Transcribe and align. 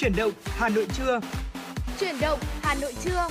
Chuyển 0.00 0.16
động 0.16 0.32
Hà 0.44 0.68
Nội 0.68 0.86
trưa. 0.96 1.20
Chuyển 2.00 2.14
động 2.20 2.38
Hà 2.62 2.74
Nội 2.74 2.94
trưa. 3.04 3.28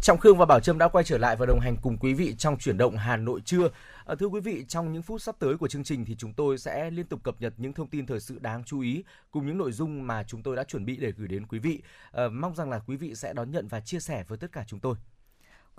Trọng 0.00 0.18
Khương 0.18 0.38
và 0.38 0.46
Bảo 0.46 0.60
Trâm 0.60 0.78
đã 0.78 0.88
quay 0.88 1.04
trở 1.04 1.18
lại 1.18 1.36
và 1.36 1.46
đồng 1.46 1.60
hành 1.60 1.76
cùng 1.82 1.98
quý 1.98 2.14
vị 2.14 2.34
trong 2.38 2.58
chuyển 2.58 2.78
động 2.78 2.96
Hà 2.96 3.16
Nội 3.16 3.40
trưa. 3.44 3.68
À, 4.06 4.14
thưa 4.18 4.26
quý 4.26 4.40
vị, 4.40 4.64
trong 4.68 4.92
những 4.92 5.02
phút 5.02 5.22
sắp 5.22 5.36
tới 5.38 5.56
của 5.56 5.68
chương 5.68 5.84
trình 5.84 6.04
thì 6.04 6.16
chúng 6.18 6.34
tôi 6.34 6.58
sẽ 6.58 6.90
liên 6.90 7.06
tục 7.06 7.20
cập 7.22 7.40
nhật 7.40 7.54
những 7.56 7.72
thông 7.72 7.88
tin 7.88 8.06
thời 8.06 8.20
sự 8.20 8.38
đáng 8.38 8.64
chú 8.64 8.80
ý 8.80 9.04
cùng 9.30 9.46
những 9.46 9.58
nội 9.58 9.72
dung 9.72 10.06
mà 10.06 10.22
chúng 10.22 10.42
tôi 10.42 10.56
đã 10.56 10.64
chuẩn 10.64 10.84
bị 10.84 10.96
để 10.96 11.12
gửi 11.16 11.28
đến 11.28 11.46
quý 11.46 11.58
vị. 11.58 11.82
À, 12.12 12.28
mong 12.28 12.54
rằng 12.54 12.70
là 12.70 12.78
quý 12.86 12.96
vị 12.96 13.14
sẽ 13.14 13.32
đón 13.32 13.50
nhận 13.50 13.68
và 13.68 13.80
chia 13.80 14.00
sẻ 14.00 14.24
với 14.28 14.38
tất 14.38 14.52
cả 14.52 14.64
chúng 14.66 14.80
tôi. 14.80 14.94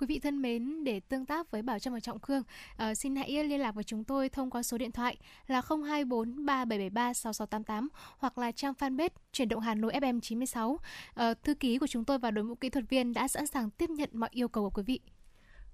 Quý 0.00 0.06
vị 0.06 0.18
thân 0.18 0.42
mến, 0.42 0.84
để 0.84 1.00
tương 1.00 1.26
tác 1.26 1.50
với 1.50 1.62
Bảo 1.62 1.78
Trâm 1.78 1.94
và 1.94 2.00
Trọng 2.00 2.20
Khương, 2.20 2.42
uh, 2.90 2.96
xin 2.96 3.16
hãy 3.16 3.44
liên 3.44 3.60
lạc 3.60 3.74
với 3.74 3.84
chúng 3.84 4.04
tôi 4.04 4.28
thông 4.28 4.50
qua 4.50 4.62
số 4.62 4.78
điện 4.78 4.92
thoại 4.92 5.16
là 5.46 5.62
024 5.68 6.46
3773 6.46 7.14
6688 7.14 7.88
hoặc 8.18 8.38
là 8.38 8.52
trang 8.52 8.72
fanpage 8.78 9.08
chuyển 9.32 9.48
động 9.48 9.60
Hà 9.60 9.74
Nội 9.74 9.92
FM 9.92 10.20
96. 10.20 10.68
Uh, 10.70 10.78
thư 11.42 11.54
ký 11.54 11.78
của 11.78 11.86
chúng 11.86 12.04
tôi 12.04 12.18
và 12.18 12.30
đội 12.30 12.44
ngũ 12.44 12.54
kỹ 12.54 12.70
thuật 12.70 12.84
viên 12.88 13.12
đã 13.12 13.28
sẵn 13.28 13.46
sàng 13.46 13.70
tiếp 13.70 13.90
nhận 13.90 14.10
mọi 14.12 14.30
yêu 14.32 14.48
cầu 14.48 14.64
của 14.64 14.70
quý 14.70 14.82
vị. 14.82 15.00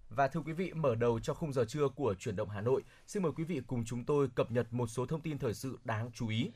Và 0.09 0.29
thưa 0.29 0.41
quý 0.41 0.53
vị, 0.53 0.73
mở 0.73 0.95
đầu 0.95 1.21
cho 1.21 1.35
khung 1.35 1.53
giờ 1.53 1.65
trưa 1.69 1.89
của 1.89 2.15
chuyển 2.19 2.37
động 2.37 2.49
Hà 2.49 2.61
Nội, 2.61 2.83
xin 3.07 3.23
mời 3.23 3.33
quý 3.37 3.45
vị 3.45 3.61
cùng 3.67 3.85
chúng 3.85 4.05
tôi 4.05 4.29
cập 4.35 4.51
nhật 4.51 4.67
một 4.73 4.87
số 4.87 5.07
thông 5.07 5.21
tin 5.21 5.39
thời 5.39 5.55
sự 5.55 5.79
đáng 5.85 6.11
chú 6.15 6.29
ý. 6.29 6.51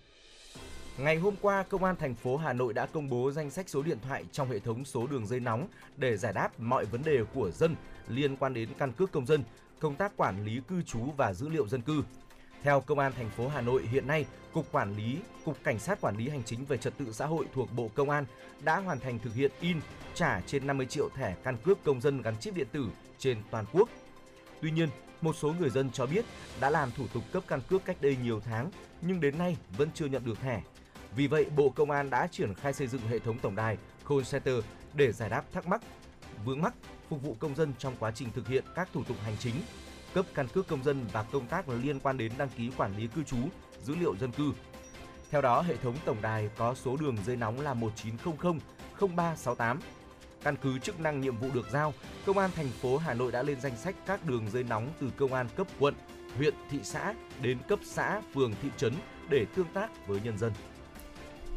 Ngày 1.05 1.17
hôm 1.17 1.35
qua, 1.41 1.63
Công 1.63 1.85
an 1.85 1.97
thành 1.97 2.15
phố 2.15 2.37
Hà 2.37 2.53
Nội 2.53 2.73
đã 2.73 2.87
công 2.87 3.09
bố 3.09 3.31
danh 3.31 3.51
sách 3.51 3.69
số 3.69 3.83
điện 3.83 3.99
thoại 4.09 4.25
trong 4.33 4.51
hệ 4.51 4.59
thống 4.59 4.85
số 4.85 5.07
đường 5.07 5.27
dây 5.27 5.41
nóng 5.41 5.67
để 5.97 6.17
giải 6.17 6.33
đáp 6.33 6.61
mọi 6.61 6.85
vấn 6.85 7.03
đề 7.03 7.25
của 7.35 7.51
dân 7.51 7.77
liên 8.09 8.37
quan 8.37 8.55
đến 8.55 8.69
căn 8.79 8.93
cước 8.93 9.13
công 9.13 9.27
dân, 9.27 9.43
công 9.79 9.95
tác 9.95 10.17
quản 10.17 10.45
lý 10.45 10.61
cư 10.69 10.83
trú 10.83 10.99
và 11.17 11.33
dữ 11.33 11.49
liệu 11.49 11.69
dân 11.69 11.81
cư. 11.83 12.03
Theo 12.63 12.81
Công 12.81 12.99
an 12.99 13.13
thành 13.17 13.31
phố 13.31 13.49
Hà 13.49 13.61
Nội, 13.61 13.83
hiện 13.91 14.07
nay, 14.07 14.27
Cục 14.53 14.73
Quản 14.73 14.97
lý, 14.97 15.19
Cục 15.45 15.57
Cảnh 15.65 15.79
sát 15.79 16.01
Quản 16.01 16.17
lý 16.17 16.29
Hành 16.29 16.43
chính 16.45 16.65
về 16.65 16.77
Trật 16.77 16.99
tự 16.99 17.13
xã 17.13 17.27
hội 17.27 17.47
thuộc 17.55 17.69
Bộ 17.77 17.91
Công 17.95 18.11
an 18.11 18.25
đã 18.65 18.77
hoàn 18.77 19.01
thành 19.01 19.19
thực 19.19 19.35
hiện 19.35 19.51
in, 19.61 19.81
trả 20.15 20.41
trên 20.41 20.67
50 20.67 20.87
triệu 20.87 21.09
thẻ 21.15 21.35
căn 21.45 21.57
cước 21.65 21.85
công 21.85 22.01
dân 22.01 22.23
gắn 22.23 22.37
chip 22.41 22.55
điện 22.55 22.67
tử 22.73 22.87
trên 23.19 23.39
toàn 23.51 23.65
quốc. 23.73 23.89
Tuy 24.63 24.71
nhiên, 24.71 24.89
một 25.21 25.37
số 25.37 25.55
người 25.61 25.71
dân 25.71 25.91
cho 25.91 26.07
biết 26.07 26.25
đã 26.61 26.71
làm 26.71 26.91
thủ 26.97 27.05
tục 27.15 27.23
cấp 27.33 27.43
căn 27.49 27.61
cước 27.69 27.85
cách 27.85 27.97
đây 28.01 28.17
nhiều 28.23 28.41
tháng 28.41 28.71
nhưng 29.03 29.21
đến 29.21 29.39
nay 29.39 29.57
vẫn 29.77 29.89
chưa 29.95 30.07
nhận 30.07 30.25
được 30.25 30.41
thẻ. 30.41 30.63
Vì 31.17 31.27
vậy, 31.27 31.47
Bộ 31.57 31.69
Công 31.69 31.91
an 31.91 32.11
đã 32.11 32.27
triển 32.27 32.55
khai 32.55 32.73
xây 32.73 32.87
dựng 32.87 33.01
hệ 33.09 33.19
thống 33.19 33.39
tổng 33.39 33.57
đài 33.57 33.77
call 34.09 34.23
center 34.31 34.55
để 34.95 35.13
giải 35.13 35.31
đáp 35.31 35.43
thắc 35.53 35.67
mắc, 35.67 35.83
vướng 36.45 36.63
mắc, 36.63 36.75
phục 37.09 37.23
vụ 37.23 37.37
công 37.39 37.55
dân 37.55 37.73
trong 37.79 37.95
quá 37.99 38.11
trình 38.11 38.29
thực 38.35 38.49
hiện 38.49 38.65
các 38.75 38.89
thủ 38.93 39.05
tục 39.05 39.17
hành 39.25 39.37
chính, 39.39 39.55
cấp 40.15 40.27
căn 40.35 40.49
cước 40.49 40.69
công 40.69 40.85
dân 40.85 41.07
và 41.13 41.23
công 41.23 41.47
tác 41.47 41.69
liên 41.69 42.01
quan 42.01 42.19
đến 42.19 42.33
đăng 42.39 42.49
ký 42.49 42.71
quản 42.77 42.97
lý 42.97 43.07
cư 43.07 43.23
trú, 43.23 43.37
dữ 43.83 43.95
liệu 43.95 44.17
dân 44.17 44.33
cư. 44.33 44.53
Theo 45.31 45.43
đó, 45.43 45.63
hệ 45.63 45.77
thống 45.77 45.95
tổng 46.05 46.23
đài 46.23 46.51
có 46.57 46.75
số 46.75 46.97
đường 46.97 47.17
dây 47.27 47.37
nóng 47.37 47.61
là 47.61 47.75
1900 47.75 48.59
0368. 49.01 49.81
Căn 50.43 50.57
cứ 50.57 50.79
chức 50.79 51.01
năng 51.01 51.21
nhiệm 51.21 51.37
vụ 51.37 51.49
được 51.55 51.67
giao, 51.73 51.95
Công 52.27 52.39
an 52.39 52.51
thành 52.57 52.69
phố 52.69 52.97
Hà 52.99 53.15
Nội 53.15 53.33
đã 53.33 53.43
lên 53.43 53.61
danh 53.61 53.77
sách 53.77 53.95
các 54.07 54.27
đường 54.27 54.51
dây 54.51 54.63
nóng 54.63 54.89
từ 55.01 55.11
công 55.17 55.33
an 55.33 55.47
cấp 55.57 55.67
quận, 55.79 55.95
huyện, 56.37 56.55
thị 56.71 56.79
xã 56.83 57.15
đến 57.43 57.59
cấp 57.69 57.79
xã, 57.85 58.23
phường, 58.35 58.53
thị 58.63 58.69
trấn 58.77 58.95
để 59.31 59.47
tương 59.55 59.67
tác 59.75 60.07
với 60.07 60.21
nhân 60.25 60.39
dân. 60.39 60.53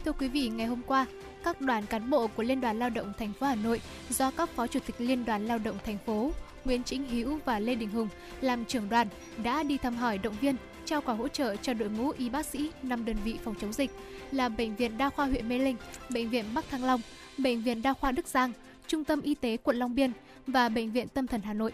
Thưa 0.05 0.11
quý 0.11 0.27
vị, 0.27 0.49
ngày 0.49 0.67
hôm 0.67 0.81
qua, 0.87 1.05
các 1.43 1.61
đoàn 1.61 1.85
cán 1.85 2.09
bộ 2.09 2.27
của 2.27 2.43
Liên 2.43 2.61
đoàn 2.61 2.79
Lao 2.79 2.89
động 2.89 3.13
thành 3.19 3.33
phố 3.33 3.47
Hà 3.47 3.55
Nội 3.55 3.81
do 4.09 4.31
các 4.31 4.49
phó 4.49 4.67
chủ 4.67 4.79
tịch 4.79 4.95
Liên 4.99 5.25
đoàn 5.25 5.45
Lao 5.45 5.57
động 5.57 5.75
thành 5.85 5.97
phố 6.05 6.31
Nguyễn 6.65 6.83
Chính 6.83 7.07
Hữu 7.07 7.39
và 7.45 7.59
Lê 7.59 7.75
Đình 7.75 7.89
Hùng 7.89 8.07
làm 8.41 8.65
trưởng 8.65 8.89
đoàn 8.89 9.07
đã 9.43 9.63
đi 9.63 9.77
thăm 9.77 9.95
hỏi 9.95 10.17
động 10.17 10.35
viên 10.41 10.55
trao 10.85 11.01
quà 11.01 11.13
hỗ 11.13 11.27
trợ 11.27 11.55
cho 11.55 11.73
đội 11.73 11.89
ngũ 11.89 12.11
y 12.17 12.29
bác 12.29 12.45
sĩ 12.45 12.71
năm 12.83 13.05
đơn 13.05 13.15
vị 13.23 13.35
phòng 13.43 13.55
chống 13.61 13.73
dịch 13.73 13.91
là 14.31 14.49
Bệnh 14.49 14.75
viện 14.75 14.97
Đa 14.97 15.09
khoa 15.09 15.25
huyện 15.25 15.49
Mê 15.49 15.59
Linh, 15.59 15.75
Bệnh 16.09 16.29
viện 16.29 16.45
Bắc 16.53 16.69
Thăng 16.69 16.83
Long, 16.83 17.01
Bệnh 17.37 17.61
viện 17.61 17.81
Đa 17.81 17.93
khoa 17.93 18.11
Đức 18.11 18.27
Giang, 18.27 18.51
Trung 18.87 19.03
tâm 19.03 19.21
Y 19.21 19.35
tế 19.35 19.57
quận 19.57 19.75
Long 19.75 19.95
Biên 19.95 20.11
và 20.47 20.69
Bệnh 20.69 20.91
viện 20.91 21.07
Tâm 21.07 21.27
thần 21.27 21.41
Hà 21.41 21.53
Nội 21.53 21.71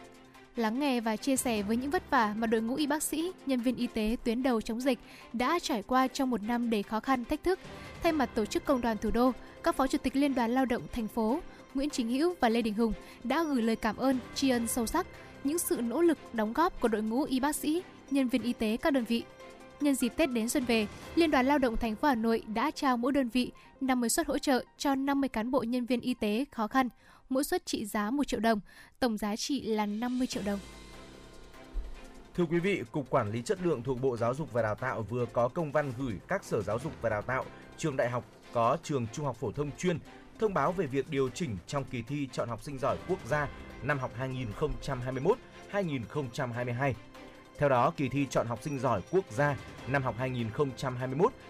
lắng 0.55 0.79
nghe 0.79 1.01
và 1.01 1.15
chia 1.15 1.37
sẻ 1.37 1.61
với 1.61 1.77
những 1.77 1.91
vất 1.91 2.09
vả 2.09 2.33
mà 2.37 2.47
đội 2.47 2.61
ngũ 2.61 2.75
y 2.75 2.87
bác 2.87 3.03
sĩ, 3.03 3.31
nhân 3.45 3.61
viên 3.61 3.75
y 3.75 3.87
tế 3.87 4.15
tuyến 4.23 4.43
đầu 4.43 4.61
chống 4.61 4.81
dịch 4.81 4.99
đã 5.33 5.59
trải 5.61 5.83
qua 5.83 6.07
trong 6.07 6.29
một 6.29 6.43
năm 6.43 6.69
đầy 6.69 6.83
khó 6.83 6.99
khăn, 6.99 7.25
thách 7.25 7.43
thức. 7.43 7.59
Thay 8.03 8.11
mặt 8.11 8.29
tổ 8.35 8.45
chức 8.45 8.65
công 8.65 8.81
đoàn 8.81 8.97
thủ 8.97 9.11
đô, 9.11 9.31
các 9.63 9.75
phó 9.75 9.87
chủ 9.87 9.97
tịch 9.97 10.15
Liên 10.15 10.35
đoàn 10.35 10.51
Lao 10.51 10.65
động 10.65 10.81
thành 10.91 11.07
phố 11.07 11.39
Nguyễn 11.73 11.89
Chính 11.89 12.09
Hữu 12.09 12.35
và 12.39 12.49
Lê 12.49 12.61
Đình 12.61 12.73
Hùng 12.73 12.93
đã 13.23 13.43
gửi 13.43 13.61
lời 13.61 13.75
cảm 13.75 13.97
ơn, 13.97 14.19
tri 14.35 14.49
ân 14.49 14.67
sâu 14.67 14.85
sắc 14.85 15.07
những 15.43 15.59
sự 15.59 15.81
nỗ 15.81 16.01
lực 16.01 16.17
đóng 16.33 16.53
góp 16.53 16.81
của 16.81 16.87
đội 16.87 17.01
ngũ 17.01 17.23
y 17.23 17.39
bác 17.39 17.55
sĩ, 17.55 17.81
nhân 18.11 18.27
viên 18.27 18.41
y 18.41 18.53
tế 18.53 18.77
các 18.77 18.93
đơn 18.93 19.03
vị. 19.03 19.23
Nhân 19.81 19.95
dịp 19.95 20.13
Tết 20.17 20.29
đến 20.31 20.49
xuân 20.49 20.65
về, 20.65 20.87
Liên 21.15 21.31
đoàn 21.31 21.45
Lao 21.45 21.57
động 21.57 21.77
thành 21.77 21.95
phố 21.95 22.07
Hà 22.07 22.15
Nội 22.15 22.43
đã 22.53 22.71
trao 22.71 22.97
mỗi 22.97 23.11
đơn 23.11 23.29
vị 23.29 23.51
50 23.81 24.09
suất 24.09 24.27
hỗ 24.27 24.37
trợ 24.37 24.63
cho 24.77 24.95
50 24.95 25.29
cán 25.29 25.51
bộ 25.51 25.63
nhân 25.63 25.85
viên 25.85 26.01
y 26.01 26.13
tế 26.13 26.45
khó 26.51 26.67
khăn, 26.67 26.89
mỗi 27.29 27.43
suất 27.43 27.65
trị 27.65 27.85
giá 27.85 28.09
1 28.09 28.27
triệu 28.27 28.39
đồng, 28.39 28.59
tổng 28.99 29.17
giá 29.17 29.35
trị 29.35 29.61
là 29.61 29.85
50 29.85 30.27
triệu 30.27 30.43
đồng. 30.45 30.59
Thưa 32.35 32.45
quý 32.45 32.59
vị, 32.59 32.83
Cục 32.91 33.09
Quản 33.09 33.31
lý 33.31 33.41
Chất 33.41 33.59
lượng 33.63 33.83
thuộc 33.83 34.01
Bộ 34.01 34.17
Giáo 34.17 34.33
dục 34.33 34.53
và 34.53 34.61
Đào 34.61 34.75
tạo 34.75 35.01
vừa 35.01 35.25
có 35.25 35.47
công 35.47 35.71
văn 35.71 35.93
gửi 35.99 36.13
các 36.27 36.43
sở 36.43 36.61
giáo 36.61 36.79
dục 36.83 36.93
và 37.01 37.09
đào 37.09 37.21
tạo, 37.21 37.45
trường 37.79 37.97
đại 37.97 38.09
học 38.09 38.25
có 38.53 38.77
trường 38.83 39.07
trung 39.13 39.25
học 39.25 39.35
phổ 39.35 39.51
thông 39.51 39.71
chuyên 39.77 39.99
thông 40.39 40.53
báo 40.53 40.71
về 40.71 40.85
việc 40.85 41.09
điều 41.09 41.29
chỉnh 41.29 41.57
trong 41.67 41.83
kỳ 41.83 42.01
thi 42.01 42.27
chọn 42.31 42.49
học 42.49 42.63
sinh 42.63 42.79
giỏi 42.79 42.97
quốc 43.07 43.19
gia 43.25 43.47
năm 43.83 43.99
học 43.99 44.11
2021-2022. 45.71 46.93
Theo 47.57 47.69
đó, 47.69 47.93
kỳ 47.97 48.09
thi 48.09 48.27
chọn 48.29 48.47
học 48.47 48.59
sinh 48.61 48.79
giỏi 48.79 49.01
quốc 49.11 49.25
gia 49.31 49.57
năm 49.87 50.03
học 50.03 50.15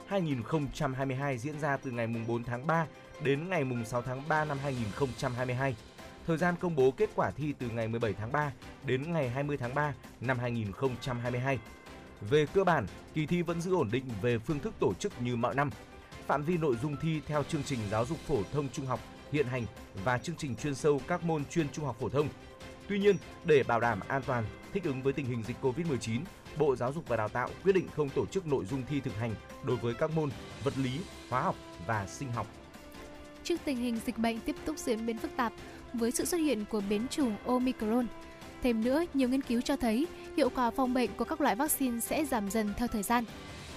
2021-2022 0.09 1.37
diễn 1.37 1.59
ra 1.59 1.77
từ 1.77 1.91
ngày 1.91 2.07
4 2.27 2.43
tháng 2.43 2.67
3 2.67 2.85
đến 3.23 3.49
ngày 3.49 3.65
6 3.85 4.01
tháng 4.01 4.27
3 4.27 4.45
năm 4.45 4.57
2022. 4.63 5.75
Thời 6.27 6.37
gian 6.37 6.55
công 6.59 6.75
bố 6.75 6.91
kết 6.91 7.09
quả 7.15 7.31
thi 7.31 7.53
từ 7.59 7.69
ngày 7.69 7.87
17 7.87 8.13
tháng 8.13 8.31
3 8.31 8.51
đến 8.85 9.13
ngày 9.13 9.29
20 9.29 9.57
tháng 9.57 9.75
3 9.75 9.93
năm 10.21 10.39
2022. 10.39 11.59
Về 12.21 12.45
cơ 12.53 12.63
bản, 12.63 12.85
kỳ 13.13 13.25
thi 13.25 13.41
vẫn 13.41 13.61
giữ 13.61 13.75
ổn 13.75 13.89
định 13.91 14.05
về 14.21 14.37
phương 14.37 14.59
thức 14.59 14.73
tổ 14.79 14.93
chức 14.93 15.21
như 15.21 15.35
mọi 15.35 15.55
năm. 15.55 15.69
Phạm 16.29 16.43
vi 16.43 16.57
nội 16.57 16.75
dung 16.81 16.95
thi 17.01 17.21
theo 17.27 17.43
chương 17.43 17.63
trình 17.63 17.79
giáo 17.91 18.05
dục 18.05 18.17
phổ 18.27 18.43
thông 18.51 18.69
trung 18.69 18.85
học 18.85 18.99
hiện 19.31 19.47
hành 19.47 19.65
và 20.03 20.17
chương 20.17 20.35
trình 20.35 20.55
chuyên 20.55 20.75
sâu 20.75 21.01
các 21.07 21.23
môn 21.23 21.45
chuyên 21.45 21.69
trung 21.69 21.85
học 21.85 21.95
phổ 21.99 22.09
thông. 22.09 22.27
Tuy 22.87 22.99
nhiên, 22.99 23.15
để 23.45 23.63
bảo 23.63 23.79
đảm 23.79 23.99
an 24.07 24.21
toàn, 24.25 24.45
thích 24.73 24.83
ứng 24.83 25.01
với 25.01 25.13
tình 25.13 25.25
hình 25.25 25.43
dịch 25.47 25.55
Covid-19, 25.61 26.19
Bộ 26.57 26.75
Giáo 26.75 26.93
dục 26.93 27.03
và 27.07 27.15
Đào 27.15 27.29
tạo 27.29 27.49
quyết 27.63 27.73
định 27.75 27.87
không 27.95 28.09
tổ 28.09 28.25
chức 28.25 28.47
nội 28.47 28.65
dung 28.65 28.83
thi 28.89 28.99
thực 28.99 29.15
hành 29.15 29.35
đối 29.63 29.77
với 29.77 29.93
các 29.93 30.11
môn 30.15 30.29
vật 30.63 30.73
lý, 30.77 30.99
hóa 31.29 31.41
học 31.41 31.55
và 31.87 32.07
sinh 32.07 32.31
học 32.31 32.47
trước 33.43 33.59
tình 33.65 33.77
hình 33.77 33.99
dịch 34.05 34.17
bệnh 34.17 34.39
tiếp 34.39 34.55
tục 34.65 34.77
diễn 34.77 35.05
biến 35.05 35.17
phức 35.17 35.31
tạp 35.35 35.53
với 35.93 36.11
sự 36.11 36.25
xuất 36.25 36.37
hiện 36.37 36.65
của 36.65 36.81
biến 36.89 37.07
chủng 37.09 37.35
Omicron. 37.45 38.07
Thêm 38.63 38.83
nữa, 38.83 39.03
nhiều 39.13 39.29
nghiên 39.29 39.41
cứu 39.41 39.61
cho 39.61 39.75
thấy 39.75 40.07
hiệu 40.37 40.49
quả 40.49 40.71
phòng 40.71 40.93
bệnh 40.93 41.09
của 41.17 41.25
các 41.25 41.41
loại 41.41 41.55
vaccine 41.55 41.99
sẽ 41.99 42.25
giảm 42.25 42.49
dần 42.49 42.73
theo 42.77 42.87
thời 42.87 43.03
gian. 43.03 43.23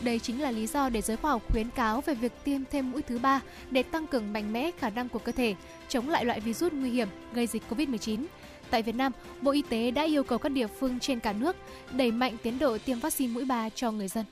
Đây 0.05 0.19
chính 0.19 0.43
là 0.43 0.51
lý 0.51 0.67
do 0.67 0.89
để 0.89 1.01
giới 1.01 1.17
khoa 1.17 1.31
học 1.31 1.43
khuyến 1.53 1.71
cáo 1.71 2.01
về 2.01 2.15
việc 2.15 2.33
tiêm 2.45 2.61
thêm 2.71 2.93
mũi 2.93 3.03
thứ 3.03 3.19
ba 3.19 3.41
để 3.71 3.83
tăng 3.83 4.07
cường 4.07 4.33
mạnh 4.33 4.53
mẽ 4.53 4.71
khả 4.79 4.91
năng 4.91 5.09
của 5.09 5.19
cơ 5.19 5.33
thể 5.33 5.55
chống 5.89 6.09
lại 6.09 6.25
loại 6.25 6.41
virus 6.41 6.73
nguy 6.73 6.91
hiểm 6.91 7.09
gây 7.33 7.47
dịch 7.47 7.63
COVID-19. 7.71 8.25
Tại 8.71 8.83
Việt 8.83 8.95
Nam, 8.95 9.13
Bộ 9.41 9.51
Y 9.51 9.63
tế 9.63 9.91
đã 9.91 10.03
yêu 10.03 10.25
cầu 10.25 10.39
các 10.39 10.49
địa 10.49 10.67
phương 10.67 11.01
trên 11.01 11.21
cả 11.21 11.33
nước 11.33 11.57
đẩy 11.93 12.11
mạnh 12.11 12.37
tiến 12.43 12.59
độ 12.59 12.79
tiêm 12.79 12.99
vaccine 12.99 13.33
mũi 13.33 13.45
3 13.45 13.69
cho 13.69 13.91
người 13.91 14.09
dân. 14.09 14.25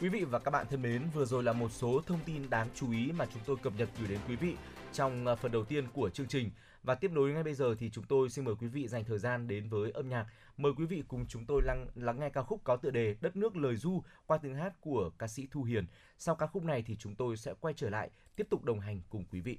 Quý 0.00 0.08
vị 0.08 0.24
và 0.24 0.38
các 0.38 0.50
bạn 0.50 0.66
thân 0.70 0.82
mến, 0.82 1.02
vừa 1.14 1.24
rồi 1.24 1.42
là 1.42 1.52
một 1.52 1.72
số 1.72 2.00
thông 2.06 2.18
tin 2.26 2.50
đáng 2.50 2.66
chú 2.74 2.92
ý 2.92 3.12
mà 3.12 3.26
chúng 3.34 3.42
tôi 3.46 3.56
cập 3.62 3.72
nhật 3.78 3.88
gửi 3.98 4.08
đến 4.08 4.18
quý 4.28 4.36
vị 4.36 4.54
trong 4.92 5.26
ờ, 5.26 5.36
phần 5.36 5.52
đầu 5.52 5.64
tiên 5.64 5.86
của 5.92 6.10
chương 6.10 6.28
trình. 6.28 6.50
Và 6.82 6.94
tiếp 6.94 7.12
nối 7.12 7.32
ngay 7.32 7.42
bây 7.42 7.54
giờ 7.54 7.74
thì 7.78 7.90
chúng 7.90 8.04
tôi 8.04 8.30
xin 8.30 8.44
mời 8.44 8.54
quý 8.54 8.66
vị 8.66 8.88
dành 8.88 9.04
thời 9.04 9.18
gian 9.18 9.48
đến 9.48 9.68
với 9.68 9.90
âm 9.90 10.08
nhạc. 10.08 10.26
Mời 10.56 10.72
quý 10.76 10.86
vị 10.86 11.02
cùng 11.08 11.26
chúng 11.28 11.46
tôi 11.46 11.62
lắng, 11.64 11.86
lắng 11.94 12.20
nghe 12.20 12.30
ca 12.30 12.42
khúc 12.42 12.60
có 12.64 12.76
tựa 12.76 12.90
đề 12.90 13.16
Đất 13.20 13.36
nước 13.36 13.56
lời 13.56 13.76
du 13.76 14.02
qua 14.26 14.38
tiếng 14.38 14.54
hát 14.54 14.80
của 14.80 15.10
ca 15.18 15.28
sĩ 15.28 15.48
Thu 15.50 15.62
Hiền. 15.62 15.86
Sau 16.18 16.34
ca 16.34 16.46
khúc 16.46 16.64
này 16.64 16.82
thì 16.82 16.96
chúng 16.96 17.14
tôi 17.14 17.36
sẽ 17.36 17.54
quay 17.60 17.74
trở 17.74 17.90
lại 17.90 18.10
tiếp 18.36 18.46
tục 18.50 18.64
đồng 18.64 18.80
hành 18.80 19.00
cùng 19.10 19.24
quý 19.30 19.40
vị. 19.40 19.58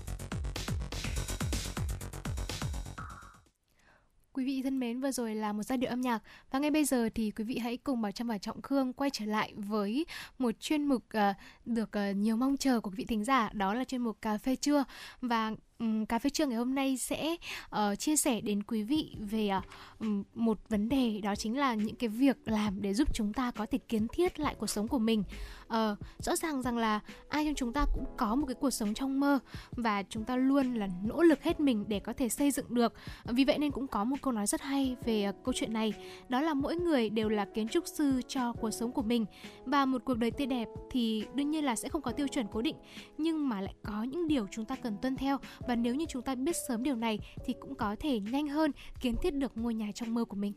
Vừa 5.11 5.23
rồi 5.23 5.35
là 5.35 5.53
một 5.53 5.63
giai 5.63 5.77
điệu 5.77 5.89
âm 5.89 6.01
nhạc. 6.01 6.23
Và 6.51 6.59
ngay 6.59 6.71
bây 6.71 6.85
giờ 6.85 7.09
thì 7.15 7.31
quý 7.31 7.43
vị 7.43 7.57
hãy 7.57 7.77
cùng 7.77 8.01
Bảo 8.01 8.11
Trâm 8.11 8.27
và 8.27 8.37
Trọng 8.37 8.61
Khương 8.61 8.93
quay 8.93 9.09
trở 9.09 9.25
lại 9.25 9.53
với 9.55 10.05
một 10.39 10.51
chuyên 10.59 10.85
mục 10.85 11.03
uh, 11.17 11.35
được 11.65 11.89
uh, 12.09 12.15
nhiều 12.15 12.35
mong 12.35 12.57
chờ 12.57 12.79
của 12.79 12.89
quý 12.89 12.95
vị 12.97 13.05
thính 13.05 13.23
giả, 13.23 13.49
đó 13.53 13.73
là 13.73 13.83
chuyên 13.83 14.01
mục 14.01 14.17
cà 14.21 14.37
phê 14.37 14.55
trưa. 14.55 14.83
Và 15.21 15.51
um, 15.79 16.05
cà 16.05 16.19
phê 16.19 16.29
trưa 16.29 16.45
ngày 16.45 16.57
hôm 16.57 16.75
nay 16.75 16.97
sẽ 16.97 17.35
uh, 17.75 17.99
chia 17.99 18.15
sẻ 18.15 18.41
đến 18.41 18.63
quý 18.63 18.83
vị 18.83 19.15
về 19.19 19.49
uh, 19.55 20.05
một 20.33 20.69
vấn 20.69 20.89
đề 20.89 21.19
đó 21.23 21.35
chính 21.35 21.57
là 21.57 21.73
những 21.73 21.95
cái 21.95 22.09
việc 22.09 22.37
làm 22.45 22.81
để 22.81 22.93
giúp 22.93 23.13
chúng 23.13 23.33
ta 23.33 23.51
có 23.51 23.65
thể 23.65 23.77
kiến 23.77 24.07
thiết 24.07 24.39
lại 24.39 24.55
cuộc 24.59 24.67
sống 24.67 24.87
của 24.87 24.99
mình 24.99 25.23
ờ 25.71 25.95
rõ 26.19 26.35
ràng 26.35 26.61
rằng 26.61 26.77
là 26.77 26.99
ai 27.29 27.45
trong 27.45 27.55
chúng 27.55 27.73
ta 27.73 27.85
cũng 27.93 28.05
có 28.17 28.35
một 28.35 28.45
cái 28.45 28.55
cuộc 28.55 28.69
sống 28.69 28.93
trong 28.93 29.19
mơ 29.19 29.39
và 29.71 30.03
chúng 30.03 30.23
ta 30.23 30.35
luôn 30.35 30.73
là 30.73 30.87
nỗ 31.03 31.21
lực 31.21 31.43
hết 31.43 31.59
mình 31.59 31.85
để 31.87 31.99
có 31.99 32.13
thể 32.13 32.29
xây 32.29 32.51
dựng 32.51 32.65
được. 32.69 32.93
Vì 33.25 33.43
vậy 33.43 33.57
nên 33.57 33.71
cũng 33.71 33.87
có 33.87 34.03
một 34.03 34.15
câu 34.21 34.33
nói 34.33 34.47
rất 34.47 34.61
hay 34.61 34.95
về 35.05 35.23
ờ, 35.23 35.31
câu 35.43 35.53
chuyện 35.53 35.73
này, 35.73 35.93
đó 36.29 36.41
là 36.41 36.53
mỗi 36.53 36.75
người 36.75 37.09
đều 37.09 37.29
là 37.29 37.45
kiến 37.45 37.67
trúc 37.67 37.87
sư 37.87 38.21
cho 38.27 38.53
cuộc 38.53 38.71
sống 38.71 38.91
của 38.91 39.01
mình 39.01 39.25
và 39.65 39.85
một 39.85 40.01
cuộc 40.05 40.17
đời 40.17 40.31
tươi 40.31 40.47
đẹp 40.47 40.67
thì 40.91 41.25
đương 41.33 41.51
nhiên 41.51 41.65
là 41.65 41.75
sẽ 41.75 41.89
không 41.89 42.01
có 42.01 42.11
tiêu 42.11 42.27
chuẩn 42.27 42.47
cố 42.51 42.61
định, 42.61 42.75
nhưng 43.17 43.49
mà 43.49 43.61
lại 43.61 43.73
có 43.83 44.03
những 44.03 44.27
điều 44.27 44.47
chúng 44.51 44.65
ta 44.65 44.75
cần 44.75 44.97
tuân 45.01 45.15
theo 45.15 45.37
và 45.67 45.75
nếu 45.75 45.95
như 45.95 46.05
chúng 46.09 46.21
ta 46.21 46.35
biết 46.35 46.55
sớm 46.67 46.83
điều 46.83 46.95
này 46.95 47.19
thì 47.45 47.53
cũng 47.59 47.75
có 47.75 47.95
thể 47.99 48.19
nhanh 48.19 48.47
hơn, 48.47 48.71
kiến 49.01 49.15
thiết 49.21 49.33
được 49.33 49.51
ngôi 49.55 49.73
nhà 49.73 49.91
trong 49.95 50.13
mơ 50.13 50.25
của 50.25 50.35
mình. 50.35 50.53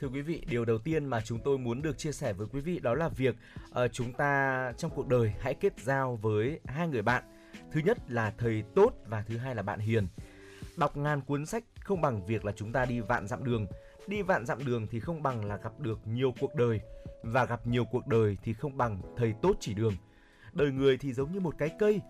Thưa 0.00 0.08
quý 0.08 0.20
vị, 0.20 0.42
điều 0.50 0.64
đầu 0.64 0.78
tiên 0.78 1.04
mà 1.04 1.20
chúng 1.20 1.38
tôi 1.44 1.58
muốn 1.58 1.82
được 1.82 1.98
chia 1.98 2.12
sẻ 2.12 2.32
với 2.32 2.46
quý 2.52 2.60
vị 2.60 2.80
đó 2.82 2.94
là 2.94 3.08
việc 3.08 3.36
uh, 3.70 3.92
chúng 3.92 4.12
ta 4.12 4.72
trong 4.76 4.90
cuộc 4.94 5.08
đời 5.08 5.32
hãy 5.40 5.54
kết 5.54 5.72
giao 5.80 6.16
với 6.16 6.60
hai 6.64 6.88
người 6.88 7.02
bạn. 7.02 7.24
Thứ 7.72 7.80
nhất 7.84 7.98
là 8.08 8.32
thầy 8.38 8.64
tốt 8.74 8.92
và 9.06 9.22
thứ 9.22 9.36
hai 9.36 9.54
là 9.54 9.62
bạn 9.62 9.80
hiền. 9.80 10.06
Đọc 10.76 10.96
ngàn 10.96 11.20
cuốn 11.20 11.46
sách 11.46 11.64
không 11.80 12.00
bằng 12.00 12.26
việc 12.26 12.44
là 12.44 12.52
chúng 12.52 12.72
ta 12.72 12.84
đi 12.84 13.00
vạn 13.00 13.26
dặm 13.26 13.44
đường. 13.44 13.66
Đi 14.06 14.22
vạn 14.22 14.46
dặm 14.46 14.64
đường 14.64 14.86
thì 14.90 15.00
không 15.00 15.22
bằng 15.22 15.44
là 15.44 15.56
gặp 15.56 15.80
được 15.80 15.98
nhiều 16.04 16.34
cuộc 16.40 16.54
đời 16.54 16.80
và 17.22 17.44
gặp 17.44 17.66
nhiều 17.66 17.84
cuộc 17.84 18.06
đời 18.06 18.36
thì 18.42 18.52
không 18.52 18.76
bằng 18.76 19.02
thầy 19.16 19.34
tốt 19.42 19.56
chỉ 19.60 19.74
đường. 19.74 19.94
Đời 20.52 20.72
người 20.72 20.98
thì 20.98 21.12
giống 21.12 21.32
như 21.32 21.40
một 21.40 21.54
cái 21.58 21.70
cây, 21.78 22.00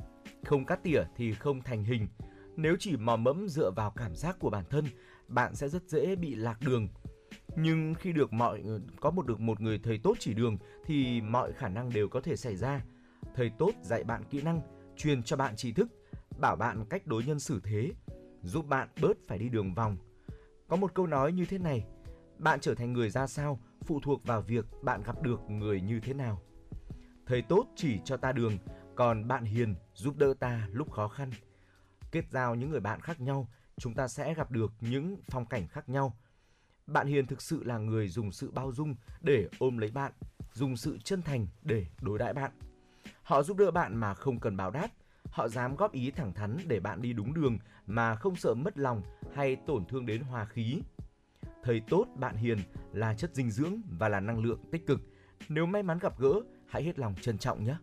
không 0.45 0.65
cắt 0.65 0.83
tỉa 0.83 1.03
thì 1.17 1.35
không 1.35 1.63
thành 1.63 1.85
hình. 1.85 2.09
Nếu 2.57 2.77
chỉ 2.79 2.97
mò 2.97 3.17
mẫm 3.17 3.49
dựa 3.49 3.71
vào 3.71 3.91
cảm 3.97 4.17
giác 4.17 4.37
của 4.39 4.51
bản 4.51 4.65
thân, 4.71 4.85
bạn 5.29 5.55
sẽ 5.55 5.69
rất 5.69 5.83
dễ 5.89 6.17
bị 6.17 6.35
lạc 6.35 6.61
đường 6.61 6.89
nhưng 7.57 7.95
khi 7.95 8.13
được 8.13 8.33
mọi, 8.33 8.63
có 9.01 9.11
một 9.11 9.27
được 9.27 9.41
một 9.41 9.61
người 9.61 9.79
thầy 9.79 9.99
tốt 9.99 10.17
chỉ 10.19 10.35
đường 10.35 10.59
thì 10.85 11.21
mọi 11.21 11.53
khả 11.53 11.69
năng 11.69 11.91
đều 11.93 12.09
có 12.09 12.21
thể 12.21 12.37
xảy 12.37 12.57
ra. 12.57 12.85
Thầy 13.35 13.51
tốt 13.59 13.71
dạy 13.83 14.05
bạn 14.05 14.23
kỹ 14.31 14.43
năng, 14.43 14.61
truyền 14.97 15.23
cho 15.23 15.37
bạn 15.37 15.57
tri 15.57 15.73
thức, 15.73 15.89
bảo 16.41 16.57
bạn 16.57 16.85
cách 16.91 17.07
đối 17.07 17.25
nhân 17.25 17.41
xử 17.41 17.61
thế, 17.65 17.93
giúp 18.43 18.67
bạn 18.69 18.89
bớt 19.03 19.17
phải 19.29 19.39
đi 19.39 19.49
đường 19.49 19.75
vòng. 19.75 19.97
Có 20.69 20.77
một 20.77 20.95
câu 20.95 21.07
nói 21.07 21.33
như 21.33 21.45
thế 21.45 21.59
này, 21.59 21.87
bạn 22.39 22.61
trở 22.61 22.75
thành 22.75 22.93
người 22.93 23.11
ra 23.11 23.27
sao 23.27 23.61
phụ 23.85 24.01
thuộc 24.01 24.25
vào 24.25 24.43
việc 24.43 24.67
bạn 24.83 25.03
gặp 25.03 25.23
được 25.23 25.41
người 25.51 25.81
như 25.81 26.01
thế 26.01 26.15
nào. 26.15 26.43
Thầy 27.27 27.43
tốt 27.43 27.67
chỉ 27.77 28.01
cho 28.05 28.17
ta 28.17 28.33
đường, 28.33 28.59
còn 28.97 29.29
bạn 29.29 29.45
hiền 29.45 29.75
giúp 29.95 30.17
đỡ 30.17 30.35
ta 30.41 30.69
lúc 30.73 30.93
khó 30.93 31.09
khăn. 31.09 31.31
Kết 32.13 32.25
giao 32.31 32.55
những 32.55 32.71
người 32.71 32.81
bạn 32.81 33.01
khác 33.01 33.21
nhau, 33.21 33.49
chúng 33.77 33.95
ta 33.95 34.09
sẽ 34.09 34.35
gặp 34.35 34.51
được 34.51 34.73
những 34.81 35.17
phong 35.31 35.47
cảnh 35.47 35.69
khác 35.69 35.89
nhau 35.89 36.17
bạn 36.93 37.07
Hiền 37.07 37.27
thực 37.27 37.43
sự 37.43 37.65
là 37.65 37.79
người 37.79 38.09
dùng 38.09 38.33
sự 38.33 38.51
bao 38.51 38.73
dung 38.73 38.95
để 39.21 39.49
ôm 39.59 39.79
lấy 39.79 39.91
bạn, 39.91 40.13
dùng 40.53 40.77
sự 40.77 40.99
chân 41.05 41.23
thành 41.23 41.47
để 41.63 41.87
đối 42.01 42.19
đãi 42.19 42.33
bạn. 42.33 42.51
Họ 43.23 43.43
giúp 43.43 43.57
đỡ 43.57 43.71
bạn 43.71 43.97
mà 43.97 44.15
không 44.15 44.41
cần 44.41 44.57
báo 44.57 44.71
đáp, 44.71 44.89
họ 45.31 45.49
dám 45.49 45.77
góp 45.77 45.93
ý 45.93 46.11
thẳng 46.11 46.33
thắn 46.33 46.57
để 46.67 46.81
bạn 46.81 47.03
đi 47.03 47.13
đúng 47.13 47.35
đường 47.35 47.59
mà 47.87 48.15
không 48.15 48.37
sợ 48.37 48.55
mất 48.55 48.79
lòng 48.79 49.03
hay 49.35 49.57
tổn 49.57 49.85
thương 49.87 50.07
đến 50.07 50.23
hòa 50.23 50.45
khí. 50.45 50.83
Thầy 51.63 51.81
tốt, 51.89 52.07
bạn 52.17 52.37
hiền 52.37 52.59
là 52.93 53.15
chất 53.15 53.35
dinh 53.35 53.51
dưỡng 53.51 53.81
và 53.99 54.09
là 54.09 54.21
năng 54.21 54.39
lượng 54.45 54.61
tích 54.73 54.87
cực. 54.87 55.01
Nếu 55.49 55.67
may 55.67 55.83
mắn 55.83 55.99
gặp 55.99 56.19
gỡ, 56.19 56.33
hãy 56.69 56.83
hết 56.83 56.99
lòng 56.99 57.15
trân 57.21 57.39
trọng 57.39 57.65
nhé. 57.65 57.77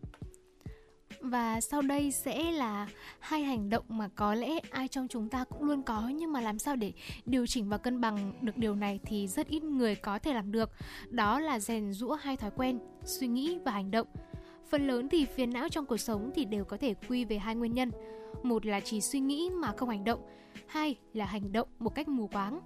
Và 1.29 1.61
sau 1.61 1.81
đây 1.81 2.11
sẽ 2.11 2.51
là 2.51 2.87
hai 3.19 3.43
hành 3.43 3.69
động 3.69 3.83
mà 3.87 4.09
có 4.15 4.33
lẽ 4.33 4.59
ai 4.71 4.87
trong 4.87 5.07
chúng 5.07 5.29
ta 5.29 5.43
cũng 5.43 5.63
luôn 5.63 5.83
có 5.83 6.11
nhưng 6.15 6.31
mà 6.31 6.41
làm 6.41 6.59
sao 6.59 6.75
để 6.75 6.93
điều 7.25 7.47
chỉnh 7.47 7.69
và 7.69 7.77
cân 7.77 8.01
bằng 8.01 8.33
được 8.41 8.57
điều 8.57 8.75
này 8.75 8.99
thì 9.05 9.27
rất 9.27 9.47
ít 9.47 9.63
người 9.63 9.95
có 9.95 10.19
thể 10.19 10.33
làm 10.33 10.51
được. 10.51 10.71
Đó 11.09 11.39
là 11.39 11.59
rèn 11.59 11.93
rũa 11.93 12.13
hai 12.13 12.37
thói 12.37 12.51
quen, 12.55 12.79
suy 13.03 13.27
nghĩ 13.27 13.59
và 13.65 13.71
hành 13.71 13.91
động. 13.91 14.07
Phần 14.69 14.87
lớn 14.87 15.09
thì 15.09 15.25
phiền 15.25 15.53
não 15.53 15.69
trong 15.69 15.85
cuộc 15.85 15.97
sống 15.97 16.31
thì 16.35 16.45
đều 16.45 16.65
có 16.65 16.77
thể 16.77 16.93
quy 17.09 17.25
về 17.25 17.37
hai 17.37 17.55
nguyên 17.55 17.73
nhân. 17.73 17.91
Một 18.43 18.65
là 18.65 18.79
chỉ 18.79 19.01
suy 19.01 19.19
nghĩ 19.19 19.49
mà 19.49 19.71
không 19.77 19.89
hành 19.89 20.03
động, 20.03 20.19
hai 20.67 20.95
là 21.13 21.25
hành 21.25 21.51
động 21.51 21.67
một 21.79 21.95
cách 21.95 22.07
mù 22.07 22.27
quáng 22.27 22.59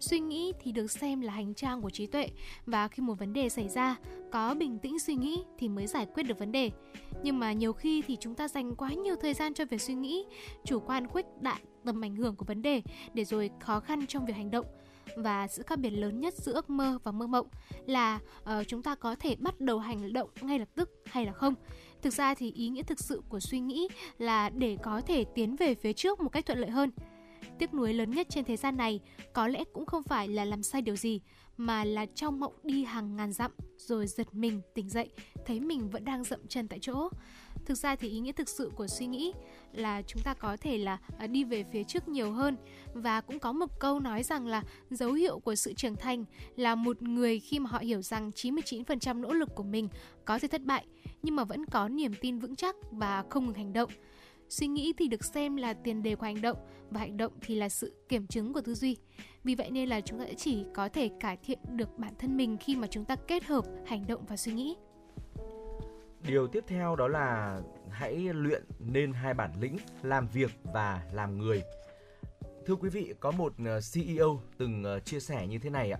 suy 0.00 0.20
nghĩ 0.20 0.52
thì 0.60 0.72
được 0.72 0.90
xem 0.90 1.20
là 1.20 1.32
hành 1.32 1.54
trang 1.54 1.82
của 1.82 1.90
trí 1.90 2.06
tuệ. 2.06 2.28
Và 2.66 2.88
khi 2.88 3.02
một 3.02 3.18
vấn 3.18 3.32
đề 3.32 3.48
xảy 3.48 3.68
ra 3.68 3.96
có 4.32 4.54
bình 4.54 4.78
tĩnh 4.78 4.98
suy 4.98 5.14
nghĩ 5.14 5.42
thì 5.58 5.68
mới 5.68 5.86
giải 5.86 6.06
quyết 6.14 6.22
được 6.22 6.38
vấn 6.38 6.52
đề. 6.52 6.70
Nhưng 7.22 7.38
mà 7.38 7.52
nhiều 7.52 7.72
khi 7.72 8.02
thì 8.06 8.16
chúng 8.20 8.34
ta 8.34 8.48
dành 8.48 8.74
quá 8.74 8.92
nhiều 8.92 9.16
thời 9.16 9.34
gian 9.34 9.54
cho 9.54 9.64
việc 9.64 9.80
suy 9.80 9.94
nghĩ 9.94 10.24
chủ 10.64 10.80
quan 10.80 11.08
khuếch 11.08 11.26
đại 11.40 11.60
tầm 11.84 12.04
ảnh 12.04 12.16
hưởng 12.16 12.36
của 12.36 12.44
vấn 12.44 12.62
đề 12.62 12.82
để 13.14 13.24
rồi 13.24 13.50
khó 13.60 13.80
khăn 13.80 14.06
trong 14.06 14.26
việc 14.26 14.36
hành 14.36 14.50
động. 14.50 14.66
Và 15.16 15.46
sự 15.46 15.62
khác 15.62 15.78
biệt 15.78 15.90
lớn 15.90 16.20
nhất 16.20 16.34
giữa 16.36 16.52
ước 16.52 16.70
mơ 16.70 16.98
và 17.04 17.12
mơ 17.12 17.26
mộng 17.26 17.46
là 17.86 18.20
uh, 18.42 18.48
chúng 18.68 18.82
ta 18.82 18.94
có 18.94 19.14
thể 19.14 19.36
bắt 19.36 19.60
đầu 19.60 19.78
hành 19.78 20.12
động 20.12 20.30
ngay 20.40 20.58
lập 20.58 20.68
tức 20.74 20.90
hay 21.06 21.26
là 21.26 21.32
không? 21.32 21.54
Thực 22.02 22.12
ra 22.12 22.34
thì 22.34 22.52
ý 22.52 22.68
nghĩa 22.68 22.82
thực 22.82 23.00
sự 23.00 23.22
của 23.28 23.40
suy 23.40 23.60
nghĩ 23.60 23.88
là 24.18 24.50
để 24.50 24.76
có 24.82 25.00
thể 25.00 25.24
tiến 25.24 25.56
về 25.56 25.74
phía 25.74 25.92
trước 25.92 26.20
một 26.20 26.28
cách 26.28 26.46
thuận 26.46 26.58
lợi 26.58 26.70
hơn. 26.70 26.90
Tiếc 27.58 27.74
nuối 27.74 27.94
lớn 27.94 28.10
nhất 28.10 28.26
trên 28.30 28.44
thế 28.44 28.56
gian 28.56 28.76
này 28.76 29.00
có 29.32 29.48
lẽ 29.48 29.64
cũng 29.72 29.86
không 29.86 30.02
phải 30.02 30.28
là 30.28 30.44
làm 30.44 30.62
sai 30.62 30.82
điều 30.82 30.96
gì, 30.96 31.20
mà 31.56 31.84
là 31.84 32.06
trong 32.14 32.40
mộng 32.40 32.54
đi 32.62 32.84
hàng 32.84 33.16
ngàn 33.16 33.32
dặm 33.32 33.50
rồi 33.76 34.06
giật 34.06 34.34
mình 34.34 34.60
tỉnh 34.74 34.88
dậy, 34.88 35.10
thấy 35.46 35.60
mình 35.60 35.88
vẫn 35.88 36.04
đang 36.04 36.24
dậm 36.24 36.40
chân 36.48 36.68
tại 36.68 36.78
chỗ. 36.82 37.08
Thực 37.66 37.74
ra 37.74 37.96
thì 37.96 38.08
ý 38.08 38.20
nghĩa 38.20 38.32
thực 38.32 38.48
sự 38.48 38.70
của 38.76 38.86
suy 38.86 39.06
nghĩ 39.06 39.32
là 39.72 40.02
chúng 40.02 40.22
ta 40.22 40.34
có 40.34 40.56
thể 40.60 40.78
là 40.78 40.98
à, 41.18 41.26
đi 41.26 41.44
về 41.44 41.64
phía 41.72 41.84
trước 41.84 42.08
nhiều 42.08 42.32
hơn 42.32 42.56
và 42.94 43.20
cũng 43.20 43.38
có 43.38 43.52
một 43.52 43.80
câu 43.80 44.00
nói 44.00 44.22
rằng 44.22 44.46
là 44.46 44.62
dấu 44.90 45.12
hiệu 45.12 45.38
của 45.38 45.54
sự 45.54 45.72
trưởng 45.72 45.96
thành 45.96 46.24
là 46.56 46.74
một 46.74 47.02
người 47.02 47.40
khi 47.40 47.58
mà 47.58 47.70
họ 47.70 47.78
hiểu 47.78 48.02
rằng 48.02 48.30
99% 48.34 49.20
nỗ 49.20 49.32
lực 49.32 49.54
của 49.54 49.62
mình 49.62 49.88
có 50.24 50.38
thể 50.38 50.48
thất 50.48 50.62
bại 50.62 50.86
nhưng 51.22 51.36
mà 51.36 51.44
vẫn 51.44 51.66
có 51.66 51.88
niềm 51.88 52.12
tin 52.20 52.38
vững 52.38 52.56
chắc 52.56 52.76
và 52.90 53.24
không 53.30 53.46
ngừng 53.46 53.54
hành 53.54 53.72
động. 53.72 53.90
Suy 54.48 54.66
nghĩ 54.66 54.92
thì 54.98 55.08
được 55.08 55.24
xem 55.24 55.56
là 55.56 55.72
tiền 55.72 56.02
đề 56.02 56.14
của 56.14 56.26
hành 56.26 56.42
động 56.42 56.58
và 56.90 57.00
hành 57.00 57.16
động 57.16 57.32
thì 57.40 57.54
là 57.54 57.68
sự 57.68 57.92
kiểm 58.08 58.26
chứng 58.26 58.52
của 58.52 58.60
tư 58.60 58.74
duy. 58.74 58.96
Vì 59.44 59.54
vậy 59.54 59.70
nên 59.70 59.88
là 59.88 60.00
chúng 60.00 60.18
ta 60.18 60.24
chỉ 60.36 60.64
có 60.74 60.88
thể 60.88 61.10
cải 61.20 61.36
thiện 61.36 61.58
được 61.68 61.98
bản 61.98 62.12
thân 62.18 62.36
mình 62.36 62.56
khi 62.60 62.76
mà 62.76 62.86
chúng 62.86 63.04
ta 63.04 63.16
kết 63.16 63.44
hợp 63.44 63.64
hành 63.86 64.06
động 64.06 64.24
và 64.28 64.36
suy 64.36 64.52
nghĩ. 64.52 64.76
Điều 66.26 66.46
tiếp 66.46 66.64
theo 66.66 66.96
đó 66.96 67.08
là 67.08 67.60
hãy 67.90 68.14
luyện 68.32 68.64
nên 68.78 69.12
hai 69.12 69.34
bản 69.34 69.50
lĩnh 69.60 69.76
làm 70.02 70.28
việc 70.28 70.50
và 70.62 71.02
làm 71.12 71.38
người. 71.38 71.62
Thưa 72.66 72.74
quý 72.74 72.88
vị, 72.88 73.14
có 73.20 73.30
một 73.30 73.52
ờ, 73.66 73.80
CEO 73.94 74.40
từng 74.58 74.84
ờ, 74.84 75.00
chia 75.00 75.20
sẻ 75.20 75.46
như 75.46 75.58
thế 75.58 75.70
này 75.70 75.90
ạ. 75.90 75.98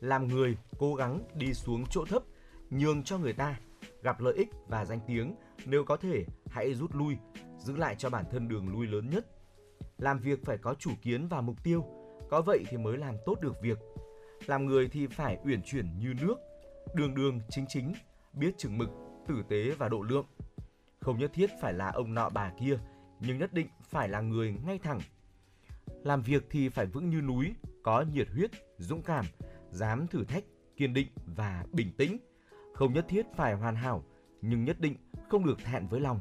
Làm 0.00 0.28
người 0.28 0.56
cố 0.78 0.94
gắng 0.94 1.20
đi 1.34 1.54
xuống 1.54 1.84
chỗ 1.90 2.04
thấp, 2.04 2.22
nhường 2.70 3.02
cho 3.02 3.18
người 3.18 3.32
ta, 3.32 3.60
gặp 4.02 4.20
lợi 4.20 4.34
ích 4.34 4.48
và 4.68 4.84
danh 4.84 5.00
tiếng, 5.06 5.34
nếu 5.66 5.84
có 5.84 5.96
thể 5.96 6.24
hãy 6.50 6.74
rút 6.74 6.94
lui, 6.94 7.16
giữ 7.58 7.76
lại 7.76 7.94
cho 7.98 8.10
bản 8.10 8.24
thân 8.30 8.48
đường 8.48 8.68
lui 8.68 8.86
lớn 8.86 9.10
nhất. 9.10 9.26
Làm 9.98 10.18
việc 10.18 10.44
phải 10.44 10.58
có 10.58 10.74
chủ 10.74 10.90
kiến 11.02 11.28
và 11.28 11.40
mục 11.40 11.64
tiêu, 11.64 11.84
có 12.30 12.42
vậy 12.42 12.64
thì 12.68 12.76
mới 12.76 12.98
làm 12.98 13.14
tốt 13.26 13.40
được 13.40 13.62
việc. 13.62 13.78
Làm 14.46 14.66
người 14.66 14.88
thì 14.88 15.06
phải 15.06 15.38
uyển 15.44 15.62
chuyển 15.62 15.98
như 15.98 16.14
nước, 16.20 16.36
đường 16.94 17.14
đường 17.14 17.40
chính 17.48 17.64
chính, 17.68 17.92
biết 18.32 18.58
chừng 18.58 18.78
mực, 18.78 18.88
tử 19.26 19.42
tế 19.48 19.70
và 19.70 19.88
độ 19.88 20.02
lượng. 20.02 20.26
Không 21.00 21.18
nhất 21.18 21.30
thiết 21.34 21.50
phải 21.60 21.72
là 21.72 21.90
ông 21.90 22.14
nọ 22.14 22.28
bà 22.28 22.52
kia, 22.60 22.78
nhưng 23.20 23.38
nhất 23.38 23.52
định 23.52 23.68
phải 23.82 24.08
là 24.08 24.20
người 24.20 24.54
ngay 24.66 24.78
thẳng. 24.78 25.00
Làm 26.04 26.22
việc 26.22 26.46
thì 26.50 26.68
phải 26.68 26.86
vững 26.86 27.10
như 27.10 27.20
núi, 27.20 27.54
có 27.82 28.04
nhiệt 28.12 28.28
huyết, 28.28 28.50
dũng 28.78 29.02
cảm, 29.02 29.24
dám 29.70 30.06
thử 30.06 30.24
thách, 30.24 30.44
kiên 30.76 30.94
định 30.94 31.08
và 31.36 31.64
bình 31.72 31.92
tĩnh. 31.98 32.18
Không 32.74 32.92
nhất 32.92 33.04
thiết 33.08 33.26
phải 33.36 33.54
hoàn 33.54 33.76
hảo, 33.76 34.04
nhưng 34.42 34.64
nhất 34.64 34.80
định 34.80 34.96
không 35.28 35.46
được 35.46 35.58
thẹn 35.64 35.86
với 35.86 36.00
lòng. 36.00 36.20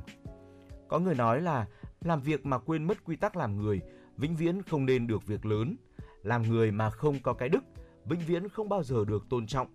Có 0.88 1.00
người 1.00 1.16
nói 1.16 1.42
là 1.42 1.68
làm 2.02 2.22
việc 2.22 2.46
mà 2.46 2.58
quên 2.58 2.84
mất 2.84 3.04
quy 3.04 3.16
tắc 3.16 3.36
làm 3.36 3.58
người, 3.58 3.82
vĩnh 4.18 4.36
viễn 4.36 4.62
không 4.64 4.86
nên 4.86 5.08
được 5.08 5.28
việc 5.28 5.46
lớn. 5.46 5.76
Làm 6.24 6.42
người 6.42 6.72
mà 6.72 6.90
không 6.90 7.20
có 7.24 7.34
cái 7.34 7.50
đức, 7.50 7.64
vĩnh 8.06 8.20
viễn 8.28 8.50
không 8.50 8.70
bao 8.70 8.84
giờ 8.84 9.06
được 9.06 9.30
tôn 9.30 9.48
trọng. 9.48 9.68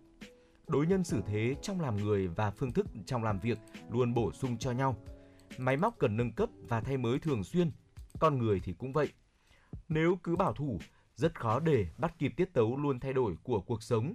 Đối 0.66 0.86
nhân 0.86 1.04
xử 1.04 1.22
thế 1.26 1.54
trong 1.62 1.80
làm 1.80 1.96
người 1.96 2.28
và 2.28 2.50
phương 2.50 2.72
thức 2.72 2.86
trong 3.06 3.24
làm 3.24 3.38
việc 3.38 3.58
luôn 3.90 4.14
bổ 4.14 4.32
sung 4.32 4.58
cho 4.58 4.72
nhau. 4.72 4.96
Máy 5.58 5.76
móc 5.76 5.98
cần 5.98 6.16
nâng 6.16 6.32
cấp 6.32 6.48
và 6.68 6.80
thay 6.80 6.96
mới 6.96 7.18
thường 7.18 7.44
xuyên, 7.44 7.70
con 8.20 8.38
người 8.38 8.60
thì 8.64 8.72
cũng 8.72 8.92
vậy. 8.92 9.12
Nếu 9.88 10.18
cứ 10.22 10.36
bảo 10.36 10.52
thủ, 10.52 10.78
rất 11.14 11.40
khó 11.40 11.60
để 11.60 11.86
bắt 11.98 12.18
kịp 12.18 12.32
tiết 12.36 12.52
tấu 12.52 12.76
luôn 12.76 13.00
thay 13.00 13.12
đổi 13.12 13.36
của 13.42 13.60
cuộc 13.60 13.82
sống. 13.82 14.14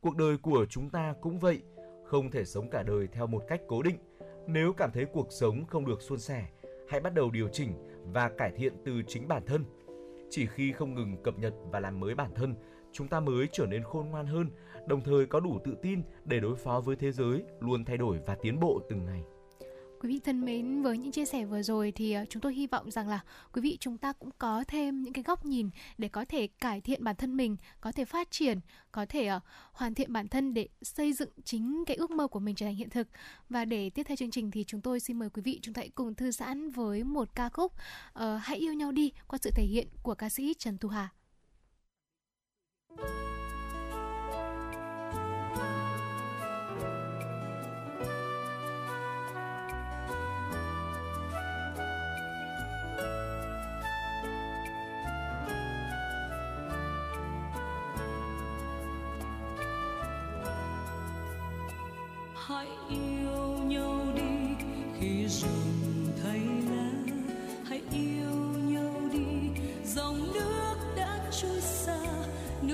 Cuộc 0.00 0.16
đời 0.16 0.38
của 0.38 0.66
chúng 0.70 0.90
ta 0.90 1.14
cũng 1.20 1.38
vậy, 1.38 1.62
không 2.04 2.30
thể 2.30 2.44
sống 2.44 2.70
cả 2.70 2.82
đời 2.82 3.08
theo 3.12 3.26
một 3.26 3.42
cách 3.48 3.60
cố 3.68 3.82
định. 3.82 3.96
Nếu 4.46 4.72
cảm 4.72 4.90
thấy 4.92 5.04
cuộc 5.04 5.32
sống 5.32 5.66
không 5.66 5.86
được 5.86 6.02
suôn 6.02 6.18
sẻ, 6.18 6.46
hãy 6.88 7.00
bắt 7.00 7.14
đầu 7.14 7.30
điều 7.30 7.48
chỉnh 7.48 7.72
và 8.12 8.28
cải 8.28 8.50
thiện 8.56 8.72
từ 8.84 9.02
chính 9.06 9.28
bản 9.28 9.42
thân. 9.46 9.64
Chỉ 10.30 10.46
khi 10.46 10.72
không 10.72 10.94
ngừng 10.94 11.22
cập 11.22 11.38
nhật 11.38 11.54
và 11.72 11.80
làm 11.80 12.00
mới 12.00 12.14
bản 12.14 12.30
thân, 12.34 12.54
chúng 12.92 13.08
ta 13.08 13.20
mới 13.20 13.46
trở 13.52 13.66
nên 13.66 13.82
khôn 13.82 14.08
ngoan 14.10 14.26
hơn, 14.26 14.50
đồng 14.86 15.00
thời 15.00 15.26
có 15.26 15.40
đủ 15.40 15.58
tự 15.64 15.76
tin 15.82 16.02
để 16.24 16.40
đối 16.40 16.56
phó 16.56 16.80
với 16.80 16.96
thế 16.96 17.12
giới 17.12 17.44
luôn 17.60 17.84
thay 17.84 17.96
đổi 17.96 18.18
và 18.26 18.34
tiến 18.34 18.60
bộ 18.60 18.80
từng 18.88 19.04
ngày 19.04 19.24
Quý 20.04 20.10
vị 20.10 20.20
thân 20.24 20.44
mến, 20.44 20.82
với 20.82 20.98
những 20.98 21.12
chia 21.12 21.24
sẻ 21.24 21.44
vừa 21.44 21.62
rồi 21.62 21.92
thì 21.92 22.12
ờ, 22.12 22.24
chúng 22.30 22.42
tôi 22.42 22.54
hy 22.54 22.66
vọng 22.66 22.90
rằng 22.90 23.08
là 23.08 23.20
quý 23.52 23.60
vị 23.60 23.76
chúng 23.80 23.98
ta 23.98 24.12
cũng 24.12 24.30
có 24.38 24.64
thêm 24.68 25.02
những 25.02 25.12
cái 25.12 25.24
góc 25.24 25.44
nhìn 25.44 25.70
để 25.98 26.08
có 26.08 26.24
thể 26.28 26.46
cải 26.46 26.80
thiện 26.80 27.04
bản 27.04 27.16
thân 27.16 27.36
mình, 27.36 27.56
có 27.80 27.92
thể 27.92 28.04
phát 28.04 28.30
triển, 28.30 28.60
có 28.92 29.06
thể 29.08 29.26
ờ, 29.26 29.40
hoàn 29.72 29.94
thiện 29.94 30.12
bản 30.12 30.28
thân 30.28 30.54
để 30.54 30.68
xây 30.82 31.12
dựng 31.12 31.28
chính 31.44 31.84
cái 31.86 31.96
ước 31.96 32.10
mơ 32.10 32.26
của 32.26 32.40
mình 32.40 32.54
trở 32.54 32.66
thành 32.66 32.74
hiện 32.74 32.90
thực. 32.90 33.08
Và 33.48 33.64
để 33.64 33.90
tiếp 33.90 34.02
theo 34.02 34.16
chương 34.16 34.30
trình 34.30 34.50
thì 34.50 34.64
chúng 34.64 34.80
tôi 34.80 35.00
xin 35.00 35.18
mời 35.18 35.30
quý 35.30 35.42
vị 35.42 35.58
chúng 35.62 35.74
ta 35.74 35.80
hãy 35.80 35.88
cùng 35.94 36.14
thư 36.14 36.30
giãn 36.30 36.70
với 36.70 37.04
một 37.04 37.34
ca 37.34 37.48
khúc 37.48 37.72
uh, 37.72 38.22
Hãy 38.40 38.58
yêu 38.58 38.72
nhau 38.72 38.92
đi 38.92 39.12
qua 39.28 39.38
sự 39.42 39.50
thể 39.54 39.64
hiện 39.64 39.88
của 40.02 40.14
ca 40.14 40.28
sĩ 40.28 40.54
Trần 40.58 40.78
Thu 40.78 40.88
Hà. 40.88 41.08
hãy 42.98 43.33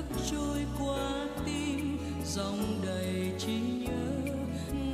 nước 0.00 0.21
trôi 0.30 0.66
qua 0.78 1.26
tim, 1.47 1.99
dòng 2.25 2.80
đầy 2.87 3.33
trí 3.38 3.61
nhớ. 3.61 4.33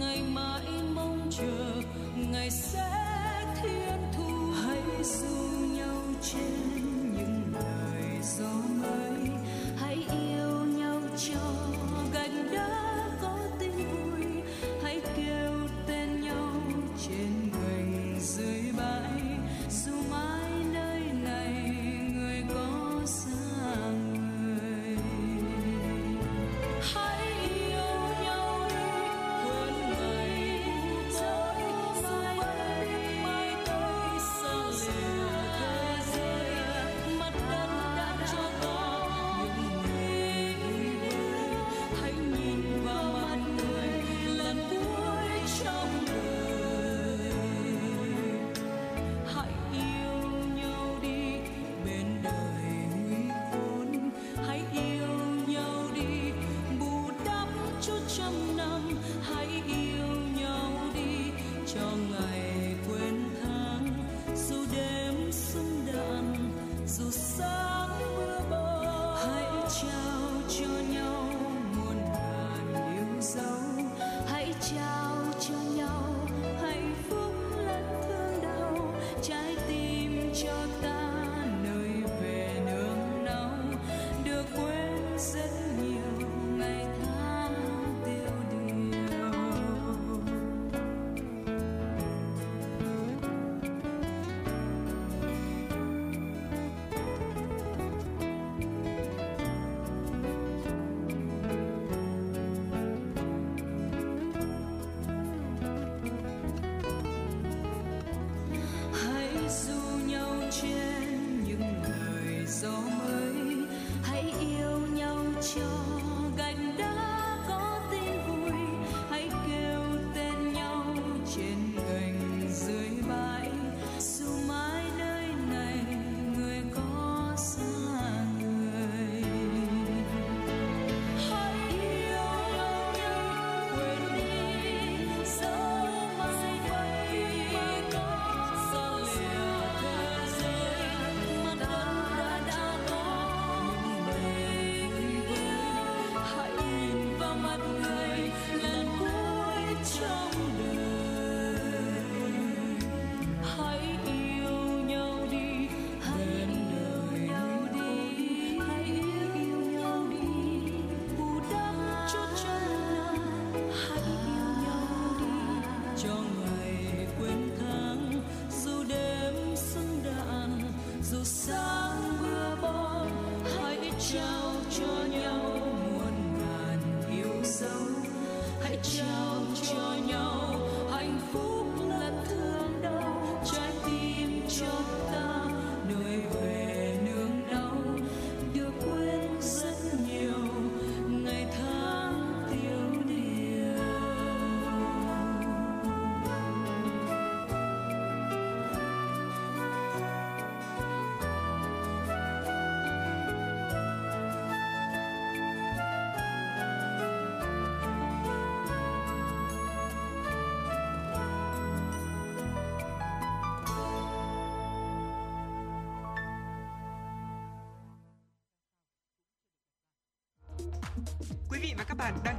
Ngày 0.01 0.23
mãi 0.35 0.63
mong 0.95 1.31
chờ, 1.31 1.83
ngày 2.31 2.51
sẽ 2.51 2.91
thiên 3.63 3.99
thu. 4.17 4.53
Hãy 4.65 5.05
du 5.05 5.67
nhau 5.77 6.03
trên 6.23 7.13
những 7.17 7.53
lời 7.55 8.21
gió 8.23 8.53
mới. 8.83 9.31
Hãy 9.77 9.95
yêu 9.95 10.65
nhau 10.65 11.01
cho 11.17 11.56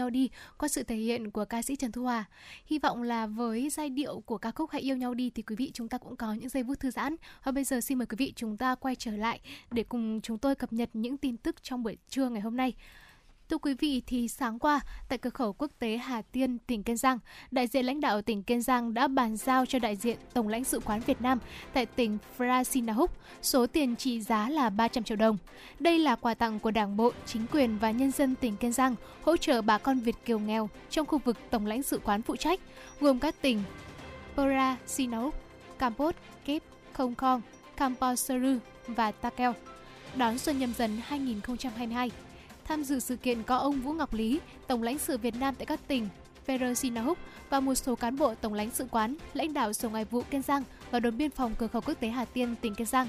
Nhau 0.00 0.10
đi, 0.10 0.30
qua 0.58 0.68
sự 0.68 0.82
thể 0.82 0.96
hiện 0.96 1.30
của 1.30 1.44
ca 1.44 1.62
sĩ 1.62 1.76
Trần 1.76 1.92
Thu 1.92 2.02
Hòa. 2.02 2.24
Hy 2.66 2.78
vọng 2.78 3.02
là 3.02 3.26
với 3.26 3.70
giai 3.70 3.90
điệu 3.90 4.20
của 4.26 4.38
ca 4.38 4.50
khúc 4.50 4.70
Hãy 4.70 4.82
yêu 4.82 4.96
nhau 4.96 5.14
đi 5.14 5.30
thì 5.30 5.42
quý 5.42 5.56
vị 5.56 5.70
chúng 5.74 5.88
ta 5.88 5.98
cũng 5.98 6.16
có 6.16 6.32
những 6.32 6.48
giây 6.48 6.64
phút 6.66 6.80
thư 6.80 6.90
giãn. 6.90 7.16
Và 7.44 7.52
bây 7.52 7.64
giờ 7.64 7.80
xin 7.80 7.98
mời 7.98 8.06
quý 8.06 8.16
vị 8.18 8.32
chúng 8.36 8.56
ta 8.56 8.74
quay 8.74 8.94
trở 8.96 9.10
lại 9.10 9.40
để 9.70 9.82
cùng 9.82 10.20
chúng 10.22 10.38
tôi 10.38 10.54
cập 10.54 10.72
nhật 10.72 10.90
những 10.92 11.16
tin 11.16 11.36
tức 11.36 11.62
trong 11.62 11.82
buổi 11.82 11.96
trưa 12.08 12.28
ngày 12.28 12.40
hôm 12.40 12.56
nay. 12.56 12.74
Thưa 13.50 13.58
quý 13.58 13.74
vị, 13.74 14.02
thì 14.06 14.28
sáng 14.28 14.58
qua, 14.58 14.80
tại 15.08 15.18
cửa 15.18 15.30
khẩu 15.30 15.52
quốc 15.52 15.70
tế 15.78 15.96
Hà 15.96 16.22
Tiên, 16.22 16.58
tỉnh 16.66 16.82
Kiên 16.82 16.96
Giang, 16.96 17.18
đại 17.50 17.66
diện 17.66 17.86
lãnh 17.86 18.00
đạo 18.00 18.22
tỉnh 18.22 18.42
Kiên 18.42 18.62
Giang 18.62 18.94
đã 18.94 19.08
bàn 19.08 19.36
giao 19.36 19.66
cho 19.66 19.78
đại 19.78 19.96
diện 19.96 20.16
Tổng 20.34 20.48
lãnh 20.48 20.64
sự 20.64 20.80
quán 20.80 21.00
Việt 21.00 21.22
Nam 21.22 21.38
tại 21.72 21.86
tỉnh 21.86 22.18
Phrasinahuk 22.36 23.10
số 23.42 23.66
tiền 23.66 23.96
trị 23.96 24.20
giá 24.20 24.48
là 24.48 24.70
300 24.70 25.04
triệu 25.04 25.16
đồng. 25.16 25.38
Đây 25.78 25.98
là 25.98 26.16
quà 26.16 26.34
tặng 26.34 26.58
của 26.60 26.70
Đảng 26.70 26.96
bộ, 26.96 27.12
chính 27.26 27.46
quyền 27.52 27.78
và 27.78 27.90
nhân 27.90 28.10
dân 28.10 28.34
tỉnh 28.34 28.56
Kiên 28.56 28.72
Giang 28.72 28.94
hỗ 29.22 29.36
trợ 29.36 29.62
bà 29.62 29.78
con 29.78 30.00
Việt 30.00 30.16
kiều 30.24 30.38
nghèo 30.38 30.68
trong 30.90 31.06
khu 31.06 31.18
vực 31.18 31.36
Tổng 31.50 31.66
lãnh 31.66 31.82
sự 31.82 32.00
quán 32.04 32.22
phụ 32.22 32.36
trách, 32.36 32.60
gồm 33.00 33.18
các 33.18 33.34
tỉnh 33.42 33.62
Phrasinahuk, 34.34 35.34
Kampot, 35.78 36.14
Kép, 36.44 36.62
Không 36.92 37.14
Khong, 37.14 37.42
Kamposeru 37.76 38.56
và 38.86 39.12
Takeo. 39.12 39.54
Đón 40.16 40.38
xuân 40.38 40.58
nhâm 40.58 40.72
dần 40.74 40.98
2022 41.04 42.10
Tham 42.70 42.84
dự 42.84 43.00
sự 43.00 43.16
kiện 43.16 43.42
có 43.42 43.56
ông 43.56 43.80
Vũ 43.80 43.92
Ngọc 43.92 44.14
Lý, 44.14 44.40
Tổng 44.66 44.82
lãnh 44.82 44.98
sự 44.98 45.18
Việt 45.18 45.34
Nam 45.34 45.54
tại 45.54 45.66
các 45.66 45.80
tỉnh 45.88 46.08
Pherasinahuk 46.46 47.18
và 47.50 47.60
một 47.60 47.74
số 47.74 47.94
cán 47.94 48.16
bộ 48.16 48.34
Tổng 48.34 48.54
lãnh 48.54 48.70
sự 48.70 48.86
quán, 48.90 49.14
lãnh 49.34 49.52
đạo 49.52 49.72
Sở 49.72 49.88
Ngoại 49.88 50.04
vụ 50.04 50.22
Kiên 50.30 50.42
Giang 50.42 50.62
và 50.90 51.00
đồn 51.00 51.16
biên 51.16 51.30
phòng 51.30 51.54
cửa 51.58 51.66
khẩu 51.66 51.82
quốc 51.82 52.00
tế 52.00 52.08
Hà 52.08 52.24
Tiên, 52.24 52.54
tỉnh 52.60 52.74
Kiên 52.74 52.86
Giang. 52.86 53.08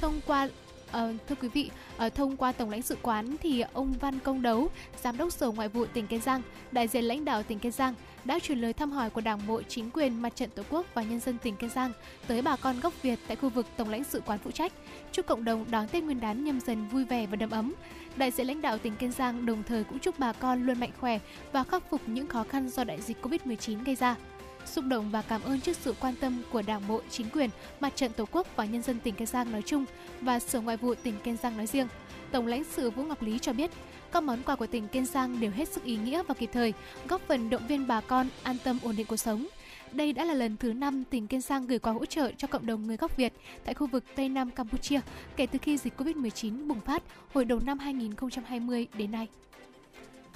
Thông 0.00 0.20
qua 0.26 0.48
Ờ, 0.92 1.12
thưa 1.28 1.34
quý 1.34 1.48
vị, 1.48 1.70
ở 1.96 2.08
thông 2.08 2.36
qua 2.36 2.52
tổng 2.52 2.70
lãnh 2.70 2.82
sự 2.82 2.96
quán 3.02 3.36
thì 3.42 3.64
ông 3.72 3.92
Văn 4.00 4.18
Công 4.18 4.42
Đấu, 4.42 4.70
giám 5.02 5.16
đốc 5.16 5.32
Sở 5.32 5.50
Ngoại 5.50 5.68
vụ 5.68 5.86
tỉnh 5.86 6.06
Kiên 6.06 6.20
Giang, 6.20 6.42
đại 6.72 6.88
diện 6.88 7.04
lãnh 7.04 7.24
đạo 7.24 7.42
tỉnh 7.42 7.58
Kiên 7.58 7.72
Giang 7.72 7.94
đã 8.24 8.38
truyền 8.38 8.58
lời 8.58 8.72
thăm 8.72 8.90
hỏi 8.90 9.10
của 9.10 9.20
Đảng 9.20 9.46
bộ, 9.46 9.62
chính 9.62 9.90
quyền, 9.90 10.22
mặt 10.22 10.36
trận 10.36 10.50
Tổ 10.50 10.62
quốc 10.70 10.86
và 10.94 11.02
nhân 11.02 11.20
dân 11.20 11.38
tỉnh 11.38 11.56
Kiên 11.56 11.70
Giang 11.70 11.92
tới 12.26 12.42
bà 12.42 12.56
con 12.56 12.80
gốc 12.80 13.02
Việt 13.02 13.18
tại 13.26 13.36
khu 13.36 13.48
vực 13.48 13.66
tổng 13.76 13.90
lãnh 13.90 14.04
sự 14.04 14.22
quán 14.26 14.38
phụ 14.44 14.50
trách, 14.50 14.72
chúc 15.12 15.26
cộng 15.26 15.44
đồng 15.44 15.64
đón 15.70 15.88
Tết 15.88 16.02
Nguyên 16.02 16.20
đán 16.20 16.44
nhâm 16.44 16.60
dần 16.60 16.88
vui 16.88 17.04
vẻ 17.04 17.26
và 17.26 17.36
đầm 17.36 17.50
ấm. 17.50 17.74
Đại 18.16 18.30
diện 18.30 18.46
lãnh 18.46 18.60
đạo 18.62 18.78
tỉnh 18.78 18.96
Kiên 18.96 19.12
Giang 19.12 19.46
đồng 19.46 19.62
thời 19.62 19.84
cũng 19.84 19.98
chúc 19.98 20.18
bà 20.18 20.32
con 20.32 20.66
luôn 20.66 20.80
mạnh 20.80 20.92
khỏe 21.00 21.18
và 21.52 21.64
khắc 21.64 21.90
phục 21.90 22.00
những 22.06 22.26
khó 22.26 22.44
khăn 22.48 22.68
do 22.68 22.84
đại 22.84 23.00
dịch 23.00 23.16
Covid-19 23.22 23.84
gây 23.84 23.94
ra 23.94 24.16
xúc 24.66 24.84
động 24.88 25.10
và 25.10 25.22
cảm 25.22 25.42
ơn 25.42 25.60
trước 25.60 25.76
sự 25.76 25.94
quan 26.00 26.14
tâm 26.20 26.42
của 26.50 26.62
Đảng 26.62 26.88
bộ, 26.88 27.00
chính 27.10 27.30
quyền, 27.30 27.50
mặt 27.80 27.92
trận 27.96 28.12
Tổ 28.12 28.24
quốc 28.32 28.46
và 28.56 28.64
nhân 28.64 28.82
dân 28.82 28.98
tỉnh 29.00 29.14
Kiên 29.14 29.26
Giang 29.26 29.52
nói 29.52 29.62
chung 29.66 29.84
và 30.20 30.40
Sở 30.40 30.60
Ngoại 30.60 30.76
vụ 30.76 30.94
tỉnh 30.94 31.14
Kiên 31.24 31.36
Giang 31.36 31.56
nói 31.56 31.66
riêng. 31.66 31.88
Tổng 32.32 32.46
lãnh 32.46 32.64
sự 32.64 32.90
Vũ 32.90 33.02
Ngọc 33.02 33.22
Lý 33.22 33.38
cho 33.38 33.52
biết, 33.52 33.70
các 34.12 34.22
món 34.22 34.42
quà 34.42 34.56
của 34.56 34.66
tỉnh 34.66 34.88
Kiên 34.88 35.06
Giang 35.06 35.40
đều 35.40 35.50
hết 35.50 35.68
sức 35.68 35.84
ý 35.84 35.96
nghĩa 35.96 36.22
và 36.22 36.34
kịp 36.34 36.50
thời, 36.52 36.72
góp 37.08 37.20
phần 37.28 37.50
động 37.50 37.66
viên 37.66 37.86
bà 37.86 38.00
con 38.00 38.26
an 38.42 38.56
tâm 38.64 38.78
ổn 38.82 38.96
định 38.96 39.06
cuộc 39.06 39.16
sống. 39.16 39.46
Đây 39.92 40.12
đã 40.12 40.24
là 40.24 40.34
lần 40.34 40.56
thứ 40.56 40.72
5 40.72 41.04
tỉnh 41.10 41.26
Kiên 41.26 41.40
Giang 41.40 41.66
gửi 41.66 41.78
quà 41.78 41.92
hỗ 41.92 42.04
trợ 42.04 42.30
cho 42.36 42.48
cộng 42.48 42.66
đồng 42.66 42.86
người 42.86 42.96
gốc 42.96 43.16
Việt 43.16 43.32
tại 43.64 43.74
khu 43.74 43.86
vực 43.86 44.04
Tây 44.14 44.28
Nam 44.28 44.50
Campuchia 44.50 45.00
kể 45.36 45.46
từ 45.46 45.58
khi 45.62 45.78
dịch 45.78 46.00
Covid-19 46.00 46.66
bùng 46.68 46.80
phát 46.80 47.02
hồi 47.34 47.44
đầu 47.44 47.60
năm 47.66 47.78
2020 47.78 48.86
đến 48.98 49.12
nay. 49.12 49.28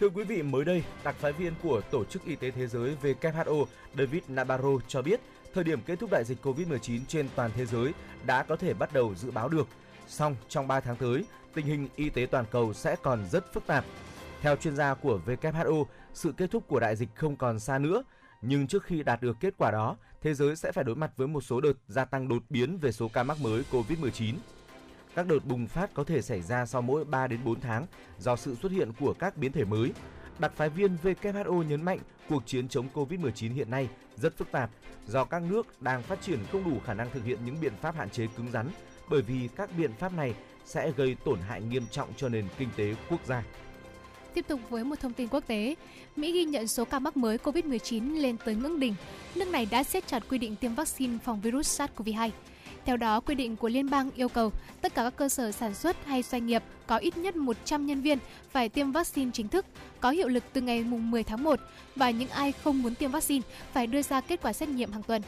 Thưa 0.00 0.09
quý 0.09 0.24
vị, 0.24 0.42
mới 0.42 0.64
đây, 0.64 0.85
đặc 1.04 1.16
phái 1.18 1.32
viên 1.32 1.52
của 1.62 1.80
Tổ 1.90 2.04
chức 2.04 2.24
Y 2.24 2.37
tế 2.37 2.50
Thế 2.50 2.66
giới 2.66 2.96
WHO 3.02 3.64
David 3.98 4.22
Nabarro 4.28 4.68
cho 4.88 5.02
biết 5.02 5.20
thời 5.54 5.64
điểm 5.64 5.80
kết 5.87 5.98
thúc 5.98 6.11
đại 6.11 6.24
dịch 6.24 6.46
COVID-19 6.46 7.00
trên 7.09 7.28
toàn 7.37 7.50
thế 7.54 7.66
giới 7.66 7.92
đã 8.26 8.42
có 8.42 8.56
thể 8.56 8.74
bắt 8.74 8.92
đầu 8.92 9.14
dự 9.14 9.30
báo 9.30 9.48
được. 9.48 9.68
Song 10.09 10.37
trong 10.48 10.68
3 10.68 10.80
tháng 10.80 10.96
tới, 10.96 11.24
tình 11.54 11.66
hình 11.66 11.88
y 11.96 12.09
tế 12.09 12.26
toàn 12.30 12.44
cầu 12.50 12.74
sẽ 12.74 12.96
còn 13.02 13.24
rất 13.30 13.52
phức 13.52 13.66
tạp. 13.66 13.85
Theo 14.42 14.56
chuyên 14.56 14.76
gia 14.76 14.94
của 14.94 15.20
WHO, 15.26 15.85
sự 16.14 16.32
kết 16.37 16.50
thúc 16.50 16.68
của 16.68 16.80
đại 16.80 16.96
dịch 16.96 17.09
không 17.14 17.37
còn 17.37 17.59
xa 17.59 17.78
nữa, 17.78 18.02
nhưng 18.42 18.66
trước 18.66 18.85
khi 18.85 19.02
đạt 19.02 19.22
được 19.22 19.37
kết 19.40 19.54
quả 19.59 19.70
đó, 19.70 19.96
thế 20.22 20.35
giới 20.35 20.56
sẽ 20.56 20.72
phải 20.72 20.85
đối 20.85 20.96
mặt 20.96 21.11
với 21.16 21.28
một 21.28 21.40
số 21.40 21.61
đợt 21.61 21.74
gia 21.88 22.04
tăng 22.04 22.28
đột 22.28 22.42
biến 22.50 22.78
về 22.78 22.92
số 22.92 23.09
ca 23.09 23.22
mắc 23.22 23.40
mới 23.40 23.62
COVID-19. 23.70 24.35
Các 25.16 25.26
đợt 25.26 25.46
bùng 25.46 25.66
phát 25.66 25.94
có 25.94 26.05
thể 26.05 26.22
xảy 26.22 26.42
ra 26.42 26.66
sau 26.66 26.83
mỗi 26.83 27.05
3 27.05 27.26
đến 27.26 27.40
4 27.44 27.61
tháng 27.61 27.87
do 28.18 28.37
sự 28.37 28.55
xuất 28.62 28.72
hiện 28.72 28.90
của 29.00 29.14
các 29.18 29.37
biến 29.37 29.52
thể 29.52 29.64
mới. 29.64 29.92
Đặc 30.38 30.52
phái 30.57 30.68
viên 30.68 30.96
WHO 31.02 31.62
nhấn 31.62 31.83
mạnh 31.83 31.98
cuộc 32.29 32.42
chiến 32.46 32.68
chống 32.68 32.87
COVID-19 32.94 33.55
hiện 33.55 33.70
nay 33.70 33.88
rất 34.16 34.38
phức 34.38 34.52
tạp 34.52 34.70
do 35.07 35.24
các 35.24 35.42
nước 35.42 35.83
đang 35.83 36.02
phát 36.02 36.22
triển 36.22 36.38
không 36.52 36.64
đủ 36.64 36.81
khả 36.87 36.94
năng 36.94 37.11
thực 37.11 37.24
hiện 37.24 37.38
những 37.44 37.61
biện 37.61 37.72
pháp 37.81 37.94
hạn 37.94 38.11
chế 38.11 38.26
cứng 38.37 38.50
rắn 38.52 38.68
bởi 39.11 39.22
vì 39.22 39.48
các 39.57 39.70
biện 39.79 39.90
pháp 39.98 40.12
này 40.12 40.35
sẽ 40.64 40.92
gây 40.96 41.16
tổn 41.24 41.38
hại 41.40 41.62
nghiêm 41.62 41.87
trọng 41.90 42.09
cho 42.16 42.29
nền 42.29 42.44
kinh 42.59 42.68
tế 42.76 42.94
quốc 43.11 43.20
gia. 43.26 43.44
Tiếp 44.35 44.44
tục 44.48 44.61
với 44.70 44.85
một 44.85 45.00
thông 45.00 45.12
tin 45.12 45.29
quốc 45.29 45.44
tế, 45.46 45.74
Mỹ 46.16 46.33
ghi 46.33 46.44
nhận 46.44 46.68
số 46.68 46.85
ca 46.85 46.98
mắc 46.98 47.16
mới 47.16 47.38
COVID-19 47.38 48.20
lên 48.20 48.37
tới 48.44 48.55
ngưỡng 48.55 48.81
đỉnh. 48.81 48.94
Nước 49.35 49.48
này 49.48 49.66
đã 49.70 49.83
siết 49.83 50.07
chặt 50.07 50.22
quy 50.29 50.38
định 50.38 50.57
tiêm 50.57 50.74
vaccine 50.74 51.18
phòng 51.24 51.40
virus 51.40 51.81
SARS-CoV-2. 51.81 52.31
Theo 52.87 52.96
đó, 52.96 53.20
quy 53.20 53.35
định 53.35 53.57
của 53.57 53.68
liên 53.68 53.90
bang 53.90 54.11
yêu 54.16 54.29
cầu 54.29 54.53
tất 54.81 54.94
cả 54.94 55.03
các 55.03 55.16
cơ 55.16 55.29
sở 55.29 55.53
sản 55.53 55.75
xuất 55.75 56.07
hay 56.07 56.22
doanh 56.22 56.46
nghiệp 56.46 56.62
có 56.87 56.96
ít 56.96 57.16
nhất 57.16 57.37
100 57.37 57.87
nhân 57.87 58.01
viên 58.01 58.18
phải 58.51 58.68
tiêm 58.68 58.92
vaccine 58.92 59.31
chính 59.35 59.49
thức, 59.49 59.66
có 60.01 60.11
hiệu 60.11 60.29
lực 60.29 60.44
từ 60.53 60.61
ngày 60.61 60.85
10 60.85 61.22
tháng 61.22 61.44
1 61.44 61.61
và 61.96 62.11
những 62.11 62.29
ai 62.29 62.53
không 62.53 62.83
muốn 62.83 62.94
tiêm 62.94 63.11
vaccine 63.11 63.46
phải 63.72 63.87
đưa 63.87 64.03
ra 64.03 64.20
kết 64.20 64.42
quả 64.42 64.53
xét 64.53 64.68
nghiệm 64.68 64.92
hàng 64.92 65.03
tuần. 65.03 65.22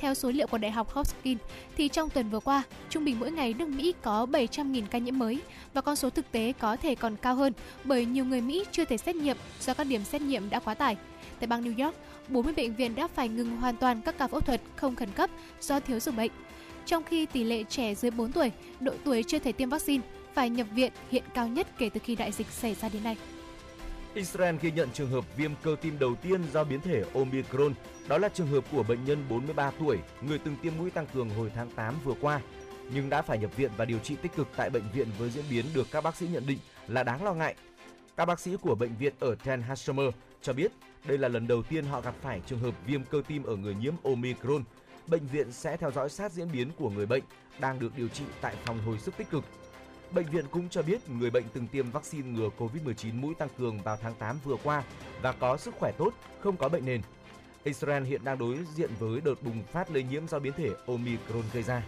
Theo 0.00 0.14
số 0.14 0.30
liệu 0.30 0.46
của 0.46 0.58
Đại 0.58 0.70
học 0.70 0.90
Hopkins, 0.90 1.40
thì 1.76 1.88
trong 1.88 2.10
tuần 2.10 2.30
vừa 2.30 2.40
qua, 2.40 2.62
trung 2.90 3.04
bình 3.04 3.20
mỗi 3.20 3.32
ngày 3.32 3.54
nước 3.58 3.68
Mỹ 3.68 3.94
có 4.02 4.26
700.000 4.30 4.82
ca 4.90 4.98
nhiễm 4.98 5.18
mới 5.18 5.40
và 5.74 5.80
con 5.80 5.96
số 5.96 6.10
thực 6.10 6.32
tế 6.32 6.52
có 6.60 6.76
thể 6.76 6.94
còn 6.94 7.16
cao 7.16 7.34
hơn 7.34 7.52
bởi 7.84 8.04
nhiều 8.04 8.24
người 8.24 8.40
Mỹ 8.40 8.64
chưa 8.72 8.84
thể 8.84 8.96
xét 8.96 9.16
nghiệm 9.16 9.36
do 9.60 9.74
các 9.74 9.84
điểm 9.84 10.04
xét 10.04 10.22
nghiệm 10.22 10.50
đã 10.50 10.58
quá 10.58 10.74
tải. 10.74 10.96
Tại 11.40 11.46
bang 11.46 11.64
New 11.64 11.84
York, 11.84 11.96
40 12.28 12.54
bệnh 12.56 12.74
viện 12.74 12.94
đã 12.94 13.08
phải 13.08 13.28
ngừng 13.28 13.56
hoàn 13.56 13.76
toàn 13.76 14.00
các 14.02 14.18
ca 14.18 14.26
phẫu 14.26 14.40
thuật 14.40 14.60
không 14.76 14.96
khẩn 14.96 15.08
cấp 15.12 15.30
do 15.60 15.80
thiếu 15.80 16.00
giường 16.00 16.16
bệnh. 16.16 16.30
Trong 16.90 17.04
khi 17.04 17.26
tỷ 17.26 17.44
lệ 17.44 17.64
trẻ 17.68 17.94
dưới 17.94 18.10
4 18.10 18.32
tuổi, 18.32 18.52
độ 18.80 18.92
tuổi 19.04 19.22
chưa 19.22 19.38
thể 19.38 19.52
tiêm 19.52 19.68
vaccine, 19.68 20.04
phải 20.34 20.50
nhập 20.50 20.66
viện 20.74 20.92
hiện 21.10 21.24
cao 21.34 21.48
nhất 21.48 21.66
kể 21.78 21.90
từ 21.94 22.00
khi 22.04 22.16
đại 22.16 22.32
dịch 22.32 22.46
xảy 22.46 22.74
ra 22.74 22.88
đến 22.88 23.04
nay. 23.04 23.16
Israel 24.14 24.56
ghi 24.62 24.70
nhận 24.70 24.88
trường 24.92 25.10
hợp 25.10 25.36
viêm 25.36 25.50
cơ 25.62 25.76
tim 25.82 25.98
đầu 25.98 26.14
tiên 26.14 26.40
do 26.52 26.64
biến 26.64 26.80
thể 26.80 27.04
Omicron. 27.14 27.74
Đó 28.08 28.18
là 28.18 28.28
trường 28.28 28.46
hợp 28.46 28.64
của 28.72 28.82
bệnh 28.82 29.04
nhân 29.04 29.24
43 29.28 29.70
tuổi, 29.70 29.98
người 30.22 30.38
từng 30.38 30.56
tiêm 30.62 30.72
mũi 30.78 30.90
tăng 30.90 31.06
cường 31.14 31.30
hồi 31.30 31.52
tháng 31.54 31.70
8 31.70 31.94
vừa 32.04 32.14
qua, 32.20 32.40
nhưng 32.94 33.10
đã 33.10 33.22
phải 33.22 33.38
nhập 33.38 33.56
viện 33.56 33.70
và 33.76 33.84
điều 33.84 33.98
trị 33.98 34.16
tích 34.22 34.36
cực 34.36 34.48
tại 34.56 34.70
bệnh 34.70 34.84
viện 34.94 35.08
với 35.18 35.30
diễn 35.30 35.44
biến 35.50 35.64
được 35.74 35.86
các 35.90 36.04
bác 36.04 36.16
sĩ 36.16 36.26
nhận 36.32 36.46
định 36.46 36.58
là 36.88 37.02
đáng 37.02 37.24
lo 37.24 37.34
ngại. 37.34 37.54
Các 38.16 38.24
bác 38.24 38.40
sĩ 38.40 38.56
của 38.56 38.74
bệnh 38.74 38.96
viện 38.98 39.14
ở 39.20 39.34
Ten 39.44 39.62
Hashomer 39.62 40.14
cho 40.42 40.52
biết 40.52 40.72
đây 41.04 41.18
là 41.18 41.28
lần 41.28 41.46
đầu 41.46 41.62
tiên 41.62 41.84
họ 41.84 42.00
gặp 42.00 42.14
phải 42.22 42.40
trường 42.46 42.58
hợp 42.58 42.74
viêm 42.86 43.04
cơ 43.04 43.22
tim 43.26 43.42
ở 43.42 43.56
người 43.56 43.74
nhiễm 43.74 43.94
Omicron. 44.04 44.62
Bệnh 45.10 45.26
viện 45.26 45.52
sẽ 45.52 45.76
theo 45.76 45.90
dõi 45.90 46.08
sát 46.08 46.32
diễn 46.32 46.52
biến 46.52 46.70
của 46.78 46.90
người 46.90 47.06
bệnh 47.06 47.22
đang 47.60 47.78
được 47.78 47.96
điều 47.96 48.08
trị 48.08 48.24
tại 48.40 48.56
phòng 48.64 48.80
hồi 48.86 48.98
sức 48.98 49.16
tích 49.16 49.30
cực 49.30 49.44
Bệnh 50.12 50.26
viện 50.26 50.44
cũng 50.50 50.68
cho 50.68 50.82
biết 50.82 51.08
người 51.08 51.30
bệnh 51.30 51.44
từng 51.52 51.66
tiêm 51.66 51.90
vaccine 51.90 52.28
ngừa 52.28 52.48
COVID-19 52.58 53.20
mũi 53.20 53.34
tăng 53.34 53.48
cường 53.58 53.78
vào 53.82 53.96
tháng 53.96 54.14
8 54.14 54.38
vừa 54.44 54.56
qua 54.62 54.84
và 55.22 55.32
có 55.32 55.56
sức 55.56 55.74
khỏe 55.78 55.92
tốt, 55.98 56.12
không 56.40 56.56
có 56.56 56.68
bệnh 56.68 56.84
nền. 56.84 57.00
Israel 57.64 58.04
hiện 58.04 58.24
đang 58.24 58.38
đối 58.38 58.58
diện 58.74 58.90
với 58.98 59.20
đợt 59.20 59.42
bùng 59.42 59.62
phát 59.62 59.90
lây 59.90 60.02
nhiễm 60.02 60.28
do 60.28 60.38
biến 60.38 60.52
thể 60.56 60.70
Omicron 60.86 61.42
gây 61.52 61.62
ra. 61.62 61.86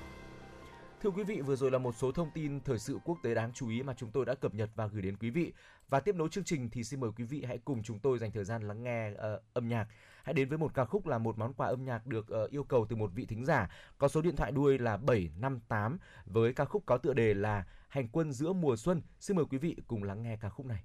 Thưa 1.02 1.10
quý 1.10 1.24
vị, 1.24 1.40
vừa 1.40 1.56
rồi 1.56 1.70
là 1.70 1.78
một 1.78 1.94
số 1.96 2.12
thông 2.12 2.30
tin 2.34 2.60
thời 2.60 2.78
sự 2.78 2.98
quốc 3.04 3.18
tế 3.22 3.34
đáng 3.34 3.52
chú 3.54 3.68
ý 3.68 3.82
mà 3.82 3.94
chúng 3.94 4.10
tôi 4.10 4.24
đã 4.24 4.34
cập 4.34 4.54
nhật 4.54 4.70
và 4.74 4.86
gửi 4.86 5.02
đến 5.02 5.16
quý 5.16 5.30
vị. 5.30 5.52
Và 5.88 6.00
tiếp 6.00 6.16
nối 6.16 6.28
chương 6.28 6.44
trình 6.44 6.68
thì 6.70 6.84
xin 6.84 7.00
mời 7.00 7.10
quý 7.16 7.24
vị 7.24 7.44
hãy 7.48 7.58
cùng 7.64 7.82
chúng 7.82 7.98
tôi 7.98 8.18
dành 8.18 8.30
thời 8.30 8.44
gian 8.44 8.68
lắng 8.68 8.82
nghe 8.82 9.10
uh, 9.10 9.42
âm 9.52 9.68
nhạc. 9.68 9.86
Hãy 10.24 10.34
đến 10.34 10.48
với 10.48 10.58
một 10.58 10.74
ca 10.74 10.84
khúc 10.84 11.06
là 11.06 11.18
một 11.18 11.38
món 11.38 11.54
quà 11.54 11.66
âm 11.66 11.84
nhạc 11.84 12.06
được 12.06 12.26
uh, 12.44 12.50
yêu 12.50 12.64
cầu 12.64 12.86
từ 12.88 12.96
một 12.96 13.10
vị 13.14 13.26
thính 13.26 13.44
giả 13.44 13.70
có 13.98 14.08
số 14.08 14.22
điện 14.22 14.36
thoại 14.36 14.52
đuôi 14.52 14.78
là 14.78 14.96
758 14.96 15.98
với 16.26 16.52
ca 16.52 16.64
khúc 16.64 16.82
có 16.86 16.98
tựa 16.98 17.14
đề 17.14 17.34
là 17.34 17.64
Hành 17.88 18.08
quân 18.08 18.32
giữa 18.32 18.52
mùa 18.52 18.76
xuân. 18.76 19.02
Xin 19.20 19.36
mời 19.36 19.46
quý 19.50 19.58
vị 19.58 19.76
cùng 19.86 20.02
lắng 20.02 20.22
nghe 20.22 20.36
ca 20.36 20.48
khúc 20.48 20.66
này. 20.66 20.84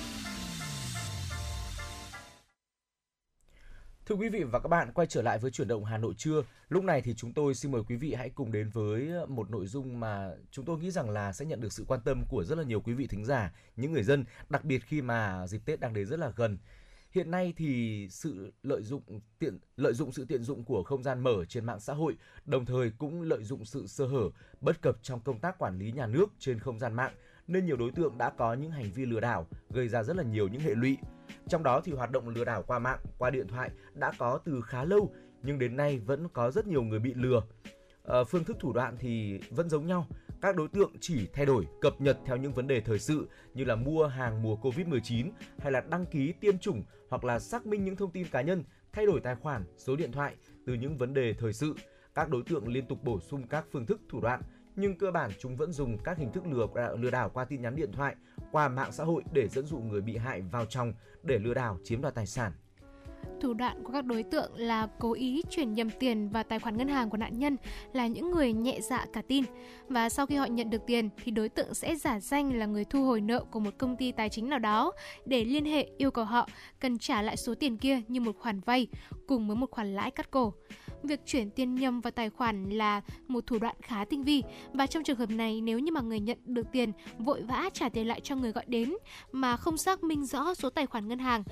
Thưa 4.05 4.15
quý 4.15 4.29
vị 4.29 4.43
và 4.43 4.59
các 4.59 4.67
bạn, 4.67 4.91
quay 4.93 5.07
trở 5.07 5.21
lại 5.21 5.39
với 5.39 5.51
chuyển 5.51 5.67
động 5.67 5.85
Hà 5.85 5.97
Nội 5.97 6.13
trưa. 6.17 6.43
Lúc 6.69 6.83
này 6.83 7.01
thì 7.01 7.13
chúng 7.13 7.33
tôi 7.33 7.55
xin 7.55 7.71
mời 7.71 7.81
quý 7.87 7.95
vị 7.95 8.13
hãy 8.13 8.29
cùng 8.29 8.51
đến 8.51 8.69
với 8.69 9.11
một 9.27 9.49
nội 9.49 9.67
dung 9.67 9.99
mà 9.99 10.31
chúng 10.51 10.65
tôi 10.65 10.77
nghĩ 10.77 10.91
rằng 10.91 11.09
là 11.09 11.33
sẽ 11.33 11.45
nhận 11.45 11.61
được 11.61 11.73
sự 11.73 11.85
quan 11.87 12.01
tâm 12.05 12.23
của 12.29 12.43
rất 12.43 12.57
là 12.57 12.63
nhiều 12.63 12.81
quý 12.81 12.93
vị 12.93 13.07
thính 13.07 13.25
giả, 13.25 13.53
những 13.75 13.91
người 13.91 14.03
dân, 14.03 14.25
đặc 14.49 14.65
biệt 14.65 14.83
khi 14.83 15.01
mà 15.01 15.47
dịp 15.47 15.61
Tết 15.65 15.79
đang 15.79 15.93
đến 15.93 16.05
rất 16.05 16.19
là 16.19 16.31
gần. 16.35 16.57
Hiện 17.11 17.31
nay 17.31 17.53
thì 17.57 18.07
sự 18.11 18.53
lợi 18.63 18.83
dụng 18.83 19.01
tiện 19.39 19.59
lợi 19.75 19.93
dụng 19.93 20.11
sự 20.11 20.25
tiện 20.25 20.43
dụng 20.43 20.63
của 20.63 20.83
không 20.83 21.03
gian 21.03 21.23
mở 21.23 21.45
trên 21.45 21.65
mạng 21.65 21.79
xã 21.79 21.93
hội, 21.93 22.15
đồng 22.45 22.65
thời 22.65 22.91
cũng 22.97 23.21
lợi 23.21 23.43
dụng 23.43 23.65
sự 23.65 23.87
sơ 23.87 24.05
hở, 24.05 24.29
bất 24.61 24.81
cập 24.81 24.97
trong 25.01 25.19
công 25.19 25.39
tác 25.39 25.57
quản 25.57 25.79
lý 25.79 25.91
nhà 25.91 26.07
nước 26.07 26.25
trên 26.39 26.59
không 26.59 26.79
gian 26.79 26.93
mạng 26.93 27.13
nên 27.47 27.65
nhiều 27.65 27.77
đối 27.77 27.91
tượng 27.91 28.17
đã 28.17 28.29
có 28.29 28.53
những 28.53 28.71
hành 28.71 28.91
vi 28.91 29.05
lừa 29.05 29.19
đảo 29.19 29.47
gây 29.69 29.87
ra 29.87 30.03
rất 30.03 30.15
là 30.15 30.23
nhiều 30.23 30.47
những 30.47 30.61
hệ 30.61 30.75
lụy. 30.75 30.97
Trong 31.47 31.63
đó 31.63 31.81
thì 31.83 31.91
hoạt 31.91 32.11
động 32.11 32.29
lừa 32.29 32.45
đảo 32.45 32.63
qua 32.67 32.79
mạng, 32.79 32.99
qua 33.17 33.29
điện 33.29 33.47
thoại 33.47 33.69
đã 33.93 34.11
có 34.17 34.39
từ 34.45 34.61
khá 34.61 34.83
lâu 34.83 35.13
nhưng 35.43 35.59
đến 35.59 35.75
nay 35.75 35.99
vẫn 35.99 36.27
có 36.33 36.51
rất 36.51 36.67
nhiều 36.67 36.83
người 36.83 36.99
bị 36.99 37.13
lừa. 37.13 37.41
À, 38.03 38.23
phương 38.23 38.43
thức 38.43 38.57
thủ 38.59 38.73
đoạn 38.73 38.95
thì 38.99 39.39
vẫn 39.49 39.69
giống 39.69 39.87
nhau, 39.87 40.07
các 40.41 40.55
đối 40.55 40.67
tượng 40.67 40.91
chỉ 40.99 41.27
thay 41.33 41.45
đổi 41.45 41.67
cập 41.81 42.01
nhật 42.01 42.17
theo 42.25 42.37
những 42.37 42.53
vấn 42.53 42.67
đề 42.67 42.81
thời 42.81 42.99
sự 42.99 43.27
như 43.53 43.63
là 43.63 43.75
mua 43.75 44.07
hàng 44.07 44.41
mùa 44.41 44.55
Covid-19 44.55 45.29
hay 45.59 45.71
là 45.71 45.81
đăng 45.81 46.05
ký 46.05 46.33
tiêm 46.39 46.57
chủng 46.57 46.83
hoặc 47.09 47.23
là 47.23 47.39
xác 47.39 47.65
minh 47.65 47.83
những 47.83 47.95
thông 47.95 48.11
tin 48.11 48.27
cá 48.31 48.41
nhân, 48.41 48.63
thay 48.93 49.05
đổi 49.05 49.19
tài 49.19 49.35
khoản, 49.35 49.63
số 49.77 49.95
điện 49.95 50.11
thoại 50.11 50.35
từ 50.65 50.73
những 50.73 50.97
vấn 50.97 51.13
đề 51.13 51.33
thời 51.33 51.53
sự. 51.53 51.75
Các 52.15 52.29
đối 52.29 52.43
tượng 52.43 52.67
liên 52.67 52.87
tục 52.87 53.03
bổ 53.03 53.19
sung 53.19 53.47
các 53.47 53.65
phương 53.71 53.85
thức 53.85 54.01
thủ 54.09 54.21
đoạn 54.21 54.41
nhưng 54.75 54.97
cơ 54.97 55.11
bản 55.11 55.31
chúng 55.39 55.55
vẫn 55.55 55.71
dùng 55.71 55.97
các 56.03 56.17
hình 56.17 56.31
thức 56.31 56.43
lừa 56.47 56.67
lừa 56.97 57.11
đảo 57.11 57.29
qua 57.33 57.45
tin 57.45 57.61
nhắn 57.61 57.75
điện 57.75 57.91
thoại, 57.91 58.15
qua 58.51 58.67
mạng 58.67 58.91
xã 58.91 59.03
hội 59.03 59.23
để 59.33 59.47
dẫn 59.47 59.65
dụ 59.65 59.77
người 59.77 60.01
bị 60.01 60.17
hại 60.17 60.41
vào 60.41 60.65
trong 60.65 60.93
để 61.23 61.37
lừa 61.37 61.53
đảo 61.53 61.77
chiếm 61.83 62.01
đoạt 62.01 62.15
tài 62.15 62.25
sản. 62.25 62.51
Thủ 63.41 63.53
đoạn 63.53 63.83
của 63.83 63.93
các 63.93 64.05
đối 64.05 64.23
tượng 64.23 64.51
là 64.55 64.87
cố 64.99 65.13
ý 65.13 65.43
chuyển 65.49 65.73
nhầm 65.73 65.89
tiền 65.99 66.29
vào 66.29 66.43
tài 66.43 66.59
khoản 66.59 66.77
ngân 66.77 66.87
hàng 66.87 67.09
của 67.09 67.17
nạn 67.17 67.39
nhân 67.39 67.57
là 67.93 68.07
những 68.07 68.31
người 68.31 68.53
nhẹ 68.53 68.79
dạ 68.81 69.05
cả 69.13 69.21
tin. 69.27 69.43
Và 69.87 70.09
sau 70.09 70.25
khi 70.25 70.35
họ 70.35 70.45
nhận 70.45 70.69
được 70.69 70.81
tiền 70.87 71.09
thì 71.23 71.31
đối 71.31 71.49
tượng 71.49 71.73
sẽ 71.73 71.95
giả 71.95 72.19
danh 72.19 72.53
là 72.59 72.65
người 72.65 72.85
thu 72.85 73.05
hồi 73.05 73.21
nợ 73.21 73.43
của 73.51 73.59
một 73.59 73.71
công 73.77 73.97
ty 73.97 74.11
tài 74.11 74.29
chính 74.29 74.49
nào 74.49 74.59
đó 74.59 74.91
để 75.25 75.45
liên 75.45 75.65
hệ 75.65 75.89
yêu 75.97 76.11
cầu 76.11 76.25
họ 76.25 76.49
cần 76.79 76.97
trả 76.97 77.21
lại 77.21 77.37
số 77.37 77.55
tiền 77.55 77.77
kia 77.77 78.01
như 78.07 78.21
một 78.21 78.35
khoản 78.39 78.59
vay 78.59 78.87
cùng 79.27 79.47
với 79.47 79.55
một 79.55 79.71
khoản 79.71 79.95
lãi 79.95 80.11
cắt 80.11 80.31
cổ. 80.31 80.53
Việc 81.03 81.19
chuyển 81.25 81.49
tiền 81.49 81.75
nhầm 81.75 82.01
vào 82.01 82.11
tài 82.11 82.29
khoản 82.29 82.69
là 82.69 83.01
một 83.27 83.47
thủ 83.47 83.59
đoạn 83.59 83.75
khá 83.81 84.05
tinh 84.05 84.23
vi. 84.23 84.43
Và 84.73 84.87
trong 84.87 85.03
trường 85.03 85.17
hợp 85.17 85.29
này, 85.29 85.61
nếu 85.61 85.79
như 85.79 85.91
mà 85.91 86.01
người 86.01 86.19
nhận 86.19 86.37
được 86.45 86.67
tiền, 86.71 86.91
vội 87.17 87.41
vã 87.41 87.69
trả 87.73 87.89
tiền 87.89 88.07
lại 88.07 88.21
cho 88.21 88.35
người 88.35 88.51
gọi 88.51 88.65
đến 88.67 88.93
mà 89.31 89.57
không 89.57 89.77
xác 89.77 90.03
minh 90.03 90.25
rõ 90.25 90.53
số 90.53 90.69
tài 90.69 90.85
khoản 90.85 91.07
ngân 91.07 91.19
hàng 91.19 91.43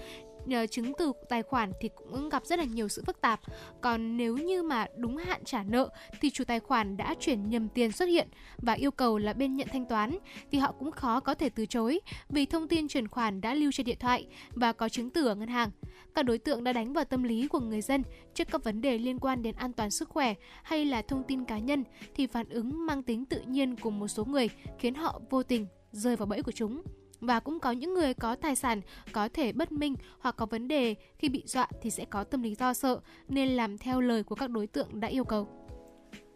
chứng 0.70 0.94
từ 0.98 1.12
tài 1.30 1.44
khoản 1.44 1.72
thì 1.82 1.90
cũng 1.96 2.30
gặp 2.30 2.46
rất 2.46 2.60
là 2.60 2.66
nhiều 2.66 2.88
sự 2.88 3.04
phức 3.06 3.22
tạp. 3.22 3.40
Còn 3.82 4.18
nếu 4.18 4.38
như 4.38 4.64
mà 4.64 4.86
đúng 4.98 5.18
hạn 5.18 5.42
trả 5.46 5.64
nợ 5.64 5.90
thì 6.22 6.30
chủ 6.30 6.44
tài 6.44 6.60
khoản 6.60 6.98
đã 6.98 7.16
chuyển 7.20 7.50
nhầm 7.50 7.68
tiền 7.70 7.92
xuất 7.92 8.06
hiện 8.06 8.28
và 8.58 8.74
yêu 8.74 8.92
cầu 8.92 9.18
là 9.18 9.34
bên 9.34 9.56
nhận 9.56 9.68
thanh 9.72 9.86
toán 9.86 10.18
thì 10.52 10.58
họ 10.58 10.72
cũng 10.80 10.92
khó 10.92 11.20
có 11.20 11.34
thể 11.34 11.50
từ 11.50 11.66
chối 11.66 12.00
vì 12.30 12.46
thông 12.46 12.68
tin 12.68 12.88
chuyển 12.88 13.08
khoản 13.08 13.42
đã 13.42 13.54
lưu 13.54 13.72
trên 13.72 13.86
điện 13.86 13.98
thoại 14.00 14.28
và 14.54 14.74
có 14.74 14.90
chứng 14.90 15.10
từ 15.10 15.26
ở 15.26 15.36
ngân 15.36 15.50
hàng. 15.50 15.70
Các 16.16 16.24
đối 16.24 16.38
tượng 16.38 16.64
đã 16.64 16.74
đánh 16.74 16.94
vào 16.94 17.06
tâm 17.06 17.24
lý 17.24 17.48
của 17.48 17.60
người 17.60 17.82
dân 17.82 18.04
trước 18.34 18.48
các 18.52 18.64
vấn 18.64 18.82
đề 18.82 18.98
liên 18.98 19.20
quan 19.20 19.42
đến 19.42 19.56
an 19.56 19.74
toàn 19.74 19.92
sức 19.92 20.10
khỏe 20.10 20.34
hay 20.64 20.86
là 20.86 21.02
thông 21.02 21.24
tin 21.24 21.46
cá 21.46 21.58
nhân 21.58 21.84
thì 22.16 22.28
phản 22.28 22.50
ứng 22.50 22.86
mang 22.86 23.04
tính 23.04 23.26
tự 23.26 23.42
nhiên 23.42 23.76
của 23.76 23.90
một 23.90 24.08
số 24.08 24.26
người 24.26 24.50
khiến 24.80 24.94
họ 24.94 25.22
vô 25.30 25.44
tình 25.44 25.68
rơi 25.92 26.16
vào 26.16 26.26
bẫy 26.26 26.44
của 26.44 26.52
chúng. 26.52 26.82
Và 27.22 27.40
cũng 27.40 27.60
có 27.60 27.72
những 27.72 27.94
người 27.94 28.14
có 28.14 28.36
tài 28.36 28.56
sản 28.56 28.82
có 29.12 29.30
thể 29.34 29.52
bất 29.52 29.72
minh 29.72 29.96
hoặc 30.20 30.36
có 30.38 30.46
vấn 30.46 30.68
đề 30.68 30.96
khi 31.18 31.30
bị 31.30 31.44
dọa 31.46 31.68
thì 31.82 31.90
sẽ 31.90 32.06
có 32.06 32.24
tâm 32.24 32.42
lý 32.42 32.56
do 32.56 32.74
sợ 32.74 33.00
nên 33.28 33.50
làm 33.50 33.78
theo 33.78 34.02
lời 34.02 34.24
của 34.24 34.36
các 34.36 34.50
đối 34.50 34.68
tượng 34.68 35.00
đã 35.00 35.08
yêu 35.08 35.24
cầu. 35.24 35.48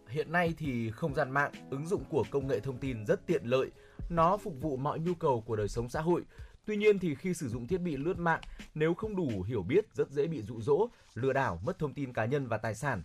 Hiện 0.07 0.31
nay 0.31 0.53
thì 0.57 0.91
không 0.91 1.15
gian 1.15 1.31
mạng, 1.31 1.51
ứng 1.69 1.87
dụng 1.87 2.03
của 2.09 2.23
công 2.31 2.47
nghệ 2.47 2.59
thông 2.59 2.77
tin 2.77 3.05
rất 3.05 3.27
tiện 3.27 3.45
lợi, 3.45 3.71
nó 4.09 4.37
phục 4.37 4.53
vụ 4.61 4.77
mọi 4.77 4.99
nhu 4.99 5.13
cầu 5.13 5.43
của 5.45 5.55
đời 5.55 5.67
sống 5.67 5.89
xã 5.89 6.01
hội. 6.01 6.21
Tuy 6.65 6.77
nhiên 6.77 6.99
thì 6.99 7.15
khi 7.15 7.33
sử 7.33 7.49
dụng 7.49 7.67
thiết 7.67 7.77
bị 7.77 7.97
lướt 7.97 8.17
mạng, 8.17 8.41
nếu 8.75 8.93
không 8.93 9.15
đủ 9.15 9.41
hiểu 9.47 9.63
biết 9.63 9.85
rất 9.93 10.09
dễ 10.09 10.27
bị 10.27 10.41
dụ 10.41 10.61
dỗ, 10.61 10.87
lừa 11.13 11.33
đảo, 11.33 11.59
mất 11.65 11.79
thông 11.79 11.93
tin 11.93 12.13
cá 12.13 12.25
nhân 12.25 12.47
và 12.47 12.57
tài 12.57 12.75
sản. 12.75 13.03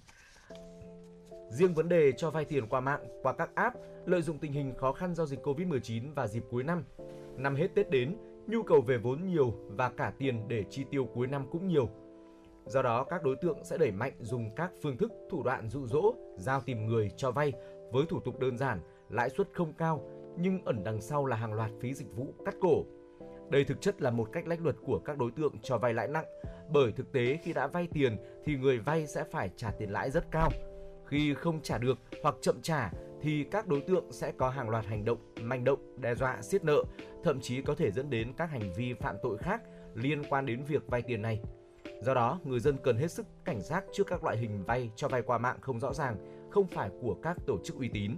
Riêng 1.51 1.75
vấn 1.75 1.88
đề 1.88 2.12
cho 2.12 2.31
vay 2.31 2.45
tiền 2.45 2.67
qua 2.67 2.81
mạng, 2.81 3.05
qua 3.23 3.33
các 3.33 3.51
app, 3.55 3.77
lợi 4.07 4.23
dụng 4.23 4.38
tình 4.38 4.53
hình 4.53 4.75
khó 4.77 4.93
khăn 4.93 5.14
do 5.14 5.27
dịch 5.27 5.41
Covid-19 5.43 6.14
và 6.14 6.27
dịp 6.27 6.45
cuối 6.51 6.64
năm. 6.64 6.85
Năm 7.38 7.55
hết 7.55 7.68
Tết 7.74 7.90
đến, 7.90 8.16
nhu 8.46 8.62
cầu 8.62 8.81
về 8.81 8.98
vốn 8.98 9.27
nhiều 9.27 9.55
và 9.68 9.90
cả 9.90 10.12
tiền 10.18 10.48
để 10.48 10.64
chi 10.70 10.85
tiêu 10.90 11.05
cuối 11.05 11.27
năm 11.27 11.46
cũng 11.51 11.68
nhiều. 11.68 11.88
Do 12.66 12.83
đó, 12.83 13.05
các 13.05 13.22
đối 13.22 13.37
tượng 13.37 13.64
sẽ 13.64 13.79
đẩy 13.79 13.90
mạnh 13.90 14.12
dùng 14.20 14.55
các 14.57 14.72
phương 14.83 14.96
thức, 14.96 15.12
thủ 15.31 15.42
đoạn 15.42 15.68
dụ 15.68 15.87
dỗ, 15.87 16.14
giao 16.37 16.61
tìm 16.61 16.87
người 16.87 17.11
cho 17.16 17.31
vay 17.31 17.53
với 17.92 18.07
thủ 18.09 18.20
tục 18.20 18.38
đơn 18.38 18.59
giản, 18.59 18.81
lãi 19.09 19.31
suất 19.31 19.48
không 19.53 19.72
cao, 19.72 20.03
nhưng 20.38 20.64
ẩn 20.64 20.85
đằng 20.85 21.01
sau 21.01 21.27
là 21.27 21.37
hàng 21.37 21.55
loạt 21.55 21.70
phí 21.81 21.94
dịch 21.94 22.16
vụ 22.16 22.35
cắt 22.44 22.55
cổ. 22.61 22.85
Đây 23.51 23.64
thực 23.64 23.81
chất 23.81 24.03
là 24.03 24.11
một 24.11 24.29
cách 24.33 24.46
lách 24.46 24.62
luật 24.62 24.77
của 24.85 24.98
các 24.98 25.18
đối 25.18 25.31
tượng 25.31 25.55
cho 25.62 25.79
vay 25.79 25.94
lãi 25.94 26.09
nặng, 26.09 26.27
bởi 26.72 26.92
thực 26.92 27.12
tế 27.12 27.38
khi 27.42 27.53
đã 27.53 27.66
vay 27.66 27.88
tiền 27.92 28.16
thì 28.44 28.57
người 28.57 28.79
vay 28.79 29.07
sẽ 29.07 29.24
phải 29.24 29.51
trả 29.57 29.70
tiền 29.70 29.90
lãi 29.90 30.11
rất 30.11 30.31
cao. 30.31 30.51
Khi 31.07 31.35
không 31.35 31.61
trả 31.62 31.79
được 31.79 31.98
hoặc 32.22 32.35
chậm 32.40 32.62
trả 32.62 32.90
thì 33.20 33.44
các 33.51 33.66
đối 33.66 33.81
tượng 33.81 34.12
sẽ 34.12 34.33
có 34.33 34.48
hàng 34.48 34.68
loạt 34.68 34.87
hành 34.87 35.05
động 35.05 35.18
manh 35.40 35.64
động, 35.64 35.81
đe 35.96 36.14
dọa 36.14 36.42
siết 36.42 36.64
nợ, 36.64 36.85
thậm 37.29 37.41
chí 37.41 37.62
có 37.62 37.75
thể 37.75 37.91
dẫn 37.91 38.11
đến 38.11 38.33
các 38.37 38.51
hành 38.51 38.73
vi 38.77 38.95
phạm 38.95 39.17
tội 39.23 39.38
khác 39.38 39.62
liên 39.95 40.23
quan 40.31 40.47
đến 40.47 40.64
việc 40.69 40.88
vay 40.88 41.03
tiền 41.03 41.23
này. 41.23 41.41
Do 42.03 42.14
đó, 42.14 42.41
người 42.45 42.61
dân 42.61 42.77
cần 42.83 42.97
hết 42.97 43.12
sức 43.12 43.27
cảnh 43.45 43.61
giác 43.61 43.85
trước 43.93 44.07
các 44.07 44.25
loại 44.25 44.37
hình 44.37 44.64
vay 44.64 44.91
cho 44.97 45.09
vay 45.09 45.23
qua 45.23 45.38
mạng 45.38 45.59
không 45.61 45.81
rõ 45.81 45.93
ràng, 45.95 46.17
không 46.51 46.67
phải 46.67 46.91
của 47.03 47.17
các 47.23 47.37
tổ 47.47 47.59
chức 47.64 47.77
uy 47.77 47.88
tín. 47.88 48.17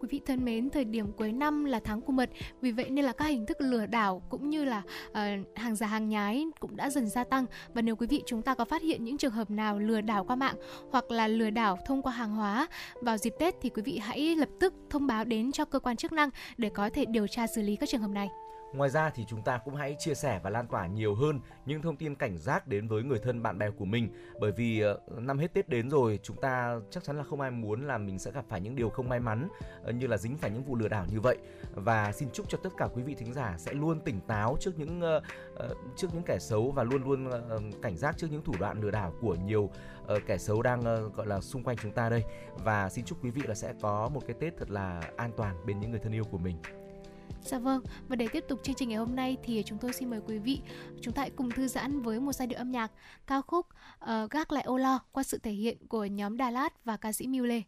Quý 0.00 0.08
vị 0.10 0.20
thân 0.26 0.44
mến, 0.44 0.70
thời 0.70 0.84
điểm 0.84 1.12
cuối 1.12 1.32
năm 1.32 1.64
là 1.64 1.80
tháng 1.84 2.00
của 2.00 2.12
mật, 2.12 2.30
vì 2.60 2.72
vậy 2.72 2.90
nên 2.90 3.04
là 3.04 3.12
các 3.12 3.24
hình 3.24 3.46
thức 3.46 3.60
lừa 3.60 3.86
đảo 3.86 4.22
cũng 4.30 4.50
như 4.50 4.64
là 4.64 4.82
uh, 5.10 5.16
hàng 5.56 5.76
giả 5.76 5.86
hàng 5.86 6.08
nhái 6.08 6.46
cũng 6.60 6.76
đã 6.76 6.90
dần 6.90 7.08
gia 7.08 7.24
tăng 7.24 7.46
và 7.74 7.82
nếu 7.82 7.96
quý 7.96 8.06
vị 8.06 8.22
chúng 8.26 8.42
ta 8.42 8.54
có 8.54 8.64
phát 8.64 8.82
hiện 8.82 9.04
những 9.04 9.18
trường 9.18 9.32
hợp 9.32 9.50
nào 9.50 9.78
lừa 9.78 10.00
đảo 10.00 10.24
qua 10.24 10.36
mạng 10.36 10.56
hoặc 10.90 11.10
là 11.10 11.28
lừa 11.28 11.50
đảo 11.50 11.78
thông 11.86 12.02
qua 12.02 12.12
hàng 12.12 12.34
hóa 12.34 12.66
vào 12.94 13.16
dịp 13.16 13.32
Tết 13.38 13.54
thì 13.60 13.68
quý 13.68 13.82
vị 13.82 13.98
hãy 13.98 14.36
lập 14.36 14.48
tức 14.60 14.74
thông 14.90 15.06
báo 15.06 15.24
đến 15.24 15.52
cho 15.52 15.64
cơ 15.64 15.78
quan 15.78 15.96
chức 15.96 16.12
năng 16.12 16.30
để 16.56 16.68
có 16.68 16.90
thể 16.90 17.04
điều 17.04 17.26
tra 17.26 17.46
xử 17.46 17.62
lý 17.62 17.76
các 17.76 17.88
trường 17.88 18.00
hợp 18.00 18.10
này. 18.10 18.28
Ngoài 18.72 18.90
ra 18.90 19.10
thì 19.10 19.24
chúng 19.28 19.42
ta 19.42 19.58
cũng 19.58 19.74
hãy 19.74 19.96
chia 19.98 20.14
sẻ 20.14 20.40
và 20.42 20.50
lan 20.50 20.66
tỏa 20.66 20.86
nhiều 20.86 21.14
hơn 21.14 21.40
những 21.66 21.82
thông 21.82 21.96
tin 21.96 22.14
cảnh 22.14 22.38
giác 22.38 22.66
đến 22.66 22.88
với 22.88 23.02
người 23.02 23.18
thân, 23.18 23.42
bạn 23.42 23.58
bè 23.58 23.70
của 23.70 23.84
mình. 23.84 24.08
Bởi 24.40 24.52
vì 24.52 24.80
ờ, 24.80 24.98
năm 25.16 25.38
hết 25.38 25.54
Tết 25.54 25.68
đến 25.68 25.90
rồi, 25.90 26.18
chúng 26.22 26.36
ta 26.40 26.80
chắc 26.90 27.04
chắn 27.04 27.18
là 27.18 27.24
không 27.24 27.40
ai 27.40 27.50
muốn 27.50 27.86
là 27.86 27.98
mình 27.98 28.18
sẽ 28.18 28.30
gặp 28.30 28.44
phải 28.48 28.60
những 28.60 28.76
điều 28.76 28.90
không 28.90 29.08
may 29.08 29.20
mắn 29.20 29.48
ờ, 29.84 29.92
như 29.92 30.06
là 30.06 30.16
dính 30.16 30.36
phải 30.36 30.50
những 30.50 30.64
vụ 30.64 30.76
lừa 30.76 30.88
đảo 30.88 31.06
như 31.10 31.20
vậy. 31.20 31.38
Và 31.74 32.12
xin 32.12 32.28
chúc 32.32 32.48
cho 32.48 32.58
tất 32.62 32.70
cả 32.76 32.88
quý 32.94 33.02
vị 33.02 33.14
thính 33.14 33.32
giả 33.32 33.54
sẽ 33.58 33.72
luôn 33.72 34.00
tỉnh 34.00 34.20
táo 34.20 34.56
trước 34.60 34.78
những 34.78 35.00
ờ, 35.00 35.74
trước 35.96 36.08
những 36.14 36.22
kẻ 36.22 36.38
xấu 36.40 36.70
và 36.70 36.82
luôn 36.82 37.04
luôn 37.04 37.30
cảnh 37.82 37.96
giác 37.96 38.18
trước 38.18 38.26
những 38.30 38.44
thủ 38.44 38.54
đoạn 38.60 38.80
lừa 38.80 38.90
đảo 38.90 39.12
của 39.20 39.34
nhiều 39.34 39.70
kẻ 40.26 40.38
xấu 40.38 40.62
đang 40.62 40.82
gọi 41.12 41.26
là, 41.26 41.40
xung 41.40 41.62
quanh 41.62 41.76
chúng 41.82 41.92
ta 41.92 42.08
đây. 42.08 42.24
Và 42.64 42.88
xin 42.88 43.04
chúc 43.04 43.24
quý 43.24 43.30
vị 43.30 43.42
là 43.44 43.54
sẽ 43.54 43.74
có 43.82 44.08
một 44.08 44.20
cái 44.26 44.36
Tết 44.40 44.56
thật 44.58 44.70
là 44.70 45.02
an 45.16 45.30
toàn 45.36 45.66
bên 45.66 45.80
những 45.80 45.90
người 45.90 46.00
thân 46.00 46.12
yêu 46.12 46.24
của 46.24 46.38
mình. 46.38 46.56
Dạ 47.44 47.58
vâng, 47.58 47.82
và 48.08 48.16
để 48.16 48.28
tiếp 48.32 48.44
tục 48.48 48.60
chương 48.62 48.74
trình 48.74 48.88
ngày 48.88 48.98
hôm 48.98 49.16
nay 49.16 49.36
thì 49.44 49.62
chúng 49.66 49.78
tôi 49.78 49.92
xin 49.92 50.10
mời 50.10 50.20
quý 50.26 50.38
vị 50.38 50.60
chúng 51.00 51.14
ta 51.14 51.22
hãy 51.22 51.30
cùng 51.30 51.50
thư 51.50 51.68
giãn 51.68 52.02
với 52.02 52.20
một 52.20 52.32
giai 52.32 52.46
điệu 52.46 52.58
âm 52.58 52.70
nhạc 52.70 52.92
ca 53.26 53.40
khúc 53.40 53.66
uh, 54.04 54.30
Gác 54.30 54.52
lại 54.52 54.64
ô 54.64 54.76
lo 54.76 55.00
qua 55.12 55.22
sự 55.22 55.38
thể 55.38 55.50
hiện 55.50 55.86
của 55.86 56.04
nhóm 56.04 56.36
Đà 56.36 56.50
Lạt 56.50 56.84
và 56.84 56.96
ca 56.96 57.12
sĩ 57.12 57.26
Miu 57.26 57.44
Lê. 57.44 57.62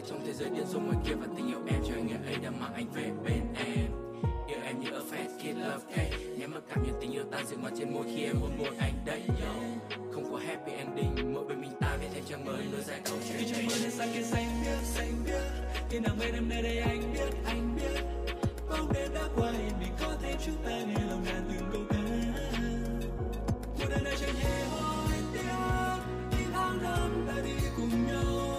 Trong 0.00 0.20
thế 0.26 0.32
giới 0.32 0.50
điên 0.50 0.66
rồ 0.66 0.80
ngoài 0.80 0.98
kia 1.06 1.14
và 1.14 1.26
tình 1.36 1.48
yêu 1.48 1.58
em 1.66 1.80
cho 1.88 1.94
anh 1.94 2.06
ngày 2.06 2.18
ấy 2.26 2.36
đã 2.42 2.50
mang 2.50 2.74
anh 2.74 2.86
về 2.94 3.10
bên 3.24 3.42
em. 3.66 3.86
Yêu 4.48 4.58
em 4.64 4.80
như 4.80 4.90
a 4.90 5.00
fast 5.10 5.38
kid 5.38 5.56
love 5.56 5.96
cake 5.96 6.18
nhé 6.38 6.46
mà 6.46 6.60
cảm 6.68 6.82
nhận 6.86 6.94
tình 7.00 7.12
yêu 7.12 7.24
ta 7.30 7.38
dừng 7.50 7.60
ngoài 7.60 7.72
trên 7.78 7.94
môi 7.94 8.04
khi 8.04 8.24
em 8.24 8.36
hôn 8.40 8.50
môi 8.58 8.76
anh 8.78 8.94
đấy 9.06 9.22
yo. 9.28 9.52
Không 10.12 10.32
có 10.32 10.38
happy 10.38 10.72
ending 10.72 11.34
mỗi 11.34 11.44
bên 11.44 11.60
mình 11.60 11.72
ta 11.80 11.96
viết 12.00 12.08
thêm 12.14 12.24
trang 12.24 12.44
mới 12.44 12.64
nối 12.72 12.82
dài 12.82 13.00
câu 13.04 13.18
chuyện 13.28 13.38
Khi 13.38 13.52
trong 13.52 13.66
mơ 13.66 13.72
nên 13.82 13.90
xa 13.90 14.06
kia 14.14 14.22
xanh 14.22 14.46
biết 14.64 14.78
xanh 14.82 15.12
biết 15.24 15.42
khi 15.90 15.98
nào 15.98 16.14
bên 16.20 16.34
em 16.34 16.48
nơi 16.48 16.62
đây 16.62 16.78
anh 16.78 17.12
biết 17.14 17.30
anh 17.44 17.76
biết 17.76 18.02
bóng 18.70 18.92
đêm 18.92 19.14
đã 19.14 19.22
qua 19.36 19.48
em 19.48 19.72
vì 19.80 19.86
có 20.00 20.16
thêm 20.22 20.36
chúng 20.46 20.56
ta 20.64 20.70
nghe 20.70 21.04
lòng 21.10 21.24
đàn 21.24 21.42
từng 21.48 21.70
câu 21.72 21.82
ca. 21.90 21.98
Một 23.78 23.86
đời 23.90 24.00
này 24.04 24.14
chẳng 24.20 24.34
hề 24.34 24.64
hối 24.64 25.12
tiếc 25.32 25.40
những 26.30 26.50
tháng 26.52 26.82
năm 26.82 27.26
ta 27.28 27.42
đi 27.44 27.52
cùng 27.76 28.06
nhau 28.06 28.51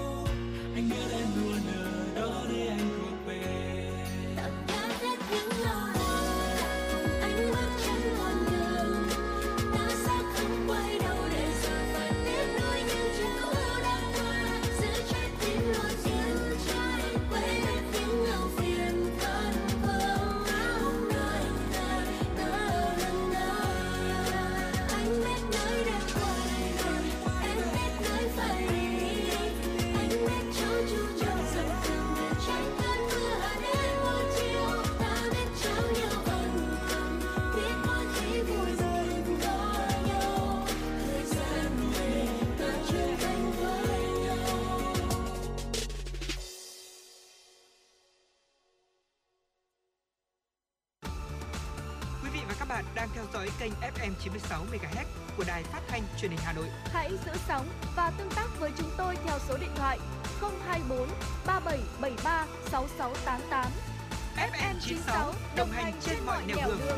996 64.94 65.34
đồng 65.58 65.72
hành 65.72 65.94
trên 66.02 66.18
mọi 66.26 66.44
nẻo 66.48 66.58
đường. 66.68 66.80
đường. 66.80 66.98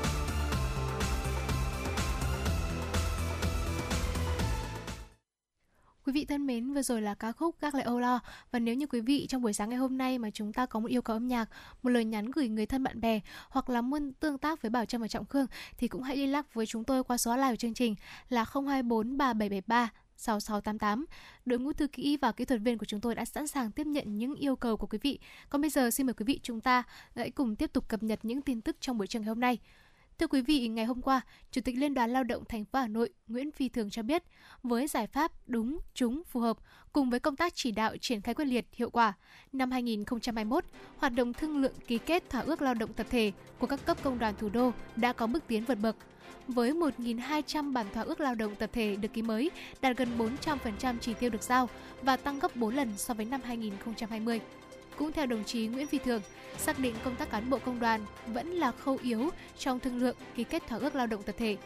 Quý 6.05 6.13
vị 6.13 6.25
thân 6.25 6.47
mến, 6.47 6.73
vừa 6.73 6.81
rồi 6.81 7.01
là 7.01 7.15
ca 7.15 7.31
khúc 7.31 7.55
Các 7.59 7.75
Lại 7.75 7.83
Âu 7.83 7.99
Lo 7.99 8.19
Và 8.51 8.59
nếu 8.59 8.75
như 8.75 8.87
quý 8.87 9.01
vị 9.01 9.27
trong 9.29 9.41
buổi 9.41 9.53
sáng 9.53 9.69
ngày 9.69 9.79
hôm 9.79 9.97
nay 9.97 10.17
mà 10.17 10.29
chúng 10.29 10.53
ta 10.53 10.65
có 10.65 10.79
một 10.79 10.87
yêu 10.87 11.01
cầu 11.01 11.15
âm 11.15 11.27
nhạc 11.27 11.49
Một 11.83 11.89
lời 11.89 12.05
nhắn 12.05 12.31
gửi 12.31 12.47
người 12.47 12.65
thân 12.65 12.83
bạn 12.83 13.01
bè 13.01 13.19
Hoặc 13.49 13.69
là 13.69 13.81
muốn 13.81 14.13
tương 14.13 14.37
tác 14.37 14.61
với 14.61 14.69
Bảo 14.69 14.85
Trâm 14.85 15.01
và 15.01 15.07
Trọng 15.07 15.25
Khương 15.25 15.47
Thì 15.77 15.87
cũng 15.87 16.03
hãy 16.03 16.17
liên 16.17 16.31
lạc 16.31 16.53
với 16.53 16.65
chúng 16.65 16.83
tôi 16.83 17.03
qua 17.03 17.17
số 17.17 17.31
hotline 17.31 17.51
của 17.51 17.55
chương 17.55 17.73
trình 17.73 17.95
là 18.29 18.45
024 18.53 19.17
3773 19.17 19.89
6688. 20.17 21.05
Đội 21.45 21.59
ngũ 21.59 21.73
thư 21.73 21.87
kỹ 21.87 22.17
và 22.17 22.31
kỹ 22.31 22.45
thuật 22.45 22.61
viên 22.61 22.77
của 22.77 22.85
chúng 22.85 23.01
tôi 23.01 23.15
đã 23.15 23.25
sẵn 23.25 23.47
sàng 23.47 23.71
tiếp 23.71 23.87
nhận 23.87 24.17
những 24.17 24.35
yêu 24.35 24.55
cầu 24.55 24.77
của 24.77 24.87
quý 24.87 24.97
vị. 25.01 25.19
Còn 25.49 25.61
bây 25.61 25.69
giờ 25.69 25.91
xin 25.91 26.05
mời 26.05 26.13
quý 26.13 26.23
vị 26.25 26.39
chúng 26.43 26.61
ta 26.61 26.83
hãy 27.15 27.29
cùng 27.29 27.55
tiếp 27.55 27.73
tục 27.73 27.87
cập 27.87 28.03
nhật 28.03 28.19
những 28.23 28.41
tin 28.41 28.61
tức 28.61 28.75
trong 28.79 28.97
buổi 28.97 29.07
trường 29.07 29.21
ngày 29.21 29.29
hôm 29.29 29.39
nay. 29.39 29.59
Thưa 30.19 30.27
quý 30.27 30.41
vị, 30.41 30.67
ngày 30.67 30.85
hôm 30.85 31.01
qua, 31.01 31.21
Chủ 31.51 31.61
tịch 31.61 31.75
Liên 31.77 31.93
đoàn 31.93 32.13
Lao 32.13 32.23
động 32.23 32.43
thành 32.49 32.65
phố 32.65 32.79
Hà 32.79 32.87
Nội 32.87 33.09
Nguyễn 33.27 33.51
Phi 33.51 33.69
Thường 33.69 33.89
cho 33.89 34.03
biết, 34.03 34.23
với 34.63 34.87
giải 34.87 35.07
pháp 35.07 35.31
đúng, 35.47 35.79
trúng, 35.93 36.21
phù 36.23 36.39
hợp 36.39 36.57
cùng 36.93 37.09
với 37.09 37.19
công 37.19 37.35
tác 37.35 37.55
chỉ 37.55 37.71
đạo 37.71 37.97
triển 37.97 38.21
khai 38.21 38.35
quyết 38.35 38.45
liệt, 38.45 38.65
hiệu 38.71 38.89
quả, 38.89 39.13
năm 39.53 39.71
2021, 39.71 40.65
hoạt 40.97 41.13
động 41.13 41.33
thương 41.33 41.57
lượng 41.61 41.73
ký 41.87 41.97
kết 41.97 42.29
thỏa 42.29 42.41
ước 42.41 42.61
lao 42.61 42.73
động 42.73 42.93
tập 42.93 43.07
thể 43.09 43.31
của 43.59 43.67
các 43.67 43.85
cấp 43.85 43.97
công 44.03 44.19
đoàn 44.19 44.33
thủ 44.39 44.49
đô 44.49 44.71
đã 44.95 45.13
có 45.13 45.27
bước 45.27 45.43
tiến 45.47 45.65
vượt 45.65 45.79
bậc. 45.81 45.95
Với 46.47 46.73
1.200 46.73 47.73
bản 47.73 47.85
thỏa 47.93 48.03
ước 48.03 48.19
lao 48.19 48.35
động 48.35 48.55
tập 48.55 48.69
thể 48.73 48.95
được 48.95 49.13
ký 49.13 49.21
mới, 49.21 49.51
đạt 49.81 49.97
gần 49.97 50.09
400% 50.43 50.95
chỉ 51.01 51.13
tiêu 51.13 51.29
được 51.29 51.43
giao 51.43 51.69
và 52.01 52.17
tăng 52.17 52.39
gấp 52.39 52.55
4 52.55 52.75
lần 52.75 52.97
so 52.97 53.13
với 53.13 53.25
năm 53.25 53.41
2020. 53.43 54.41
Cũng 54.97 55.11
theo 55.11 55.25
đồng 55.25 55.43
chí 55.43 55.67
Nguyễn 55.67 55.87
Phi 55.87 55.97
Thường, 55.97 56.21
xác 56.57 56.79
định 56.79 56.95
công 57.03 57.15
tác 57.15 57.29
cán 57.29 57.49
bộ 57.49 57.59
công 57.65 57.79
đoàn 57.79 58.05
vẫn 58.27 58.47
là 58.47 58.71
khâu 58.71 58.99
yếu 59.03 59.29
trong 59.57 59.79
thương 59.79 59.97
lượng 59.97 60.15
ký 60.35 60.43
kết 60.43 60.63
thỏa 60.67 60.79
ước 60.79 60.95
lao 60.95 61.07
động 61.07 61.23
tập 61.23 61.35
thể. 61.37 61.57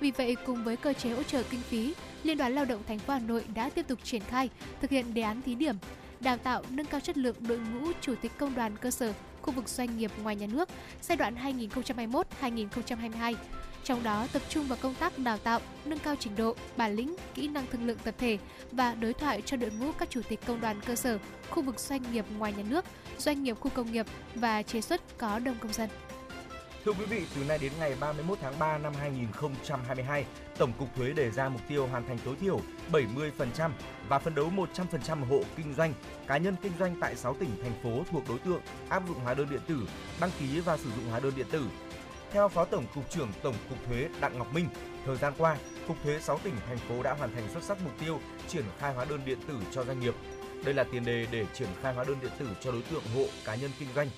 Vì 0.00 0.10
vậy, 0.10 0.36
cùng 0.46 0.64
với 0.64 0.76
cơ 0.76 0.92
chế 0.92 1.10
hỗ 1.10 1.22
trợ 1.22 1.42
kinh 1.50 1.60
phí, 1.60 1.94
Liên 2.22 2.38
đoàn 2.38 2.54
Lao 2.54 2.64
động 2.64 2.82
thành 2.88 2.98
phố 2.98 3.12
Hà 3.12 3.20
Nội 3.20 3.44
đã 3.54 3.70
tiếp 3.70 3.88
tục 3.88 3.98
triển 4.04 4.22
khai 4.22 4.50
thực 4.80 4.90
hiện 4.90 5.14
đề 5.14 5.22
án 5.22 5.42
thí 5.42 5.54
điểm 5.54 5.76
đào 6.20 6.36
tạo 6.36 6.62
nâng 6.70 6.86
cao 6.86 7.00
chất 7.00 7.18
lượng 7.18 7.36
đội 7.48 7.58
ngũ 7.58 7.92
chủ 8.00 8.14
tịch 8.22 8.32
công 8.38 8.54
đoàn 8.54 8.76
cơ 8.76 8.90
sở 8.90 9.12
khu 9.42 9.52
vực 9.52 9.68
doanh 9.68 9.98
nghiệp 9.98 10.10
ngoài 10.22 10.36
nhà 10.36 10.46
nước 10.46 10.68
giai 11.02 11.16
đoạn 11.16 11.34
2021-2022. 12.42 13.34
Trong 13.84 14.02
đó 14.02 14.26
tập 14.32 14.42
trung 14.48 14.68
vào 14.68 14.78
công 14.82 14.94
tác 14.94 15.18
đào 15.18 15.38
tạo, 15.38 15.60
nâng 15.84 15.98
cao 15.98 16.14
trình 16.18 16.36
độ, 16.36 16.54
bản 16.76 16.94
lĩnh, 16.94 17.16
kỹ 17.34 17.48
năng 17.48 17.66
thương 17.66 17.86
lượng 17.86 17.98
tập 18.04 18.14
thể 18.18 18.38
và 18.72 18.94
đối 18.94 19.12
thoại 19.12 19.42
cho 19.42 19.56
đội 19.56 19.70
ngũ 19.70 19.92
các 19.92 20.10
chủ 20.10 20.20
tịch 20.28 20.40
công 20.46 20.60
đoàn 20.60 20.80
cơ 20.86 20.94
sở, 20.96 21.18
khu 21.50 21.62
vực 21.62 21.80
doanh 21.80 22.12
nghiệp 22.12 22.24
ngoài 22.38 22.52
nhà 22.52 22.64
nước, 22.68 22.84
doanh 23.18 23.42
nghiệp 23.42 23.56
khu 23.60 23.70
công 23.74 23.92
nghiệp 23.92 24.06
và 24.34 24.62
chế 24.62 24.80
xuất 24.80 25.18
có 25.18 25.38
đông 25.38 25.56
công 25.60 25.72
dân. 25.72 25.90
Thưa 26.84 26.92
quý 26.92 27.04
vị, 27.04 27.22
từ 27.34 27.44
nay 27.44 27.58
đến 27.58 27.72
ngày 27.78 27.94
31 28.00 28.38
tháng 28.42 28.58
3 28.58 28.78
năm 28.78 28.92
2022, 29.00 30.24
Tổng 30.58 30.72
cục 30.78 30.96
Thuế 30.96 31.12
đề 31.12 31.30
ra 31.30 31.48
mục 31.48 31.60
tiêu 31.68 31.86
hoàn 31.86 32.06
thành 32.06 32.18
tối 32.24 32.36
thiểu 32.40 32.60
70% 32.92 33.70
và 34.08 34.18
phấn 34.18 34.34
đấu 34.34 34.50
100% 34.74 35.24
hộ 35.24 35.40
kinh 35.56 35.74
doanh, 35.74 35.94
cá 36.26 36.36
nhân 36.36 36.56
kinh 36.62 36.72
doanh 36.78 36.96
tại 37.00 37.16
6 37.16 37.34
tỉnh 37.34 37.50
thành 37.62 37.72
phố 37.82 38.04
thuộc 38.10 38.22
đối 38.28 38.38
tượng 38.38 38.60
áp 38.88 39.02
dụng 39.08 39.18
hóa 39.18 39.34
đơn 39.34 39.48
điện 39.50 39.60
tử, 39.66 39.88
đăng 40.20 40.30
ký 40.40 40.60
và 40.60 40.76
sử 40.76 40.90
dụng 40.96 41.10
hóa 41.10 41.20
đơn 41.20 41.32
điện 41.36 41.46
tử. 41.50 41.64
Theo 42.32 42.48
Phó 42.48 42.64
Tổng 42.64 42.84
cục 42.94 43.10
trưởng 43.10 43.28
Tổng 43.42 43.54
cục 43.68 43.78
Thuế 43.86 44.08
Đặng 44.20 44.38
Ngọc 44.38 44.54
Minh, 44.54 44.68
thời 45.06 45.16
gian 45.16 45.32
qua, 45.38 45.56
Cục 45.88 45.96
Thuế 46.04 46.20
6 46.20 46.38
tỉnh 46.38 46.54
thành 46.66 46.78
phố 46.78 47.02
đã 47.02 47.14
hoàn 47.14 47.34
thành 47.34 47.48
xuất 47.52 47.62
sắc 47.62 47.78
mục 47.84 47.92
tiêu 48.00 48.20
triển 48.48 48.64
khai 48.78 48.94
hóa 48.94 49.04
đơn 49.04 49.20
điện 49.24 49.38
tử 49.48 49.54
cho 49.72 49.84
doanh 49.84 50.00
nghiệp. 50.00 50.14
Đây 50.64 50.74
là 50.74 50.84
tiền 50.84 51.04
đề 51.04 51.26
để 51.30 51.46
triển 51.54 51.68
khai 51.82 51.94
hóa 51.94 52.04
đơn 52.04 52.16
điện 52.22 52.30
tử 52.38 52.48
cho 52.60 52.72
đối 52.72 52.82
tượng 52.82 53.02
hộ 53.14 53.24
cá 53.44 53.54
nhân 53.54 53.70
kinh 53.78 53.88
doanh. 53.94 54.08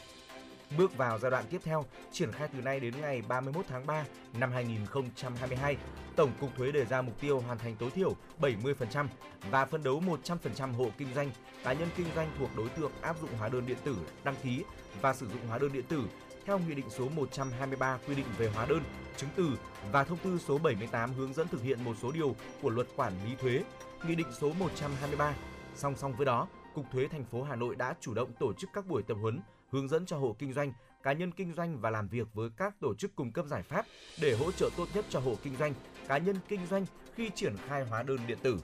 Bước 0.79 0.97
vào 0.97 1.19
giai 1.19 1.31
đoạn 1.31 1.45
tiếp 1.51 1.61
theo, 1.65 1.85
triển 2.13 2.33
khai 2.33 2.49
từ 2.53 2.61
nay 2.61 2.81
đến 2.81 2.95
ngày 3.01 3.23
31 3.29 3.65
tháng 3.69 3.87
3 3.87 4.05
năm 4.39 4.53
2022, 4.53 5.77
Tổng 6.17 6.31
cục 6.41 6.57
Thuế 6.57 6.73
đề 6.73 6.85
ra 6.85 7.03
mục 7.03 7.21
tiêu 7.21 7.41
hoàn 7.41 7.59
thành 7.59 7.77
tối 7.77 7.91
thiểu 7.91 8.15
70% 8.41 9.07
và 9.51 9.65
phân 9.65 9.83
đấu 9.83 10.03
100% 10.25 10.73
hộ 10.73 10.91
kinh 10.99 11.09
doanh, 11.15 11.31
cá 11.65 11.73
nhân 11.73 11.89
kinh 11.97 12.07
doanh 12.15 12.31
thuộc 12.39 12.51
đối 12.57 12.69
tượng 12.69 12.93
áp 13.01 13.21
dụng 13.21 13.31
hóa 13.39 13.49
đơn 13.49 13.67
điện 13.67 13.79
tử, 13.85 13.97
đăng 14.25 14.37
ký 14.43 14.65
và 15.01 15.15
sử 15.15 15.29
dụng 15.29 15.47
hóa 15.49 15.59
đơn 15.59 15.73
điện 15.73 15.85
tử 15.89 16.05
theo 16.47 16.59
Nghị 16.59 16.75
định 16.75 16.91
số 16.91 17.09
123 17.09 17.99
quy 18.09 18.15
định 18.15 18.27
về 18.39 18.51
hóa 18.55 18.67
đơn, 18.69 18.83
chứng 19.17 19.31
từ 19.37 19.51
và 19.93 20.05
Thông 20.05 20.19
tư 20.19 20.39
số 20.47 20.59
78 20.59 21.13
hướng 21.13 21.35
dẫn 21.35 21.49
thực 21.49 21.63
hiện 21.63 21.85
một 21.85 21.97
số 22.03 22.13
điều 22.13 22.37
của 22.63 22.71
Luật 22.71 22.87
Quản 22.97 23.13
lý 23.25 23.35
thuế, 23.37 23.63
Nghị 24.07 24.15
định 24.15 24.27
số 24.41 24.53
123. 24.59 25.35
Song 25.75 25.97
song 25.97 26.13
với 26.17 26.27
đó, 26.27 26.49
Cục 26.75 26.85
Thuế 26.93 27.09
thành 27.09 27.25
phố 27.25 27.43
Hà 27.43 27.57
Nội 27.57 27.77
đã 27.77 27.95
chủ 28.01 28.15
động 28.15 28.33
tổ 28.41 28.53
chức 28.53 28.71
các 28.73 28.87
buổi 28.87 29.03
tập 29.03 29.17
huấn, 29.21 29.41
hướng 29.71 29.89
dẫn 29.89 30.07
cho 30.07 30.19
hộ 30.19 30.37
kinh 30.39 30.53
doanh, 30.53 30.73
cá 31.03 31.13
nhân 31.13 31.33
kinh 31.33 31.53
doanh 31.53 31.81
và 31.81 31.91
làm 31.91 32.09
việc 32.09 32.27
với 32.35 32.51
các 32.57 32.75
tổ 32.81 32.95
chức 32.95 33.17
cung 33.17 33.33
cấp 33.33 33.47
giải 33.47 33.63
pháp 33.63 33.87
để 34.21 34.37
hỗ 34.37 34.53
trợ 34.53 34.71
tốt 34.77 34.89
nhất 34.95 35.05
cho 35.09 35.21
hộ 35.21 35.37
kinh 35.43 35.57
doanh, 35.57 35.75
cá 36.09 36.19
nhân 36.19 36.37
kinh 36.49 36.61
doanh 36.71 36.87
khi 37.15 37.31
triển 37.35 37.57
khai 37.69 37.85
hóa 37.85 38.03
đơn 38.03 38.19
điện 38.27 38.39
tử. 38.43 38.59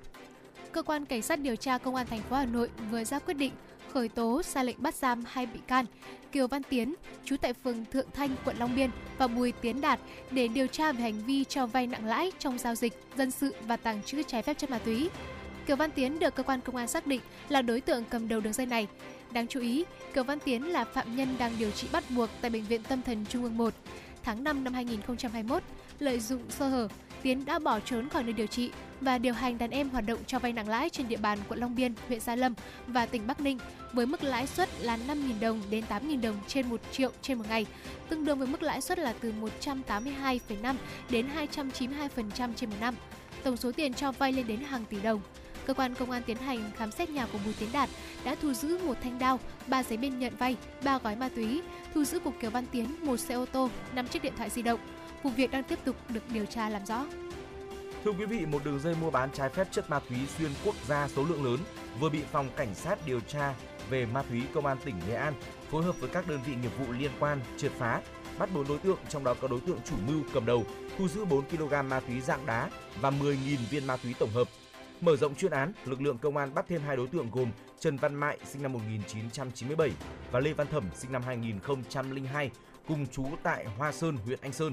Cơ 0.72 0.82
quan 0.82 1.04
Cảnh 1.04 1.22
sát 1.22 1.40
điều 1.40 1.56
tra 1.56 1.78
Công 1.78 1.94
an 1.94 2.06
thành 2.06 2.22
phố 2.22 2.36
Hà 2.36 2.46
Nội 2.46 2.70
vừa 2.90 3.04
ra 3.04 3.18
quyết 3.18 3.34
định 3.34 3.52
khởi 3.96 4.08
tố 4.08 4.42
ra 4.54 4.62
lệnh 4.62 4.82
bắt 4.82 4.94
giam 4.94 5.24
hai 5.26 5.46
bị 5.46 5.60
can 5.66 5.86
Kiều 6.32 6.46
Văn 6.46 6.62
Tiến, 6.62 6.94
trú 7.24 7.36
tại 7.36 7.52
phường 7.52 7.84
Thượng 7.84 8.06
Thanh, 8.14 8.30
quận 8.44 8.56
Long 8.58 8.76
Biên 8.76 8.90
và 9.18 9.26
Bùi 9.26 9.52
Tiến 9.52 9.80
Đạt 9.80 10.00
để 10.30 10.48
điều 10.48 10.66
tra 10.66 10.92
về 10.92 11.00
hành 11.00 11.24
vi 11.26 11.44
cho 11.44 11.66
vay 11.66 11.86
nặng 11.86 12.04
lãi 12.04 12.32
trong 12.38 12.58
giao 12.58 12.74
dịch 12.74 12.92
dân 13.16 13.30
sự 13.30 13.54
và 13.66 13.76
tàng 13.76 14.02
trữ 14.02 14.22
trái 14.22 14.42
phép 14.42 14.58
chất 14.58 14.70
ma 14.70 14.78
túy. 14.78 15.10
Kiều 15.66 15.76
Văn 15.76 15.90
Tiến 15.90 16.18
được 16.18 16.34
cơ 16.34 16.42
quan 16.42 16.60
công 16.60 16.76
an 16.76 16.88
xác 16.88 17.06
định 17.06 17.20
là 17.48 17.62
đối 17.62 17.80
tượng 17.80 18.04
cầm 18.10 18.28
đầu 18.28 18.40
đường 18.40 18.52
dây 18.52 18.66
này. 18.66 18.86
Đáng 19.32 19.46
chú 19.46 19.60
ý, 19.60 19.84
Kiều 20.14 20.24
Văn 20.24 20.38
Tiến 20.44 20.72
là 20.72 20.84
phạm 20.84 21.16
nhân 21.16 21.28
đang 21.38 21.52
điều 21.58 21.70
trị 21.70 21.88
bắt 21.92 22.04
buộc 22.10 22.30
tại 22.40 22.50
Bệnh 22.50 22.64
viện 22.64 22.82
Tâm 22.88 23.02
thần 23.02 23.26
Trung 23.28 23.42
ương 23.42 23.56
1. 23.56 23.74
Tháng 24.22 24.44
5 24.44 24.64
năm 24.64 24.74
2021, 24.74 25.62
lợi 25.98 26.20
dụng 26.20 26.42
sơ 26.50 26.68
hở, 26.68 26.88
Tiến 27.26 27.44
đã 27.44 27.58
bỏ 27.58 27.80
trốn 27.80 28.08
khỏi 28.08 28.22
nơi 28.22 28.32
điều 28.32 28.46
trị 28.46 28.70
và 29.00 29.18
điều 29.18 29.34
hành 29.34 29.58
đàn 29.58 29.70
em 29.70 29.88
hoạt 29.88 30.06
động 30.06 30.18
cho 30.26 30.38
vay 30.38 30.52
nặng 30.52 30.68
lãi 30.68 30.90
trên 30.90 31.08
địa 31.08 31.16
bàn 31.16 31.38
quận 31.48 31.60
Long 31.60 31.74
Biên, 31.74 31.94
huyện 32.08 32.20
Gia 32.20 32.36
Lâm 32.36 32.54
và 32.86 33.06
tỉnh 33.06 33.26
Bắc 33.26 33.40
Ninh 33.40 33.58
với 33.92 34.06
mức 34.06 34.22
lãi 34.22 34.46
suất 34.46 34.68
là 34.80 34.98
5.000 35.08 35.40
đồng 35.40 35.60
đến 35.70 35.84
8.000 35.88 36.20
đồng 36.20 36.36
trên 36.46 36.68
1 36.68 36.80
triệu 36.92 37.10
trên 37.22 37.38
một 37.38 37.44
ngày, 37.48 37.66
tương 38.08 38.24
đương 38.24 38.38
với 38.38 38.48
mức 38.48 38.62
lãi 38.62 38.80
suất 38.80 38.98
là 38.98 39.14
từ 39.20 39.32
182,5 39.64 40.74
đến 41.10 41.26
292% 41.56 42.54
trên 42.56 42.70
một 42.70 42.76
năm. 42.80 42.94
Tổng 43.42 43.56
số 43.56 43.72
tiền 43.72 43.94
cho 43.94 44.12
vay 44.12 44.32
lên 44.32 44.46
đến 44.46 44.60
hàng 44.60 44.84
tỷ 44.84 45.00
đồng. 45.00 45.20
cơ 45.66 45.74
quan 45.74 45.94
công 45.94 46.10
an 46.10 46.22
tiến 46.26 46.36
hành 46.36 46.70
khám 46.76 46.90
xét 46.90 47.10
nhà 47.10 47.26
của 47.26 47.38
Bùi 47.44 47.54
Tiến 47.58 47.68
Đạt 47.72 47.88
đã 48.24 48.34
thu 48.34 48.52
giữ 48.52 48.78
một 48.78 48.96
thanh 49.02 49.18
đao, 49.18 49.40
ba 49.66 49.82
giấy 49.82 49.96
biên 49.96 50.18
nhận 50.18 50.36
vay, 50.36 50.56
ba 50.84 50.98
gói 50.98 51.16
ma 51.16 51.28
túy, 51.28 51.62
thu 51.94 52.04
giữ 52.04 52.18
của 52.18 52.32
Kiều 52.40 52.50
Văn 52.50 52.66
Tiến 52.72 52.86
một 53.06 53.16
xe 53.16 53.34
ô 53.34 53.46
tô, 53.46 53.70
năm 53.94 54.08
chiếc 54.08 54.22
điện 54.22 54.32
thoại 54.36 54.50
di 54.50 54.62
động. 54.62 54.80
Vụ 55.26 55.32
việc 55.32 55.50
đang 55.50 55.64
tiếp 55.64 55.78
tục 55.84 55.96
được 56.08 56.20
điều 56.32 56.46
tra 56.46 56.68
làm 56.68 56.86
rõ. 56.86 57.06
Thưa 58.04 58.10
quý 58.10 58.24
vị, 58.24 58.46
một 58.46 58.64
đường 58.64 58.80
dây 58.80 58.94
mua 59.00 59.10
bán 59.10 59.30
trái 59.32 59.48
phép 59.48 59.68
chất 59.70 59.90
ma 59.90 60.00
túy 60.08 60.18
xuyên 60.38 60.50
quốc 60.64 60.74
gia 60.88 61.08
số 61.08 61.24
lượng 61.24 61.44
lớn 61.44 61.58
vừa 62.00 62.08
bị 62.08 62.22
phòng 62.32 62.48
cảnh 62.56 62.74
sát 62.74 62.98
điều 63.06 63.20
tra 63.20 63.54
về 63.90 64.06
ma 64.06 64.22
túy 64.22 64.42
công 64.54 64.66
an 64.66 64.76
tỉnh 64.84 64.94
Nghệ 65.08 65.14
An 65.14 65.34
phối 65.70 65.84
hợp 65.84 66.00
với 66.00 66.10
các 66.10 66.28
đơn 66.28 66.40
vị 66.46 66.54
nghiệp 66.62 66.70
vụ 66.78 66.92
liên 66.92 67.10
quan 67.20 67.40
triệt 67.56 67.72
phá, 67.72 68.00
bắt 68.38 68.48
4 68.54 68.68
đối 68.68 68.78
tượng 68.78 68.98
trong 69.08 69.24
đó 69.24 69.34
có 69.40 69.48
đối 69.48 69.60
tượng 69.60 69.78
chủ 69.84 69.96
mưu 70.06 70.22
cầm 70.34 70.46
đầu, 70.46 70.64
thu 70.98 71.08
giữ 71.08 71.24
4 71.24 71.42
kg 71.42 71.88
ma 71.88 72.00
túy 72.00 72.20
dạng 72.20 72.46
đá 72.46 72.70
và 73.00 73.10
10.000 73.10 73.56
viên 73.70 73.86
ma 73.86 73.96
túy 73.96 74.14
tổng 74.18 74.30
hợp. 74.30 74.48
Mở 75.00 75.16
rộng 75.16 75.34
chuyên 75.34 75.52
án, 75.52 75.72
lực 75.84 76.00
lượng 76.00 76.18
công 76.18 76.36
an 76.36 76.54
bắt 76.54 76.64
thêm 76.68 76.82
hai 76.86 76.96
đối 76.96 77.06
tượng 77.06 77.30
gồm 77.30 77.50
Trần 77.78 77.96
Văn 77.96 78.14
Mại 78.14 78.38
sinh 78.44 78.62
năm 78.62 78.72
1997 78.72 79.90
và 80.30 80.40
Lê 80.40 80.52
Văn 80.52 80.66
Thẩm 80.66 80.84
sinh 80.94 81.12
năm 81.12 81.22
2002 81.22 82.50
cùng 82.88 83.06
chú 83.12 83.24
tại 83.42 83.64
Hoa 83.64 83.92
Sơn, 83.92 84.16
huyện 84.16 84.38
Anh 84.42 84.52
Sơn. 84.52 84.72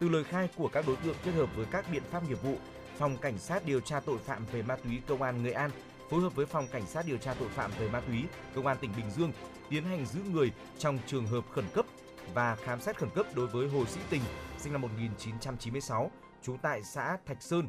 Từ 0.00 0.08
lời 0.08 0.24
khai 0.24 0.48
của 0.56 0.68
các 0.68 0.84
đối 0.86 0.96
tượng 0.96 1.16
kết 1.24 1.30
hợp 1.30 1.56
với 1.56 1.66
các 1.70 1.84
biện 1.92 2.02
pháp 2.10 2.28
nghiệp 2.28 2.42
vụ, 2.42 2.56
Phòng 2.98 3.16
Cảnh 3.16 3.38
sát 3.38 3.66
điều 3.66 3.80
tra 3.80 4.00
tội 4.00 4.18
phạm 4.18 4.46
về 4.52 4.62
ma 4.62 4.76
túy 4.76 5.00
Công 5.06 5.22
an 5.22 5.42
Nghệ 5.42 5.52
An 5.52 5.70
phối 6.10 6.20
hợp 6.20 6.34
với 6.34 6.46
Phòng 6.46 6.66
Cảnh 6.72 6.86
sát 6.86 7.06
điều 7.06 7.16
tra 7.16 7.34
tội 7.34 7.48
phạm 7.48 7.70
về 7.78 7.88
ma 7.88 8.00
túy 8.00 8.24
Công 8.54 8.66
an 8.66 8.76
tỉnh 8.80 8.90
Bình 8.96 9.10
Dương 9.10 9.32
tiến 9.68 9.84
hành 9.84 10.06
giữ 10.06 10.20
người 10.32 10.52
trong 10.78 10.98
trường 11.06 11.26
hợp 11.26 11.44
khẩn 11.50 11.64
cấp 11.74 11.86
và 12.34 12.56
khám 12.56 12.80
xét 12.80 12.98
khẩn 12.98 13.10
cấp 13.14 13.26
đối 13.34 13.46
với 13.46 13.68
Hồ 13.68 13.84
Sĩ 13.86 14.00
Tình, 14.10 14.22
sinh 14.58 14.72
năm 14.72 14.82
1996, 14.82 16.10
trú 16.42 16.56
tại 16.62 16.82
xã 16.82 17.16
Thạch 17.26 17.42
Sơn, 17.42 17.68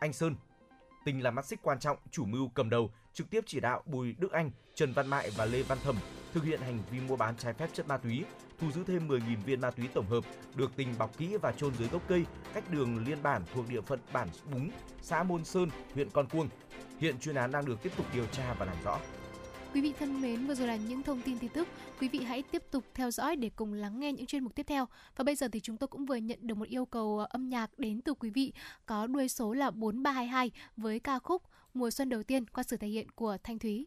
Anh 0.00 0.12
Sơn. 0.12 0.36
Tình 1.04 1.22
là 1.22 1.30
mắt 1.30 1.44
xích 1.44 1.60
quan 1.62 1.78
trọng, 1.78 1.98
chủ 2.10 2.24
mưu 2.24 2.48
cầm 2.48 2.70
đầu, 2.70 2.90
trực 3.12 3.30
tiếp 3.30 3.44
chỉ 3.46 3.60
đạo 3.60 3.82
Bùi 3.86 4.14
Đức 4.18 4.32
Anh, 4.32 4.50
Trần 4.74 4.92
Văn 4.92 5.06
Mại 5.06 5.30
và 5.30 5.44
Lê 5.44 5.62
Văn 5.62 5.78
Thẩm 5.84 5.96
thực 6.32 6.44
hiện 6.44 6.60
hành 6.60 6.78
vi 6.90 7.00
mua 7.00 7.16
bán 7.16 7.36
trái 7.36 7.52
phép 7.52 7.68
chất 7.72 7.88
ma 7.88 7.96
túy, 7.96 8.24
thu 8.58 8.70
giữ 8.70 8.84
thêm 8.84 9.08
10.000 9.08 9.20
viên 9.46 9.60
ma 9.60 9.70
túy 9.70 9.88
tổng 9.88 10.06
hợp 10.06 10.24
được 10.56 10.76
tình 10.76 10.88
bọc 10.98 11.18
kỹ 11.18 11.36
và 11.42 11.52
chôn 11.52 11.74
dưới 11.74 11.88
gốc 11.88 12.02
cây 12.08 12.24
cách 12.54 12.70
đường 12.70 13.04
liên 13.06 13.22
bản 13.22 13.42
thuộc 13.54 13.68
địa 13.68 13.80
phận 13.80 14.00
bản 14.12 14.28
Búng, 14.52 14.70
xã 15.02 15.22
Môn 15.22 15.44
Sơn, 15.44 15.68
huyện 15.94 16.10
Con 16.10 16.28
Cuông. 16.28 16.48
Hiện 16.98 17.18
chuyên 17.20 17.34
án 17.34 17.52
đang 17.52 17.64
được 17.64 17.82
tiếp 17.82 17.90
tục 17.96 18.06
điều 18.14 18.26
tra 18.26 18.54
và 18.58 18.66
làm 18.66 18.76
rõ. 18.84 18.98
Quý 19.74 19.80
vị 19.80 19.92
thân 19.98 20.20
mến, 20.20 20.46
vừa 20.46 20.54
rồi 20.54 20.68
là 20.68 20.76
những 20.76 21.02
thông 21.02 21.22
tin 21.22 21.38
tin 21.38 21.50
tức. 21.50 21.68
Quý 22.00 22.08
vị 22.08 22.18
hãy 22.18 22.42
tiếp 22.42 22.62
tục 22.70 22.84
theo 22.94 23.10
dõi 23.10 23.36
để 23.36 23.50
cùng 23.56 23.72
lắng 23.72 24.00
nghe 24.00 24.12
những 24.12 24.26
chuyên 24.26 24.44
mục 24.44 24.54
tiếp 24.54 24.66
theo. 24.66 24.86
Và 25.16 25.24
bây 25.24 25.34
giờ 25.34 25.48
thì 25.52 25.60
chúng 25.60 25.76
tôi 25.76 25.88
cũng 25.88 26.06
vừa 26.06 26.16
nhận 26.16 26.38
được 26.42 26.54
một 26.54 26.68
yêu 26.68 26.86
cầu 26.86 27.18
ờ, 27.18 27.26
âm 27.30 27.48
nhạc 27.48 27.78
đến 27.78 28.00
từ 28.00 28.14
quý 28.14 28.30
vị 28.30 28.52
có 28.86 29.06
đuôi 29.06 29.28
số 29.28 29.52
là 29.52 29.70
4322 29.70 30.50
với 30.76 31.00
ca 31.00 31.18
khúc 31.18 31.42
Mùa 31.74 31.90
xuân 31.90 32.08
đầu 32.08 32.22
tiên 32.22 32.46
qua 32.46 32.62
sự 32.62 32.76
thể 32.76 32.88
hiện 32.88 33.10
của 33.10 33.36
Thanh 33.42 33.58
Thúy. 33.58 33.86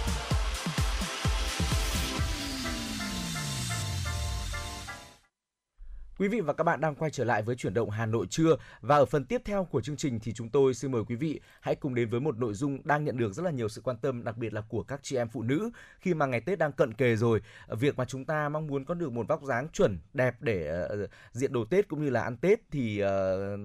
Quý 6.21 6.27
vị 6.27 6.41
và 6.41 6.53
các 6.53 6.63
bạn 6.63 6.81
đang 6.81 6.95
quay 6.95 7.11
trở 7.11 7.23
lại 7.23 7.41
với 7.41 7.55
chuyển 7.55 7.73
động 7.73 7.89
Hà 7.89 8.05
Nội 8.05 8.27
trưa 8.29 8.55
và 8.81 8.95
ở 8.95 9.05
phần 9.05 9.25
tiếp 9.25 9.41
theo 9.45 9.63
của 9.63 9.81
chương 9.81 9.97
trình 9.97 10.19
thì 10.19 10.33
chúng 10.33 10.49
tôi 10.49 10.73
xin 10.73 10.91
mời 10.91 11.03
quý 11.07 11.15
vị 11.15 11.39
hãy 11.61 11.75
cùng 11.75 11.95
đến 11.95 12.09
với 12.09 12.19
một 12.19 12.37
nội 12.37 12.53
dung 12.53 12.79
đang 12.83 13.05
nhận 13.05 13.17
được 13.17 13.33
rất 13.33 13.43
là 13.43 13.51
nhiều 13.51 13.69
sự 13.69 13.81
quan 13.81 13.97
tâm 13.97 14.23
đặc 14.23 14.37
biệt 14.37 14.53
là 14.53 14.61
của 14.69 14.83
các 14.83 14.99
chị 15.03 15.15
em 15.15 15.29
phụ 15.29 15.41
nữ 15.43 15.71
khi 15.99 16.13
mà 16.13 16.25
ngày 16.25 16.41
Tết 16.41 16.59
đang 16.59 16.71
cận 16.71 16.93
kề 16.93 17.15
rồi. 17.15 17.41
Việc 17.69 17.97
mà 17.97 18.05
chúng 18.05 18.25
ta 18.25 18.49
mong 18.49 18.67
muốn 18.67 18.85
có 18.85 18.93
được 18.93 19.11
một 19.11 19.27
vóc 19.27 19.43
dáng 19.43 19.67
chuẩn 19.73 19.97
đẹp 20.13 20.35
để 20.39 20.87
uh, 21.03 21.09
diện 21.31 21.53
đồ 21.53 21.65
Tết 21.65 21.87
cũng 21.87 22.03
như 22.03 22.09
là 22.09 22.21
ăn 22.21 22.37
Tết 22.37 22.59
thì 22.71 23.03
uh, 23.03 23.09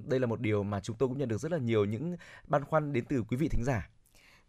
đây 0.07 0.21
là 0.21 0.27
một 0.27 0.41
điều 0.41 0.63
mà 0.63 0.81
chúng 0.81 0.97
tôi 0.97 1.09
cũng 1.09 1.19
nhận 1.19 1.29
được 1.29 1.41
rất 1.41 1.53
là 1.53 1.59
nhiều 1.59 1.85
những 1.85 2.17
băn 2.47 2.65
khoăn 2.65 2.93
đến 2.93 3.05
từ 3.05 3.25
quý 3.29 3.37
vị 3.37 3.49
thính 3.49 3.65
giả. 3.65 3.89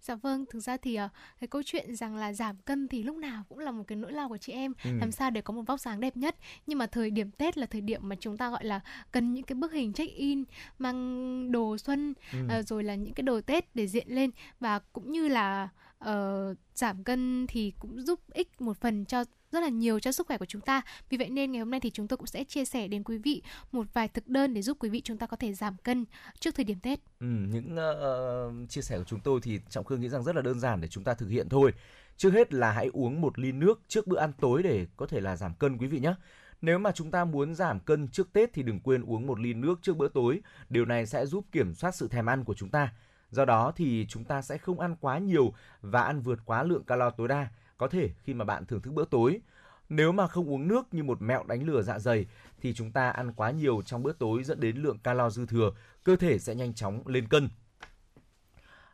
Dạ 0.07 0.15
vâng, 0.15 0.45
thực 0.49 0.59
ra 0.59 0.77
thì 0.77 0.99
uh, 1.05 1.11
cái 1.39 1.47
câu 1.47 1.61
chuyện 1.65 1.95
rằng 1.95 2.15
là 2.15 2.33
giảm 2.33 2.55
cân 2.57 2.87
thì 2.87 3.03
lúc 3.03 3.15
nào 3.15 3.43
cũng 3.49 3.59
là 3.59 3.71
một 3.71 3.83
cái 3.87 3.95
nỗi 3.95 4.11
lo 4.11 4.27
của 4.27 4.37
chị 4.37 4.53
em 4.53 4.73
Ừ. 4.83 4.89
làm 4.99 5.11
sao 5.11 5.29
để 5.31 5.41
có 5.41 5.53
một 5.53 5.61
vóc 5.67 5.79
dáng 5.79 5.99
đẹp 5.99 6.17
nhất. 6.17 6.35
Nhưng 6.67 6.77
mà 6.77 6.85
thời 6.87 7.11
điểm 7.11 7.31
Tết 7.31 7.57
là 7.57 7.65
thời 7.65 7.81
điểm 7.81 8.09
mà 8.09 8.15
chúng 8.19 8.37
ta 8.37 8.49
gọi 8.49 8.65
là 8.65 8.79
cần 9.11 9.33
những 9.33 9.43
cái 9.43 9.55
bức 9.55 9.71
hình 9.71 9.93
check 9.93 10.13
in 10.15 10.43
mang 10.79 11.51
đồ 11.51 11.77
xuân 11.77 12.13
Ừ. 12.33 12.39
ờ, 12.49 12.61
rồi 12.61 12.83
là 12.83 12.95
những 12.95 13.13
cái 13.13 13.23
đồ 13.23 13.41
Tết 13.41 13.75
để 13.75 13.87
diện 13.87 14.07
lên 14.09 14.31
và 14.59 14.79
cũng 14.79 15.11
như 15.11 15.27
là 15.27 15.69
ờ, 15.99 16.53
giảm 16.75 17.03
cân 17.03 17.45
thì 17.47 17.73
cũng 17.79 18.01
giúp 18.01 18.19
ích 18.33 18.61
một 18.61 18.77
phần 18.77 19.05
cho 19.05 19.23
rất 19.51 19.59
là 19.59 19.69
nhiều 19.69 19.99
cho 19.99 20.11
sức 20.11 20.27
khỏe 20.27 20.37
của 20.37 20.45
chúng 20.45 20.61
ta. 20.61 20.81
Vì 21.09 21.17
vậy 21.17 21.29
nên 21.29 21.51
ngày 21.51 21.59
hôm 21.59 21.71
nay 21.71 21.79
thì 21.79 21.89
chúng 21.89 22.07
tôi 22.07 22.17
cũng 22.17 22.27
sẽ 22.27 22.43
chia 22.43 22.65
sẻ 22.65 22.87
đến 22.87 23.03
quý 23.03 23.17
vị 23.17 23.41
một 23.71 23.87
vài 23.93 24.07
thực 24.07 24.27
đơn 24.27 24.53
để 24.53 24.61
giúp 24.61 24.77
quý 24.79 24.89
vị 24.89 25.01
chúng 25.01 25.17
ta 25.17 25.27
có 25.27 25.37
thể 25.37 25.53
giảm 25.53 25.77
cân 25.83 26.05
trước 26.39 26.55
thời 26.55 26.65
điểm 26.65 26.79
Tết. 26.79 26.99
Ừ, 27.19 27.27
những 27.27 27.75
uh, 27.75 28.69
chia 28.69 28.81
sẻ 28.81 28.97
của 28.97 29.03
chúng 29.03 29.19
tôi 29.19 29.39
thì 29.43 29.59
Trọng 29.69 29.85
Khương 29.85 30.01
nghĩ 30.01 30.09
rằng 30.09 30.23
rất 30.23 30.35
là 30.35 30.41
đơn 30.41 30.59
giản 30.59 30.81
để 30.81 30.87
chúng 30.87 31.03
ta 31.03 31.13
thực 31.13 31.29
hiện 31.29 31.49
thôi. 31.49 31.73
Trước 32.17 32.33
hết 32.33 32.53
là 32.53 32.71
hãy 32.71 32.89
uống 32.93 33.21
một 33.21 33.39
ly 33.39 33.51
nước 33.51 33.81
trước 33.87 34.07
bữa 34.07 34.19
ăn 34.19 34.31
tối 34.39 34.63
để 34.63 34.87
có 34.97 35.05
thể 35.05 35.21
là 35.21 35.35
giảm 35.35 35.53
cân 35.55 35.77
quý 35.77 35.87
vị 35.87 35.99
nhé. 35.99 36.13
Nếu 36.61 36.79
mà 36.79 36.91
chúng 36.91 37.11
ta 37.11 37.25
muốn 37.25 37.55
giảm 37.55 37.79
cân 37.79 38.07
trước 38.07 38.33
Tết 38.33 38.53
thì 38.53 38.63
đừng 38.63 38.79
quên 38.79 39.01
uống 39.01 39.27
một 39.27 39.39
ly 39.39 39.53
nước 39.53 39.79
trước 39.81 39.97
bữa 39.97 40.07
tối. 40.07 40.41
Điều 40.69 40.85
này 40.85 41.05
sẽ 41.05 41.25
giúp 41.25 41.45
kiểm 41.51 41.73
soát 41.73 41.95
sự 41.95 42.07
thèm 42.07 42.25
ăn 42.25 42.43
của 42.43 42.53
chúng 42.53 42.69
ta. 42.69 42.93
Do 43.29 43.45
đó 43.45 43.71
thì 43.75 44.05
chúng 44.09 44.23
ta 44.23 44.41
sẽ 44.41 44.57
không 44.57 44.79
ăn 44.79 44.95
quá 44.99 45.17
nhiều 45.17 45.53
và 45.81 46.01
ăn 46.01 46.21
vượt 46.21 46.39
quá 46.45 46.63
lượng 46.63 46.83
calo 46.83 47.09
tối 47.09 47.27
đa 47.27 47.47
có 47.77 47.87
thể 47.87 48.09
khi 48.23 48.33
mà 48.33 48.45
bạn 48.45 48.65
thưởng 48.65 48.81
thức 48.81 48.91
bữa 48.91 49.05
tối. 49.05 49.41
Nếu 49.89 50.11
mà 50.11 50.27
không 50.27 50.49
uống 50.49 50.67
nước 50.67 50.93
như 50.93 51.03
một 51.03 51.21
mẹo 51.21 51.43
đánh 51.43 51.63
lừa 51.63 51.81
dạ 51.81 51.99
dày 51.99 52.25
thì 52.61 52.73
chúng 52.73 52.91
ta 52.91 53.09
ăn 53.09 53.33
quá 53.33 53.51
nhiều 53.51 53.81
trong 53.85 54.03
bữa 54.03 54.13
tối 54.13 54.43
dẫn 54.43 54.59
đến 54.59 54.77
lượng 54.77 54.99
calo 54.99 55.29
dư 55.29 55.45
thừa, 55.45 55.71
cơ 56.03 56.15
thể 56.15 56.39
sẽ 56.39 56.55
nhanh 56.55 56.73
chóng 56.73 57.07
lên 57.07 57.27
cân. 57.27 57.49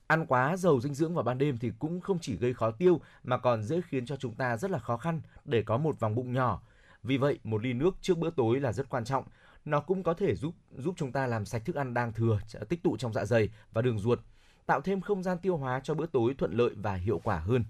Ăn 0.08 0.26
quá 0.26 0.58
giàu 0.58 0.82
dinh 0.82 0.94
dưỡng 0.94 1.16
vào 1.16 1.24
ban 1.24 1.38
đêm 1.38 1.58
thì 1.58 1.72
cũng 1.80 2.02
không 2.02 2.20
chỉ 2.22 2.38
gây 2.38 2.54
khó 2.54 2.72
tiêu 2.72 3.02
mà 3.24 3.38
còn 3.38 3.64
dễ 3.64 3.82
khiến 3.82 4.06
cho 4.06 4.16
chúng 4.16 4.36
ta 4.36 4.58
rất 4.58 4.72
là 4.72 4.80
khó 4.80 4.98
khăn 4.98 5.22
để 5.46 5.64
có 5.64 5.78
một 5.78 6.00
vòng 6.00 6.16
bụng 6.16 6.34
nhỏ. 6.34 6.62
Vì 7.04 7.18
vậy, 7.18 7.40
một 7.44 7.64
ly 7.64 7.74
nước 7.74 7.96
trước 8.02 8.18
bữa 8.18 8.30
tối 8.30 8.60
là 8.60 8.72
rất 8.72 8.90
quan 8.90 9.06
trọng. 9.06 9.26
Nó 9.66 9.80
cũng 9.80 10.04
có 10.04 10.14
thể 10.14 10.36
giúp 10.36 10.56
giúp 10.78 10.96
chúng 10.98 11.12
ta 11.12 11.28
làm 11.28 11.46
sạch 11.46 11.66
thức 11.66 11.76
ăn 11.76 11.94
đang 11.94 12.14
thừa 12.14 12.40
tích 12.70 12.84
tụ 12.84 12.98
trong 12.98 13.14
dạ 13.14 13.26
dày 13.26 13.50
và 13.72 13.82
đường 13.82 14.00
ruột, 14.00 14.20
tạo 14.66 14.82
thêm 14.82 15.02
không 15.02 15.24
gian 15.24 15.38
tiêu 15.38 15.58
hóa 15.58 15.80
cho 15.84 15.94
bữa 15.94 16.06
tối 16.06 16.36
thuận 16.38 16.54
lợi 16.54 16.72
và 16.76 16.94
hiệu 16.94 17.22
quả 17.24 17.40
hơn 17.40 17.66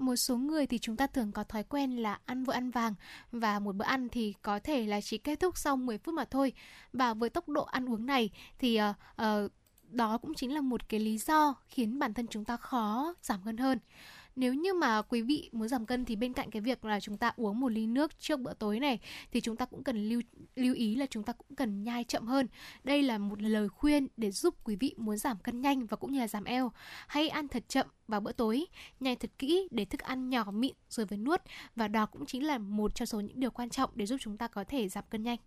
một 0.00 0.16
số 0.16 0.36
người 0.36 0.66
thì 0.66 0.78
chúng 0.78 0.96
ta 0.96 1.06
thường 1.06 1.32
có 1.32 1.44
thói 1.44 1.64
quen 1.64 1.96
là 1.96 2.18
ăn 2.26 2.44
vội 2.44 2.54
ăn 2.54 2.70
vàng 2.70 2.94
và 3.32 3.58
một 3.58 3.76
bữa 3.76 3.84
ăn 3.84 4.08
thì 4.08 4.34
có 4.42 4.58
thể 4.58 4.86
là 4.86 5.00
chỉ 5.00 5.18
kết 5.18 5.40
thúc 5.40 5.58
sau 5.58 5.76
10 5.76 5.98
phút 5.98 6.14
mà 6.14 6.24
thôi. 6.24 6.52
Và 6.92 7.14
với 7.14 7.30
tốc 7.30 7.48
độ 7.48 7.64
ăn 7.64 7.88
uống 7.88 8.06
này 8.06 8.30
thì 8.58 8.80
uh, 8.80 8.96
uh, 9.22 9.52
đó 9.90 10.18
cũng 10.18 10.34
chính 10.34 10.54
là 10.54 10.60
một 10.60 10.88
cái 10.88 11.00
lý 11.00 11.18
do 11.18 11.54
khiến 11.68 11.98
bản 11.98 12.14
thân 12.14 12.26
chúng 12.26 12.44
ta 12.44 12.56
khó 12.56 13.14
giảm 13.22 13.40
cân 13.44 13.56
hơn. 13.56 13.78
Nếu 14.40 14.54
như 14.54 14.74
mà 14.74 15.02
quý 15.02 15.22
vị 15.22 15.50
muốn 15.52 15.68
giảm 15.68 15.86
cân 15.86 16.04
thì 16.04 16.16
bên 16.16 16.32
cạnh 16.32 16.50
cái 16.50 16.62
việc 16.62 16.84
là 16.84 17.00
chúng 17.00 17.16
ta 17.16 17.32
uống 17.36 17.60
một 17.60 17.68
ly 17.68 17.86
nước 17.86 18.18
trước 18.18 18.40
bữa 18.40 18.54
tối 18.54 18.80
này 18.80 18.98
thì 19.32 19.40
chúng 19.40 19.56
ta 19.56 19.64
cũng 19.64 19.84
cần 19.84 20.08
lưu 20.08 20.20
lưu 20.56 20.74
ý 20.74 20.96
là 20.96 21.06
chúng 21.10 21.22
ta 21.22 21.32
cũng 21.32 21.56
cần 21.56 21.84
nhai 21.84 22.04
chậm 22.04 22.26
hơn. 22.26 22.46
Đây 22.84 23.02
là 23.02 23.18
một 23.18 23.42
lời 23.42 23.68
khuyên 23.68 24.08
để 24.16 24.30
giúp 24.30 24.54
quý 24.64 24.76
vị 24.76 24.94
muốn 24.96 25.16
giảm 25.16 25.38
cân 25.38 25.60
nhanh 25.60 25.86
và 25.86 25.96
cũng 25.96 26.12
như 26.12 26.20
là 26.20 26.28
giảm 26.28 26.44
eo. 26.44 26.72
Hãy 27.06 27.28
ăn 27.28 27.48
thật 27.48 27.62
chậm 27.68 27.86
vào 28.08 28.20
bữa 28.20 28.32
tối, 28.32 28.66
nhai 29.00 29.16
thật 29.16 29.30
kỹ 29.38 29.68
để 29.70 29.84
thức 29.84 30.00
ăn 30.00 30.30
nhỏ 30.30 30.44
mịn 30.52 30.74
rồi 30.88 31.06
mới 31.10 31.18
nuốt 31.18 31.40
và 31.76 31.88
đó 31.88 32.06
cũng 32.06 32.26
chính 32.26 32.46
là 32.46 32.58
một 32.58 32.94
trong 32.94 33.06
số 33.06 33.20
những 33.20 33.40
điều 33.40 33.50
quan 33.50 33.70
trọng 33.70 33.90
để 33.94 34.06
giúp 34.06 34.16
chúng 34.20 34.36
ta 34.36 34.48
có 34.48 34.64
thể 34.64 34.88
giảm 34.88 35.04
cân 35.10 35.22
nhanh. 35.22 35.38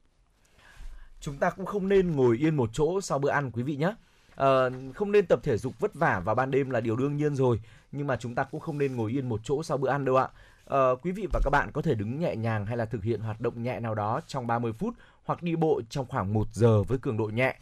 Chúng 1.22 1.38
ta 1.38 1.50
cũng 1.50 1.66
không 1.66 1.90
nên 1.90 2.12
ngồi 2.12 2.38
yên 2.38 2.56
một 2.56 2.70
chỗ 2.74 3.02
sau 3.02 3.20
bữa 3.20 3.30
ăn 3.30 3.52
quý 3.52 3.64
vị 3.64 3.76
nhé. 3.76 3.96
À, 4.36 4.70
không 4.96 5.12
nên 5.12 5.26
tập 5.26 5.40
thể 5.44 5.58
dục 5.58 5.80
vất 5.80 5.94
vả 5.94 6.22
vào 6.26 6.36
ban 6.36 6.52
đêm 6.52 6.70
là 6.70 6.82
điều 6.82 6.96
đương 6.96 7.18
nhiên 7.18 7.36
rồi 7.36 7.60
nhưng 7.94 8.08
mà 8.08 8.16
chúng 8.16 8.36
ta 8.36 8.44
cũng 8.44 8.60
không 8.60 8.78
nên 8.78 8.96
ngồi 8.96 9.12
yên 9.12 9.30
một 9.30 9.42
chỗ 9.44 9.64
sau 9.64 9.78
bữa 9.78 9.90
ăn 9.90 10.06
đâu 10.06 10.16
ạ. 10.16 10.30
Ờ, 10.66 10.96
quý 10.96 11.12
vị 11.12 11.28
và 11.34 11.40
các 11.44 11.50
bạn 11.50 11.72
có 11.74 11.82
thể 11.82 11.96
đứng 11.96 12.20
nhẹ 12.20 12.36
nhàng 12.36 12.66
hay 12.66 12.78
là 12.78 12.86
thực 12.86 13.04
hiện 13.04 13.22
hoạt 13.22 13.42
động 13.42 13.64
nhẹ 13.64 13.80
nào 13.80 13.96
đó 13.96 14.22
trong 14.28 14.48
30 14.48 14.74
phút 14.74 14.94
hoặc 15.24 15.44
đi 15.44 15.56
bộ 15.56 15.82
trong 15.90 16.06
khoảng 16.06 16.34
1 16.34 16.48
giờ 16.54 16.84
với 16.84 16.98
cường 16.98 17.18
độ 17.18 17.26
nhẹ. 17.26 17.56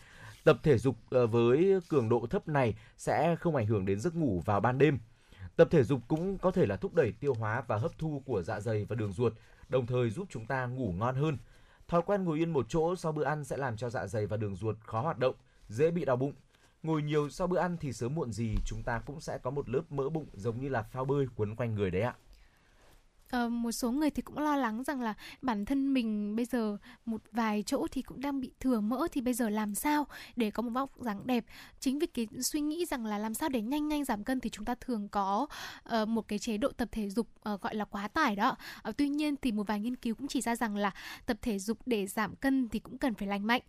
Tập 0.43 0.57
thể 0.63 0.77
dục 0.77 0.95
ờ, 1.09 1.27
với 1.27 1.79
cường 1.89 2.09
độ 2.09 2.27
thấp 2.29 2.47
này 2.47 2.75
sẽ 2.97 3.35
không 3.35 3.55
ảnh 3.55 3.65
hưởng 3.65 3.85
đến 3.85 3.99
giấc 3.99 4.15
ngủ 4.15 4.41
vào 4.45 4.59
ban 4.59 4.77
đêm. 4.77 4.99
Tập 5.55 5.67
thể 5.71 5.83
dục 5.83 5.99
cũng 6.07 6.37
có 6.37 6.51
thể 6.51 6.65
là 6.65 6.75
thúc 6.75 6.93
đẩy 6.93 7.11
tiêu 7.11 7.33
hóa 7.33 7.63
và 7.67 7.77
hấp 7.77 7.91
thu 7.97 8.23
của 8.25 8.43
dạ 8.43 8.59
dày 8.59 8.85
và 8.85 8.95
đường 8.95 9.13
ruột, 9.13 9.33
đồng 9.69 9.87
thời 9.87 10.09
giúp 10.09 10.27
chúng 10.29 10.45
ta 10.45 10.65
ngủ 10.65 10.93
ngon 10.97 11.15
hơn. 11.15 11.37
Thói 11.87 12.01
quen 12.05 12.23
ngồi 12.23 12.39
yên 12.39 12.53
một 12.53 12.65
chỗ 12.69 12.95
sau 12.95 13.11
bữa 13.11 13.23
ăn 13.23 13.43
sẽ 13.43 13.57
làm 13.57 13.77
cho 13.77 13.89
dạ 13.89 14.07
dày 14.07 14.25
và 14.25 14.37
đường 14.37 14.55
ruột 14.55 14.75
khó 14.85 15.01
hoạt 15.01 15.17
động, 15.17 15.35
dễ 15.67 15.91
bị 15.91 16.05
đau 16.05 16.15
bụng. 16.15 16.33
Ngồi 16.83 17.01
nhiều 17.01 17.29
sau 17.29 17.47
bữa 17.47 17.57
ăn 17.57 17.77
thì 17.79 17.93
sớm 17.93 18.15
muộn 18.15 18.31
gì, 18.31 18.55
chúng 18.65 18.83
ta 18.83 18.99
cũng 18.99 19.19
sẽ 19.19 19.37
có 19.37 19.51
một 19.51 19.69
lớp 19.69 19.91
mỡ 19.91 20.09
bụng 20.09 20.27
giống 20.33 20.59
như 20.59 20.69
là 20.69 20.83
phao 20.83 21.05
bơi 21.05 21.25
quấn 21.35 21.55
quanh 21.55 21.75
người 21.75 21.91
đấy 21.91 22.01
ạ. 22.01 22.15
Ờ, 23.31 23.49
một 23.49 23.71
số 23.71 23.91
người 23.91 24.09
thì 24.09 24.21
cũng 24.21 24.37
lo 24.37 24.55
lắng 24.55 24.83
rằng 24.83 25.01
là 25.01 25.13
bản 25.41 25.65
thân 25.65 25.93
mình 25.93 26.35
bây 26.35 26.45
giờ 26.45 26.77
một 27.05 27.21
vài 27.31 27.63
chỗ 27.65 27.87
thì 27.91 28.01
cũng 28.01 28.21
đang 28.21 28.41
bị 28.41 28.51
thừa 28.59 28.79
mỡ 28.79 29.07
thì 29.11 29.21
bây 29.21 29.33
giờ 29.33 29.49
làm 29.49 29.75
sao 29.75 30.07
để 30.35 30.51
có 30.51 30.63
một 30.63 30.69
vóc 30.69 31.01
dáng 31.01 31.27
đẹp? 31.27 31.45
Chính 31.79 31.99
vì 31.99 32.07
cái 32.07 32.27
suy 32.41 32.61
nghĩ 32.61 32.85
rằng 32.85 33.05
là 33.05 33.17
làm 33.17 33.33
sao 33.33 33.49
để 33.49 33.61
nhanh 33.61 33.87
nhanh 33.87 34.05
giảm 34.05 34.23
cân 34.23 34.39
thì 34.39 34.49
chúng 34.49 34.65
ta 34.65 34.75
thường 34.75 35.09
có 35.09 35.47
uh, 36.01 36.07
một 36.07 36.27
cái 36.27 36.39
chế 36.39 36.57
độ 36.57 36.69
tập 36.71 36.89
thể 36.91 37.09
dục 37.09 37.27
uh, 37.53 37.61
gọi 37.61 37.75
là 37.75 37.85
quá 37.85 38.07
tải 38.07 38.35
đó. 38.35 38.55
Uh, 38.89 38.97
tuy 38.97 39.09
nhiên 39.09 39.35
thì 39.41 39.51
một 39.51 39.67
vài 39.67 39.79
nghiên 39.79 39.95
cứu 39.95 40.15
cũng 40.15 40.27
chỉ 40.27 40.41
ra 40.41 40.55
rằng 40.55 40.75
là 40.75 40.91
tập 41.25 41.37
thể 41.41 41.59
dục 41.59 41.77
để 41.85 42.07
giảm 42.07 42.35
cân 42.35 42.69
thì 42.69 42.79
cũng 42.79 42.97
cần 42.97 43.13
phải 43.13 43.27
lành 43.27 43.47
mạnh. 43.47 43.61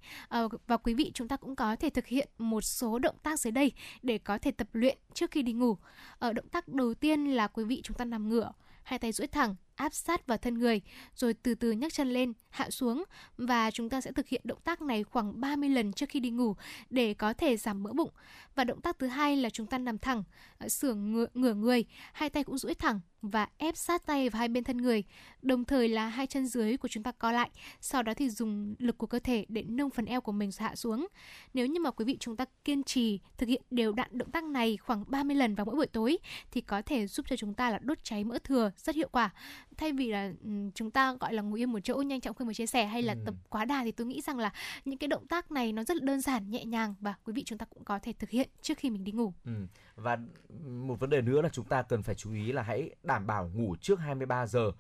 Uh, 0.44 0.52
và 0.66 0.76
quý 0.76 0.94
vị 0.94 1.10
chúng 1.14 1.28
ta 1.28 1.36
cũng 1.36 1.56
có 1.56 1.76
thể 1.76 1.90
thực 1.90 2.06
hiện 2.06 2.28
một 2.38 2.60
số 2.60 2.98
động 2.98 3.16
tác 3.22 3.40
dưới 3.40 3.50
đây 3.50 3.72
để 4.02 4.18
có 4.18 4.38
thể 4.38 4.50
tập 4.50 4.68
luyện 4.72 4.98
trước 5.14 5.30
khi 5.30 5.42
đi 5.42 5.52
ngủ. 5.52 5.76
Ở 6.18 6.32
động 6.32 6.48
tác 6.48 6.68
đầu 6.68 6.94
tiên 6.94 7.26
là 7.26 7.46
quý 7.46 7.64
vị 7.64 7.80
chúng 7.84 7.96
ta 7.96 8.04
nằm 8.04 8.28
ngửa 8.28 8.52
hai 8.83 8.99
tay 8.99 9.12
duỗi 9.12 9.26
thẳng 9.26 9.57
áp 9.74 9.95
sát 9.95 10.26
vào 10.26 10.39
thân 10.39 10.59
người 10.59 10.80
rồi 11.14 11.35
từ 11.35 11.55
từ 11.55 11.72
nhấc 11.72 11.93
chân 11.93 12.12
lên 12.12 12.33
hạ 12.51 12.70
xuống. 12.70 13.05
Và 13.37 13.70
chúng 13.70 13.89
ta 13.89 14.01
sẽ 14.01 14.12
thực 14.12 14.28
hiện 14.28 14.41
động 14.45 14.61
tác 14.64 14.83
này 14.83 15.05
khoảng 15.05 15.41
30 15.41 15.68
lần 15.68 15.93
trước 15.93 16.09
khi 16.09 16.20
đi 16.20 16.30
ngủ 16.30 16.55
để 16.91 17.14
có 17.14 17.33
thể 17.33 17.57
giảm 17.57 17.83
mỡ 17.83 17.93
bụng. 17.93 18.11
Và 18.55 18.64
động 18.64 18.80
tác 18.80 18.99
thứ 18.99 19.07
hai 19.07 19.37
là 19.37 19.51
chúng 19.51 19.66
ta 19.66 19.78
nằm 19.78 19.99
thẳng 19.99 20.24
ờ, 20.59 20.68
sưởng 20.68 21.12
ngửa, 21.12 21.26
ngửa 21.35 21.55
người 21.55 21.85
hai 22.12 22.30
tay 22.30 22.45
cũng 22.45 22.59
duỗi 22.59 22.74
thẳng 22.74 23.01
và 23.23 23.49
ép 23.59 23.77
sát 23.77 24.07
tay 24.07 24.29
vào 24.29 24.39
hai 24.39 24.49
bên 24.49 24.64
thân 24.64 24.77
người 24.77 25.05
đồng 25.43 25.64
thời 25.64 25.89
là 25.89 26.09
hai 26.09 26.27
chân 26.27 26.47
dưới 26.47 26.77
của 26.77 26.89
chúng 26.89 27.03
ta 27.03 27.12
co 27.12 27.33
lại 27.33 27.51
sau 27.81 28.03
đó 28.03 28.14
thì 28.14 28.31
dùng 28.31 28.75
lực 28.79 28.99
của 28.99 29.07
cơ 29.07 29.18
thể 29.18 29.47
để 29.49 29.62
nâng 29.68 29.91
phần 29.91 30.05
eo 30.05 30.20
của 30.20 30.33
mình 30.33 30.51
hạ 30.59 30.75
xuống 30.77 31.07
nếu 31.55 31.66
như 31.66 31.81
mà 31.81 31.91
quý 31.91 32.05
vị 32.05 32.16
chúng 32.20 32.37
ta 32.37 32.45
kiên 32.64 32.83
trì 32.83 33.20
thực 33.39 33.49
hiện 33.49 33.62
đều 33.70 33.93
đặn 33.93 34.09
động 34.18 34.31
tác 34.31 34.45
này 34.45 34.77
khoảng 34.77 35.05
30 35.09 35.37
lần 35.37 35.55
vào 35.55 35.66
mỗi 35.66 35.75
buổi 35.77 35.87
tối 35.87 36.18
thì 36.51 36.61
có 36.61 36.83
thể 36.83 37.07
giúp 37.07 37.27
cho 37.29 37.37
chúng 37.37 37.55
ta 37.55 37.70
là 37.70 37.79
đốt 37.79 38.05
cháy 38.05 38.25
mỡ 38.25 38.39
thừa 38.45 38.70
rất 38.77 38.95
hiệu 38.95 39.09
quả 39.12 39.31
thay 39.77 39.93
vì 39.93 40.11
là 40.11 40.33
chúng 40.75 40.91
ta 40.91 41.14
gọi 41.20 41.35
là 41.35 41.43
ngồi 41.43 41.61
yên 41.62 41.73
một 41.73 41.79
chỗ 41.85 41.95
nhanh 41.97 42.20
chóng 42.20 42.35
khi 42.37 42.45
mà 42.45 42.53
chia 42.53 42.66
sẻ 42.66 42.87
hay 42.87 43.03
là 43.03 43.12
Ừ. 43.12 43.18
tập 43.27 43.35
quá 43.49 43.64
đà 43.64 43.85
thì 43.85 43.93
tôi 43.93 44.07
nghĩ 44.07 44.20
rằng 44.20 44.39
là 44.39 44.53
những 44.85 44.99
cái 44.99 45.09
động 45.09 45.27
tác 45.27 45.51
này 45.53 45.73
nó 45.73 45.85
rất 45.85 45.97
là 45.97 46.01
đơn 46.05 46.20
giản 46.20 46.51
nhẹ 46.51 46.64
nhàng 46.64 46.95
và 47.01 47.14
quý 47.25 47.33
vị 47.33 47.43
chúng 47.45 47.59
ta 47.59 47.66
cũng 47.66 47.85
có 47.85 47.99
thể 47.99 48.12
thực 48.12 48.31
hiện 48.31 48.49
trước 48.62 48.79
khi 48.79 48.91
mình 48.91 49.05
đi 49.05 49.12
ngủ 49.12 49.33
Ừ. 49.45 49.53
Và 49.97 50.18
một 50.66 51.01
vấn 51.01 51.11
đề 51.11 51.20
nữa 51.23 51.43
là 51.43 51.49
chúng 51.49 51.64
ta 51.64 51.83
cần 51.83 52.03
phải 52.03 52.14
chú 52.14 52.33
ý 52.33 52.53
là 52.53 52.62
hãy 52.62 52.91
đảm 53.12 53.26
bảo 53.26 53.50
ngủ 53.54 53.76
trước 53.80 54.00
23 54.00 54.46
giờ. 54.46 54.72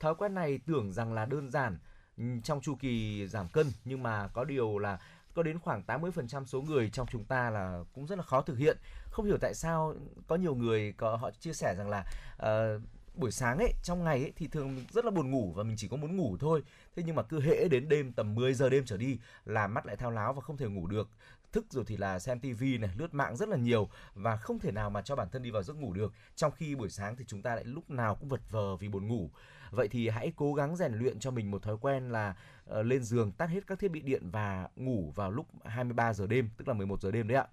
Thói 0.00 0.14
quen 0.14 0.34
này 0.34 0.60
tưởng 0.66 0.92
rằng 0.92 1.12
là 1.12 1.24
đơn 1.24 1.50
giản 1.50 1.78
ừ, 2.16 2.24
trong 2.44 2.60
chu 2.60 2.74
kỳ 2.80 3.26
giảm 3.28 3.48
cân 3.48 3.66
nhưng 3.84 4.02
mà 4.02 4.28
có 4.28 4.44
điều 4.44 4.78
là 4.78 4.98
có 5.34 5.42
đến 5.42 5.58
khoảng 5.58 5.82
80% 5.86 6.44
số 6.44 6.62
người 6.62 6.90
trong 6.90 7.06
chúng 7.06 7.24
ta 7.24 7.50
là 7.50 7.84
cũng 7.94 8.06
rất 8.06 8.18
là 8.18 8.24
khó 8.24 8.42
thực 8.42 8.58
hiện. 8.58 8.78
Không 9.10 9.26
hiểu 9.26 9.38
tại 9.40 9.54
sao 9.54 9.94
có 10.26 10.36
nhiều 10.36 10.54
người 10.54 10.94
có 10.96 11.16
họ 11.16 11.30
chia 11.30 11.52
sẻ 11.52 11.74
rằng 11.78 11.88
là 11.88 12.04
uh, 12.36 12.82
buổi 13.14 13.30
sáng 13.30 13.58
ấy 13.58 13.72
trong 13.82 14.04
ngày 14.04 14.18
ấy 14.18 14.32
thì 14.36 14.48
thường 14.48 14.84
rất 14.90 15.04
là 15.04 15.10
buồn 15.10 15.30
ngủ 15.30 15.52
và 15.56 15.62
mình 15.62 15.76
chỉ 15.78 15.88
có 15.88 15.96
muốn 15.96 16.16
ngủ 16.16 16.36
thôi. 16.40 16.62
Thế 16.96 17.02
nhưng 17.06 17.16
mà 17.16 17.22
cứ 17.22 17.40
hễ 17.40 17.68
đến 17.68 17.88
đêm 17.88 18.12
tầm 18.12 18.34
10 18.34 18.54
giờ 18.54 18.68
đêm 18.68 18.84
trở 18.86 18.96
đi 18.96 19.18
là 19.44 19.66
mắt 19.66 19.86
lại 19.86 19.96
thao 19.96 20.10
láo 20.10 20.32
và 20.32 20.40
không 20.40 20.56
thể 20.56 20.66
ngủ 20.66 20.86
được 20.86 21.08
thức 21.52 21.66
rồi 21.70 21.84
thì 21.86 21.96
là 21.96 22.18
xem 22.18 22.40
tivi 22.40 22.78
này 22.78 22.90
lướt 22.96 23.14
mạng 23.14 23.36
rất 23.36 23.48
là 23.48 23.56
nhiều 23.56 23.88
và 24.14 24.36
không 24.36 24.58
thể 24.58 24.72
nào 24.72 24.90
mà 24.90 25.02
cho 25.02 25.16
bản 25.16 25.28
thân 25.32 25.42
đi 25.42 25.50
vào 25.50 25.62
giấc 25.62 25.76
ngủ 25.76 25.92
được. 25.92 26.12
Trong 26.36 26.52
khi 26.52 26.74
buổi 26.74 26.88
sáng 26.90 27.16
thì 27.16 27.24
chúng 27.28 27.42
ta 27.42 27.54
lại 27.54 27.64
lúc 27.64 27.90
nào 27.90 28.14
cũng 28.14 28.28
vật 28.28 28.40
vờ 28.50 28.76
vì 28.76 28.88
buồn 28.88 29.08
ngủ. 29.08 29.30
Vậy 29.70 29.88
thì 29.88 30.08
hãy 30.08 30.32
cố 30.36 30.54
gắng 30.54 30.76
rèn 30.76 30.94
luyện 30.94 31.18
cho 31.18 31.30
mình 31.30 31.50
một 31.50 31.62
thói 31.62 31.76
quen 31.80 32.10
là 32.10 32.36
uh, 32.70 32.86
lên 32.86 33.02
giường 33.02 33.32
tắt 33.32 33.46
hết 33.46 33.66
các 33.66 33.78
thiết 33.78 33.90
bị 33.90 34.00
điện 34.00 34.30
và 34.30 34.68
ngủ 34.76 35.12
vào 35.14 35.30
lúc 35.30 35.46
23 35.64 36.12
giờ 36.12 36.26
đêm 36.26 36.50
tức 36.56 36.68
là 36.68 36.74
11 36.74 37.00
giờ 37.00 37.10
đêm 37.10 37.28
đấy 37.28 37.38
ạ. 37.38 37.46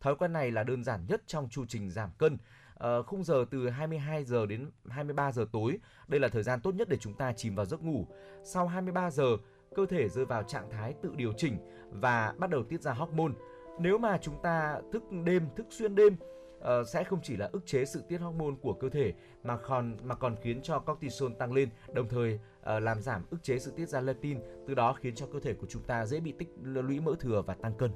Thói 0.00 0.16
quen 0.16 0.32
này 0.32 0.50
là 0.50 0.64
đơn 0.64 0.84
giản 0.84 1.06
nhất 1.06 1.22
trong 1.26 1.48
chu 1.48 1.64
trình 1.68 1.90
giảm 1.90 2.10
cân. 2.18 2.38
Uh, 2.84 3.06
khung 3.06 3.24
giờ 3.24 3.44
từ 3.50 3.68
22 3.68 4.24
giờ 4.24 4.46
đến 4.46 4.70
23 4.88 5.32
giờ 5.32 5.46
tối 5.52 5.78
đây 6.08 6.20
là 6.20 6.28
thời 6.28 6.42
gian 6.42 6.60
tốt 6.60 6.74
nhất 6.74 6.88
để 6.88 6.96
chúng 6.96 7.14
ta 7.14 7.32
chìm 7.32 7.54
vào 7.54 7.66
giấc 7.66 7.82
ngủ. 7.82 8.06
Sau 8.44 8.66
23 8.66 9.10
giờ 9.10 9.36
cơ 9.76 9.86
thể 9.86 10.08
rơi 10.08 10.24
vào 10.24 10.42
trạng 10.42 10.70
thái 10.70 10.94
tự 11.02 11.14
điều 11.16 11.32
chỉnh 11.36 11.58
và 11.90 12.34
bắt 12.38 12.50
đầu 12.50 12.62
tiết 12.62 12.82
ra 12.82 12.92
hormone. 12.92 13.32
Nếu 13.78 13.98
mà 13.98 14.18
chúng 14.18 14.42
ta 14.42 14.80
thức 14.92 15.02
đêm 15.24 15.46
thức 15.56 15.66
xuyên 15.70 15.94
đêm 15.94 16.16
Uh, 16.60 16.88
sẽ 16.88 17.04
không 17.04 17.18
chỉ 17.22 17.36
là 17.36 17.48
ức 17.52 17.66
chế 17.66 17.84
sự 17.84 18.02
tiết 18.08 18.18
hormone 18.18 18.54
của 18.62 18.72
cơ 18.72 18.88
thể 18.88 19.12
mà 19.44 19.56
còn 19.56 19.96
mà 20.02 20.14
còn 20.14 20.36
khiến 20.42 20.62
cho 20.62 20.78
cortisol 20.78 21.32
tăng 21.38 21.52
lên 21.52 21.68
đồng 21.92 22.08
thời 22.08 22.34
uh, 22.34 22.82
làm 22.82 23.00
giảm 23.00 23.22
ức 23.30 23.42
chế 23.42 23.58
sự 23.58 23.72
tiết 23.76 23.88
ra 23.88 24.00
leptin 24.00 24.38
từ 24.66 24.74
đó 24.74 24.92
khiến 24.92 25.14
cho 25.14 25.26
cơ 25.32 25.40
thể 25.40 25.54
của 25.54 25.66
chúng 25.66 25.82
ta 25.82 26.06
dễ 26.06 26.20
bị 26.20 26.32
tích 26.32 26.48
lũy 26.62 27.00
mỡ 27.00 27.14
thừa 27.20 27.42
và 27.46 27.54
tăng 27.54 27.74
cân. 27.74 27.90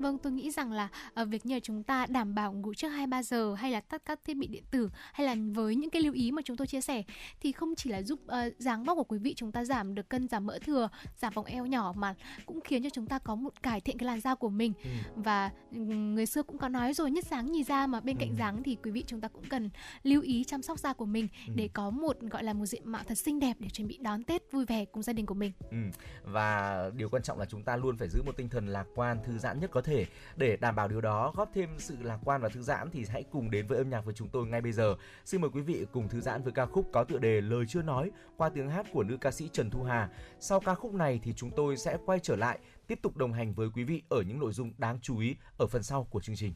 Vâng, 0.00 0.18
tôi 0.18 0.32
nghĩ 0.32 0.50
rằng 0.50 0.72
là 0.72 0.88
ở 1.14 1.24
việc 1.24 1.46
nhờ 1.46 1.60
chúng 1.62 1.82
ta 1.82 2.06
đảm 2.06 2.34
bảo 2.34 2.52
ngủ 2.52 2.74
trước 2.74 2.88
2-3 2.88 3.22
giờ 3.22 3.54
hay 3.54 3.70
là 3.70 3.80
tắt 3.80 4.02
các 4.04 4.20
thiết 4.24 4.36
bị 4.36 4.46
điện 4.46 4.62
tử 4.70 4.90
hay 5.12 5.26
là 5.26 5.36
với 5.54 5.76
những 5.76 5.90
cái 5.90 6.02
lưu 6.02 6.12
ý 6.14 6.32
mà 6.32 6.42
chúng 6.44 6.56
tôi 6.56 6.66
chia 6.66 6.80
sẻ 6.80 7.02
thì 7.40 7.52
không 7.52 7.74
chỉ 7.74 7.90
là 7.90 8.02
giúp 8.02 8.20
uh, 8.24 8.58
dáng 8.58 8.84
vóc 8.84 8.96
của 8.96 9.04
quý 9.04 9.18
vị 9.18 9.34
chúng 9.36 9.52
ta 9.52 9.64
giảm 9.64 9.94
được 9.94 10.08
cân 10.08 10.28
giảm 10.28 10.46
mỡ 10.46 10.58
thừa, 10.58 10.88
giảm 11.16 11.32
vòng 11.32 11.44
eo 11.44 11.66
nhỏ 11.66 11.92
mà 11.96 12.14
cũng 12.46 12.60
khiến 12.60 12.82
cho 12.82 12.90
chúng 12.90 13.06
ta 13.06 13.18
có 13.18 13.34
một 13.34 13.62
cải 13.62 13.80
thiện 13.80 13.98
cái 13.98 14.06
làn 14.06 14.20
da 14.20 14.34
của 14.34 14.48
mình. 14.48 14.72
Ừ. 14.84 14.90
Và 15.16 15.50
ừm, 15.72 16.14
người 16.14 16.26
xưa 16.26 16.42
cũng 16.42 16.58
có 16.58 16.68
nói 16.68 16.94
rồi 16.94 17.10
nhất 17.10 17.24
dáng 17.24 17.52
nhì 17.52 17.64
da 17.64 17.86
mà 17.86 18.00
bên 18.00 18.16
cạnh 18.16 18.28
Ừ. 18.30 18.34
dáng 18.38 18.62
thì 18.62 18.76
quý 18.82 18.90
vị 18.90 19.04
chúng 19.06 19.20
ta 19.20 19.28
cũng 19.28 19.44
cần 19.48 19.70
lưu 20.02 20.22
ý 20.22 20.44
chăm 20.44 20.62
sóc 20.62 20.78
da 20.78 20.92
của 20.92 21.06
mình 21.06 21.28
Ừ. 21.46 21.52
để 21.56 21.68
có 21.72 21.90
một 21.90 22.16
gọi 22.20 22.44
là 22.44 22.52
một 22.52 22.66
diện 22.66 22.82
mạo 22.84 23.02
thật 23.08 23.18
xinh 23.18 23.38
đẹp 23.40 23.56
để 23.58 23.68
chuẩn 23.68 23.88
bị 23.88 23.98
đón 24.00 24.22
Tết 24.24 24.52
vui 24.52 24.64
vẻ 24.64 24.84
cùng 24.84 25.02
gia 25.02 25.12
đình 25.12 25.26
của 25.26 25.34
mình. 25.34 25.52
Ừ. 25.70 25.76
Và 26.24 26.90
điều 26.96 27.08
quan 27.08 27.22
trọng 27.22 27.38
là 27.38 27.44
chúng 27.44 27.62
ta 27.62 27.76
luôn 27.76 27.96
phải 27.96 28.08
giữ 28.08 28.22
một 28.26 28.32
tinh 28.36 28.48
thần 28.48 28.66
lạc 28.66 28.86
quan, 28.94 29.18
thư 29.24 29.38
giãn 29.38 29.60
nhất 29.60 29.70
có 29.72 29.80
thể. 29.82 29.89
Để 30.36 30.56
đảm 30.56 30.76
bảo 30.76 30.88
điều 30.88 31.00
đó, 31.00 31.32
góp 31.36 31.50
thêm 31.54 31.68
sự 31.78 31.96
lạc 32.00 32.18
quan 32.24 32.40
và 32.40 32.48
thư 32.48 32.62
giãn 32.62 32.90
thì 32.90 33.04
hãy 33.08 33.24
cùng 33.30 33.50
đến 33.50 33.66
với 33.66 33.78
âm 33.78 33.90
nhạc 33.90 34.04
với 34.04 34.14
chúng 34.14 34.28
tôi 34.28 34.46
ngay 34.46 34.60
bây 34.60 34.72
giờ. 34.72 34.94
Xin 35.24 35.40
mời 35.40 35.50
quý 35.54 35.60
vị 35.62 35.86
cùng 35.92 36.08
thư 36.08 36.20
giãn 36.20 36.42
với 36.42 36.52
ca 36.52 36.66
khúc 36.66 36.86
có 36.92 37.04
tựa 37.04 37.18
đề 37.18 37.40
Lời 37.40 37.64
chưa 37.68 37.82
nói 37.82 38.10
qua 38.36 38.48
tiếng 38.48 38.70
hát 38.70 38.86
của 38.92 39.02
nữ 39.02 39.16
ca 39.20 39.30
sĩ 39.30 39.48
Trần 39.52 39.70
Thu 39.70 39.82
Hà. 39.82 40.08
Sau 40.40 40.60
ca 40.60 40.74
khúc 40.74 40.94
này 40.94 41.20
thì 41.22 41.32
chúng 41.32 41.50
tôi 41.56 41.76
sẽ 41.76 41.98
quay 42.06 42.18
trở 42.18 42.36
lại 42.36 42.58
tiếp 42.86 42.98
tục 43.02 43.16
đồng 43.16 43.32
hành 43.32 43.54
với 43.54 43.68
quý 43.74 43.84
vị 43.84 44.02
ở 44.08 44.22
những 44.22 44.38
nội 44.38 44.52
dung 44.52 44.72
đáng 44.78 44.98
chú 45.02 45.18
ý 45.18 45.36
ở 45.58 45.66
phần 45.66 45.82
sau 45.82 46.04
của 46.04 46.20
chương 46.20 46.36
trình. 46.36 46.54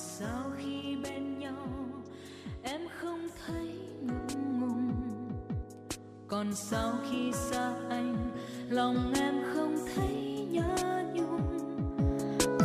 Sao 0.00 0.50
khi 0.58 0.96
bên 1.04 1.38
nhau, 1.38 1.66
em 2.62 2.80
không 3.00 3.28
thấy 3.46 3.78
ngượng 4.02 4.60
ngùng. 4.60 4.92
Còn 6.28 6.54
sao 6.54 6.92
khi 7.10 7.32
xa 7.32 7.72
anh, 7.90 8.16
lòng 8.68 9.12
em 9.20 9.34
không 9.54 9.76
thấy 9.94 10.46
nhớ 10.50 11.02
nhung. 11.14 11.40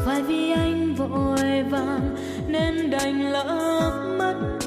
Phải 0.06 0.22
vì 0.22 0.52
anh 0.52 0.96
vội 0.96 1.64
vàng, 1.72 2.16
nên 2.48 2.90
đành 2.90 3.32
lỡ 3.32 4.16
mất 4.20 4.60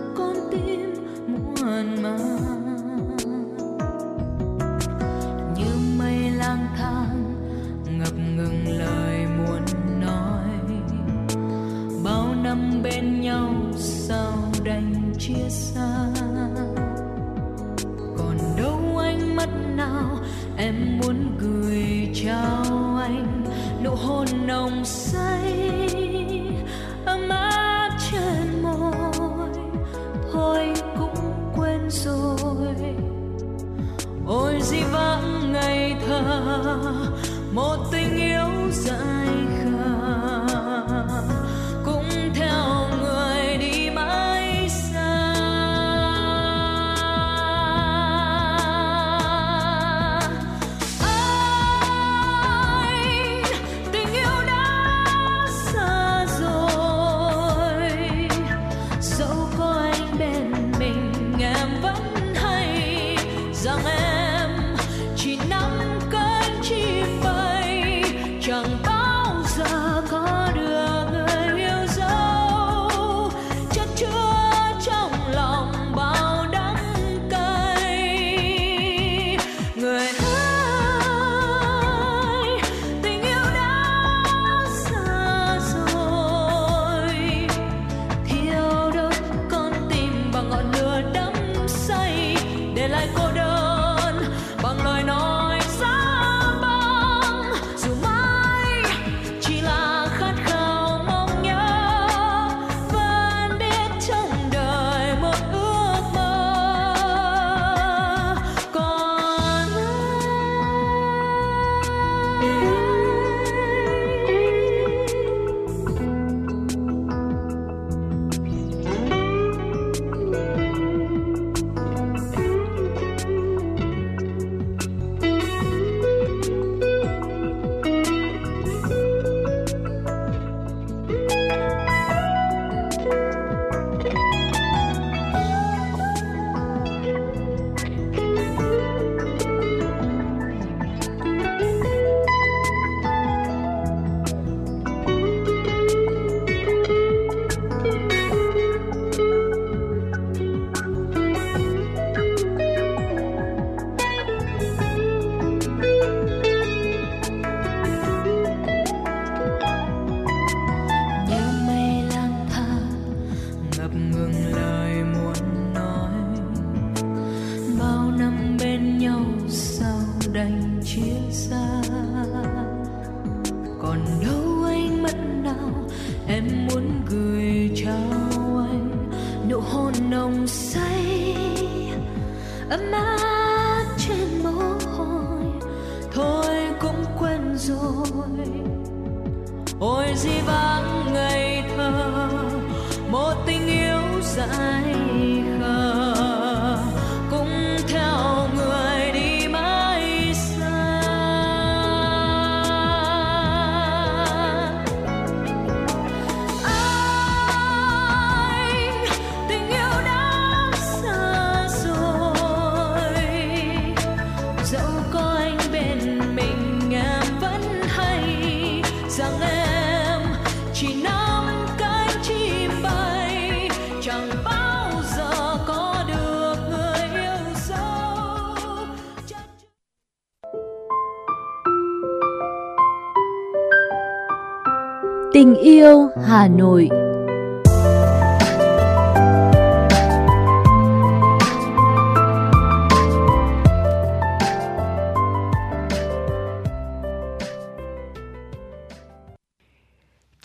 Hà 236.28 236.48
Nội 236.48 236.88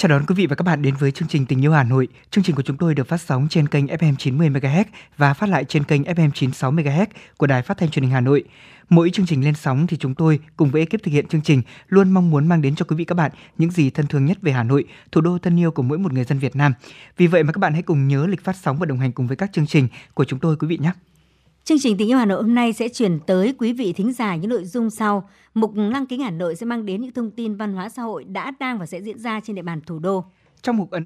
Chào 0.04 0.10
đón 0.10 0.26
quý 0.28 0.36
vị 0.36 0.48
và 0.48 0.56
các 0.56 0.64
bạn 0.64 0.82
đến 0.82 0.96
với 1.00 1.12
chương 1.12 1.28
trình 1.28 1.46
Tình 1.46 1.64
yêu 1.64 1.72
Hà 1.72 1.84
Nội. 1.84 2.08
Chương 2.32 2.44
trình 2.44 2.56
của 2.56 2.62
chúng 2.62 2.78
tôi 2.78 2.96
được 2.96 3.08
phát 3.08 3.22
sóng 3.22 3.48
trên 3.50 3.68
kênh 3.68 3.86
FM 3.86 4.16
90 4.16 4.50
MHz 4.50 4.84
và 5.18 5.34
phát 5.34 5.50
lại 5.50 5.66
trên 5.66 5.84
kênh 5.84 6.04
FM 6.04 6.32
96 6.32 6.72
MHz 6.72 7.06
của 7.38 7.48
Đài 7.48 7.62
Phát 7.62 7.78
thanh 7.78 7.90
Truyền 7.90 8.04
hình 8.04 8.12
Hà 8.12 8.22
Nội. 8.22 8.44
Mỗi 8.94 9.10
chương 9.10 9.26
trình 9.26 9.44
lên 9.44 9.54
sóng 9.56 9.88
thì 9.88 9.98
chúng 9.98 10.16
tôi 10.16 10.40
cùng 10.58 10.70
với 10.70 10.82
ekip 10.82 11.04
thực 11.04 11.12
hiện 11.12 11.28
chương 11.28 11.42
trình 11.42 11.62
luôn 11.88 12.12
mong 12.12 12.30
muốn 12.32 12.48
mang 12.48 12.62
đến 12.62 12.76
cho 12.76 12.86
quý 12.90 12.96
vị 12.96 13.06
các 13.06 13.16
bạn 13.16 13.32
những 13.58 13.72
gì 13.72 13.90
thân 13.90 14.08
thương 14.08 14.26
nhất 14.26 14.38
về 14.42 14.52
Hà 14.52 14.64
Nội, 14.64 14.86
thủ 15.12 15.22
đô 15.22 15.38
thân 15.38 15.60
yêu 15.60 15.72
của 15.72 15.84
mỗi 15.84 15.98
một 15.98 16.14
người 16.14 16.24
dân 16.24 16.40
Việt 16.40 16.56
Nam. 16.56 16.74
Vì 17.18 17.28
vậy 17.28 17.44
mà 17.44 17.52
các 17.52 17.60
bạn 17.60 17.74
hãy 17.74 17.82
cùng 17.82 18.08
nhớ 18.08 18.28
lịch 18.28 18.44
phát 18.44 18.56
sóng 18.56 18.78
và 18.78 18.86
đồng 18.86 19.00
hành 19.00 19.12
cùng 19.12 19.28
với 19.28 19.38
các 19.38 19.54
chương 19.54 19.68
trình 19.68 19.88
của 20.14 20.26
chúng 20.26 20.40
tôi 20.40 20.56
quý 20.58 20.68
vị 20.68 20.78
nhé. 20.78 20.92
Chương 21.64 21.78
trình 21.82 21.98
Tình 21.98 22.10
yêu 22.10 22.18
Hà 22.18 22.26
Nội 22.26 22.44
hôm 22.44 22.56
nay 22.56 22.74
sẽ 22.74 22.90
chuyển 22.90 23.20
tới 23.20 23.56
quý 23.60 23.74
vị 23.74 23.94
thính 23.94 24.14
giả 24.14 24.36
những 24.36 24.50
nội 24.50 24.66
dung 24.66 24.90
sau. 24.90 25.30
Mục 25.54 25.72
Lăng 25.76 26.06
kính 26.06 26.22
Hà 26.22 26.32
Nội 26.32 26.56
sẽ 26.56 26.66
mang 26.66 26.86
đến 26.86 27.02
những 27.02 27.12
thông 27.12 27.32
tin 27.32 27.56
văn 27.56 27.74
hóa 27.74 27.90
xã 27.90 28.02
hội 28.02 28.24
đã, 28.24 28.52
đang 28.60 28.80
và 28.80 28.86
sẽ 28.86 29.02
diễn 29.02 29.20
ra 29.20 29.40
trên 29.44 29.56
địa 29.56 29.62
bàn 29.62 29.82
thủ 29.86 30.00
đô. 30.00 30.26
Trong 30.62 30.78
mục 30.78 30.92
ấn 30.92 31.06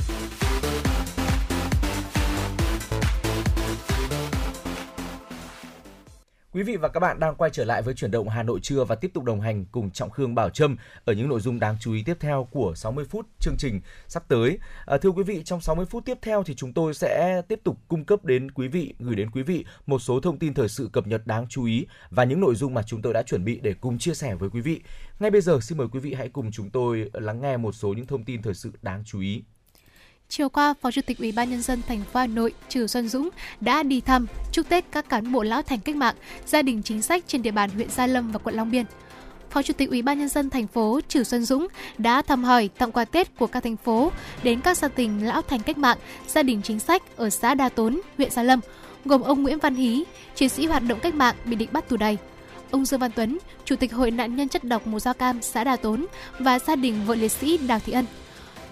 Quý 6.53 6.63
vị 6.63 6.77
và 6.77 6.89
các 6.89 6.99
bạn 6.99 7.19
đang 7.19 7.35
quay 7.35 7.51
trở 7.51 7.65
lại 7.65 7.81
với 7.81 7.93
chuyển 7.93 8.11
động 8.11 8.29
Hà 8.29 8.43
Nội 8.43 8.59
trưa 8.63 8.83
và 8.83 8.95
tiếp 8.95 9.11
tục 9.13 9.23
đồng 9.23 9.41
hành 9.41 9.65
cùng 9.65 9.91
Trọng 9.91 10.09
Khương 10.09 10.35
Bảo 10.35 10.49
Trâm 10.49 10.77
ở 11.05 11.13
những 11.13 11.29
nội 11.29 11.39
dung 11.39 11.59
đáng 11.59 11.75
chú 11.79 11.93
ý 11.93 12.03
tiếp 12.03 12.17
theo 12.19 12.47
của 12.51 12.73
60 12.75 13.05
phút 13.05 13.27
chương 13.39 13.55
trình 13.57 13.81
sắp 14.07 14.23
tới. 14.27 14.57
À, 14.85 14.97
thưa 14.97 15.09
quý 15.09 15.23
vị, 15.23 15.41
trong 15.45 15.61
60 15.61 15.85
phút 15.85 16.05
tiếp 16.05 16.17
theo 16.21 16.43
thì 16.43 16.55
chúng 16.55 16.73
tôi 16.73 16.93
sẽ 16.93 17.41
tiếp 17.47 17.59
tục 17.63 17.77
cung 17.87 18.05
cấp 18.05 18.25
đến 18.25 18.51
quý 18.51 18.67
vị, 18.67 18.93
gửi 18.99 19.15
đến 19.15 19.31
quý 19.31 19.43
vị 19.43 19.65
một 19.85 19.99
số 19.99 20.19
thông 20.19 20.39
tin 20.39 20.53
thời 20.53 20.69
sự 20.69 20.89
cập 20.93 21.07
nhật 21.07 21.27
đáng 21.27 21.45
chú 21.49 21.65
ý 21.65 21.85
và 22.09 22.23
những 22.23 22.41
nội 22.41 22.55
dung 22.55 22.73
mà 22.73 22.83
chúng 22.83 23.01
tôi 23.01 23.13
đã 23.13 23.23
chuẩn 23.23 23.45
bị 23.45 23.59
để 23.63 23.73
cùng 23.81 23.97
chia 23.97 24.13
sẻ 24.13 24.35
với 24.35 24.49
quý 24.49 24.61
vị. 24.61 24.81
Ngay 25.19 25.31
bây 25.31 25.41
giờ 25.41 25.59
xin 25.61 25.77
mời 25.77 25.87
quý 25.91 25.99
vị 25.99 26.13
hãy 26.13 26.29
cùng 26.29 26.51
chúng 26.51 26.69
tôi 26.69 27.09
lắng 27.13 27.41
nghe 27.41 27.57
một 27.57 27.71
số 27.71 27.93
những 27.93 28.07
thông 28.07 28.23
tin 28.23 28.41
thời 28.41 28.53
sự 28.53 28.71
đáng 28.81 29.03
chú 29.05 29.19
ý. 29.19 29.43
Chiều 30.31 30.49
qua, 30.49 30.73
Phó 30.81 30.91
Chủ 30.91 31.01
tịch 31.01 31.17
Ủy 31.17 31.31
ban 31.31 31.49
nhân 31.49 31.61
dân 31.61 31.81
thành 31.87 32.01
phố 32.13 32.19
Hà 32.19 32.27
Nội 32.27 32.53
Trừ 32.69 32.87
Xuân 32.87 33.09
Dũng 33.09 33.29
đã 33.61 33.83
đi 33.83 34.01
thăm 34.01 34.27
chúc 34.51 34.69
Tết 34.69 34.85
các 34.91 35.09
cán 35.09 35.31
bộ 35.31 35.43
lão 35.43 35.61
thành 35.61 35.79
cách 35.79 35.95
mạng, 35.95 36.15
gia 36.45 36.61
đình 36.61 36.83
chính 36.83 37.01
sách 37.01 37.23
trên 37.27 37.41
địa 37.41 37.51
bàn 37.51 37.69
huyện 37.69 37.89
Gia 37.89 38.07
Lâm 38.07 38.31
và 38.31 38.39
quận 38.39 38.55
Long 38.55 38.71
Biên. 38.71 38.85
Phó 39.49 39.61
Chủ 39.61 39.73
tịch 39.73 39.89
Ủy 39.89 40.01
ban 40.01 40.19
nhân 40.19 40.29
dân 40.29 40.49
thành 40.49 40.67
phố 40.67 40.99
Trừ 41.07 41.23
Xuân 41.23 41.45
Dũng 41.45 41.67
đã 41.97 42.21
thăm 42.21 42.43
hỏi 42.43 42.69
tặng 42.77 42.91
quà 42.91 43.05
Tết 43.05 43.37
của 43.37 43.47
các 43.47 43.63
thành 43.63 43.77
phố 43.77 44.11
đến 44.43 44.61
các 44.61 44.77
gia 44.77 44.87
đình 44.95 45.27
lão 45.27 45.41
thành 45.41 45.59
cách 45.59 45.77
mạng, 45.77 45.97
gia 46.27 46.43
đình 46.43 46.61
chính 46.61 46.79
sách 46.79 47.03
ở 47.17 47.29
xã 47.29 47.55
Đa 47.55 47.69
Tốn, 47.69 48.01
huyện 48.17 48.31
Gia 48.31 48.43
Lâm, 48.43 48.59
gồm 49.05 49.21
ông 49.21 49.43
Nguyễn 49.43 49.59
Văn 49.59 49.75
Hí, 49.75 50.03
chiến 50.35 50.49
sĩ 50.49 50.65
hoạt 50.65 50.83
động 50.87 50.99
cách 50.99 51.15
mạng 51.15 51.35
bị 51.45 51.55
địch 51.55 51.73
bắt 51.73 51.89
tù 51.89 51.97
đầy; 51.97 52.17
ông 52.71 52.85
Dương 52.85 52.99
Văn 52.99 53.11
Tuấn, 53.15 53.37
Chủ 53.65 53.75
tịch 53.75 53.93
Hội 53.93 54.11
nạn 54.11 54.35
nhân 54.35 54.49
chất 54.49 54.63
độc 54.63 54.87
mù 54.87 54.99
da 54.99 55.13
cam 55.13 55.41
xã 55.41 55.63
Đà 55.63 55.75
Tốn 55.75 56.05
và 56.39 56.59
gia 56.59 56.75
đình 56.75 57.05
vợ 57.05 57.15
liệt 57.15 57.31
sĩ 57.31 57.57
Đào 57.57 57.79
Thị 57.85 57.93
Ân. 57.93 58.05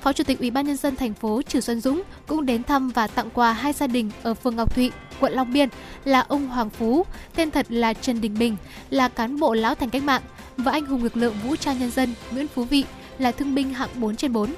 Phó 0.02 0.14
Chủ 0.14 0.24
tịch 0.24 0.40
Ủy 0.40 0.52
ban 0.52 0.68
nhân 0.68 0.78
dân 0.78 0.96
thành 0.96 1.14
phố 1.14 1.42
Trử 1.42 1.62
Xuân 1.62 1.82
Dũng 1.82 2.02
cũng 2.28 2.46
đến 2.46 2.64
thăm 2.64 2.90
và 2.90 3.08
tặng 3.08 3.30
quà 3.34 3.54
hai 3.54 3.74
gia 3.74 3.88
đình 3.88 4.12
ở 4.24 4.34
phường 4.34 4.56
Ngọc 4.56 4.76
Thụy, 4.76 4.92
quận 5.20 5.34
Long 5.34 5.54
Biên 5.54 5.70
là 6.06 6.20
ông 6.20 6.48
Hoàng 6.48 6.70
Phú, 6.70 7.06
tên 7.36 7.52
thật 7.52 7.66
là 7.70 7.94
Trần 7.94 8.22
Đình 8.22 8.36
Bình, 8.40 8.58
là 8.90 9.08
cán 9.08 9.40
bộ 9.40 9.54
lão 9.54 9.76
thành 9.76 9.90
cách 9.90 10.04
mạng 10.04 10.22
và 10.58 10.72
anh 10.72 10.86
hùng 10.86 11.04
lực 11.04 11.18
lượng 11.18 11.36
vũ 11.44 11.56
trang 11.56 11.80
nhân 11.80 11.92
dân 11.92 12.14
Nguyễn 12.32 12.48
Phú 12.48 12.64
Vị 12.64 12.86
là 13.18 13.32
thương 13.32 13.56
binh 13.56 13.74
hạng 13.74 13.90
4 13.96 14.16
trên 14.16 14.34
4. 14.34 14.50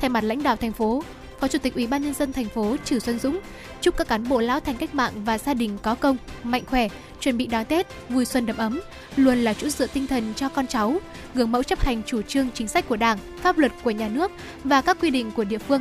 Thay 0.00 0.10
mặt 0.10 0.24
lãnh 0.24 0.42
đạo 0.42 0.56
thành 0.56 0.72
phố, 0.72 1.02
Phó 1.40 1.48
Chủ 1.48 1.58
tịch 1.58 1.74
Ủy 1.74 1.86
ban 1.86 2.02
nhân 2.02 2.14
dân 2.14 2.32
thành 2.32 2.48
phố 2.48 2.76
Trử 2.84 2.98
Xuân 2.98 3.18
Dũng 3.18 3.40
chúc 3.80 3.96
các 3.96 4.08
cán 4.08 4.28
bộ 4.28 4.40
lão 4.40 4.60
thành 4.60 4.76
cách 4.76 4.94
mạng 4.94 5.12
và 5.24 5.38
gia 5.38 5.54
đình 5.54 5.78
có 5.82 5.94
công, 5.94 6.16
mạnh 6.42 6.62
khỏe, 6.66 6.88
chuẩn 7.20 7.36
bị 7.36 7.46
đón 7.46 7.64
Tết, 7.64 7.86
vui 8.08 8.24
xuân 8.24 8.46
đầm 8.46 8.56
ấm, 8.56 8.80
luôn 9.16 9.38
là 9.38 9.52
chỗ 9.54 9.68
dựa 9.68 9.86
tinh 9.86 10.06
thần 10.06 10.32
cho 10.36 10.48
con 10.48 10.66
cháu, 10.66 10.96
gương 11.34 11.52
mẫu 11.52 11.62
chấp 11.62 11.84
hành 11.84 12.02
chủ 12.06 12.22
trương 12.22 12.50
chính 12.54 12.68
sách 12.68 12.88
của 12.88 12.96
Đảng, 12.96 13.18
pháp 13.42 13.58
luật 13.58 13.72
của 13.82 13.90
nhà 13.90 14.08
nước 14.08 14.30
và 14.64 14.80
các 14.80 14.96
quy 15.00 15.10
định 15.10 15.30
của 15.30 15.44
địa 15.44 15.58
phương. 15.58 15.80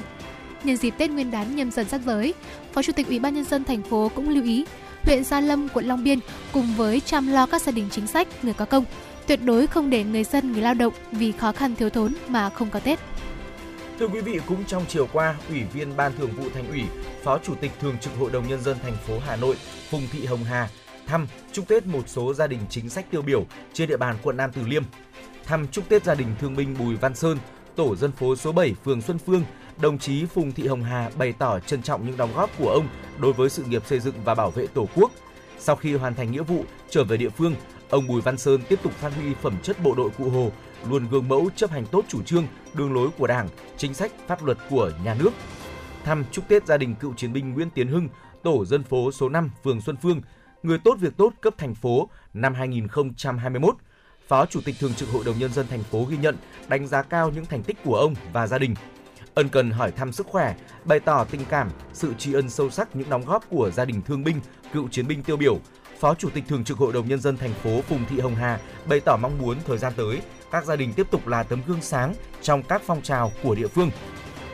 Nhân 0.64 0.78
dịp 0.78 0.94
Tết 0.98 1.12
Nguyên 1.12 1.32
đán 1.32 1.56
nhâm 1.56 1.72
dần 1.72 1.88
sắp 1.88 2.02
tới, 2.06 2.34
Phó 2.74 2.82
Chủ 2.82 2.94
tịch 2.94 3.08
Ủy 3.08 3.20
ban 3.20 3.36
nhân 3.36 3.44
dân 3.44 3.64
thành 3.64 3.84
phố 3.84 4.12
cũng 4.16 4.30
lưu 4.30 4.44
ý 4.44 4.66
huyện 5.04 5.24
Gia 5.24 5.40
Lâm, 5.40 5.70
quận 5.70 5.86
Long 5.86 6.04
Biên 6.04 6.20
cùng 6.52 6.74
với 6.78 7.00
chăm 7.00 7.28
lo 7.28 7.46
các 7.46 7.62
gia 7.62 7.72
đình 7.72 7.88
chính 7.92 8.08
sách, 8.08 8.28
người 8.44 8.54
có 8.54 8.66
công, 8.66 8.86
tuyệt 9.28 9.40
đối 9.44 9.68
không 9.68 9.90
để 9.90 10.04
người 10.04 10.24
dân, 10.24 10.52
người 10.52 10.62
lao 10.62 10.74
động 10.74 10.94
vì 11.12 11.32
khó 11.32 11.52
khăn 11.52 11.76
thiếu 11.76 11.90
thốn 11.90 12.14
mà 12.28 12.50
không 12.50 12.70
có 12.70 12.80
Tết. 12.80 13.00
Thưa 14.04 14.10
quý 14.10 14.22
vị, 14.22 14.40
cũng 14.48 14.66
trong 14.66 14.86
chiều 14.88 15.08
qua, 15.14 15.36
Ủy 15.50 15.64
viên 15.64 15.98
Ban 15.98 16.18
Thường 16.18 16.32
vụ 16.32 16.44
Thành 16.54 16.68
ủy, 16.68 16.82
Phó 17.24 17.40
Chủ 17.44 17.56
tịch 17.56 17.72
Thường 17.80 17.98
trực 18.02 18.14
Hội 18.20 18.32
đồng 18.32 18.48
nhân 18.48 18.62
dân 18.62 18.78
thành 18.84 18.98
phố 19.08 19.20
Hà 19.20 19.36
Nội 19.36 19.56
Phùng 19.90 20.02
Thị 20.12 20.26
Hồng 20.26 20.44
Hà 20.44 20.70
thăm 21.08 21.28
chúc 21.52 21.68
Tết 21.68 21.86
một 21.86 22.04
số 22.08 22.34
gia 22.34 22.48
đình 22.48 22.60
chính 22.70 22.90
sách 22.90 23.06
tiêu 23.12 23.22
biểu 23.22 23.46
trên 23.74 23.90
địa 23.90 23.98
bàn 23.98 24.16
quận 24.24 24.38
Nam 24.38 24.52
Từ 24.54 24.62
Liêm. 24.68 24.84
Thăm 25.46 25.68
chúc 25.68 25.90
Tết 25.90 26.04
gia 26.04 26.16
đình 26.16 26.28
thương 26.40 26.56
binh 26.56 26.76
Bùi 26.80 26.96
Văn 26.96 27.16
Sơn, 27.16 27.38
tổ 27.76 27.96
dân 27.96 28.12
phố 28.12 28.36
số 28.36 28.52
7 28.52 28.76
phường 28.86 29.02
Xuân 29.02 29.18
Phương, 29.26 29.44
đồng 29.82 29.98
chí 29.98 30.26
Phùng 30.26 30.52
Thị 30.52 30.68
Hồng 30.68 30.84
Hà 30.84 31.10
bày 31.18 31.34
tỏ 31.40 31.60
trân 31.60 31.82
trọng 31.82 32.06
những 32.06 32.18
đóng 32.18 32.34
góp 32.36 32.50
của 32.58 32.70
ông 32.70 32.88
đối 33.20 33.34
với 33.34 33.50
sự 33.50 33.64
nghiệp 33.64 33.86
xây 33.86 34.00
dựng 34.00 34.16
và 34.26 34.36
bảo 34.36 34.52
vệ 34.52 34.68
Tổ 34.68 34.88
quốc. 34.96 35.12
Sau 35.60 35.76
khi 35.76 35.96
hoàn 35.96 36.16
thành 36.16 36.32
nghĩa 36.32 36.44
vụ 36.44 36.66
trở 36.90 37.04
về 37.04 37.18
địa 37.18 37.30
phương, 37.30 37.56
ông 37.90 38.08
Bùi 38.08 38.22
Văn 38.22 38.38
Sơn 38.38 38.62
tiếp 38.70 38.80
tục 38.84 38.94
phát 38.94 39.14
huy 39.16 39.34
phẩm 39.42 39.58
chất 39.64 39.84
bộ 39.84 39.94
đội 39.96 40.10
cụ 40.18 40.30
Hồ, 40.30 40.52
luôn 40.90 41.08
gương 41.12 41.28
mẫu 41.28 41.50
chấp 41.56 41.72
hành 41.72 41.86
tốt 41.86 42.06
chủ 42.08 42.24
trương, 42.24 42.48
đường 42.74 42.94
lối 42.94 43.10
của 43.18 43.28
Đảng, 43.28 43.50
chính 43.78 43.94
sách, 43.94 44.12
pháp 44.28 44.44
luật 44.44 44.58
của 44.70 44.92
nhà 45.04 45.16
nước. 45.20 45.32
Thăm 46.04 46.24
chúc 46.32 46.48
Tết 46.48 46.68
gia 46.68 46.78
đình 46.78 46.96
cựu 46.96 47.14
chiến 47.14 47.34
binh 47.34 47.54
Nguyễn 47.54 47.70
Tiến 47.70 47.88
Hưng, 47.88 48.10
tổ 48.44 48.66
dân 48.66 48.84
phố 48.84 49.12
số 49.12 49.30
5 49.30 49.52
phường 49.64 49.82
Xuân 49.82 49.96
Phương, 50.02 50.22
người 50.64 50.78
tốt 50.84 50.96
việc 51.00 51.18
tốt 51.18 51.34
cấp 51.42 51.54
thành 51.58 51.76
phố 51.76 52.10
năm 52.34 52.54
2021. 52.54 53.76
Phó 54.28 54.46
Chủ 54.46 54.62
tịch 54.66 54.76
Thường 54.80 54.94
trực 54.94 55.10
Hội 55.10 55.24
đồng 55.26 55.40
Nhân 55.40 55.54
dân 55.54 55.68
thành 55.68 55.84
phố 55.84 56.06
ghi 56.10 56.18
nhận, 56.18 56.38
đánh 56.68 56.88
giá 56.88 57.02
cao 57.02 57.32
những 57.36 57.46
thành 57.46 57.64
tích 57.64 57.78
của 57.84 57.96
ông 57.96 58.16
và 58.34 58.48
gia 58.48 58.58
đình. 58.58 58.76
Ân 59.36 59.50
cần 59.50 59.72
hỏi 59.72 59.92
thăm 59.92 60.12
sức 60.12 60.28
khỏe, 60.28 60.56
bày 60.86 61.00
tỏ 61.00 61.26
tình 61.32 61.42
cảm, 61.50 61.70
sự 61.94 62.14
tri 62.18 62.34
ân 62.34 62.50
sâu 62.50 62.70
sắc 62.70 62.96
những 62.96 63.10
đóng 63.10 63.26
góp 63.26 63.50
của 63.50 63.72
gia 63.72 63.86
đình 63.86 64.02
thương 64.02 64.24
binh, 64.24 64.40
cựu 64.74 64.88
chiến 64.88 65.08
binh 65.08 65.24
tiêu 65.24 65.38
biểu. 65.38 65.60
Phó 66.00 66.16
Chủ 66.16 66.30
tịch 66.30 66.44
Thường 66.48 66.64
trực 66.64 66.78
Hội 66.78 66.94
đồng 66.94 67.08
Nhân 67.08 67.20
dân 67.20 67.38
thành 67.38 67.54
phố 67.54 67.82
Phùng 67.82 68.06
Thị 68.10 68.20
Hồng 68.20 68.36
Hà 68.36 68.60
bày 68.86 69.00
tỏ 69.00 69.18
mong 69.18 69.38
muốn 69.38 69.58
thời 69.66 69.78
gian 69.78 69.94
tới, 69.96 70.22
các 70.54 70.66
gia 70.66 70.76
đình 70.76 70.94
tiếp 70.94 71.08
tục 71.12 71.28
là 71.28 71.44
tấm 71.44 71.62
gương 71.68 71.82
sáng 71.82 72.14
trong 72.42 72.64
các 72.64 72.82
phong 72.86 73.02
trào 73.02 73.32
của 73.44 73.56
địa 73.56 73.68
phương. 73.68 73.92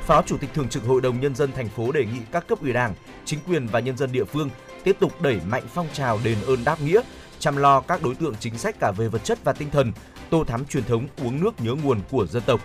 Phó 0.06 0.22
Chủ 0.22 0.38
tịch 0.38 0.50
Thường 0.54 0.70
trực 0.70 0.84
Hội 0.84 1.02
đồng 1.02 1.20
Nhân 1.20 1.36
dân 1.36 1.52
thành 1.52 1.68
phố 1.68 1.91
đề 1.91 2.06
nghị 2.06 2.20
các 2.32 2.47
cấp 2.47 2.62
ủy 2.62 2.74
đảng, 2.74 2.93
chính 3.26 3.39
quyền 3.47 3.68
và 3.68 3.80
nhân 3.80 3.97
dân 3.97 4.12
địa 4.12 4.24
phương 4.24 4.50
tiếp 4.84 4.95
tục 5.00 5.22
đẩy 5.22 5.39
mạnh 5.47 5.64
phong 5.74 5.88
trào 5.93 6.20
đền 6.24 6.38
ơn 6.47 6.64
đáp 6.64 6.82
nghĩa, 6.82 7.02
chăm 7.39 7.58
lo 7.58 7.82
các 7.82 8.04
đối 8.04 8.16
tượng 8.16 8.36
chính 8.39 8.58
sách 8.58 8.76
cả 8.80 8.91
về 8.91 9.08
vật 9.08 9.24
chất 9.24 9.39
và 9.43 9.54
tinh 9.54 9.70
thần, 9.72 9.91
tô 10.30 10.43
thắm 10.43 10.66
truyền 10.66 10.84
thống 10.84 11.08
uống 11.24 11.43
nước 11.43 11.62
nhớ 11.62 11.76
nguồn 11.84 12.00
của 12.12 12.26
dân 12.26 12.43
tộc. 12.45 12.62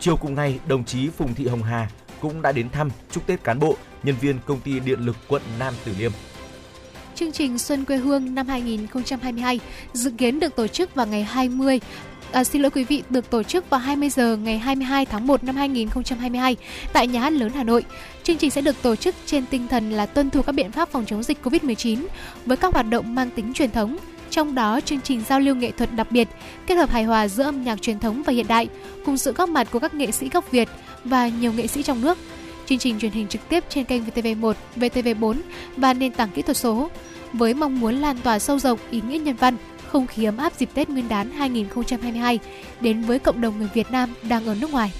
Chiều 0.00 0.16
cùng 0.16 0.34
ngày, 0.34 0.60
đồng 0.66 0.84
chí 0.84 1.08
Phùng 1.08 1.34
Thị 1.34 1.46
Hồng 1.46 1.62
Hà 1.62 1.90
cũng 2.20 2.42
đã 2.42 2.52
đến 2.52 2.70
thăm 2.70 2.90
chúc 3.10 3.26
Tết 3.26 3.44
cán 3.44 3.58
bộ, 3.58 3.76
nhân 4.02 4.14
viên 4.20 4.38
công 4.46 4.60
ty 4.60 4.80
điện 4.80 5.00
lực 5.00 5.16
quận 5.28 5.42
Nam 5.58 5.74
Từ 5.84 5.92
Liêm. 5.98 6.12
Chương 7.14 7.32
trình 7.32 7.58
Xuân 7.58 7.84
quê 7.84 7.96
hương 7.96 8.34
năm 8.34 8.48
2022 8.48 9.60
dự 9.92 10.10
kiến 10.18 10.40
được 10.40 10.56
tổ 10.56 10.66
chức 10.66 10.94
vào 10.94 11.06
ngày 11.06 11.24
20 11.24 11.80
À, 12.34 12.44
xin 12.44 12.62
lỗi 12.62 12.70
quý 12.70 12.84
vị, 12.84 13.02
được 13.10 13.30
tổ 13.30 13.42
chức 13.42 13.70
vào 13.70 13.80
20 13.80 14.10
giờ 14.10 14.36
ngày 14.36 14.58
22 14.58 15.06
tháng 15.06 15.26
1 15.26 15.44
năm 15.44 15.56
2022 15.56 16.56
tại 16.92 17.06
Nhà 17.06 17.20
hát 17.20 17.32
lớn 17.32 17.50
Hà 17.54 17.64
Nội. 17.64 17.84
Chương 18.22 18.36
trình 18.36 18.50
sẽ 18.50 18.60
được 18.60 18.82
tổ 18.82 18.96
chức 18.96 19.14
trên 19.26 19.46
tinh 19.46 19.68
thần 19.68 19.90
là 19.90 20.06
tuân 20.06 20.30
thủ 20.30 20.42
các 20.42 20.52
biện 20.52 20.72
pháp 20.72 20.88
phòng 20.88 21.04
chống 21.06 21.22
dịch 21.22 21.38
COVID-19 21.44 22.06
với 22.46 22.56
các 22.56 22.74
hoạt 22.74 22.88
động 22.90 23.14
mang 23.14 23.30
tính 23.30 23.52
truyền 23.54 23.70
thống. 23.70 23.96
Trong 24.30 24.54
đó, 24.54 24.80
chương 24.80 25.00
trình 25.00 25.22
giao 25.28 25.40
lưu 25.40 25.54
nghệ 25.54 25.70
thuật 25.70 25.94
đặc 25.96 26.06
biệt, 26.10 26.28
kết 26.66 26.74
hợp 26.74 26.90
hài 26.90 27.04
hòa 27.04 27.28
giữa 27.28 27.44
âm 27.44 27.64
nhạc 27.64 27.82
truyền 27.82 27.98
thống 27.98 28.22
và 28.22 28.32
hiện 28.32 28.48
đại, 28.48 28.68
cùng 29.04 29.16
sự 29.16 29.32
góp 29.32 29.48
mặt 29.48 29.68
của 29.70 29.78
các 29.78 29.94
nghệ 29.94 30.10
sĩ 30.10 30.28
gốc 30.28 30.50
Việt 30.50 30.68
và 31.04 31.28
nhiều 31.28 31.52
nghệ 31.52 31.66
sĩ 31.66 31.82
trong 31.82 32.00
nước. 32.00 32.18
Chương 32.66 32.78
trình 32.78 32.98
truyền 32.98 33.12
hình 33.12 33.28
trực 33.28 33.48
tiếp 33.48 33.64
trên 33.68 33.84
kênh 33.84 34.02
VTV1, 34.04 34.54
VTV4 34.76 35.34
và 35.76 35.94
nền 35.94 36.12
tảng 36.12 36.30
kỹ 36.34 36.42
thuật 36.42 36.56
số 36.56 36.90
với 37.32 37.54
mong 37.54 37.80
muốn 37.80 37.94
lan 37.94 38.16
tỏa 38.18 38.38
sâu 38.38 38.58
rộng 38.58 38.78
ý 38.90 39.00
nghĩa 39.08 39.18
nhân 39.18 39.36
văn, 39.36 39.56
không 39.94 40.06
khí 40.06 40.24
ấm 40.24 40.36
áp 40.36 40.52
dịp 40.52 40.68
Tết 40.74 40.88
Nguyên 40.88 41.08
đán 41.08 41.30
2022 41.30 42.38
đến 42.80 43.02
với 43.02 43.18
cộng 43.18 43.40
đồng 43.40 43.58
người 43.58 43.68
Việt 43.74 43.90
Nam 43.90 44.14
đang 44.28 44.46
ở 44.46 44.56
nước 44.60 44.70
ngoài. 44.70 44.92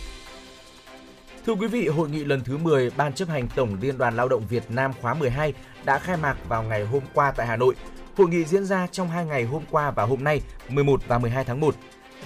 Thưa 1.47 1.53
quý 1.53 1.67
vị, 1.67 1.89
hội 1.89 2.09
nghị 2.09 2.25
lần 2.25 2.41
thứ 2.45 2.57
10 2.57 2.91
Ban 2.97 3.13
chấp 3.13 3.29
hành 3.29 3.49
Tổng 3.55 3.77
Liên 3.81 3.99
đoàn 3.99 4.17
Lao 4.17 4.29
động 4.29 4.47
Việt 4.49 4.71
Nam 4.71 4.93
khóa 5.01 5.15
12 5.15 5.53
đã 5.85 5.99
khai 5.99 6.17
mạc 6.17 6.37
vào 6.49 6.63
ngày 6.63 6.85
hôm 6.85 7.03
qua 7.15 7.33
tại 7.37 7.47
Hà 7.47 7.57
Nội. 7.57 7.75
Hội 8.17 8.29
nghị 8.29 8.45
diễn 8.45 8.65
ra 8.65 8.87
trong 8.87 9.09
hai 9.09 9.25
ngày 9.25 9.45
hôm 9.45 9.63
qua 9.71 9.91
và 9.91 10.05
hôm 10.05 10.25
nay, 10.25 10.41
11 10.69 11.01
và 11.09 11.19
12 11.19 11.45
tháng 11.45 11.61
1. 11.61 11.75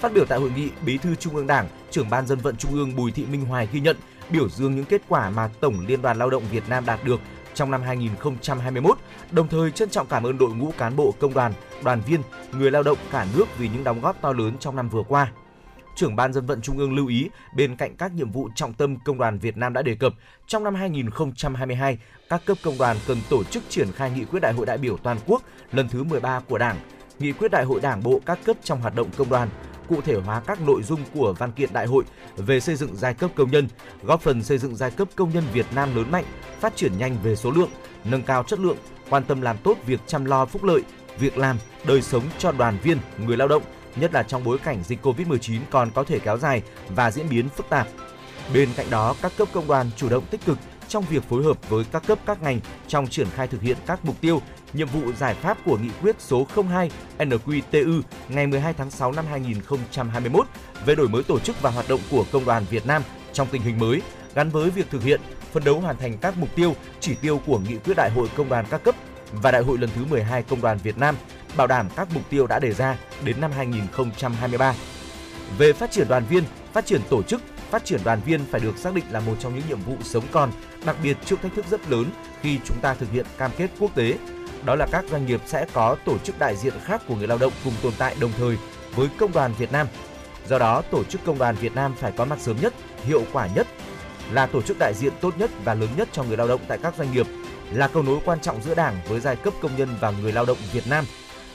Phát 0.00 0.12
biểu 0.14 0.24
tại 0.24 0.38
hội 0.38 0.50
nghị, 0.56 0.68
Bí 0.86 0.98
thư 0.98 1.14
Trung 1.14 1.36
ương 1.36 1.46
Đảng, 1.46 1.68
trưởng 1.90 2.10
ban 2.10 2.26
dân 2.26 2.38
vận 2.38 2.56
Trung 2.56 2.72
ương 2.72 2.96
Bùi 2.96 3.12
Thị 3.12 3.24
Minh 3.32 3.44
Hoài 3.44 3.68
ghi 3.72 3.80
nhận, 3.80 3.96
biểu 4.30 4.48
dương 4.48 4.76
những 4.76 4.84
kết 4.84 5.02
quả 5.08 5.30
mà 5.30 5.50
Tổng 5.60 5.86
Liên 5.86 6.02
đoàn 6.02 6.18
Lao 6.18 6.30
động 6.30 6.42
Việt 6.50 6.68
Nam 6.68 6.86
đạt 6.86 7.04
được 7.04 7.20
trong 7.58 7.70
năm 7.70 7.82
2021, 7.82 8.98
đồng 9.30 9.48
thời 9.48 9.70
trân 9.70 9.90
trọng 9.90 10.06
cảm 10.06 10.26
ơn 10.26 10.38
đội 10.38 10.50
ngũ 10.50 10.72
cán 10.78 10.96
bộ 10.96 11.14
công 11.18 11.34
đoàn, 11.34 11.52
đoàn 11.84 12.00
viên, 12.06 12.22
người 12.52 12.70
lao 12.70 12.82
động 12.82 12.98
cả 13.10 13.26
nước 13.36 13.44
vì 13.58 13.68
những 13.68 13.84
đóng 13.84 14.00
góp 14.00 14.20
to 14.20 14.32
lớn 14.32 14.56
trong 14.60 14.76
năm 14.76 14.88
vừa 14.88 15.02
qua. 15.08 15.32
Trưởng 15.96 16.16
ban 16.16 16.32
dân 16.32 16.46
vận 16.46 16.60
Trung 16.60 16.78
ương 16.78 16.96
lưu 16.96 17.06
ý, 17.08 17.28
bên 17.56 17.76
cạnh 17.76 17.96
các 17.96 18.12
nhiệm 18.14 18.30
vụ 18.30 18.48
trọng 18.54 18.74
tâm 18.74 18.96
công 19.04 19.18
đoàn 19.18 19.38
Việt 19.38 19.56
Nam 19.56 19.72
đã 19.72 19.82
đề 19.82 19.94
cập, 19.94 20.12
trong 20.46 20.64
năm 20.64 20.74
2022, 20.74 21.98
các 22.28 22.42
cấp 22.46 22.56
công 22.62 22.78
đoàn 22.78 22.96
cần 23.06 23.18
tổ 23.30 23.44
chức 23.44 23.62
triển 23.68 23.92
khai 23.92 24.10
nghị 24.10 24.24
quyết 24.24 24.40
đại 24.40 24.52
hội 24.52 24.66
đại 24.66 24.78
biểu 24.78 24.96
toàn 24.96 25.18
quốc 25.26 25.42
lần 25.72 25.88
thứ 25.88 26.04
13 26.04 26.40
của 26.48 26.58
Đảng, 26.58 26.76
nghị 27.18 27.32
quyết 27.32 27.50
đại 27.50 27.64
hội 27.64 27.80
Đảng 27.80 28.02
bộ 28.02 28.20
các 28.26 28.38
cấp 28.44 28.56
trong 28.62 28.80
hoạt 28.80 28.94
động 28.94 29.08
công 29.16 29.28
đoàn, 29.28 29.48
cụ 29.88 30.00
thể 30.00 30.14
hóa 30.14 30.42
các 30.46 30.60
nội 30.60 30.82
dung 30.82 31.00
của 31.14 31.34
văn 31.38 31.52
kiện 31.52 31.72
đại 31.72 31.86
hội 31.86 32.04
về 32.36 32.60
xây 32.60 32.76
dựng 32.76 32.96
giai 32.96 33.14
cấp 33.14 33.30
công 33.36 33.50
nhân, 33.50 33.68
góp 34.02 34.20
phần 34.20 34.42
xây 34.42 34.58
dựng 34.58 34.76
giai 34.76 34.90
cấp 34.90 35.08
công 35.16 35.30
nhân 35.32 35.44
Việt 35.52 35.66
Nam 35.74 35.96
lớn 35.96 36.10
mạnh, 36.10 36.24
phát 36.60 36.76
triển 36.76 36.98
nhanh 36.98 37.16
về 37.22 37.36
số 37.36 37.50
lượng, 37.50 37.70
nâng 38.04 38.22
cao 38.22 38.42
chất 38.42 38.58
lượng, 38.58 38.76
quan 39.10 39.24
tâm 39.24 39.40
làm 39.40 39.56
tốt 39.58 39.76
việc 39.86 40.00
chăm 40.06 40.24
lo 40.24 40.46
phúc 40.46 40.64
lợi, 40.64 40.82
việc 41.18 41.38
làm, 41.38 41.58
đời 41.84 42.02
sống 42.02 42.22
cho 42.38 42.52
đoàn 42.52 42.78
viên, 42.82 42.98
người 43.26 43.36
lao 43.36 43.48
động, 43.48 43.62
nhất 43.96 44.14
là 44.14 44.22
trong 44.22 44.44
bối 44.44 44.58
cảnh 44.58 44.82
dịch 44.84 45.06
Covid-19 45.06 45.60
còn 45.70 45.90
có 45.94 46.04
thể 46.04 46.18
kéo 46.18 46.38
dài 46.38 46.62
và 46.88 47.10
diễn 47.10 47.28
biến 47.28 47.48
phức 47.48 47.68
tạp. 47.68 47.88
Bên 48.54 48.68
cạnh 48.76 48.90
đó, 48.90 49.14
các 49.22 49.32
cấp 49.38 49.48
công 49.52 49.66
đoàn 49.66 49.90
chủ 49.96 50.08
động 50.08 50.24
tích 50.30 50.44
cực 50.44 50.58
trong 50.88 51.04
việc 51.10 51.22
phối 51.28 51.44
hợp 51.44 51.68
với 51.68 51.84
các 51.92 52.02
cấp 52.06 52.18
các 52.26 52.42
ngành 52.42 52.60
trong 52.88 53.06
triển 53.06 53.26
khai 53.34 53.46
thực 53.46 53.62
hiện 53.62 53.76
các 53.86 54.04
mục 54.04 54.20
tiêu, 54.20 54.42
nhiệm 54.72 54.88
vụ 54.88 55.12
giải 55.12 55.34
pháp 55.34 55.58
của 55.64 55.78
nghị 55.78 55.90
quyết 56.02 56.16
số 56.18 56.46
02 56.70 56.90
NQTU 57.18 58.02
ngày 58.28 58.46
12 58.46 58.74
tháng 58.74 58.90
6 58.90 59.12
năm 59.12 59.24
2021 59.30 60.46
về 60.84 60.94
đổi 60.94 61.08
mới 61.08 61.22
tổ 61.22 61.38
chức 61.38 61.62
và 61.62 61.70
hoạt 61.70 61.88
động 61.88 62.00
của 62.10 62.24
công 62.32 62.44
đoàn 62.44 62.64
Việt 62.70 62.86
Nam 62.86 63.02
trong 63.32 63.48
tình 63.50 63.62
hình 63.62 63.78
mới, 63.78 64.02
gắn 64.34 64.50
với 64.50 64.70
việc 64.70 64.90
thực 64.90 65.02
hiện, 65.02 65.20
phấn 65.52 65.64
đấu 65.64 65.80
hoàn 65.80 65.96
thành 65.96 66.18
các 66.18 66.38
mục 66.38 66.54
tiêu, 66.54 66.74
chỉ 67.00 67.14
tiêu 67.14 67.40
của 67.46 67.58
nghị 67.58 67.76
quyết 67.76 67.94
đại 67.96 68.10
hội 68.10 68.28
công 68.36 68.48
đoàn 68.48 68.64
các 68.70 68.82
cấp 68.82 68.94
và 69.32 69.50
đại 69.50 69.62
hội 69.62 69.78
lần 69.78 69.90
thứ 69.96 70.04
12 70.04 70.42
công 70.42 70.60
đoàn 70.60 70.78
Việt 70.82 70.98
Nam, 70.98 71.16
bảo 71.56 71.66
đảm 71.66 71.88
các 71.96 72.08
mục 72.14 72.22
tiêu 72.30 72.46
đã 72.46 72.58
đề 72.58 72.72
ra 72.72 72.98
đến 73.24 73.40
năm 73.40 73.52
2023. 73.52 74.74
Về 75.58 75.72
phát 75.72 75.90
triển 75.90 76.08
đoàn 76.08 76.24
viên, 76.24 76.44
phát 76.72 76.86
triển 76.86 77.00
tổ 77.10 77.22
chức, 77.22 77.42
phát 77.70 77.84
triển 77.84 78.00
đoàn 78.04 78.20
viên 78.26 78.40
phải 78.50 78.60
được 78.60 78.78
xác 78.78 78.94
định 78.94 79.04
là 79.10 79.20
một 79.20 79.34
trong 79.40 79.54
những 79.54 79.68
nhiệm 79.68 79.80
vụ 79.80 79.96
sống 80.02 80.24
còn, 80.32 80.50
đặc 80.84 80.96
biệt 81.02 81.16
trước 81.24 81.42
thách 81.42 81.54
thức 81.54 81.64
rất 81.70 81.90
lớn 81.90 82.04
khi 82.40 82.58
chúng 82.64 82.80
ta 82.80 82.94
thực 82.94 83.12
hiện 83.12 83.26
cam 83.38 83.50
kết 83.56 83.70
quốc 83.78 83.94
tế. 83.94 84.18
Đó 84.64 84.74
là 84.74 84.86
các 84.92 85.04
doanh 85.10 85.26
nghiệp 85.26 85.40
sẽ 85.46 85.66
có 85.72 85.96
tổ 86.04 86.18
chức 86.18 86.38
đại 86.38 86.56
diện 86.56 86.72
khác 86.84 87.02
của 87.08 87.16
người 87.16 87.26
lao 87.26 87.38
động 87.38 87.52
cùng 87.64 87.72
tồn 87.82 87.92
tại 87.98 88.16
đồng 88.20 88.32
thời 88.38 88.56
với 88.94 89.08
công 89.18 89.32
đoàn 89.32 89.52
Việt 89.58 89.72
Nam. 89.72 89.86
Do 90.48 90.58
đó, 90.58 90.82
tổ 90.90 91.04
chức 91.04 91.24
công 91.24 91.38
đoàn 91.38 91.54
Việt 91.54 91.74
Nam 91.74 91.94
phải 91.98 92.12
có 92.12 92.24
mặt 92.24 92.38
sớm 92.40 92.56
nhất, 92.62 92.74
hiệu 93.04 93.22
quả 93.32 93.48
nhất, 93.54 93.66
là 94.32 94.46
tổ 94.46 94.62
chức 94.62 94.76
đại 94.80 94.94
diện 94.94 95.12
tốt 95.20 95.34
nhất 95.38 95.50
và 95.64 95.74
lớn 95.74 95.88
nhất 95.96 96.08
cho 96.12 96.22
người 96.22 96.36
lao 96.36 96.48
động 96.48 96.60
tại 96.68 96.78
các 96.82 96.94
doanh 96.98 97.12
nghiệp, 97.12 97.26
là 97.72 97.88
cầu 97.88 98.02
nối 98.02 98.18
quan 98.24 98.40
trọng 98.40 98.62
giữa 98.62 98.74
Đảng 98.74 98.96
với 99.08 99.20
giai 99.20 99.36
cấp 99.36 99.54
công 99.60 99.76
nhân 99.76 99.88
và 100.00 100.10
người 100.10 100.32
lao 100.32 100.44
động 100.44 100.58
Việt 100.72 100.86
Nam. 100.86 101.04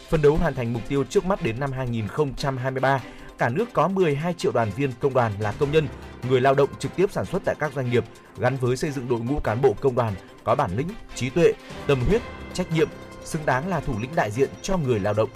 Phấn 0.10 0.22
đấu 0.22 0.36
hoàn 0.36 0.56
thành 0.56 0.74
mục 0.74 0.82
tiêu 0.88 1.04
trước 1.04 1.26
mắt 1.26 1.42
đến 1.42 1.60
năm 1.60 1.72
2023, 1.72 3.02
cả 3.38 3.50
nước 3.50 3.74
có 3.74 3.88
12 3.88 4.34
triệu 4.34 4.52
đoàn 4.52 4.72
viên 4.76 4.92
công 5.00 5.14
đoàn 5.14 5.32
là 5.40 5.54
công 5.60 5.72
nhân, 5.72 5.88
người 6.30 6.42
lao 6.42 6.56
động 6.56 6.70
trực 6.80 6.96
tiếp 6.96 7.12
sản 7.12 7.26
xuất 7.26 7.42
tại 7.46 7.56
các 7.60 7.74
doanh 7.74 7.90
nghiệp, 7.90 8.04
gắn 8.38 8.58
với 8.58 8.78
xây 8.78 8.92
dựng 8.92 9.08
đội 9.10 9.20
ngũ 9.20 9.40
cán 9.40 9.62
bộ 9.62 9.76
công 9.82 9.96
đoàn 9.96 10.14
có 10.44 10.56
bản 10.56 10.78
lĩnh, 10.78 10.88
trí 11.16 11.30
tuệ, 11.30 11.54
tâm 11.88 12.00
huyết, 12.08 12.22
trách 12.54 12.72
nhiệm, 12.72 12.90
xứng 13.24 13.46
đáng 13.46 13.68
là 13.68 13.80
thủ 13.80 13.94
lĩnh 14.02 14.16
đại 14.16 14.32
diện 14.32 14.50
cho 14.62 14.78
người 14.78 15.00
lao 15.00 15.14
động. 15.14 15.30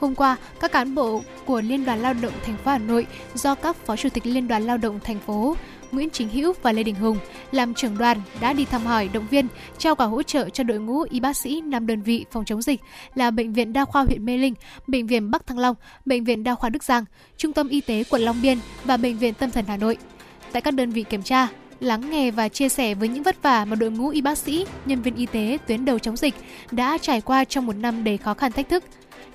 Hôm 0.00 0.14
qua, 0.14 0.36
các 0.60 0.72
cán 0.72 0.94
bộ 0.94 1.22
của 1.44 1.60
Liên 1.60 1.84
đoàn 1.84 2.02
Lao 2.02 2.14
động 2.14 2.32
thành 2.42 2.56
phố 2.56 2.70
Hà 2.70 2.78
Nội 2.78 3.06
do 3.34 3.54
các 3.54 3.76
Phó 3.76 3.96
Chủ 3.96 4.08
tịch 4.08 4.26
Liên 4.26 4.48
đoàn 4.48 4.62
Lao 4.62 4.76
động 4.76 5.00
thành 5.04 5.18
phố 5.26 5.56
Nguyễn 5.92 6.10
Chính 6.10 6.28
Hữu 6.28 6.52
và 6.62 6.72
Lê 6.72 6.82
Đình 6.82 6.94
Hùng 6.94 7.18
làm 7.52 7.74
trưởng 7.74 7.98
đoàn 7.98 8.20
đã 8.40 8.52
đi 8.52 8.64
thăm 8.64 8.86
hỏi, 8.86 9.08
động 9.12 9.26
viên, 9.30 9.46
trao 9.78 9.94
quà 9.94 10.06
hỗ 10.06 10.22
trợ 10.22 10.48
cho 10.48 10.64
đội 10.64 10.78
ngũ 10.78 11.02
y 11.02 11.20
bác 11.20 11.36
sĩ 11.36 11.60
năm 11.60 11.86
đơn 11.86 12.02
vị 12.02 12.24
phòng 12.30 12.44
chống 12.44 12.62
dịch 12.62 12.80
là 13.14 13.30
Bệnh 13.30 13.52
viện 13.52 13.72
Đa 13.72 13.84
khoa 13.84 14.02
huyện 14.02 14.24
Mê 14.24 14.38
Linh, 14.38 14.54
Bệnh 14.86 15.06
viện 15.06 15.30
Bắc 15.30 15.46
Thăng 15.46 15.58
Long, 15.58 15.76
Bệnh 16.04 16.24
viện 16.24 16.44
Đa 16.44 16.54
khoa 16.54 16.70
Đức 16.70 16.84
Giang, 16.84 17.04
Trung 17.36 17.52
tâm 17.52 17.68
Y 17.68 17.80
tế 17.80 18.04
quận 18.10 18.22
Long 18.22 18.42
Biên 18.42 18.58
và 18.84 18.96
Bệnh 18.96 19.18
viện 19.18 19.34
Tâm 19.34 19.50
thần 19.50 19.64
Hà 19.68 19.76
Nội. 19.76 19.96
Tại 20.52 20.62
các 20.62 20.74
đơn 20.74 20.90
vị 20.90 21.02
kiểm 21.02 21.22
tra, 21.22 21.48
lắng 21.82 22.10
nghe 22.10 22.30
và 22.30 22.48
chia 22.48 22.68
sẻ 22.68 22.94
với 22.94 23.08
những 23.08 23.22
vất 23.22 23.42
vả 23.42 23.64
mà 23.64 23.76
đội 23.76 23.90
ngũ 23.90 24.08
y 24.08 24.20
bác 24.20 24.38
sĩ, 24.38 24.66
nhân 24.86 25.02
viên 25.02 25.16
y 25.16 25.26
tế 25.26 25.58
tuyến 25.66 25.84
đầu 25.84 25.98
chống 25.98 26.16
dịch 26.16 26.34
đã 26.70 26.98
trải 26.98 27.20
qua 27.20 27.44
trong 27.44 27.66
một 27.66 27.76
năm 27.76 28.04
đầy 28.04 28.18
khó 28.18 28.34
khăn 28.34 28.52
thách 28.52 28.68
thức. 28.68 28.84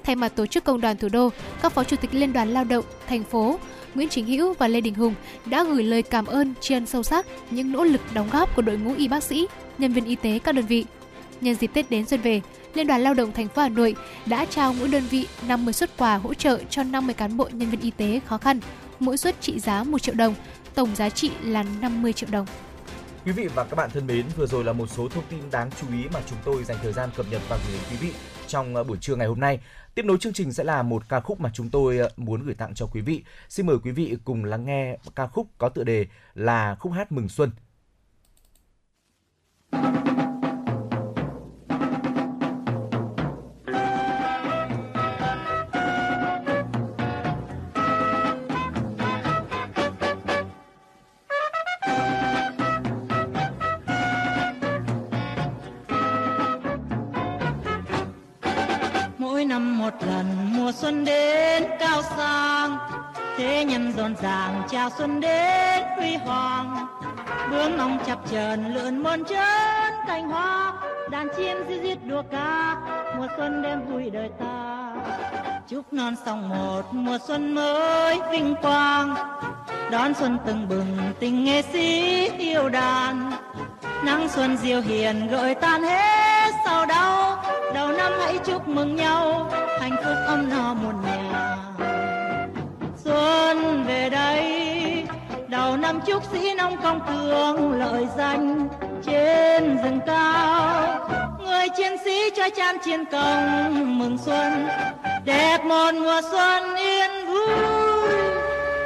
Thay 0.04 0.16
mặt 0.16 0.36
tổ 0.36 0.46
chức 0.46 0.64
công 0.64 0.82
đoàn 0.82 0.98
thủ 0.98 1.10
đô, 1.10 1.30
các 1.62 1.72
phó 1.72 1.84
chủ 1.84 1.96
tịch 1.96 2.14
Liên 2.14 2.34
đoàn 2.34 2.54
Lao 2.54 2.64
động 2.64 2.86
thành 3.08 3.24
phố 3.24 3.60
Nguyễn 3.96 4.10
Chính 4.10 4.26
Hữu 4.26 4.54
và 4.54 4.68
Lê 4.68 4.82
Đình 4.82 4.94
Hùng 4.94 5.14
đã 5.46 5.64
gửi 5.64 5.84
lời 5.84 6.02
cảm 6.02 6.26
ơn 6.26 6.54
tri 6.62 6.74
ân 6.74 6.86
sâu 6.86 7.04
sắc 7.04 7.26
những 7.52 7.72
nỗ 7.72 7.84
lực 7.84 8.02
đóng 8.14 8.30
góp 8.32 8.56
của 8.56 8.62
đội 8.62 8.78
ngũ 8.78 8.94
y 8.96 9.08
bác 9.08 9.24
sĩ, 9.24 9.48
nhân 9.78 9.94
viên 9.94 10.06
y 10.06 10.16
tế 10.16 10.40
các 10.40 10.56
đơn 10.56 10.66
vị. 10.66 10.86
Nhân 11.42 11.56
dịp 11.56 11.72
Tết 11.74 11.90
đến 11.90 12.06
xuân 12.06 12.22
về, 12.22 12.42
Liên 12.74 12.88
đoàn 12.88 13.02
Lao 13.02 13.14
động 13.14 13.32
thành 13.32 13.48
phố 13.48 13.62
Hà 13.62 13.70
Nội 13.70 13.96
đã 14.26 14.46
trao 14.46 14.74
mỗi 14.74 14.88
đơn 14.88 15.04
vị 15.10 15.28
50 15.48 15.74
xuất 15.74 15.98
quà 15.98 16.16
hỗ 16.16 16.34
trợ 16.34 16.60
cho 16.70 16.84
50 16.84 17.14
cán 17.14 17.38
bộ 17.38 17.50
nhân 17.52 17.70
viên 17.70 17.82
y 17.82 17.92
tế 17.92 18.20
khó 18.26 18.38
khăn, 18.38 18.60
mỗi 19.00 19.18
suất 19.18 19.42
trị 19.42 19.60
giá 19.60 19.84
1 19.84 20.00
triệu 20.00 20.16
đồng, 20.16 20.36
tổng 20.78 20.96
giá 20.96 21.10
trị 21.10 21.32
là 21.42 21.64
50 21.82 22.14
triệu 22.14 22.30
đồng. 22.32 22.46
Quý 23.26 23.32
vị 23.32 23.48
và 23.56 23.64
các 23.64 23.76
bạn 23.76 23.90
thân 23.94 24.08
mến, 24.08 24.26
vừa 24.38 24.46
rồi 24.46 24.64
là 24.64 24.74
một 24.74 24.88
số 24.88 25.10
thông 25.10 25.24
tin 25.30 25.40
đáng 25.52 25.70
chú 25.82 25.88
ý 25.92 26.04
mà 26.14 26.20
chúng 26.30 26.40
tôi 26.46 26.64
dành 26.64 26.78
thời 26.82 26.94
gian 26.94 27.10
cập 27.16 27.26
nhật 27.32 27.42
và 27.50 27.58
gửi 27.58 27.78
đến 27.78 27.82
quý 27.92 28.08
vị 28.08 28.14
trong 28.48 28.76
ờ, 28.76 28.84
buổi 28.84 28.98
trưa 29.02 29.16
ngày 29.16 29.28
hôm 29.28 29.40
nay. 29.40 29.60
Tiếp 29.96 30.06
nối 30.06 30.18
chương 30.18 30.34
trình 30.34 30.54
sẽ 30.54 30.64
là 30.64 30.84
một 30.84 31.04
ca 31.10 31.20
khúc 31.20 31.40
mà 31.40 31.52
chúng 31.54 31.70
tôi 31.70 31.98
ờ, 31.98 32.10
muốn 32.18 32.46
gửi 32.46 32.56
tặng 32.56 32.74
cho 32.74 32.86
quý 32.86 33.02
vị. 33.02 33.24
Xin 33.50 33.66
mời 33.66 33.78
quý 33.84 33.92
vị 33.92 34.18
cùng 34.26 34.46
lắng 34.46 34.66
nghe 34.66 34.98
ca 35.16 35.28
khúc 35.28 35.48
có 35.58 35.70
tựa 35.70 35.84
đề 35.84 36.06
là 36.36 36.76
khúc 36.76 36.94
hát 36.94 37.12
mừng 37.12 37.30
xuân. 37.30 37.52
mỗi 39.72 40.17
thế 63.38 63.66
nhân 63.66 63.94
rộn 63.98 64.16
ràng 64.22 64.64
chào 64.70 64.90
xuân 64.98 65.20
đến 65.20 65.84
huy 65.98 66.16
hoàng. 66.16 66.88
Bướm 67.52 67.78
ong 67.78 67.98
chập 68.08 68.20
chờn 68.32 68.74
lượn 68.74 69.04
muôn 69.04 69.24
trớn 69.26 69.94
cành 70.08 70.30
hoa, 70.30 70.74
đàn 71.10 71.28
chim 71.38 71.58
di 71.68 71.80
rít 71.80 71.98
đua 72.06 72.22
ca, 72.32 72.78
mùa 73.18 73.28
xuân 73.38 73.62
đem 73.62 73.86
vui 73.86 74.10
đời 74.10 74.30
ta. 74.40 74.94
Chúc 75.68 75.94
non 75.94 76.16
sông 76.26 76.50
một 76.50 76.82
mùa 76.92 77.18
xuân 77.28 77.56
mới 77.56 78.20
vinh 78.32 78.56
quang, 78.62 79.16
đón 79.92 80.14
xuân 80.14 80.38
tưng 80.46 80.68
bừng 80.70 80.98
tình 81.20 81.44
nghệ 81.44 81.62
sĩ 81.62 82.30
yêu 82.38 82.70
đàn. 82.70 83.32
Nắng 84.06 84.30
xuân 84.30 84.58
diệu 84.58 84.82
hiền 84.82 85.28
gợi 85.28 85.56
tan 85.56 85.84
hết 85.84 86.52
sầu 86.66 86.86
đau, 86.86 87.44
đầu 87.74 87.92
năm 87.92 88.12
hãy 88.20 88.38
chúc 88.46 88.68
mừng 88.68 88.96
nhau, 88.96 89.52
hạnh 89.80 89.96
phúc 90.06 90.16
ấm 90.28 90.50
no 90.50 90.74
muôn 90.74 90.96
đầu 95.48 95.78
năm 95.78 96.00
chúc 96.06 96.24
sĩ 96.32 96.54
nông 96.58 96.78
công 96.84 97.00
cường 97.08 97.72
lợi 97.72 98.08
danh 98.18 98.68
trên 99.06 99.78
rừng 99.84 100.00
cao. 100.08 101.10
Người 101.40 101.70
chiến 101.78 101.92
sĩ 102.06 102.30
cho 102.38 102.44
chan 102.58 102.78
chiến 102.86 103.06
công 103.12 104.00
mừng 104.00 104.18
xuân, 104.18 104.68
đẹp 105.26 105.58
một 105.66 105.92
mùa 105.94 106.22
xuân 106.32 106.76
yên 106.76 107.26
vui. 107.28 108.18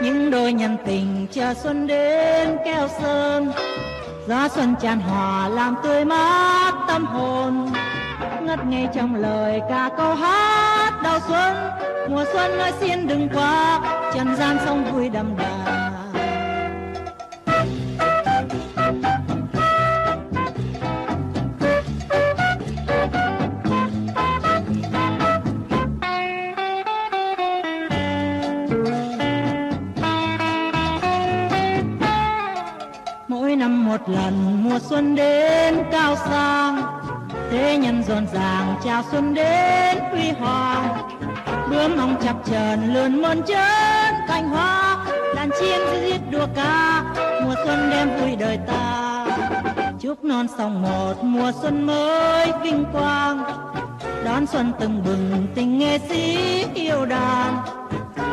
Những 0.02 0.32
đôi 0.32 0.54
nhân 0.54 0.78
tình 0.86 1.28
chờ 1.32 1.54
xuân 1.54 1.88
đến 1.88 2.58
keo 2.66 2.88
sơn, 3.02 3.52
gió 4.28 4.48
xuân 4.48 4.76
tràn 4.82 5.00
hòa 5.00 5.48
làm 5.48 5.76
tươi 5.84 6.06
mát 6.06 6.72
tâm 6.88 7.06
hồn. 7.06 7.72
Ngất 8.42 8.66
ngây 8.66 8.88
trong 8.96 9.16
lời 9.16 9.62
ca 9.70 9.90
câu 9.98 10.16
hát 10.16 10.92
đầu 11.04 11.20
xuân, 11.28 11.56
mùa 12.10 12.26
xuân 12.34 12.60
ơi 12.60 12.72
xin 12.80 13.08
đừng 13.08 13.30
qua 13.34 13.80
trần 14.16 14.36
gian 14.36 14.58
sông 14.66 14.84
vui 14.92 15.10
đầm 15.10 15.38
đà. 15.38 15.61
Một 34.08 34.14
lần 34.14 34.64
mùa 34.64 34.80
xuân 34.80 35.16
đến 35.16 35.84
cao 35.92 36.16
sang, 36.16 36.82
thế 37.52 37.78
nhân 37.78 38.04
rộn 38.08 38.26
ràng 38.34 38.76
chào 38.84 39.04
xuân 39.12 39.34
đến 39.34 39.98
huy 40.12 40.30
hoàng. 40.30 40.98
Bướm 41.70 41.98
hồng 41.98 42.16
chập 42.24 42.36
chờn 42.46 42.94
lượn 42.94 43.22
mơn 43.22 43.44
trớn 43.44 44.14
cành 44.28 44.50
hoa 44.50 45.06
đàn 45.36 45.50
chim 45.60 45.82
ríu 45.92 46.02
rít 46.02 46.22
đua 46.32 46.48
ca, 46.56 47.04
mùa 47.44 47.56
xuân 47.66 47.90
đem 47.90 48.10
vui 48.20 48.36
đời 48.36 48.60
ta. 48.68 49.26
Chúc 50.00 50.24
non 50.24 50.48
sông 50.58 50.82
một 50.82 51.24
mùa 51.24 51.52
xuân 51.62 51.84
mới 51.84 52.52
vinh 52.64 52.86
quang, 52.94 53.44
đón 54.26 54.48
xuân 54.48 54.72
từng 54.80 55.04
bừng 55.06 55.48
tình 55.56 55.80
nghệ 55.80 56.00
sĩ 56.10 56.38
yêu 56.74 57.06
đàn. 57.06 57.58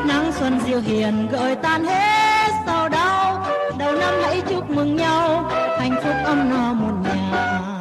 Nắng 0.06 0.32
xuân 0.32 0.60
diệu 0.66 0.80
hiền 0.80 1.28
gợi 1.32 1.56
tan 1.56 1.84
hết 1.84 2.50
sao 2.66 2.88
đau 2.88 3.17
đầu 3.78 3.94
năm 3.94 4.14
hãy 4.22 4.42
chúc 4.48 4.70
mừng 4.70 4.96
nhau. 4.96 5.44
Hạnh 5.78 5.96
phúc 6.02 6.14
ấm 6.24 6.50
no 6.50 6.72
một 6.72 6.94
nhà. 7.04 7.80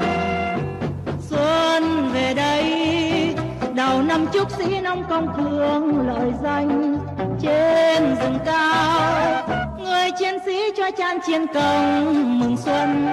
Xuân 1.30 2.10
về 2.14 2.34
đây, 2.34 3.36
đầu 3.74 4.02
năm 4.02 4.26
chúc 4.34 4.52
sĩ 4.52 4.80
nông 4.82 5.04
công 5.10 5.28
thương 5.38 6.08
lợi 6.08 6.32
danh 6.44 6.98
trên 7.42 8.16
rừng 8.22 8.40
cao. 8.46 9.48
Người 9.80 10.12
chiến 10.20 10.38
sĩ 10.46 10.62
cho 10.78 10.92
chan 10.98 11.18
chiến 11.28 11.46
công, 11.54 12.40
mừng 12.40 12.58
xuân, 12.58 13.10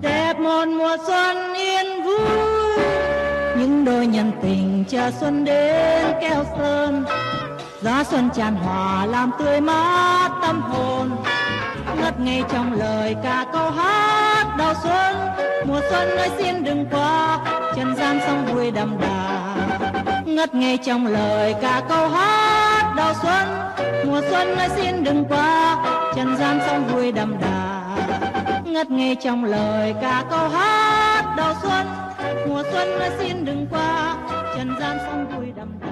đẹp 0.00 0.34
một 0.38 0.68
mùa 0.68 0.96
xuân 1.06 1.54
yên 1.54 2.02
vui. 2.02 2.18
Những 3.58 3.84
đôi 3.84 4.06
nhân 4.06 4.32
tình 4.42 4.84
chờ 4.88 5.10
xuân 5.20 5.44
đến 5.44 6.06
keo 6.20 6.44
sơn, 6.58 7.04
gió 7.82 8.02
xuân 8.04 8.30
tràn 8.34 8.54
hòa 8.54 9.06
làm 9.06 9.30
tươi 9.38 9.60
mát 9.60 10.30
tâm 10.42 10.60
hồn 10.60 11.10
ngất 12.00 12.20
ngây 12.20 12.42
trong 12.52 12.72
lời 12.72 13.16
ca 13.22 13.44
câu 13.52 13.70
hát 13.70 14.46
đầu 14.58 14.74
xuân. 14.82 15.16
Mùa 15.66 15.80
xuân 15.90 16.16
ơi, 16.16 16.30
xin 16.38 16.64
đừng 16.64 16.86
qua 16.90 17.38
trần 17.76 17.96
gian 17.96 18.20
sông 18.26 18.46
vui 18.46 18.70
đậm 18.70 18.98
đà. 19.00 19.54
Ngất 20.24 20.54
ngây 20.54 20.78
trong 20.86 21.06
lời 21.06 21.54
ca 21.62 21.82
câu 21.88 22.08
hát 22.08 22.94
đầu 22.96 23.14
xuân. 23.22 23.48
Mùa 24.06 24.20
xuân 24.30 24.56
ơi, 24.56 24.68
xin 24.76 25.04
đừng 25.04 25.24
qua 25.28 25.76
trần 26.16 26.36
gian 26.36 26.58
sông 26.66 26.84
vui 26.84 27.12
đậm 27.12 27.36
đà. 27.40 27.80
Ngất 28.64 28.90
ngây 28.90 29.16
trong 29.24 29.44
lời 29.44 29.94
ca 30.00 30.24
câu 30.30 30.48
hát 30.48 31.34
đầu 31.36 31.54
xuân. 31.62 31.86
Mùa 32.48 32.62
xuân 32.72 32.98
ơi, 32.98 33.10
xin 33.18 33.44
đừng 33.44 33.66
qua 33.70 34.16
trần 34.56 34.76
gian 34.80 34.98
sông 35.06 35.26
vui 35.36 35.52
đậm 35.56 35.68
đà. 35.80 35.83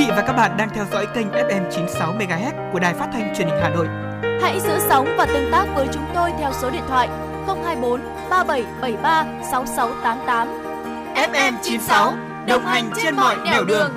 Vị 0.00 0.06
và 0.08 0.22
các 0.26 0.32
bạn 0.32 0.56
đang 0.56 0.68
theo 0.74 0.84
dõi 0.92 1.06
kênh 1.14 1.28
FM 1.30 1.70
96 1.70 2.14
MHz 2.14 2.72
của 2.72 2.78
Đài 2.78 2.94
Phát 2.94 3.08
thanh 3.12 3.34
Truyền 3.36 3.48
hình 3.48 3.56
Hà 3.62 3.68
Nội. 3.68 3.86
Hãy 4.42 4.60
giữ 4.60 4.78
sóng 4.88 5.14
và 5.18 5.26
tương 5.26 5.52
tác 5.52 5.66
với 5.74 5.88
chúng 5.92 6.04
tôi 6.14 6.30
theo 6.38 6.52
số 6.62 6.70
điện 6.70 6.82
thoại 6.88 7.08
024 7.46 8.00
3773 8.30 9.26
6688. 9.50 10.48
FM 11.14 11.52
96 11.62 12.14
đồng 12.46 12.64
hành 12.64 12.90
trên 13.02 13.16
mọi 13.16 13.36
nẻo 13.44 13.64
đường. 13.64 13.90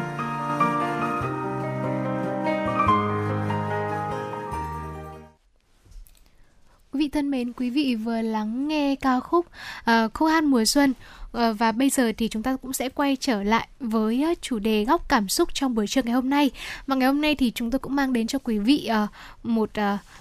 Quý 6.92 7.00
vị 7.00 7.10
thân 7.10 7.32
mến, 7.32 7.54
quý 7.54 7.70
vị 7.70 7.96
vừa 7.96 8.22
lắng 8.22 8.68
nghe 8.68 8.96
ca 8.96 9.20
khúc 9.20 9.46
uh, 9.46 10.14
Khô 10.14 10.26
hát 10.26 10.44
mùa 10.44 10.66
xuân 10.66 10.94
Ờ, 11.34 11.54
và 11.54 11.72
bây 11.72 11.90
giờ 11.90 12.12
thì 12.18 12.28
chúng 12.28 12.44
ta 12.44 12.56
cũng 12.56 12.74
sẽ 12.74 12.90
quay 12.90 13.18
trở 13.20 13.44
lại 13.44 13.68
với 13.80 14.24
ờ, 14.24 14.34
chủ 14.42 14.60
đề 14.60 14.86
góc 14.86 15.10
cảm 15.10 15.30
xúc 15.30 15.50
trong 15.54 15.76
buổi 15.76 15.88
trưa 15.88 16.02
ngày 16.04 16.14
hôm 16.14 16.30
nay. 16.30 16.52
Và 16.88 16.96
ngày 16.96 17.08
hôm 17.08 17.22
nay 17.22 17.36
thì 17.36 17.52
chúng 17.56 17.72
tôi 17.72 17.80
cũng 17.80 17.96
mang 17.96 18.14
đến 18.14 18.28
cho 18.28 18.40
quý 18.40 18.58
vị 18.58 18.86
ờ, 18.86 19.08
một 19.44 19.70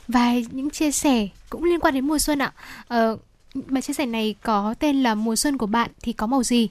vài 0.09 0.47
những 0.51 0.71
chia 0.71 0.91
sẻ 0.91 1.29
cũng 1.51 1.65
liên 1.65 1.81
quan 1.81 1.95
đến 1.95 2.07
mùa 2.07 2.19
xuân 2.19 2.39
ạ. 2.39 2.53
Bài 3.55 3.83
chia 3.83 3.95
sẻ 3.95 4.07
này 4.07 4.35
có 4.43 4.75
tên 4.79 5.03
là 5.03 5.15
Mùa 5.15 5.37
xuân 5.37 5.59
của 5.59 5.67
bạn 5.67 5.91
thì 6.03 6.13
có 6.13 6.27
màu 6.27 6.43
gì? 6.43 6.69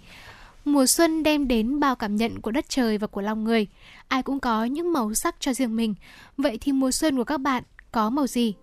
Mùa 0.66 0.86
xuân 0.86 1.24
đem 1.24 1.48
đến 1.48 1.80
bao 1.80 1.96
cảm 1.96 2.16
nhận 2.16 2.42
của 2.42 2.52
đất 2.52 2.66
trời 2.70 2.98
và 2.98 3.08
của 3.08 3.22
lòng 3.22 3.44
người. 3.44 3.68
Ai 4.08 4.24
cũng 4.24 4.40
có 4.40 4.66
những 4.66 4.94
màu 4.94 5.14
sắc 5.14 5.36
cho 5.40 5.54
riêng 5.54 5.76
mình. 5.76 5.96
Vậy 6.38 6.58
thì 6.62 6.72
mùa 6.72 6.92
xuân 6.92 7.18
của 7.18 7.24
các 7.24 7.38
bạn 7.38 7.64
có 7.92 8.10
màu 8.10 8.28
gì? 8.28 8.54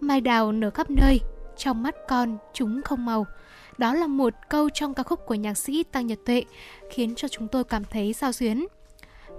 Mai 0.00 0.20
đào 0.20 0.52
nở 0.52 0.70
khắp 0.70 0.90
nơi, 0.90 1.20
trong 1.56 1.82
mắt 1.82 1.94
con 2.08 2.38
chúng 2.54 2.82
không 2.84 3.06
màu. 3.06 3.26
Đó 3.82 3.94
là 3.94 4.06
một 4.06 4.34
câu 4.48 4.68
trong 4.70 4.94
ca 4.94 5.02
khúc 5.02 5.26
của 5.26 5.34
nhạc 5.34 5.54
sĩ 5.54 5.82
Tăng 5.82 6.06
Nhật 6.06 6.18
Tuệ 6.26 6.44
khiến 6.90 7.14
cho 7.14 7.28
chúng 7.28 7.48
tôi 7.48 7.64
cảm 7.64 7.84
thấy 7.84 8.12
sao 8.12 8.32
xuyến. 8.32 8.66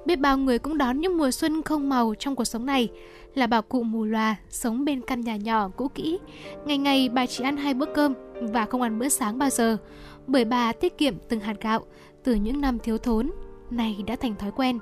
Biết 0.05 0.19
bao 0.19 0.37
người 0.37 0.59
cũng 0.59 0.77
đón 0.77 0.99
những 0.99 1.17
mùa 1.17 1.31
xuân 1.31 1.61
không 1.61 1.89
màu 1.89 2.13
trong 2.19 2.35
cuộc 2.35 2.45
sống 2.45 2.65
này 2.65 2.89
là 3.35 3.47
bà 3.47 3.61
cụ 3.61 3.83
mù 3.83 4.05
loà 4.05 4.35
sống 4.49 4.85
bên 4.85 5.01
căn 5.01 5.21
nhà 5.21 5.35
nhỏ 5.35 5.69
cũ 5.75 5.87
kỹ. 5.87 6.19
Ngày 6.65 6.77
ngày 6.77 7.09
bà 7.09 7.25
chỉ 7.25 7.43
ăn 7.43 7.57
hai 7.57 7.73
bữa 7.73 7.85
cơm 7.85 8.13
và 8.41 8.65
không 8.65 8.81
ăn 8.81 8.99
bữa 8.99 9.09
sáng 9.09 9.37
bao 9.37 9.49
giờ 9.49 9.77
bởi 10.27 10.45
bà 10.45 10.73
tiết 10.73 10.97
kiệm 10.97 11.15
từng 11.29 11.39
hạt 11.39 11.55
gạo 11.61 11.85
từ 12.23 12.35
những 12.35 12.61
năm 12.61 12.79
thiếu 12.79 12.97
thốn 12.97 13.31
này 13.69 14.03
đã 14.07 14.15
thành 14.15 14.35
thói 14.35 14.51
quen. 14.51 14.79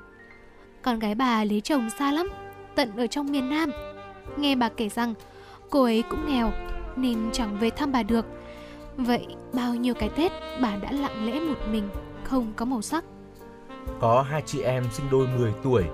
Con 0.82 0.98
gái 0.98 1.14
bà 1.14 1.44
lấy 1.44 1.60
chồng 1.60 1.88
xa 1.98 2.12
lắm, 2.12 2.28
tận 2.74 2.96
ở 2.96 3.06
trong 3.06 3.32
miền 3.32 3.50
Nam. 3.50 3.70
Nghe 4.36 4.54
bà 4.54 4.68
kể 4.68 4.88
rằng 4.88 5.14
cô 5.70 5.82
ấy 5.82 6.02
cũng 6.10 6.26
nghèo 6.26 6.52
nên 6.96 7.18
chẳng 7.32 7.58
về 7.58 7.70
thăm 7.70 7.92
bà 7.92 8.02
được. 8.02 8.26
Vậy 8.96 9.26
bao 9.52 9.74
nhiêu 9.74 9.94
cái 9.94 10.08
Tết 10.08 10.32
bà 10.62 10.76
đã 10.76 10.92
lặng 10.92 11.26
lẽ 11.26 11.40
một 11.40 11.58
mình, 11.70 11.88
không 12.24 12.52
có 12.56 12.64
màu 12.64 12.82
sắc. 12.82 13.04
Có 14.00 14.22
hai 14.22 14.42
chị 14.46 14.62
em 14.62 14.84
sinh 14.92 15.06
đôi 15.10 15.26
10 15.26 15.52
tuổi, 15.62 15.84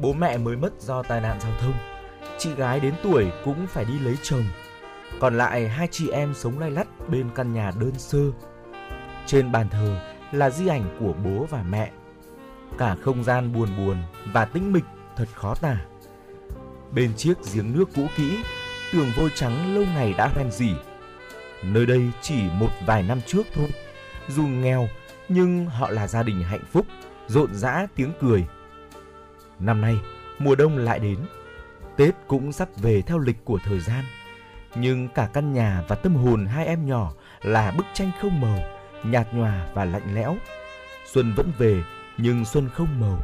bố 0.00 0.12
mẹ 0.12 0.38
mới 0.38 0.56
mất 0.56 0.80
do 0.80 1.02
tai 1.02 1.20
nạn 1.20 1.38
giao 1.40 1.52
thông. 1.60 1.74
Chị 2.38 2.54
gái 2.54 2.80
đến 2.80 2.94
tuổi 3.02 3.32
cũng 3.44 3.66
phải 3.66 3.84
đi 3.84 3.98
lấy 3.98 4.16
chồng. 4.22 4.44
Còn 5.20 5.38
lại 5.38 5.68
hai 5.68 5.88
chị 5.90 6.08
em 6.08 6.34
sống 6.34 6.58
lay 6.58 6.70
lắt 6.70 7.08
bên 7.08 7.30
căn 7.34 7.52
nhà 7.52 7.72
đơn 7.80 7.92
sơ. 7.98 8.18
Trên 9.26 9.52
bàn 9.52 9.68
thờ 9.68 10.00
là 10.32 10.50
di 10.50 10.66
ảnh 10.66 10.96
của 11.00 11.12
bố 11.24 11.46
và 11.50 11.62
mẹ. 11.70 11.90
Cả 12.78 12.96
không 13.02 13.24
gian 13.24 13.52
buồn 13.52 13.68
buồn 13.78 13.96
và 14.32 14.44
tĩnh 14.44 14.72
mịch 14.72 14.84
thật 15.16 15.28
khó 15.34 15.54
tả. 15.54 15.76
Bên 16.92 17.14
chiếc 17.16 17.34
giếng 17.54 17.78
nước 17.78 17.88
cũ 17.96 18.06
kỹ, 18.16 18.38
tường 18.92 19.08
vôi 19.16 19.30
trắng 19.34 19.74
lâu 19.74 19.84
ngày 19.94 20.14
đã 20.18 20.28
hoen 20.28 20.50
dỉ. 20.50 20.70
Nơi 21.62 21.86
đây 21.86 22.10
chỉ 22.22 22.42
một 22.58 22.70
vài 22.86 23.02
năm 23.02 23.20
trước 23.26 23.46
thôi. 23.54 23.68
Dù 24.28 24.46
nghèo 24.46 24.88
nhưng 25.28 25.66
họ 25.66 25.90
là 25.90 26.06
gia 26.06 26.22
đình 26.22 26.42
hạnh 26.42 26.64
phúc, 26.72 26.86
rộn 27.26 27.54
rã 27.54 27.86
tiếng 27.94 28.12
cười. 28.20 28.44
Năm 29.58 29.80
nay, 29.80 29.96
mùa 30.38 30.54
đông 30.54 30.76
lại 30.76 30.98
đến. 30.98 31.18
Tết 31.96 32.14
cũng 32.26 32.52
sắp 32.52 32.68
về 32.76 33.02
theo 33.02 33.18
lịch 33.18 33.44
của 33.44 33.58
thời 33.64 33.80
gian. 33.80 34.04
Nhưng 34.74 35.08
cả 35.08 35.28
căn 35.32 35.52
nhà 35.52 35.84
và 35.88 35.96
tâm 35.96 36.14
hồn 36.14 36.46
hai 36.46 36.66
em 36.66 36.86
nhỏ 36.86 37.12
là 37.42 37.70
bức 37.76 37.86
tranh 37.94 38.10
không 38.20 38.40
màu, 38.40 38.58
nhạt 39.04 39.34
nhòa 39.34 39.68
và 39.74 39.84
lạnh 39.84 40.14
lẽo. 40.14 40.36
Xuân 41.12 41.34
vẫn 41.36 41.52
về 41.58 41.82
nhưng 42.18 42.44
xuân 42.44 42.68
không 42.74 43.00
màu. 43.00 43.18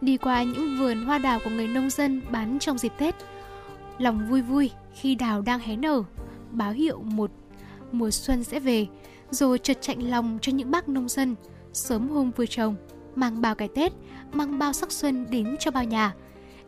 Đi 0.00 0.16
qua 0.16 0.42
những 0.42 0.76
vườn 0.78 1.04
hoa 1.04 1.18
đào 1.18 1.38
của 1.44 1.50
người 1.50 1.68
nông 1.68 1.90
dân 1.90 2.22
bán 2.30 2.58
trong 2.58 2.78
dịp 2.78 2.92
Tết, 2.98 3.14
lòng 3.98 4.28
vui 4.28 4.42
vui 4.42 4.70
khi 4.94 5.14
đào 5.14 5.42
đang 5.42 5.60
hé 5.60 5.76
nở, 5.76 6.02
báo 6.50 6.72
hiệu 6.72 7.02
một 7.02 7.30
mùa 7.92 8.10
xuân 8.10 8.44
sẽ 8.44 8.60
về, 8.60 8.86
rồi 9.30 9.58
chợt 9.58 9.78
chạnh 9.80 10.10
lòng 10.10 10.38
cho 10.42 10.52
những 10.52 10.70
bác 10.70 10.88
nông 10.88 11.08
dân 11.08 11.34
sớm 11.72 12.08
hôm 12.08 12.30
vừa 12.36 12.46
trồng, 12.46 12.74
mang 13.14 13.40
bao 13.40 13.54
cái 13.54 13.68
Tết, 13.68 13.92
mang 14.32 14.58
bao 14.58 14.72
sắc 14.72 14.92
xuân 14.92 15.26
đến 15.30 15.56
cho 15.60 15.70
bao 15.70 15.84
nhà. 15.84 16.14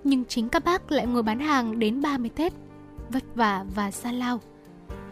Nhưng 0.05 0.25
chính 0.25 0.49
các 0.49 0.65
bác 0.65 0.93
lại 0.93 1.07
ngồi 1.07 1.23
bán 1.23 1.39
hàng 1.39 1.79
đến 1.79 2.03
30 2.03 2.31
Tết, 2.37 2.53
vất 3.09 3.25
vả 3.35 3.65
và 3.75 3.91
xa 3.91 4.13
lao. 4.13 4.41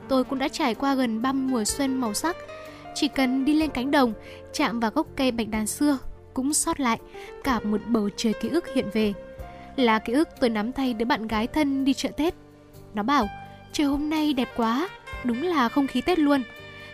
Tôi 0.09 0.24
cũng 0.24 0.38
đã 0.38 0.48
trải 0.48 0.74
qua 0.74 0.94
gần 0.94 1.22
30 1.22 1.52
mùa 1.52 1.64
xuân 1.64 2.01
màu 2.01 2.14
sắc, 2.14 2.36
chỉ 2.94 3.09
cần 3.09 3.44
đi 3.44 3.55
lên 3.55 3.70
cánh 3.70 3.90
đồng, 3.90 4.12
chạm 4.52 4.80
vào 4.80 4.90
gốc 4.90 5.06
cây 5.16 5.32
bạch 5.32 5.48
đàn 5.48 5.66
xưa 5.66 5.98
cũng 6.34 6.55
sót 6.55 6.80
lại 6.80 6.98
cả 7.44 7.60
một 7.60 7.80
bầu 7.86 8.09
trời 8.16 8.32
ký 8.40 8.48
ức 8.48 8.64
hiện 8.74 8.86
về. 8.93 9.12
Là 9.76 9.98
ký 9.98 10.12
ức 10.12 10.28
tôi 10.40 10.51
nắm 10.51 10.72
tay 10.72 10.94
đứa 10.94 11.05
bạn 11.05 11.28
gái 11.28 11.47
thân 11.47 11.84
đi 11.84 11.94
chợ 11.94 12.09
Tết. 12.16 12.34
Nó 12.94 13.02
bảo, 13.02 13.28
trời 13.77 13.86
hôm 13.86 14.11
nay 14.11 14.32
đẹp 14.32 14.48
quá, 14.57 14.89
Đúng 15.24 15.43
là 15.43 15.69
không 15.69 15.86
khí 15.86 16.01
Tết 16.01 16.19
luôn. 16.19 16.43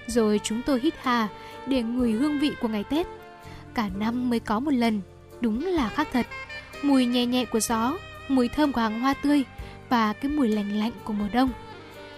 Rồi 0.07 0.41
chúng 0.43 0.63
tôi 0.63 0.81
hít 0.81 0.95
hà 1.03 1.29
để 1.67 1.83
ngửi 1.83 2.13
hương 2.13 2.39
vị 2.39 2.53
của 2.61 2.69
ngày 2.69 2.85
Tết. 2.85 3.07
Cả 3.75 3.89
năm 3.99 4.31
mới 4.31 4.41
có 4.41 4.61
một 4.61 4.71
lần, 4.71 5.01
đúng 5.41 5.67
là 5.67 5.89
khác 5.89 6.09
thật. 6.13 6.27
Mùi 6.83 7.07
nhẹ 7.07 7.27
nhẹ 7.27 7.45
của 7.45 7.61
gió, 7.61 7.99
mùi 8.29 8.49
thơm 8.49 8.73
của 8.73 8.81
hàng 8.81 9.01
hoa 9.01 9.15
tươi 9.15 9.45
và 9.89 10.13
cái 10.13 10.31
mùi 10.31 10.49
lạnh 10.49 10.79
lạnh 10.79 10.93
của 11.05 11.13
mùa 11.13 11.29
đông. 11.33 11.51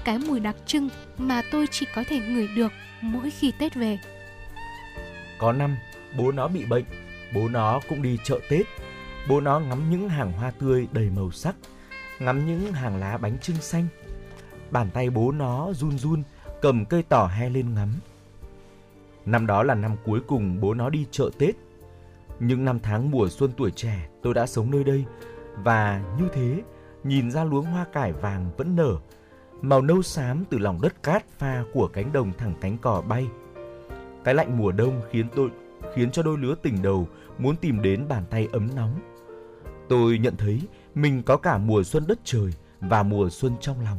Cái 0.05 0.19
mùi 0.19 0.41
đặc 0.41 0.57
trưng 0.66 0.89
mà 1.19 1.43
tôi 1.51 1.66
chỉ 1.70 1.86
có 1.95 2.05
thể 2.09 2.19
ngửi 2.19 2.49
được 2.57 2.73
mỗi 3.01 3.31
khi 3.31 3.53
Tết 3.59 3.74
về. 3.74 3.99
Có 5.39 5.53
năm, 5.53 5.77
bố 6.19 6.32
nó 6.32 6.49
bị 6.49 6.65
bệnh, 6.65 6.85
bố 7.35 7.49
nó 7.49 7.81
cũng 7.89 8.03
đi 8.03 8.19
chợ 8.24 8.41
Tết. 8.49 8.66
Bố 9.28 9.41
nó 9.41 9.61
ngắm 9.61 9.91
những 9.91 10.09
hàng 10.09 10.32
hoa 10.32 10.51
tươi 10.51 10.86
đầy 10.93 11.11
màu 11.16 11.31
sắc, 11.31 11.55
ngắm 12.19 12.47
những 12.47 12.73
hàng 12.73 12.97
lá 13.01 13.19
bánh 13.19 13.39
trưng 13.39 13.57
xanh. 13.57 13.86
Bàn 14.70 14.91
tay 14.95 15.11
bố 15.11 15.32
nó 15.32 15.73
run 15.73 15.99
run, 15.99 16.23
cầm 16.62 16.85
cây 16.85 17.03
tỏ 17.09 17.27
he 17.27 17.49
lên 17.51 17.74
ngắm. 17.74 17.89
Năm 19.27 19.47
đó 19.47 19.62
là 19.62 19.74
năm 19.74 19.97
cuối 20.05 20.20
cùng 20.27 20.61
bố 20.61 20.74
nó 20.74 20.91
đi 20.91 21.07
chợ 21.11 21.31
Tết. 21.39 21.55
Những 22.41 22.65
năm 22.65 22.78
tháng 22.82 23.11
mùa 23.11 23.28
xuân 23.28 23.51
tuổi 23.57 23.70
trẻ 23.70 24.09
tôi 24.23 24.35
đã 24.35 24.47
sống 24.47 24.70
nơi 24.70 24.85
đây 24.85 25.05
và 25.57 26.05
như 26.19 26.28
thế 26.32 26.62
nhìn 27.05 27.31
ra 27.31 27.45
luống 27.45 27.65
hoa 27.65 27.85
cải 27.93 28.12
vàng 28.12 28.51
vẫn 28.57 28.77
nở, 28.77 28.97
màu 29.62 29.82
nâu 29.82 30.03
xám 30.03 30.45
từ 30.51 30.59
lòng 30.59 30.81
đất 30.82 31.03
cát 31.03 31.24
pha 31.39 31.65
của 31.73 31.89
cánh 31.89 32.12
đồng 32.12 32.32
thẳng 32.39 32.55
cánh 32.61 32.78
cò 32.78 33.03
bay. 33.09 33.27
Cái 34.24 34.35
lạnh 34.35 34.59
mùa 34.59 34.73
đông 34.73 35.01
khiến 35.11 35.27
tôi 35.36 35.51
khiến 35.95 36.11
cho 36.11 36.23
đôi 36.23 36.39
lứa 36.39 36.55
tình 36.62 36.82
đầu 36.82 37.09
muốn 37.39 37.57
tìm 37.57 37.82
đến 37.82 38.09
bàn 38.09 38.24
tay 38.31 38.49
ấm 38.53 38.69
nóng. 38.77 39.01
Tôi 39.89 40.19
nhận 40.19 40.36
thấy 40.36 40.61
mình 40.95 41.23
có 41.23 41.36
cả 41.36 41.59
mùa 41.59 41.82
xuân 41.82 42.05
đất 42.09 42.19
trời 42.24 42.53
và 42.81 43.03
mùa 43.03 43.31
xuân 43.31 43.53
trong 43.61 43.81
lòng. 43.81 43.99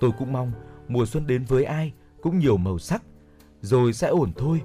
Tôi 0.00 0.10
cũng 0.18 0.32
mong 0.32 0.52
mùa 0.88 1.06
xuân 1.06 1.26
đến 1.26 1.44
với 1.44 1.64
ai 1.64 1.92
cũng 2.22 2.38
nhiều 2.38 2.56
màu 2.56 2.78
sắc, 2.78 3.02
rồi 3.60 3.92
sẽ 3.92 4.08
ổn 4.08 4.32
thôi, 4.36 4.62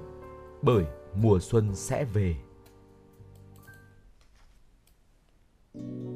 bởi 0.62 0.84
mùa 1.14 1.38
xuân 1.40 1.74
sẽ 1.74 2.04
về. 2.04 2.36
kia 5.74 6.15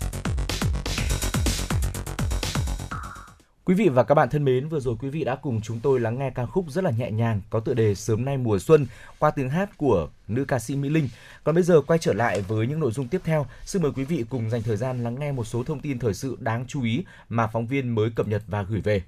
Quý 3.71 3.75
vị 3.75 3.89
và 3.89 4.03
các 4.03 4.15
bạn 4.15 4.29
thân 4.29 4.45
mến, 4.45 4.67
vừa 4.67 4.79
rồi 4.79 4.95
quý 4.99 5.09
vị 5.09 5.23
đã 5.23 5.35
cùng 5.35 5.61
chúng 5.61 5.79
tôi 5.79 5.99
lắng 5.99 6.19
nghe 6.19 6.29
ca 6.29 6.45
khúc 6.45 6.65
rất 6.69 6.83
là 6.83 6.91
nhẹ 6.91 7.11
nhàng 7.11 7.41
có 7.49 7.59
tựa 7.59 7.73
đề 7.73 7.95
Sớm 7.95 8.25
nay 8.25 8.37
mùa 8.37 8.59
xuân 8.59 8.87
qua 9.19 9.31
tiếng 9.31 9.49
hát 9.49 9.77
của 9.77 10.09
nữ 10.27 10.45
ca 10.45 10.59
sĩ 10.59 10.75
Mỹ 10.75 10.89
Linh. 10.89 11.09
Còn 11.43 11.55
bây 11.55 11.63
giờ 11.63 11.81
quay 11.81 11.99
trở 11.99 12.13
lại 12.13 12.41
với 12.41 12.67
những 12.67 12.79
nội 12.79 12.91
dung 12.91 13.07
tiếp 13.07 13.21
theo, 13.23 13.45
xin 13.65 13.81
mời 13.81 13.91
quý 13.95 14.03
vị 14.03 14.25
cùng 14.29 14.49
dành 14.49 14.61
thời 14.61 14.77
gian 14.77 15.03
lắng 15.03 15.19
nghe 15.19 15.31
một 15.31 15.43
số 15.43 15.63
thông 15.63 15.79
tin 15.79 15.99
thời 15.99 16.13
sự 16.13 16.37
đáng 16.39 16.65
chú 16.67 16.83
ý 16.83 17.03
mà 17.29 17.47
phóng 17.47 17.67
viên 17.67 17.95
mới 17.95 18.09
cập 18.15 18.27
nhật 18.27 18.43
và 18.47 18.63
gửi 18.63 18.81
về. 18.81 19.01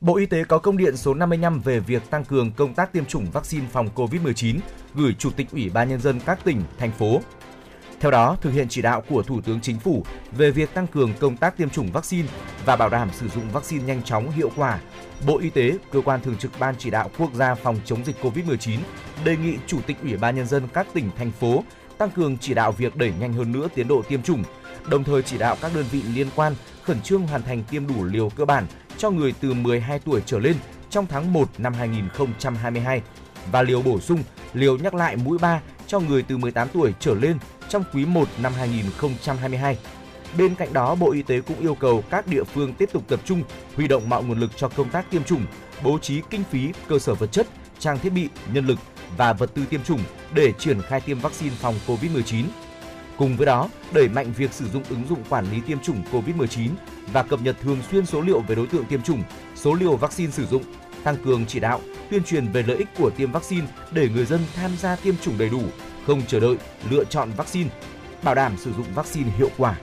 Bộ 0.00 0.16
Y 0.16 0.26
tế 0.26 0.44
có 0.44 0.58
công 0.58 0.76
điện 0.76 0.96
số 0.96 1.14
55 1.14 1.60
về 1.60 1.80
việc 1.80 2.10
tăng 2.10 2.24
cường 2.24 2.52
công 2.52 2.74
tác 2.74 2.92
tiêm 2.92 3.04
chủng 3.04 3.26
vaccine 3.32 3.66
phòng 3.72 3.88
COVID-19 3.94 4.58
gửi 4.94 5.14
Chủ 5.18 5.30
tịch 5.30 5.50
Ủy 5.52 5.70
ban 5.70 5.88
Nhân 5.88 6.00
dân 6.00 6.20
các 6.26 6.44
tỉnh, 6.44 6.62
thành 6.78 6.92
phố. 6.92 7.20
Theo 8.00 8.10
đó, 8.10 8.36
thực 8.40 8.52
hiện 8.52 8.68
chỉ 8.68 8.82
đạo 8.82 9.02
của 9.08 9.22
Thủ 9.22 9.40
tướng 9.40 9.60
Chính 9.60 9.78
phủ 9.78 10.04
về 10.32 10.50
việc 10.50 10.74
tăng 10.74 10.86
cường 10.86 11.12
công 11.20 11.36
tác 11.36 11.56
tiêm 11.56 11.70
chủng 11.70 11.92
vaccine 11.92 12.28
và 12.64 12.76
bảo 12.76 12.88
đảm 12.88 13.10
sử 13.12 13.28
dụng 13.28 13.50
vaccine 13.52 13.84
nhanh 13.84 14.02
chóng 14.02 14.30
hiệu 14.30 14.50
quả, 14.56 14.78
Bộ 15.26 15.38
Y 15.38 15.50
tế, 15.50 15.78
cơ 15.92 16.00
quan 16.00 16.20
thường 16.20 16.36
trực 16.36 16.50
Ban 16.58 16.74
chỉ 16.78 16.90
đạo 16.90 17.10
quốc 17.18 17.34
gia 17.34 17.54
phòng 17.54 17.76
chống 17.84 18.04
dịch 18.04 18.16
COVID-19 18.22 18.78
đề 19.24 19.36
nghị 19.36 19.56
Chủ 19.66 19.78
tịch 19.86 19.96
Ủy 20.02 20.16
ban 20.16 20.36
Nhân 20.36 20.46
dân 20.46 20.68
các 20.74 20.86
tỉnh, 20.92 21.10
thành 21.16 21.30
phố 21.30 21.64
tăng 21.98 22.10
cường 22.10 22.38
chỉ 22.38 22.54
đạo 22.54 22.72
việc 22.72 22.96
đẩy 22.96 23.12
nhanh 23.20 23.32
hơn 23.32 23.52
nữa 23.52 23.68
tiến 23.74 23.88
độ 23.88 24.02
tiêm 24.08 24.22
chủng, 24.22 24.42
đồng 24.88 25.04
thời 25.04 25.22
chỉ 25.22 25.38
đạo 25.38 25.56
các 25.60 25.72
đơn 25.74 25.84
vị 25.90 26.02
liên 26.14 26.26
quan 26.36 26.54
khẩn 26.82 27.00
trương 27.00 27.26
hoàn 27.26 27.42
thành 27.42 27.62
tiêm 27.70 27.86
đủ 27.86 28.04
liều 28.04 28.28
cơ 28.28 28.44
bản 28.44 28.66
cho 28.98 29.10
người 29.10 29.34
từ 29.40 29.54
12 29.54 29.98
tuổi 29.98 30.22
trở 30.26 30.38
lên 30.38 30.56
trong 30.90 31.06
tháng 31.06 31.32
1 31.32 31.48
năm 31.58 31.74
2022 31.74 33.02
và 33.52 33.62
liều 33.62 33.82
bổ 33.82 34.00
sung, 34.00 34.22
liều 34.52 34.78
nhắc 34.78 34.94
lại 34.94 35.16
mũi 35.16 35.38
3 35.38 35.60
cho 35.94 36.00
người 36.00 36.22
từ 36.22 36.36
18 36.36 36.68
tuổi 36.72 36.94
trở 37.00 37.14
lên 37.14 37.38
trong 37.68 37.84
quý 37.92 38.04
1 38.04 38.28
năm 38.42 38.52
2022. 38.58 39.78
Bên 40.38 40.54
cạnh 40.54 40.72
đó, 40.72 40.94
Bộ 40.94 41.12
Y 41.12 41.22
tế 41.22 41.40
cũng 41.40 41.60
yêu 41.60 41.74
cầu 41.74 42.04
các 42.10 42.26
địa 42.26 42.44
phương 42.44 42.74
tiếp 42.74 42.88
tục 42.92 43.02
tập 43.08 43.20
trung 43.24 43.42
huy 43.76 43.88
động 43.88 44.08
mọi 44.08 44.24
nguồn 44.24 44.40
lực 44.40 44.50
cho 44.56 44.68
công 44.68 44.90
tác 44.90 45.10
tiêm 45.10 45.24
chủng, 45.24 45.46
bố 45.84 45.98
trí 45.98 46.20
kinh 46.30 46.44
phí, 46.50 46.72
cơ 46.88 46.98
sở 46.98 47.14
vật 47.14 47.32
chất, 47.32 47.46
trang 47.78 47.98
thiết 47.98 48.10
bị, 48.10 48.28
nhân 48.52 48.66
lực 48.66 48.78
và 49.16 49.32
vật 49.32 49.54
tư 49.54 49.64
tiêm 49.70 49.82
chủng 49.82 50.00
để 50.32 50.52
triển 50.52 50.82
khai 50.82 51.00
tiêm 51.00 51.18
vaccine 51.18 51.54
phòng 51.60 51.74
COVID-19. 51.86 52.44
Cùng 53.18 53.36
với 53.36 53.46
đó, 53.46 53.68
đẩy 53.92 54.08
mạnh 54.08 54.32
việc 54.36 54.52
sử 54.52 54.68
dụng 54.68 54.82
ứng 54.88 55.04
dụng 55.08 55.24
quản 55.28 55.50
lý 55.52 55.60
tiêm 55.66 55.78
chủng 55.78 56.02
COVID-19 56.12 56.68
và 57.12 57.22
cập 57.22 57.42
nhật 57.42 57.56
thường 57.62 57.78
xuyên 57.90 58.06
số 58.06 58.20
liệu 58.20 58.40
về 58.40 58.54
đối 58.54 58.66
tượng 58.66 58.84
tiêm 58.84 59.02
chủng, 59.02 59.22
số 59.54 59.74
liều 59.74 59.96
vaccine 59.96 60.30
sử 60.30 60.46
dụng, 60.46 60.62
tăng 61.04 61.16
cường 61.24 61.44
chỉ 61.46 61.60
đạo, 61.60 61.80
tuyên 62.10 62.24
truyền 62.24 62.48
về 62.52 62.62
lợi 62.62 62.76
ích 62.76 62.88
của 62.98 63.10
tiêm 63.10 63.32
vaccine 63.32 63.66
để 63.92 64.08
người 64.08 64.24
dân 64.24 64.40
tham 64.56 64.70
gia 64.80 64.96
tiêm 64.96 65.14
chủng 65.16 65.38
đầy 65.38 65.48
đủ, 65.48 65.62
không 66.06 66.22
chờ 66.28 66.40
đợi, 66.40 66.56
lựa 66.90 67.04
chọn 67.04 67.30
vaccine, 67.36 67.70
bảo 68.22 68.34
đảm 68.34 68.52
sử 68.56 68.72
dụng 68.72 68.86
vaccine 68.94 69.30
hiệu 69.38 69.50
quả. 69.56 69.74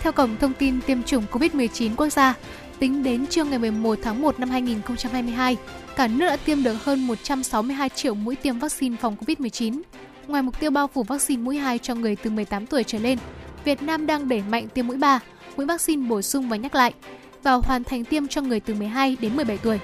Theo 0.00 0.12
Cổng 0.12 0.36
Thông 0.36 0.52
tin 0.54 0.80
Tiêm 0.80 1.02
chủng 1.02 1.24
COVID-19 1.32 1.94
quốc 1.96 2.08
gia, 2.08 2.34
tính 2.78 3.02
đến 3.02 3.26
trưa 3.26 3.44
ngày 3.44 3.58
11 3.58 3.98
tháng 4.02 4.22
1 4.22 4.40
năm 4.40 4.50
2022, 4.50 5.56
cả 5.96 6.08
nước 6.08 6.26
đã 6.26 6.36
tiêm 6.36 6.62
được 6.62 6.84
hơn 6.84 7.06
162 7.06 7.88
triệu 7.88 8.14
mũi 8.14 8.36
tiêm 8.36 8.58
vaccine 8.58 8.96
phòng 9.00 9.16
COVID-19. 9.20 9.80
Ngoài 10.26 10.42
mục 10.42 10.60
tiêu 10.60 10.70
bao 10.70 10.88
phủ 10.94 11.02
vaccine 11.02 11.42
mũi 11.42 11.56
2 11.56 11.78
cho 11.78 11.94
người 11.94 12.16
từ 12.16 12.30
18 12.30 12.66
tuổi 12.66 12.84
trở 12.84 12.98
lên, 12.98 13.18
Việt 13.64 13.82
Nam 13.82 14.06
đang 14.06 14.28
đẩy 14.28 14.42
mạnh 14.50 14.68
tiêm 14.68 14.86
mũi 14.86 14.96
3, 14.96 15.20
mũi 15.56 15.66
vaccine 15.66 16.08
bổ 16.08 16.22
sung 16.22 16.48
và 16.48 16.56
nhắc 16.56 16.74
lại, 16.74 16.92
và 17.42 17.52
hoàn 17.52 17.84
thành 17.84 18.04
tiêm 18.04 18.28
cho 18.28 18.40
người 18.40 18.60
từ 18.60 18.74
12 18.74 19.16
đến 19.20 19.36
17 19.36 19.58
tuổi. 19.58 19.78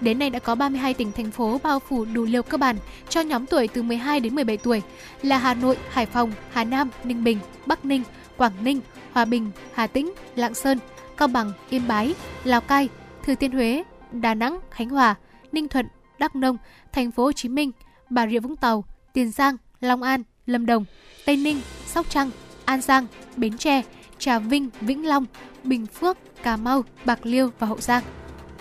Đến 0.00 0.18
nay 0.18 0.30
đã 0.30 0.38
có 0.38 0.54
32 0.54 0.94
tỉnh 0.94 1.12
thành 1.12 1.30
phố 1.30 1.60
bao 1.62 1.80
phủ 1.80 2.04
đủ 2.04 2.24
liều 2.24 2.42
cơ 2.42 2.56
bản 2.56 2.76
cho 3.08 3.20
nhóm 3.20 3.46
tuổi 3.46 3.68
từ 3.68 3.82
12 3.82 4.20
đến 4.20 4.34
17 4.34 4.56
tuổi 4.56 4.82
là 5.22 5.38
Hà 5.38 5.54
Nội, 5.54 5.76
Hải 5.90 6.06
Phòng, 6.06 6.32
Hà 6.52 6.64
Nam, 6.64 6.90
Ninh 7.04 7.24
Bình, 7.24 7.38
Bắc 7.66 7.84
Ninh, 7.84 8.02
Quảng 8.36 8.52
Ninh, 8.62 8.80
Hòa 9.12 9.24
Bình, 9.24 9.50
Hà 9.74 9.86
Tĩnh, 9.86 10.12
Lạng 10.36 10.54
Sơn, 10.54 10.78
Cao 11.16 11.28
Bằng, 11.28 11.52
Yên 11.70 11.88
Bái, 11.88 12.14
Lào 12.44 12.60
Cai, 12.60 12.88
Thừa 13.26 13.34
Thiên 13.34 13.52
Huế, 13.52 13.82
Đà 14.12 14.34
Nẵng, 14.34 14.60
Khánh 14.70 14.88
Hòa, 14.88 15.14
Ninh 15.52 15.68
Thuận, 15.68 15.88
Đắk 16.18 16.36
Nông, 16.36 16.56
Thành 16.92 17.10
phố 17.10 17.24
Hồ 17.24 17.32
Chí 17.32 17.48
Minh, 17.48 17.70
Bà 18.10 18.26
Rịa 18.26 18.40
Vũng 18.40 18.56
Tàu, 18.56 18.84
Tiền 19.12 19.30
Giang, 19.30 19.56
Long 19.80 20.02
An, 20.02 20.22
Lâm 20.46 20.66
Đồng, 20.66 20.84
Tây 21.24 21.36
Ninh, 21.36 21.60
Sóc 21.86 22.06
Trăng, 22.10 22.30
An 22.64 22.80
Giang, 22.80 23.06
Bến 23.36 23.58
Tre, 23.58 23.82
Trà 24.18 24.38
Vinh, 24.38 24.70
Vĩnh 24.80 25.06
Long, 25.06 25.26
Bình 25.64 25.86
Phước, 25.86 26.18
Cà 26.42 26.56
Mau, 26.56 26.84
Bạc 27.04 27.26
Liêu 27.26 27.50
và 27.58 27.66
Hậu 27.66 27.80
Giang. 27.80 28.02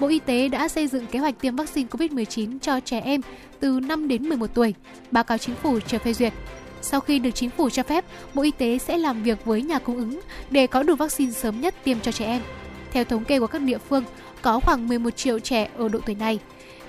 Bộ 0.04 0.10
Y 0.10 0.20
tế 0.20 0.48
đã 0.48 0.68
xây 0.68 0.88
dựng 0.88 1.08
kế 1.08 1.20
hoạch 1.20 1.40
tiêm 1.40 1.56
vaccine 1.56 1.88
COVID-19 1.92 2.60
cho 2.60 2.80
trẻ 2.80 3.00
em 3.00 3.22
từ 3.60 3.80
5 3.80 4.08
đến 4.08 4.30
11 4.30 4.48
tuổi, 4.54 4.74
báo 5.12 5.24
cáo 5.24 5.38
chính 5.38 5.56
phủ 5.56 5.80
chờ 5.88 5.98
phê 5.98 6.14
duyệt. 6.14 6.34
Sau 6.82 7.00
khi 7.00 7.20
được 7.20 7.32
chính 7.32 7.50
phủ 7.50 7.70
cho 7.70 7.84
phép, 7.84 8.06
Bộ 8.34 8.44
Y 8.44 8.52
tế 8.52 8.78
sẽ 8.78 8.98
làm 8.98 9.24
việc 9.24 9.46
với 9.46 9.62
nhà 9.62 9.80
cung 9.80 9.98
ứng 9.98 10.20
để 10.50 10.68
có 10.68 10.84
đủ 10.84 10.96
vaccine 10.96 11.32
sớm 11.32 11.62
nhất 11.62 11.76
tiêm 11.84 12.00
cho 12.00 12.12
trẻ 12.12 12.26
em. 12.26 12.42
Theo 12.92 13.04
thống 13.04 13.24
kê 13.24 13.40
của 13.40 13.48
các 13.48 13.62
địa 13.62 13.78
phương, 13.78 14.04
có 14.42 14.60
khoảng 14.60 14.88
11 14.88 15.10
triệu 15.10 15.40
trẻ 15.40 15.70
ở 15.78 15.90
độ 15.90 16.00
tuổi 16.06 16.16
này. 16.16 16.40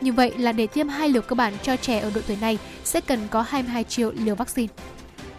Như 0.01 0.13
vậy 0.13 0.33
là 0.39 0.53
để 0.53 0.67
tiêm 0.67 0.89
hai 0.89 1.09
liều 1.09 1.23
cơ 1.23 1.35
bản 1.35 1.53
cho 1.63 1.77
trẻ 1.77 1.99
ở 1.99 2.11
độ 2.15 2.21
tuổi 2.27 2.37
này 2.41 2.59
sẽ 2.85 3.01
cần 3.01 3.19
có 3.31 3.43
22 3.43 3.85
triệu 3.85 4.13
liều 4.13 4.35
vaccine. 4.35 4.73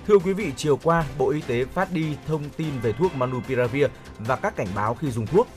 Thưa 0.07 0.17
quý 0.17 0.33
vị, 0.33 0.51
chiều 0.57 0.79
qua, 0.83 1.05
Bộ 1.17 1.29
Y 1.29 1.41
tế 1.41 1.65
phát 1.65 1.91
đi 1.91 2.05
thông 2.27 2.43
tin 2.57 2.79
về 2.81 2.93
thuốc 2.93 3.15
Manupiravir 3.15 3.85
và 4.19 4.35
các 4.35 4.55
cảnh 4.55 4.67
báo 4.75 4.95
khi 4.95 5.11
dùng 5.11 5.27
thuốc. 5.27 5.47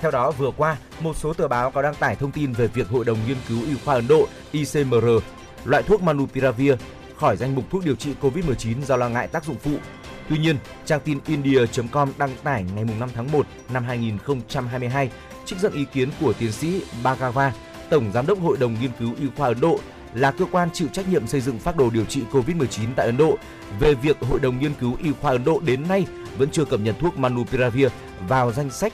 Theo 0.00 0.10
đó, 0.10 0.30
vừa 0.30 0.50
qua, 0.56 0.76
một 1.00 1.16
số 1.16 1.32
tờ 1.32 1.48
báo 1.48 1.70
có 1.70 1.82
đăng 1.82 1.94
tải 1.94 2.16
thông 2.16 2.30
tin 2.30 2.52
về 2.52 2.66
việc 2.66 2.88
Hội 2.88 3.04
đồng 3.04 3.18
Nghiên 3.26 3.36
cứu 3.48 3.58
Y 3.66 3.74
khoa 3.84 3.94
Ấn 3.94 4.08
Độ 4.08 4.28
ICMR 4.52 5.06
loại 5.64 5.82
thuốc 5.82 6.02
Manupiravir 6.02 6.74
khỏi 7.16 7.36
danh 7.36 7.54
mục 7.54 7.64
thuốc 7.70 7.84
điều 7.84 7.94
trị 7.94 8.10
COVID-19 8.20 8.82
do 8.82 8.96
lo 8.96 9.08
ngại 9.08 9.28
tác 9.28 9.44
dụng 9.44 9.56
phụ. 9.62 9.72
Tuy 10.28 10.38
nhiên, 10.38 10.56
trang 10.84 11.00
tin 11.04 11.18
India.com 11.26 12.12
đăng 12.18 12.30
tải 12.44 12.64
ngày 12.74 12.84
5 12.84 13.08
tháng 13.14 13.32
1 13.32 13.46
năm 13.72 13.84
2022 13.84 15.10
trích 15.44 15.58
dẫn 15.58 15.72
ý 15.72 15.84
kiến 15.92 16.08
của 16.20 16.32
tiến 16.32 16.52
sĩ 16.52 16.82
Bhagava, 17.02 17.52
Tổng 17.90 18.12
Giám 18.14 18.26
đốc 18.26 18.40
Hội 18.40 18.56
đồng 18.56 18.76
Nghiên 18.80 18.90
cứu 18.98 19.14
Y 19.20 19.26
khoa 19.36 19.48
Ấn 19.48 19.60
Độ 19.60 19.78
là 20.14 20.30
cơ 20.30 20.44
quan 20.50 20.68
chịu 20.72 20.88
trách 20.92 21.08
nhiệm 21.08 21.26
xây 21.26 21.40
dựng 21.40 21.58
phác 21.58 21.76
đồ 21.76 21.90
điều 21.90 22.04
trị 22.04 22.22
COVID-19 22.32 22.86
tại 22.96 23.06
Ấn 23.06 23.16
Độ 23.16 23.38
về 23.80 23.94
việc 23.94 24.16
Hội 24.20 24.40
đồng 24.40 24.58
Nghiên 24.58 24.74
cứu 24.80 24.96
Y 25.02 25.10
khoa 25.20 25.30
Ấn 25.30 25.44
Độ 25.44 25.60
đến 25.64 25.88
nay 25.88 26.06
vẫn 26.38 26.50
chưa 26.50 26.64
cập 26.64 26.80
nhật 26.80 26.96
thuốc 27.00 27.18
Manupiravir 27.18 27.88
vào 28.28 28.52
danh 28.52 28.70
sách 28.70 28.92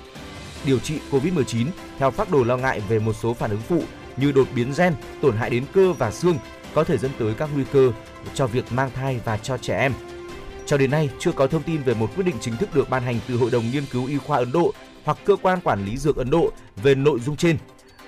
điều 0.65 0.79
trị 0.79 0.99
COVID-19 1.11 1.67
theo 1.99 2.11
phác 2.11 2.31
đồ 2.31 2.45
lo 2.45 2.57
ngại 2.57 2.83
về 2.89 2.99
một 2.99 3.13
số 3.13 3.35
phản 3.35 3.51
ứng 3.51 3.61
phụ 3.61 3.83
như 4.17 4.33
đột 4.33 4.49
biến 4.55 4.73
gen, 4.79 4.95
tổn 5.23 5.37
hại 5.37 5.51
đến 5.51 5.65
cơ 5.75 5.93
và 5.93 6.11
xương 6.11 6.39
có 6.75 6.85
thể 6.85 6.99
dẫn 6.99 7.11
tới 7.19 7.35
các 7.35 7.49
nguy 7.55 7.65
cơ 7.73 7.93
cho 8.35 8.47
việc 8.47 8.73
mang 8.73 8.91
thai 8.95 9.21
và 9.25 9.37
cho 9.37 9.59
trẻ 9.59 9.79
em. 9.79 9.93
Cho 10.67 10.77
đến 10.77 10.91
nay, 10.91 11.11
chưa 11.19 11.33
có 11.33 11.47
thông 11.47 11.63
tin 11.63 11.83
về 11.83 11.95
một 11.95 12.11
quyết 12.17 12.25
định 12.25 12.37
chính 12.41 12.57
thức 12.57 12.75
được 12.75 12.91
ban 12.91 13.03
hành 13.03 13.21
từ 13.29 13.37
Hội 13.37 13.51
đồng 13.51 13.71
Nghiên 13.71 13.85
cứu 13.87 14.07
Y 14.07 14.19
khoa 14.19 14.39
Ấn 14.39 14.53
Độ 14.53 14.73
hoặc 15.05 15.19
cơ 15.25 15.37
quan 15.43 15.61
quản 15.61 15.85
lý 15.85 15.97
dược 15.97 16.17
Ấn 16.17 16.31
Độ 16.31 16.53
về 16.77 16.95
nội 16.95 17.21
dung 17.21 17.37
trên. 17.37 17.59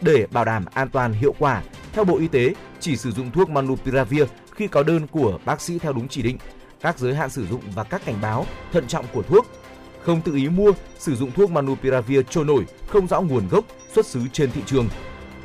Để 0.01 0.27
bảo 0.31 0.45
đảm 0.45 0.65
an 0.75 0.89
toàn 0.89 1.13
hiệu 1.13 1.35
quả, 1.39 1.63
theo 1.93 2.05
Bộ 2.05 2.19
Y 2.19 2.29
tế, 2.29 2.55
chỉ 2.81 2.97
sử 2.97 3.11
dụng 3.11 3.31
thuốc 3.31 3.51
Manupiravir 3.51 4.23
khi 4.55 4.69
có 4.69 4.83
đơn 4.83 5.07
của 5.07 5.39
bác 5.45 5.61
sĩ 5.61 5.79
theo 5.79 5.93
đúng 5.93 6.09
chỉ 6.09 6.23
định, 6.23 6.39
các 6.81 6.99
giới 6.99 7.15
hạn 7.15 7.31
sử 7.31 7.47
dụng 7.47 7.61
và 7.75 7.85
các 7.85 8.05
cảnh 8.05 8.19
báo 8.23 8.47
thận 8.73 8.87
trọng 8.87 9.05
của 9.13 9.23
thuốc. 9.23 9.47
Không 10.07 10.21
tự 10.21 10.35
ý 10.35 10.49
mua, 10.49 10.73
sử 10.99 11.17
dụng 11.17 11.33
thuốc 11.33 11.51
Manupiravir 11.51 12.21
trôi 12.31 12.45
nổi, 12.45 12.67
không 12.87 13.07
rõ 13.07 13.21
nguồn 13.21 13.49
gốc, 13.49 13.65
xuất 13.95 14.07
xứ 14.07 14.21
trên 14.33 14.53
thị 14.53 14.61
trường. 14.67 14.89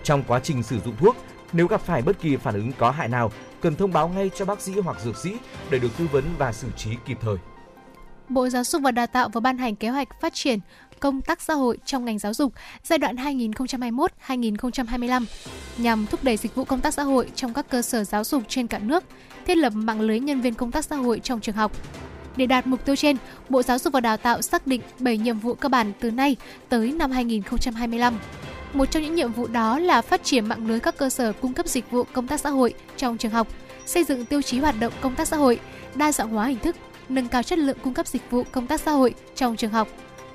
Trong 0.04 0.24
quá 0.28 0.40
trình 0.44 0.64
sử 0.64 0.80
dụng 0.80 0.96
thuốc, 1.00 1.16
nếu 1.54 1.68
gặp 1.68 1.82
phải 1.82 2.02
bất 2.02 2.20
kỳ 2.20 2.36
phản 2.36 2.54
ứng 2.54 2.72
có 2.78 2.92
hại 2.92 3.08
nào, 3.08 3.32
cần 3.62 3.76
thông 3.76 3.94
báo 3.94 4.10
ngay 4.10 4.32
cho 4.36 4.46
bác 4.46 4.62
sĩ 4.62 4.72
hoặc 4.84 5.02
dược 5.02 5.18
sĩ 5.18 5.34
để 5.70 5.80
được 5.80 5.98
tư 5.98 6.08
vấn 6.12 6.24
và 6.38 6.54
xử 6.54 6.68
trí 6.78 6.90
kịp 7.06 7.18
thời. 7.22 7.36
Bộ 8.30 8.50
Giáo 8.50 8.64
dục 8.64 8.82
và 8.82 8.92
Đào 8.92 9.08
tạo 9.08 9.30
vừa 9.30 9.40
ban 9.40 9.58
hành 9.58 9.76
kế 9.76 9.90
hoạch 9.90 10.08
phát 10.22 10.34
triển 10.34 10.60
công 11.00 11.22
tác 11.22 11.42
xã 11.42 11.54
hội 11.54 11.78
trong 11.86 12.06
ngành 12.06 12.20
giáo 12.20 12.34
dục 12.34 12.54
giai 12.84 13.00
đoạn 13.00 13.16
2021-2025 13.16 15.26
nhằm 15.78 16.06
thúc 16.06 16.24
đẩy 16.24 16.38
dịch 16.38 16.56
vụ 16.56 16.64
công 16.64 16.82
tác 16.82 16.94
xã 16.94 17.04
hội 17.04 17.32
trong 17.36 17.54
các 17.54 17.70
cơ 17.70 17.82
sở 17.82 18.04
giáo 18.04 18.24
dục 18.24 18.44
trên 18.48 18.68
cả 18.68 18.80
nước, 18.80 19.04
thiết 19.46 19.58
lập 19.58 19.74
mạng 19.76 20.02
lưới 20.02 20.20
nhân 20.20 20.42
viên 20.42 20.54
công 20.54 20.72
tác 20.72 20.86
xã 20.86 20.96
hội 20.96 21.20
trong 21.20 21.42
trường 21.42 21.56
học. 21.56 21.72
Để 22.36 22.46
đạt 22.46 22.68
mục 22.68 22.86
tiêu 22.86 22.96
trên, 22.96 23.18
Bộ 23.50 23.64
Giáo 23.64 23.80
dục 23.80 23.94
và 23.94 24.00
Đào 24.00 24.18
tạo 24.18 24.42
xác 24.42 24.68
định 24.68 24.82
7 25.00 25.18
nhiệm 25.18 25.40
vụ 25.40 25.54
cơ 25.54 25.70
bản 25.70 25.92
từ 26.00 26.12
nay 26.12 26.36
tới 26.70 26.92
năm 26.92 27.12
2025. 27.12 28.14
Một 28.74 28.86
trong 28.86 29.04
những 29.04 29.16
nhiệm 29.16 29.32
vụ 29.32 29.48
đó 29.48 29.80
là 29.80 30.02
phát 30.02 30.24
triển 30.24 30.46
mạng 30.46 30.68
lưới 30.68 30.80
các 30.80 30.98
cơ 30.98 31.10
sở 31.10 31.34
cung 31.34 31.54
cấp 31.54 31.68
dịch 31.68 31.92
vụ 31.92 32.04
công 32.14 32.28
tác 32.28 32.40
xã 32.40 32.50
hội 32.50 32.74
trong 32.98 33.18
trường 33.18 33.32
học, 33.32 33.48
xây 33.86 34.04
dựng 34.04 34.26
tiêu 34.26 34.42
chí 34.42 34.60
hoạt 34.60 34.76
động 34.80 34.94
công 35.02 35.16
tác 35.16 35.28
xã 35.28 35.38
hội, 35.38 35.60
đa 35.96 36.12
dạng 36.12 36.30
hóa 36.30 36.46
hình 36.46 36.60
thức, 36.60 36.76
nâng 37.10 37.28
cao 37.28 37.44
chất 37.44 37.60
lượng 37.60 37.78
cung 37.84 37.94
cấp 37.94 38.08
dịch 38.08 38.32
vụ 38.32 38.44
công 38.52 38.68
tác 38.68 38.82
xã 38.82 38.92
hội 38.92 39.14
trong 39.36 39.56
trường 39.56 39.72
học. 39.72 39.88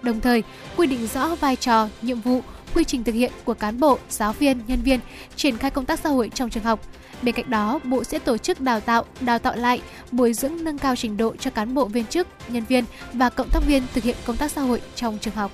Đồng 0.03 0.21
thời, 0.21 0.43
quy 0.77 0.87
định 0.87 1.07
rõ 1.15 1.35
vai 1.35 1.57
trò, 1.57 1.89
nhiệm 2.03 2.21
vụ 2.21 2.43
quy 2.77 2.85
trình 2.85 3.05
thực 3.05 3.15
hiện 3.15 3.33
của 3.45 3.55
cán 3.55 3.81
bộ, 3.81 3.99
giáo 4.09 4.33
viên, 4.33 4.61
nhân 4.67 4.83
viên 4.83 5.01
triển 5.37 5.57
khai 5.57 5.71
công 5.71 5.85
tác 5.85 6.01
xã 6.01 6.09
hội 6.09 6.31
trong 6.35 6.51
trường 6.51 6.63
học. 6.63 6.81
Bên 7.23 7.35
cạnh 7.35 7.51
đó, 7.51 7.81
Bộ 7.85 8.05
sẽ 8.05 8.19
tổ 8.19 8.39
chức 8.39 8.61
đào 8.61 8.81
tạo, 8.81 9.05
đào 9.21 9.39
tạo 9.39 9.57
lại, 9.57 9.81
bồi 10.13 10.33
dưỡng 10.33 10.65
nâng 10.65 10.79
cao 10.79 10.97
trình 10.97 11.17
độ 11.17 11.37
cho 11.37 11.51
cán 11.51 11.75
bộ 11.75 11.85
viên 11.85 12.07
chức, 12.07 12.27
nhân 12.49 12.65
viên 12.69 12.85
và 13.13 13.31
cộng 13.31 13.51
tác 13.51 13.61
viên 13.67 13.83
thực 13.95 14.05
hiện 14.05 14.17
công 14.27 14.37
tác 14.37 14.51
xã 14.51 14.61
hội 14.61 14.81
trong 14.95 15.19
trường 15.21 15.35
học. 15.35 15.51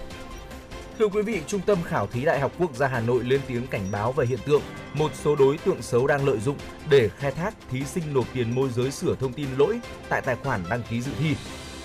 Thưa 0.98 1.08
quý 1.08 1.22
vị, 1.22 1.40
Trung 1.46 1.60
tâm 1.66 1.78
Khảo 1.84 2.06
thí 2.06 2.24
Đại 2.24 2.40
học 2.40 2.52
Quốc 2.58 2.76
gia 2.76 2.88
Hà 2.88 3.00
Nội 3.00 3.24
lên 3.24 3.40
tiếng 3.48 3.66
cảnh 3.66 3.86
báo 3.92 4.12
về 4.12 4.26
hiện 4.26 4.38
tượng 4.46 4.62
một 4.94 5.10
số 5.24 5.36
đối 5.36 5.58
tượng 5.58 5.82
xấu 5.82 6.06
đang 6.06 6.26
lợi 6.26 6.38
dụng 6.38 6.56
để 6.90 7.08
khai 7.18 7.32
thác 7.32 7.54
thí 7.70 7.84
sinh 7.84 8.04
nộp 8.14 8.26
tiền 8.34 8.54
môi 8.54 8.68
giới 8.76 8.90
sửa 8.90 9.14
thông 9.14 9.32
tin 9.32 9.48
lỗi 9.58 9.80
tại 10.08 10.20
tài 10.20 10.36
khoản 10.36 10.60
đăng 10.70 10.82
ký 10.90 11.00
dự 11.00 11.12
thi. 11.20 11.36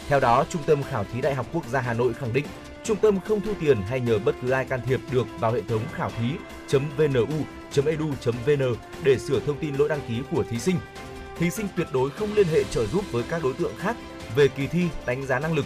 Theo 0.07 0.19
đó, 0.19 0.45
Trung 0.49 0.61
tâm 0.65 0.83
Khảo 0.83 1.05
thí 1.13 1.21
Đại 1.21 1.35
học 1.35 1.45
Quốc 1.53 1.67
gia 1.67 1.81
Hà 1.81 1.93
Nội 1.93 2.13
khẳng 2.13 2.33
định 2.33 2.45
trung 2.87 2.97
tâm 2.97 3.19
không 3.19 3.41
thu 3.41 3.51
tiền 3.59 3.81
hay 3.81 3.99
nhờ 3.99 4.19
bất 4.19 4.35
cứ 4.41 4.49
ai 4.49 4.65
can 4.65 4.81
thiệp 4.85 4.99
được 5.11 5.27
vào 5.39 5.51
hệ 5.51 5.61
thống 5.61 5.81
khảo 5.93 6.11
thí.vnu.edu.vn 6.19 7.15
để 9.03 9.17
sửa 9.19 9.39
thông 9.39 9.57
tin 9.57 9.75
lỗi 9.75 9.89
đăng 9.89 9.99
ký 10.07 10.21
của 10.31 10.43
thí 10.43 10.59
sinh. 10.59 10.75
Thí 11.37 11.49
sinh 11.49 11.67
tuyệt 11.75 11.87
đối 11.93 12.09
không 12.09 12.33
liên 12.33 12.47
hệ 12.47 12.63
trợ 12.63 12.85
giúp 12.85 13.05
với 13.11 13.23
các 13.29 13.43
đối 13.43 13.53
tượng 13.53 13.73
khác 13.77 13.95
về 14.35 14.47
kỳ 14.47 14.67
thi 14.67 14.83
đánh 15.05 15.25
giá 15.25 15.39
năng 15.39 15.53
lực. 15.53 15.65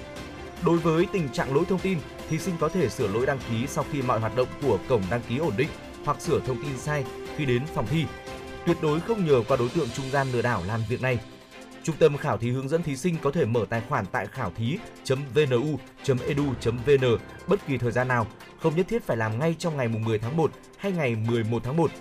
Đối 0.65 0.77
với 0.77 1.07
tình 1.11 1.29
trạng 1.29 1.55
lỗi 1.55 1.63
thông 1.69 1.79
tin, 1.79 1.97
thí 2.29 2.37
sinh 2.37 2.55
có 2.59 2.69
thể 2.69 2.89
sửa 2.89 3.07
lỗi 3.07 3.25
đăng 3.25 3.39
ký 3.49 3.67
sau 3.67 3.85
khi 3.91 4.01
mọi 4.01 4.19
hoạt 4.19 4.35
động 4.35 4.47
của 4.61 4.79
cổng 4.89 5.03
đăng 5.09 5.21
ký 5.29 5.37
ổn 5.37 5.53
định 5.57 5.69
hoặc 6.05 6.21
sửa 6.21 6.39
thông 6.39 6.63
tin 6.63 6.77
sai 6.77 7.03
khi 7.37 7.45
đến 7.45 7.61
phòng 7.75 7.87
thi. 7.89 8.05
Tuyệt 8.65 8.77
đối 8.81 8.99
không 8.99 9.25
nhờ 9.25 9.43
qua 9.47 9.57
đối 9.57 9.69
tượng 9.69 9.89
trung 9.95 10.11
gian 10.11 10.27
lừa 10.31 10.41
đảo 10.41 10.63
làm 10.67 10.81
việc 10.89 11.01
này. 11.01 11.19
Trung 11.83 11.95
tâm 11.99 12.17
khảo 12.17 12.37
thí 12.37 12.51
hướng 12.51 12.69
dẫn 12.69 12.83
thí 12.83 12.95
sinh 12.97 13.15
có 13.21 13.31
thể 13.31 13.45
mở 13.45 13.65
tài 13.69 13.81
khoản 13.81 14.05
tại 14.05 14.27
khảo 14.27 14.51
thí.vnu.edu.vn 14.55 15.61
e 16.87 17.17
bất 17.47 17.67
kỳ 17.67 17.77
thời 17.77 17.91
gian 17.91 18.07
nào, 18.07 18.27
không 18.59 18.75
nhất 18.75 18.85
thiết 18.89 19.03
phải 19.03 19.17
làm 19.17 19.39
ngay 19.39 19.55
trong 19.59 19.77
ngày 19.77 19.87
10 19.87 20.19
tháng 20.19 20.37
1 20.37 20.51
hay 20.77 20.91
ngày 20.91 21.15
11 21.15 21.63
tháng 21.63 21.77
1. 21.77 21.91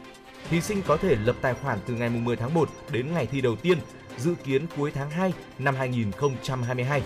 Thí 0.50 0.60
sinh 0.60 0.82
có 0.86 0.96
thể 0.96 1.16
lập 1.16 1.36
tài 1.40 1.54
khoản 1.54 1.78
từ 1.86 1.94
ngày 1.94 2.10
10 2.10 2.36
tháng 2.36 2.54
1 2.54 2.68
đến 2.92 3.12
ngày 3.12 3.26
thi 3.26 3.40
đầu 3.40 3.56
tiên, 3.56 3.78
dự 4.18 4.34
kiến 4.44 4.66
cuối 4.76 4.90
tháng 4.90 5.10
2 5.10 5.32
năm 5.58 5.74
2022. 5.74 7.02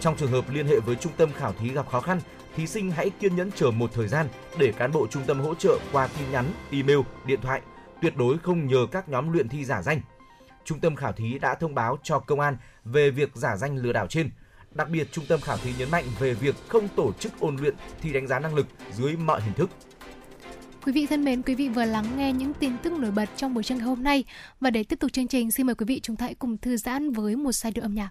Trong 0.00 0.16
trường 0.16 0.30
hợp 0.30 0.50
liên 0.50 0.66
hệ 0.66 0.80
với 0.80 0.96
trung 0.96 1.12
tâm 1.16 1.32
khảo 1.32 1.52
thí 1.52 1.68
gặp 1.68 1.88
khó 1.88 2.00
khăn, 2.00 2.20
thí 2.56 2.66
sinh 2.66 2.90
hãy 2.90 3.10
kiên 3.10 3.36
nhẫn 3.36 3.50
chờ 3.52 3.70
một 3.70 3.90
thời 3.94 4.08
gian 4.08 4.26
để 4.58 4.72
cán 4.72 4.92
bộ 4.92 5.06
trung 5.06 5.22
tâm 5.26 5.40
hỗ 5.40 5.54
trợ 5.54 5.78
qua 5.92 6.08
tin 6.18 6.30
nhắn, 6.32 6.44
email, 6.70 6.98
điện 7.26 7.40
thoại. 7.42 7.62
Tuyệt 8.02 8.16
đối 8.16 8.38
không 8.38 8.66
nhờ 8.66 8.86
các 8.92 9.08
nhóm 9.08 9.32
luyện 9.32 9.48
thi 9.48 9.64
giả 9.64 9.82
danh. 9.82 10.00
Trung 10.64 10.80
tâm 10.80 10.96
khảo 10.96 11.12
thí 11.12 11.38
đã 11.38 11.54
thông 11.54 11.74
báo 11.74 11.98
cho 12.02 12.18
công 12.18 12.40
an 12.40 12.56
về 12.84 13.10
việc 13.10 13.30
giả 13.34 13.56
danh 13.56 13.76
lừa 13.76 13.92
đảo 13.92 14.06
trên. 14.06 14.30
Đặc 14.74 14.88
biệt, 14.90 15.08
trung 15.12 15.24
tâm 15.28 15.40
khảo 15.40 15.56
thí 15.56 15.70
nhấn 15.78 15.90
mạnh 15.90 16.04
về 16.18 16.34
việc 16.34 16.54
không 16.68 16.88
tổ 16.88 17.12
chức 17.12 17.40
ôn 17.40 17.56
luyện 17.56 17.74
thi 18.00 18.12
đánh 18.12 18.26
giá 18.26 18.38
năng 18.38 18.54
lực 18.54 18.66
dưới 18.92 19.16
mọi 19.16 19.42
hình 19.42 19.54
thức. 19.54 19.70
Quý 20.84 20.92
vị 20.92 21.06
thân 21.06 21.24
mến, 21.24 21.42
quý 21.42 21.54
vị 21.54 21.68
vừa 21.68 21.84
lắng 21.84 22.06
nghe 22.16 22.32
những 22.32 22.54
tin 22.54 22.72
tức 22.82 22.92
nổi 22.92 23.10
bật 23.10 23.28
trong 23.36 23.54
buổi 23.54 23.64
trưa 23.64 23.74
ngày 23.74 23.84
hôm 23.84 24.02
nay 24.02 24.24
và 24.60 24.70
để 24.70 24.84
tiếp 24.84 24.96
tục 25.00 25.12
chương 25.12 25.28
trình, 25.28 25.50
xin 25.50 25.66
mời 25.66 25.74
quý 25.74 25.86
vị 25.86 26.00
chúng 26.02 26.16
ta 26.16 26.24
hãy 26.24 26.34
cùng 26.34 26.58
thư 26.58 26.76
giãn 26.76 27.12
với 27.12 27.36
một 27.36 27.52
giai 27.52 27.72
điệu 27.72 27.82
âm 27.82 27.94
nhạc. 27.94 28.10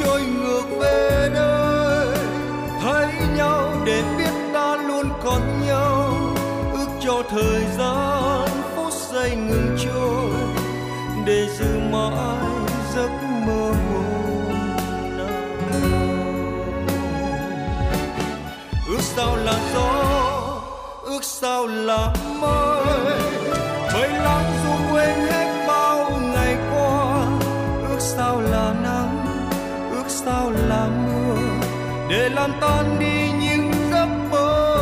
Trôi 0.00 0.22
ngược 0.22 0.64
về 0.80 1.28
nơi 1.34 2.16
thấy 2.82 3.06
nhau 3.36 3.72
để 3.84 4.02
biết 4.18 4.32
ta 4.54 4.76
luôn 4.76 5.08
còn 5.24 5.66
nhau. 5.66 6.14
Ước 6.72 6.88
cho 7.00 7.22
thời 7.30 7.64
gian 7.78 8.48
phút 8.76 8.92
giây 9.12 9.30
ngừng 9.36 9.76
trôi, 9.84 10.30
để 11.26 11.46
giữ 11.58 11.78
mãi 11.92 12.70
giấc 12.94 13.10
mơ 13.46 13.72
hôm 13.72 14.10
ước 18.86 19.00
sao 19.00 19.36
là 19.36 19.58
gió, 19.74 20.60
ước 21.02 21.24
sao 21.24 21.66
là 21.66 22.14
mây. 22.40 23.20
Mây 23.94 24.08
lắng 24.08 24.44
dù 24.64 24.94
quên 24.94 25.08
hết 25.08 25.39
để 32.30 32.36
lan 32.36 32.50
tan 32.60 32.98
đi 32.98 33.32
những 33.40 33.72
giấc 33.90 34.08
mơ. 34.30 34.76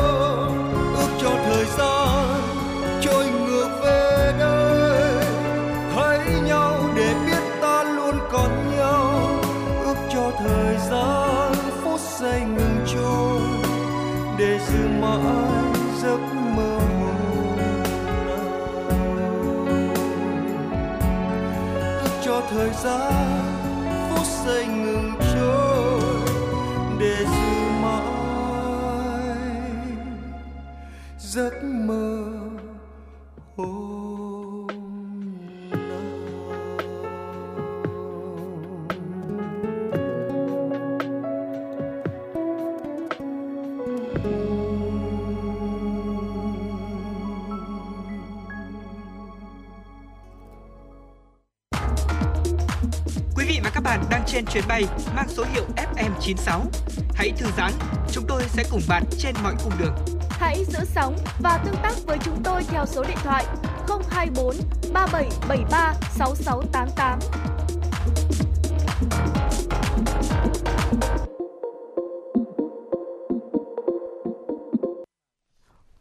Ước 0.97 1.09
cho 1.21 1.31
thời 1.45 1.65
gian 1.79 2.43
trôi 3.01 3.27
ngược 3.27 3.69
về 3.85 4.33
đây. 4.39 5.25
Thấy 5.95 6.19
nhau 6.45 6.81
để 6.97 7.15
biết 7.27 7.43
ta 7.61 7.83
luôn 7.83 8.19
còn 8.33 8.77
nhau. 8.77 9.31
Ước 9.85 9.97
cho 10.15 10.31
thời 10.39 10.77
gian 10.91 11.53
phút 11.85 12.01
giây 12.21 12.41
ngừng 12.41 12.87
trôi 12.95 13.41
để 14.39 14.59
giữ 14.69 14.89
mãi 15.01 15.83
giấc 16.03 16.21
mơ 16.57 16.79
hôm 16.79 17.59
ước 22.03 22.11
cho 22.25 22.43
thời 22.51 22.71
gian 22.85 23.28
trên 54.29 54.45
chuyến 54.47 54.65
bay 54.69 54.85
mang 55.17 55.29
số 55.29 55.45
hiệu 55.55 55.65
FM96. 55.77 56.61
Hãy 57.15 57.33
thư 57.39 57.47
giãn, 57.57 57.73
chúng 58.13 58.25
tôi 58.29 58.43
sẽ 58.49 58.65
cùng 58.71 58.81
bạn 58.89 59.03
trên 59.19 59.35
mọi 59.43 59.55
cung 59.65 59.73
đường. 59.79 59.95
Hãy 60.31 60.65
giữ 60.65 60.79
sóng 60.85 61.17
và 61.43 61.59
tương 61.65 61.77
tác 61.83 61.95
với 62.07 62.19
chúng 62.25 62.43
tôi 62.45 62.63
theo 62.69 62.87
số 62.87 63.05
điện 63.05 63.17
thoại 63.25 63.45
024 64.11 64.57
3773 64.93 65.95
6688. 66.11 67.19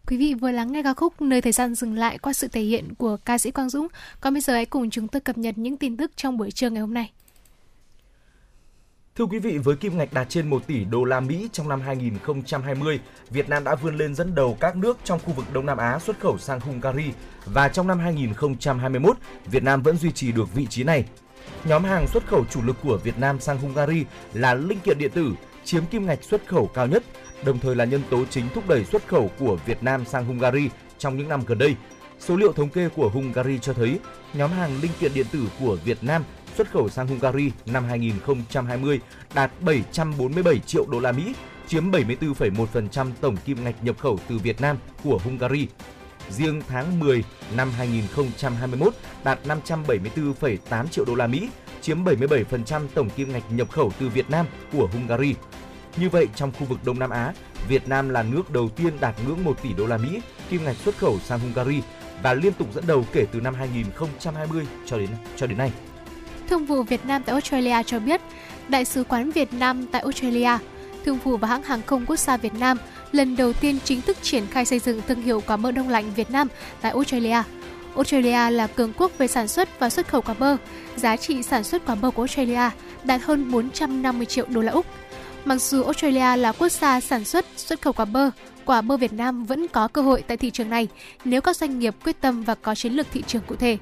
Quý 0.07 0.17
vị 0.17 0.33
vừa 0.33 0.51
lắng 0.51 0.71
nghe 0.71 0.83
ca 0.83 0.93
khúc 0.93 1.21
Nơi 1.21 1.41
thời 1.41 1.51
gian 1.51 1.75
dừng 1.75 1.93
lại 1.93 2.17
qua 2.17 2.33
sự 2.33 2.47
thể 2.47 2.61
hiện 2.61 2.95
của 2.95 3.17
ca 3.25 3.37
sĩ 3.37 3.51
Quang 3.51 3.69
Dũng. 3.69 3.87
Còn 4.21 4.33
bây 4.33 4.41
giờ 4.41 4.53
hãy 4.53 4.65
cùng 4.65 4.89
chúng 4.89 5.07
tôi 5.07 5.19
cập 5.21 5.37
nhật 5.37 5.57
những 5.57 5.77
tin 5.77 5.97
tức 5.97 6.11
trong 6.15 6.37
buổi 6.37 6.51
trưa 6.51 6.69
ngày 6.69 6.81
hôm 6.81 6.93
nay. 6.93 7.11
Thưa 9.17 9.25
quý 9.25 9.39
vị, 9.39 9.57
với 9.57 9.75
kim 9.75 9.97
ngạch 9.97 10.13
đạt 10.13 10.29
trên 10.29 10.49
1 10.49 10.67
tỷ 10.67 10.85
đô 10.85 11.03
la 11.03 11.19
Mỹ 11.19 11.49
trong 11.51 11.69
năm 11.69 11.81
2020, 11.81 12.99
Việt 13.29 13.49
Nam 13.49 13.63
đã 13.63 13.75
vươn 13.75 13.97
lên 13.97 14.15
dẫn 14.15 14.35
đầu 14.35 14.57
các 14.59 14.75
nước 14.75 14.97
trong 15.03 15.19
khu 15.19 15.33
vực 15.33 15.45
Đông 15.53 15.65
Nam 15.65 15.77
Á 15.77 15.99
xuất 15.99 16.19
khẩu 16.19 16.37
sang 16.37 16.59
Hungary 16.59 17.11
và 17.45 17.69
trong 17.69 17.87
năm 17.87 17.99
2021, 17.99 19.17
Việt 19.45 19.63
Nam 19.63 19.81
vẫn 19.81 19.97
duy 19.97 20.11
trì 20.11 20.31
được 20.31 20.53
vị 20.53 20.65
trí 20.69 20.83
này. 20.83 21.05
Nhóm 21.65 21.83
hàng 21.83 22.07
xuất 22.07 22.27
khẩu 22.27 22.45
chủ 22.45 22.61
lực 22.63 22.75
của 22.83 22.97
Việt 22.97 23.19
Nam 23.19 23.39
sang 23.39 23.57
Hungary 23.57 24.05
là 24.33 24.53
linh 24.53 24.79
kiện 24.79 24.97
điện 24.97 25.11
tử, 25.11 25.31
chiếm 25.63 25.85
kim 25.85 26.05
ngạch 26.05 26.23
xuất 26.23 26.47
khẩu 26.47 26.67
cao 26.67 26.87
nhất, 26.87 27.03
đồng 27.45 27.59
thời 27.59 27.75
là 27.75 27.85
nhân 27.85 28.01
tố 28.09 28.25
chính 28.29 28.49
thúc 28.53 28.67
đẩy 28.67 28.85
xuất 28.85 29.07
khẩu 29.07 29.31
của 29.39 29.57
Việt 29.65 29.83
Nam 29.83 30.05
sang 30.05 30.25
Hungary 30.25 30.69
trong 30.97 31.17
những 31.17 31.29
năm 31.29 31.41
gần 31.47 31.57
đây. 31.57 31.75
Số 32.19 32.35
liệu 32.35 32.53
thống 32.53 32.69
kê 32.69 32.89
của 32.89 33.09
Hungary 33.09 33.59
cho 33.59 33.73
thấy, 33.73 33.99
nhóm 34.33 34.51
hàng 34.51 34.81
linh 34.81 34.91
kiện 34.99 35.13
điện 35.13 35.25
tử 35.31 35.43
của 35.59 35.77
Việt 35.85 36.03
Nam 36.03 36.23
xuất 36.57 36.71
khẩu 36.71 36.89
sang 36.89 37.07
Hungary 37.07 37.51
năm 37.65 37.85
2020 37.85 38.99
đạt 39.33 39.51
747 39.61 40.59
triệu 40.59 40.85
đô 40.91 40.99
la 40.99 41.11
Mỹ, 41.11 41.33
chiếm 41.67 41.91
74,1% 41.91 43.11
tổng 43.21 43.37
kim 43.45 43.63
ngạch 43.63 43.83
nhập 43.83 43.95
khẩu 43.99 44.19
từ 44.29 44.37
Việt 44.37 44.61
Nam 44.61 44.77
của 45.03 45.19
Hungary. 45.23 45.67
Riêng 46.29 46.61
tháng 46.67 46.99
10 46.99 47.23
năm 47.55 47.71
2021 47.77 48.93
đạt 49.23 49.39
574,8 49.45 50.87
triệu 50.87 51.05
đô 51.05 51.15
la 51.15 51.27
Mỹ, 51.27 51.49
chiếm 51.81 52.03
77% 52.03 52.87
tổng 52.93 53.09
kim 53.09 53.31
ngạch 53.31 53.51
nhập 53.51 53.71
khẩu 53.71 53.91
từ 53.99 54.09
Việt 54.09 54.29
Nam 54.29 54.45
của 54.71 54.89
Hungary. 54.93 55.35
Như 55.97 56.09
vậy, 56.09 56.27
trong 56.35 56.51
khu 56.51 56.65
vực 56.65 56.79
Đông 56.85 56.99
Nam 56.99 57.09
Á, 57.09 57.33
Việt 57.67 57.87
Nam 57.87 58.09
là 58.09 58.23
nước 58.23 58.51
đầu 58.51 58.69
tiên 58.69 58.93
đạt 58.99 59.15
ngưỡng 59.25 59.43
1 59.43 59.61
tỷ 59.63 59.73
đô 59.73 59.87
la 59.87 59.97
Mỹ 59.97 60.21
kim 60.49 60.63
ngạch 60.63 60.75
xuất 60.75 60.97
khẩu 60.97 61.19
sang 61.19 61.39
Hungary 61.39 61.81
và 62.23 62.33
liên 62.33 62.53
tục 62.53 62.67
dẫn 62.73 62.83
đầu 62.87 63.05
kể 63.13 63.25
từ 63.31 63.41
năm 63.41 63.53
2020 63.53 64.67
cho 64.85 64.97
đến 64.97 65.09
cho 65.35 65.47
đến 65.47 65.57
nay. 65.57 65.71
Thương 66.49 66.65
vụ 66.65 66.83
Việt 66.83 67.05
Nam 67.05 67.23
tại 67.25 67.33
Australia 67.33 67.83
cho 67.85 67.99
biết, 67.99 68.21
Đại 68.67 68.85
sứ 68.85 69.03
quán 69.03 69.31
Việt 69.31 69.53
Nam 69.53 69.85
tại 69.91 70.01
Australia, 70.01 70.57
Thương 71.05 71.17
vụ 71.23 71.37
và 71.37 71.47
hãng 71.47 71.63
hàng 71.63 71.81
không 71.85 72.05
quốc 72.05 72.19
gia 72.19 72.37
Việt 72.37 72.53
Nam 72.53 72.77
lần 73.11 73.35
đầu 73.35 73.53
tiên 73.53 73.79
chính 73.83 74.01
thức 74.01 74.17
triển 74.21 74.47
khai 74.47 74.65
xây 74.65 74.79
dựng 74.79 75.01
thương 75.07 75.21
hiệu 75.21 75.41
quả 75.47 75.57
mơ 75.57 75.71
đông 75.71 75.89
lạnh 75.89 76.11
Việt 76.15 76.31
Nam 76.31 76.47
tại 76.81 76.91
Australia. 76.91 77.43
Australia 77.95 78.51
là 78.51 78.67
cường 78.67 78.93
quốc 78.97 79.11
về 79.17 79.27
sản 79.27 79.47
xuất 79.47 79.79
và 79.79 79.89
xuất 79.89 80.07
khẩu 80.07 80.21
quả 80.21 80.35
bơ. 80.39 80.57
Giá 80.95 81.17
trị 81.17 81.43
sản 81.43 81.63
xuất 81.63 81.85
quả 81.85 81.95
bơ 81.95 82.11
của 82.11 82.21
Australia 82.21 82.69
đạt 83.03 83.21
hơn 83.21 83.51
450 83.51 84.25
triệu 84.25 84.45
đô 84.49 84.61
la 84.61 84.71
Úc. 84.71 84.85
Mặc 85.45 85.61
dù 85.61 85.83
Australia 85.83 86.37
là 86.37 86.51
quốc 86.51 86.71
gia 86.71 86.99
sản 86.99 87.25
xuất, 87.25 87.45
xuất 87.55 87.81
khẩu 87.81 87.93
quả 87.93 88.05
bơ, 88.05 88.29
quả 88.65 88.81
bơ 88.81 88.97
Việt 88.97 89.13
Nam 89.13 89.45
vẫn 89.45 89.67
có 89.67 89.87
cơ 89.87 90.01
hội 90.01 90.23
tại 90.27 90.37
thị 90.37 90.51
trường 90.51 90.69
này 90.69 90.87
nếu 91.25 91.41
các 91.41 91.57
doanh 91.57 91.79
nghiệp 91.79 91.95
quyết 92.03 92.21
tâm 92.21 92.43
và 92.43 92.55
có 92.55 92.75
chiến 92.75 92.93
lược 92.93 93.07
thị 93.13 93.23
trường 93.27 93.41
cụ 93.47 93.55
thể. 93.55 93.77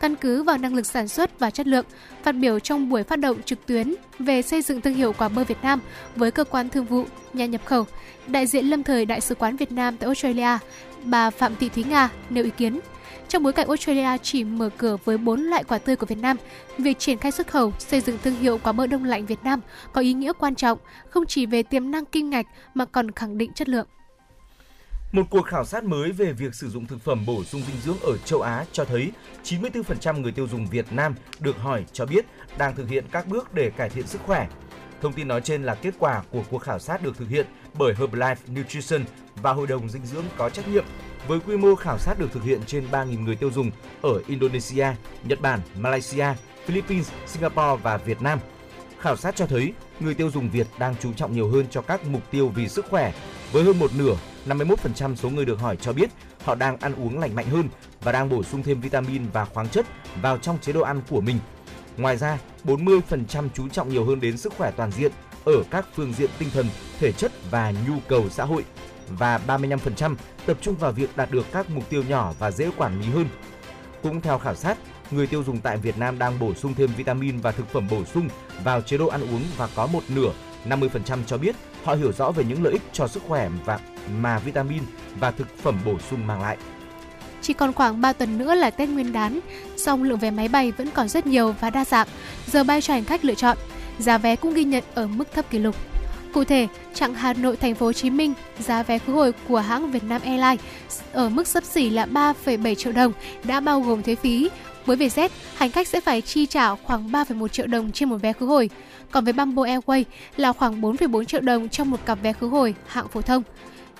Căn 0.00 0.16
cứ 0.16 0.42
vào 0.42 0.58
năng 0.58 0.74
lực 0.74 0.86
sản 0.86 1.08
xuất 1.08 1.38
và 1.38 1.50
chất 1.50 1.66
lượng, 1.66 1.84
phát 2.22 2.32
biểu 2.32 2.58
trong 2.58 2.88
buổi 2.88 3.02
phát 3.02 3.18
động 3.18 3.42
trực 3.42 3.66
tuyến 3.66 3.94
về 4.18 4.42
xây 4.42 4.62
dựng 4.62 4.80
thương 4.80 4.94
hiệu 4.94 5.12
quả 5.18 5.28
bơ 5.28 5.44
Việt 5.44 5.62
Nam 5.62 5.80
với 6.16 6.30
cơ 6.30 6.44
quan 6.44 6.68
thương 6.68 6.84
vụ, 6.84 7.04
nhà 7.32 7.46
nhập 7.46 7.60
khẩu, 7.64 7.86
đại 8.26 8.46
diện 8.46 8.66
lâm 8.66 8.82
thời 8.82 9.04
Đại 9.04 9.20
sứ 9.20 9.34
quán 9.34 9.56
Việt 9.56 9.72
Nam 9.72 9.96
tại 9.96 10.06
Australia, 10.06 10.58
bà 11.04 11.30
Phạm 11.30 11.56
Thị 11.56 11.68
Thúy 11.68 11.84
Nga 11.84 12.10
nêu 12.30 12.44
ý 12.44 12.50
kiến. 12.56 12.80
Trong 13.28 13.42
bối 13.42 13.52
cảnh 13.52 13.68
Australia 13.68 14.18
chỉ 14.22 14.44
mở 14.44 14.70
cửa 14.76 14.96
với 15.04 15.18
4 15.18 15.40
loại 15.40 15.64
quả 15.64 15.78
tươi 15.78 15.96
của 15.96 16.06
Việt 16.06 16.18
Nam, 16.18 16.36
việc 16.78 16.98
triển 16.98 17.18
khai 17.18 17.32
xuất 17.32 17.46
khẩu, 17.46 17.72
xây 17.78 18.00
dựng 18.00 18.18
thương 18.24 18.34
hiệu 18.34 18.58
quả 18.62 18.72
bơ 18.72 18.86
đông 18.86 19.04
lạnh 19.04 19.26
Việt 19.26 19.44
Nam 19.44 19.60
có 19.92 20.00
ý 20.00 20.12
nghĩa 20.12 20.32
quan 20.32 20.54
trọng, 20.54 20.78
không 21.10 21.26
chỉ 21.26 21.46
về 21.46 21.62
tiềm 21.62 21.90
năng 21.90 22.04
kim 22.04 22.30
ngạch 22.30 22.46
mà 22.74 22.84
còn 22.84 23.10
khẳng 23.10 23.38
định 23.38 23.52
chất 23.52 23.68
lượng. 23.68 23.86
Một 25.12 25.22
cuộc 25.30 25.42
khảo 25.42 25.64
sát 25.64 25.84
mới 25.84 26.12
về 26.12 26.32
việc 26.32 26.54
sử 26.54 26.70
dụng 26.70 26.86
thực 26.86 27.00
phẩm 27.00 27.26
bổ 27.26 27.44
sung 27.44 27.62
dinh 27.66 27.80
dưỡng 27.84 28.00
ở 28.00 28.16
châu 28.24 28.40
Á 28.40 28.64
cho 28.72 28.84
thấy 28.84 29.12
94% 29.44 30.20
người 30.20 30.32
tiêu 30.32 30.48
dùng 30.48 30.66
Việt 30.66 30.92
Nam 30.92 31.14
được 31.40 31.56
hỏi 31.58 31.84
cho 31.92 32.06
biết 32.06 32.24
đang 32.58 32.76
thực 32.76 32.88
hiện 32.88 33.04
các 33.12 33.26
bước 33.26 33.54
để 33.54 33.70
cải 33.70 33.90
thiện 33.90 34.06
sức 34.06 34.20
khỏe. 34.26 34.48
Thông 35.02 35.12
tin 35.12 35.28
nói 35.28 35.40
trên 35.40 35.62
là 35.62 35.74
kết 35.74 35.94
quả 35.98 36.22
của 36.30 36.42
cuộc 36.50 36.58
khảo 36.58 36.78
sát 36.78 37.02
được 37.02 37.16
thực 37.16 37.28
hiện 37.28 37.46
bởi 37.74 37.94
Herbalife 37.94 38.36
Nutrition 38.56 39.04
và 39.36 39.52
Hội 39.52 39.66
đồng 39.66 39.88
dinh 39.88 40.06
dưỡng 40.06 40.24
có 40.36 40.50
trách 40.50 40.68
nhiệm 40.68 40.84
với 41.26 41.40
quy 41.40 41.56
mô 41.56 41.74
khảo 41.74 41.98
sát 41.98 42.18
được 42.18 42.32
thực 42.32 42.42
hiện 42.42 42.60
trên 42.66 42.86
3.000 42.90 43.24
người 43.24 43.36
tiêu 43.36 43.50
dùng 43.50 43.70
ở 44.02 44.22
Indonesia, 44.26 44.86
Nhật 45.24 45.40
Bản, 45.40 45.60
Malaysia, 45.76 46.26
Philippines, 46.66 47.10
Singapore 47.26 47.82
và 47.82 47.96
Việt 47.96 48.22
Nam. 48.22 48.38
Khảo 48.98 49.16
sát 49.16 49.36
cho 49.36 49.46
thấy 49.46 49.72
người 50.00 50.14
tiêu 50.14 50.30
dùng 50.30 50.50
Việt 50.50 50.66
đang 50.78 50.94
chú 51.00 51.12
trọng 51.12 51.32
nhiều 51.32 51.50
hơn 51.50 51.66
cho 51.70 51.82
các 51.82 52.06
mục 52.06 52.22
tiêu 52.30 52.48
vì 52.48 52.68
sức 52.68 52.86
khỏe, 52.90 53.12
với 53.52 53.64
hơn 53.64 53.78
một 53.78 53.90
nửa, 53.98 54.16
51% 54.46 55.14
số 55.14 55.30
người 55.30 55.44
được 55.44 55.60
hỏi 55.60 55.76
cho 55.76 55.92
biết 55.92 56.10
họ 56.44 56.54
đang 56.54 56.76
ăn 56.76 56.94
uống 56.94 57.18
lành 57.18 57.34
mạnh 57.34 57.46
hơn 57.46 57.68
và 58.00 58.12
đang 58.12 58.28
bổ 58.28 58.42
sung 58.42 58.62
thêm 58.62 58.80
vitamin 58.80 59.26
và 59.32 59.44
khoáng 59.44 59.68
chất 59.68 59.86
vào 60.22 60.38
trong 60.38 60.58
chế 60.58 60.72
độ 60.72 60.80
ăn 60.80 61.02
của 61.10 61.20
mình. 61.20 61.38
Ngoài 61.96 62.16
ra, 62.16 62.38
40% 62.64 63.48
chú 63.54 63.68
trọng 63.68 63.88
nhiều 63.88 64.04
hơn 64.04 64.20
đến 64.20 64.36
sức 64.36 64.52
khỏe 64.58 64.70
toàn 64.70 64.92
diện 64.92 65.12
ở 65.44 65.62
các 65.70 65.86
phương 65.94 66.12
diện 66.12 66.30
tinh 66.38 66.48
thần, 66.54 66.66
thể 66.98 67.12
chất 67.12 67.32
và 67.50 67.72
nhu 67.88 67.94
cầu 68.08 68.28
xã 68.30 68.44
hội 68.44 68.64
và 69.08 69.40
35% 69.46 70.14
tập 70.46 70.56
trung 70.60 70.74
vào 70.74 70.92
việc 70.92 71.16
đạt 71.16 71.30
được 71.30 71.46
các 71.52 71.70
mục 71.70 71.90
tiêu 71.90 72.02
nhỏ 72.08 72.34
và 72.38 72.50
dễ 72.50 72.70
quản 72.76 73.00
lý 73.00 73.06
hơn. 73.06 73.26
Cũng 74.02 74.20
theo 74.20 74.38
khảo 74.38 74.54
sát, 74.54 74.78
người 75.10 75.26
tiêu 75.26 75.44
dùng 75.44 75.60
tại 75.60 75.76
Việt 75.76 75.98
Nam 75.98 76.18
đang 76.18 76.38
bổ 76.38 76.54
sung 76.54 76.74
thêm 76.74 76.90
vitamin 76.96 77.40
và 77.40 77.52
thực 77.52 77.68
phẩm 77.68 77.88
bổ 77.90 78.04
sung 78.04 78.28
vào 78.64 78.80
chế 78.80 78.98
độ 78.98 79.06
ăn 79.06 79.20
uống 79.20 79.42
và 79.56 79.68
có 79.76 79.86
một 79.86 80.02
nửa, 80.08 80.32
50% 80.64 81.18
cho 81.26 81.38
biết 81.38 81.56
họ 81.84 81.94
hiểu 81.94 82.12
rõ 82.12 82.30
về 82.30 82.44
những 82.44 82.62
lợi 82.62 82.72
ích 82.72 82.82
cho 82.92 83.08
sức 83.08 83.22
khỏe 83.28 83.48
và 83.64 83.78
mà 84.20 84.38
vitamin 84.38 84.82
và 85.20 85.30
thực 85.30 85.58
phẩm 85.58 85.78
bổ 85.84 85.98
sung 86.10 86.26
mang 86.26 86.42
lại. 86.42 86.56
chỉ 87.42 87.52
còn 87.52 87.72
khoảng 87.72 88.00
3 88.00 88.12
tuần 88.12 88.38
nữa 88.38 88.54
là 88.54 88.70
Tết 88.70 88.88
Nguyên 88.88 89.12
đán, 89.12 89.40
song 89.76 90.02
lượng 90.02 90.18
vé 90.18 90.30
máy 90.30 90.48
bay 90.48 90.72
vẫn 90.72 90.90
còn 90.94 91.08
rất 91.08 91.26
nhiều 91.26 91.54
và 91.60 91.70
đa 91.70 91.84
dạng, 91.84 92.08
giờ 92.46 92.64
bay 92.64 92.80
cho 92.80 92.94
hành 92.94 93.04
khách 93.04 93.24
lựa 93.24 93.34
chọn. 93.34 93.56
Giá 93.98 94.18
vé 94.18 94.36
cũng 94.36 94.54
ghi 94.54 94.64
nhận 94.64 94.84
ở 94.94 95.06
mức 95.06 95.32
thấp 95.34 95.50
kỷ 95.50 95.58
lục. 95.58 95.76
Cụ 96.32 96.44
thể, 96.44 96.68
chặng 96.94 97.14
Hà 97.14 97.32
Nội 97.32 97.56
Thành 97.56 97.74
phố 97.74 97.86
Hồ 97.86 97.92
Chí 97.92 98.10
Minh, 98.10 98.34
giá 98.58 98.82
vé 98.82 98.98
khứ 98.98 99.12
hồi 99.12 99.32
của 99.48 99.58
hãng 99.58 99.90
Vietnam 99.90 100.22
Airlines 100.22 100.60
ở 101.12 101.28
mức 101.28 101.46
sấp 101.46 101.64
xỉ 101.64 101.90
là 101.90 102.06
3,7 102.06 102.74
triệu 102.74 102.92
đồng 102.92 103.12
đã 103.44 103.60
bao 103.60 103.80
gồm 103.80 104.02
thuế 104.02 104.14
phí. 104.14 104.50
Với 104.86 104.96
Vietjet, 104.96 105.28
hành 105.56 105.70
khách 105.70 105.88
sẽ 105.88 106.00
phải 106.00 106.20
chi 106.20 106.46
trả 106.46 106.74
khoảng 106.74 107.12
3,1 107.12 107.48
triệu 107.48 107.66
đồng 107.66 107.92
trên 107.92 108.08
một 108.08 108.16
vé 108.16 108.32
khứ 108.32 108.46
hồi. 108.46 108.70
Còn 109.10 109.24
với 109.24 109.32
Bamboo 109.32 109.62
Airways 109.62 110.04
là 110.36 110.52
khoảng 110.52 110.80
4,4 110.80 111.24
triệu 111.24 111.40
đồng 111.40 111.68
trong 111.68 111.90
một 111.90 112.06
cặp 112.06 112.18
vé 112.22 112.32
khứ 112.32 112.48
hồi 112.48 112.74
hạng 112.86 113.08
phổ 113.08 113.22
thông. 113.22 113.42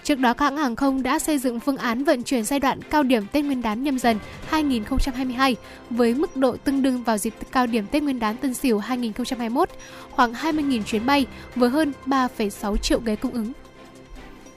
Trước 0.03 0.19
đó, 0.19 0.35
các 0.35 0.45
hãng 0.45 0.57
hàng 0.57 0.77
không 0.77 1.03
đã 1.03 1.19
xây 1.19 1.39
dựng 1.39 1.61
phương 1.61 1.77
án 1.77 2.05
vận 2.05 2.23
chuyển 2.23 2.45
giai 2.45 2.61
đoạn 2.61 2.83
cao 2.83 3.03
điểm 3.03 3.27
Tết 3.33 3.45
Nguyên 3.45 3.63
đán 3.63 3.85
nhâm 3.85 3.99
dần 3.99 4.19
2022 4.49 5.57
với 5.91 6.15
mức 6.15 6.37
độ 6.37 6.57
tương 6.57 6.83
đương 6.83 7.03
vào 7.03 7.19
dịp 7.19 7.35
cao 7.53 7.67
điểm 7.67 7.87
Tết 7.87 8.03
Nguyên 8.03 8.19
đán 8.19 8.37
Tân 8.37 8.55
Sửu 8.55 8.79
2021, 8.79 9.69
khoảng 10.11 10.33
20.000 10.33 10.83
chuyến 10.83 11.07
bay 11.07 11.27
với 11.57 11.71
hơn 11.71 11.93
3,6 12.07 12.77
triệu 12.77 13.01
ghế 13.01 13.17
cung 13.17 13.33
ứng. 13.33 13.53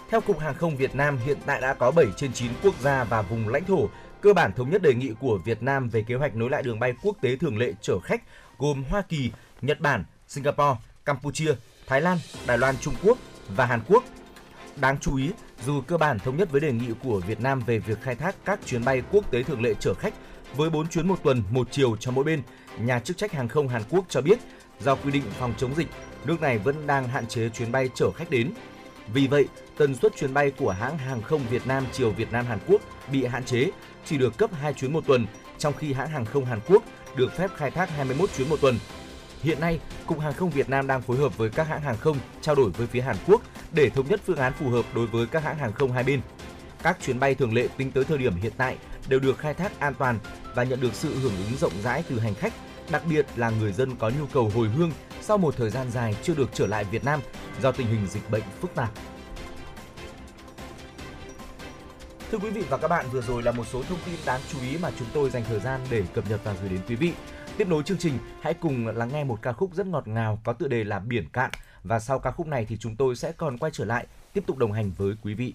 Theo 0.10 0.22
Cục 0.22 0.40
Hàng 0.40 0.56
không 0.56 0.78
Việt 0.78 0.96
Nam, 0.96 1.18
hiện 1.26 1.38
tại 1.46 1.62
đã 1.62 1.74
có 1.74 1.92
7 1.92 2.06
trên 2.18 2.34
9 2.34 2.52
quốc 2.64 2.82
gia 2.82 3.04
và 3.04 3.22
vùng 3.22 3.50
lãnh 3.50 3.66
thổ 3.66 3.90
cơ 4.22 4.34
bản 4.34 4.54
thống 4.54 4.70
nhất 4.70 4.82
đề 4.82 4.94
nghị 4.94 5.12
của 5.20 5.40
Việt 5.46 5.64
Nam 5.64 5.90
về 5.90 6.04
kế 6.08 6.16
hoạch 6.16 6.36
nối 6.36 6.50
lại 6.50 6.64
đường 6.64 6.80
bay 6.80 6.94
quốc 7.04 7.18
tế 7.22 7.36
thường 7.36 7.58
lệ 7.58 7.74
chở 7.82 8.00
khách 8.04 8.22
gồm 8.58 8.84
Hoa 8.90 9.02
Kỳ, 9.02 9.32
Nhật 9.62 9.80
Bản, 9.80 10.04
Singapore, 10.34 10.80
Campuchia, 11.06 11.54
Thái 11.88 12.02
Lan, 12.02 12.18
Đài 12.48 12.58
Loan, 12.58 12.76
Trung 12.78 12.94
Quốc 13.04 13.18
và 13.56 13.66
Hàn 13.66 13.82
Quốc. 13.88 14.04
Đáng 14.76 14.98
chú 15.02 15.18
ý, 15.18 15.32
dù 15.66 15.82
cơ 15.82 15.98
bản 15.98 16.20
thống 16.20 16.38
nhất 16.38 16.52
với 16.52 16.62
đề 16.62 16.72
nghị 16.72 16.88
của 17.04 17.20
Việt 17.20 17.40
Nam 17.40 17.60
về 17.66 17.80
việc 17.80 18.02
khai 18.02 18.16
thác 18.16 18.36
các 18.46 18.60
chuyến 18.66 18.86
bay 18.86 19.02
quốc 19.12 19.32
tế 19.32 19.44
thường 19.44 19.62
lệ 19.62 19.74
chở 19.80 19.94
khách 19.94 20.14
với 20.56 20.70
4 20.70 20.88
chuyến 20.88 21.08
một 21.08 21.24
tuần, 21.24 21.44
một 21.50 21.68
chiều 21.72 21.96
cho 22.00 22.12
mỗi 22.12 22.24
bên, 22.24 22.42
nhà 22.80 23.00
chức 23.00 23.18
trách 23.18 23.32
hàng 23.32 23.48
không 23.48 23.68
Hàn 23.68 23.82
Quốc 23.90 24.06
cho 24.10 24.22
biết 24.22 24.40
do 24.80 24.96
quy 24.96 25.12
định 25.12 25.24
phòng 25.40 25.54
chống 25.58 25.76
dịch, 25.76 25.88
nước 26.26 26.42
này 26.42 26.58
vẫn 26.58 26.88
đang 26.88 27.08
hạn 27.08 27.28
chế 27.28 27.50
chuyến 27.50 27.72
bay 27.72 27.90
chở 27.96 28.12
khách 28.12 28.30
đến. 28.30 28.54
Vì 29.08 29.28
vậy, 29.28 29.48
tần 29.78 29.96
suất 29.96 30.16
chuyến 30.16 30.34
bay 30.34 30.52
của 30.52 30.72
hãng 30.72 30.98
hàng 30.98 31.22
không 31.22 31.42
Việt 31.50 31.68
Nam 31.68 31.86
chiều 31.92 32.12
Việt 32.12 32.32
Nam 32.32 32.46
Hàn 32.46 32.60
Quốc 32.68 32.82
bị 33.12 33.26
hạn 33.26 33.46
chế, 33.46 33.72
chỉ 34.06 34.18
được 34.18 34.38
cấp 34.38 34.50
2 34.54 34.74
chuyến 34.74 34.94
một 34.94 35.04
tuần, 35.08 35.28
trong 35.58 35.74
khi 35.74 35.94
hãng 35.94 36.10
hàng 36.10 36.26
không 36.26 36.46
Hàn 36.46 36.60
Quốc 36.68 36.84
được 37.16 37.38
phép 37.38 37.50
khai 37.58 37.72
thác 37.72 37.90
21 37.90 38.30
chuyến 38.38 38.50
một 38.50 38.62
tuần. 38.62 38.80
Hiện 39.44 39.60
nay, 39.60 39.80
Cục 40.06 40.20
Hàng 40.20 40.34
không 40.34 40.50
Việt 40.50 40.70
Nam 40.70 40.88
đang 40.88 41.02
phối 41.02 41.18
hợp 41.18 41.38
với 41.38 41.50
các 41.50 41.68
hãng 41.68 41.82
hàng 41.82 41.98
không 41.98 42.18
trao 42.42 42.56
đổi 42.56 42.70
với 42.70 42.88
phía 42.88 43.02
Hàn 43.02 43.16
Quốc 43.28 43.42
để 43.72 43.90
thống 43.90 44.08
nhất 44.08 44.22
phương 44.26 44.38
án 44.38 44.54
phù 44.54 44.70
hợp 44.70 44.86
đối 44.96 45.08
với 45.08 45.28
các 45.28 45.44
hãng 45.44 45.58
hàng 45.58 45.74
không 45.74 45.92
hai 45.92 46.04
bên. 46.04 46.22
Các 46.84 46.98
chuyến 47.06 47.20
bay 47.20 47.36
thường 47.36 47.54
lệ 47.54 47.68
tính 47.78 47.92
tới 47.92 48.04
thời 48.04 48.18
điểm 48.18 48.36
hiện 48.36 48.54
tại 48.58 48.78
đều 49.08 49.20
được 49.20 49.38
khai 49.38 49.54
thác 49.54 49.80
an 49.80 49.94
toàn 49.94 50.20
và 50.56 50.64
nhận 50.64 50.82
được 50.82 50.94
sự 50.94 51.20
hưởng 51.20 51.36
ứng 51.38 51.58
rộng 51.58 51.72
rãi 51.84 52.04
từ 52.10 52.20
hành 52.20 52.36
khách, 52.36 52.54
đặc 52.92 53.02
biệt 53.10 53.26
là 53.36 53.50
người 53.50 53.74
dân 53.74 53.96
có 53.96 54.12
nhu 54.20 54.26
cầu 54.34 54.52
hồi 54.56 54.68
hương 54.68 54.92
sau 55.22 55.38
một 55.38 55.58
thời 55.58 55.70
gian 55.70 55.92
dài 55.92 56.16
chưa 56.24 56.36
được 56.36 56.50
trở 56.54 56.68
lại 56.68 56.84
Việt 56.84 57.04
Nam 57.04 57.20
do 57.62 57.72
tình 57.72 57.88
hình 57.88 58.08
dịch 58.08 58.30
bệnh 58.30 58.44
phức 58.62 58.76
tạp. 58.76 58.92
Thưa 62.32 62.38
quý 62.38 62.50
vị 62.50 62.64
và 62.70 62.78
các 62.78 62.88
bạn, 62.88 63.06
vừa 63.12 63.22
rồi 63.22 63.44
là 63.44 63.52
một 63.52 63.68
số 63.72 63.84
thông 63.84 64.00
tin 64.06 64.16
đáng 64.26 64.42
chú 64.52 64.58
ý 64.62 64.78
mà 64.78 64.92
chúng 65.00 65.08
tôi 65.14 65.30
dành 65.30 65.44
thời 65.50 65.60
gian 65.60 65.82
để 65.90 66.04
cập 66.14 66.30
nhật 66.30 66.40
và 66.44 66.54
gửi 66.62 66.70
đến 66.70 66.80
quý 66.88 66.96
vị. 66.96 67.14
Tiếp 67.58 67.68
nối 67.68 67.84
chương 67.84 67.98
trình, 67.98 68.14
hãy 68.42 68.54
cùng 68.54 68.88
lắng 68.88 69.10
nghe 69.14 69.24
một 69.24 69.40
ca 69.42 69.54
khúc 69.54 69.74
rất 69.74 69.88
ngọt 69.88 70.08
ngào 70.08 70.40
có 70.44 70.54
tựa 70.54 70.68
đề 70.68 70.84
là 70.84 71.00
Biển 71.00 71.30
Cạn 71.30 71.52
và 71.84 72.00
sau 72.00 72.20
ca 72.20 72.32
khúc 72.32 72.48
này 72.48 72.66
thì 72.70 72.78
chúng 72.78 72.96
tôi 72.96 73.16
sẽ 73.16 73.32
còn 73.32 73.58
quay 73.58 73.72
trở 73.76 73.86
lại 73.86 74.08
tiếp 74.34 74.44
tục 74.48 74.58
đồng 74.58 74.72
hành 74.72 74.92
với 74.98 75.16
quý 75.24 75.34
vị. 75.34 75.54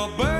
Tôi 0.00 0.08
nhỏ 0.18 0.39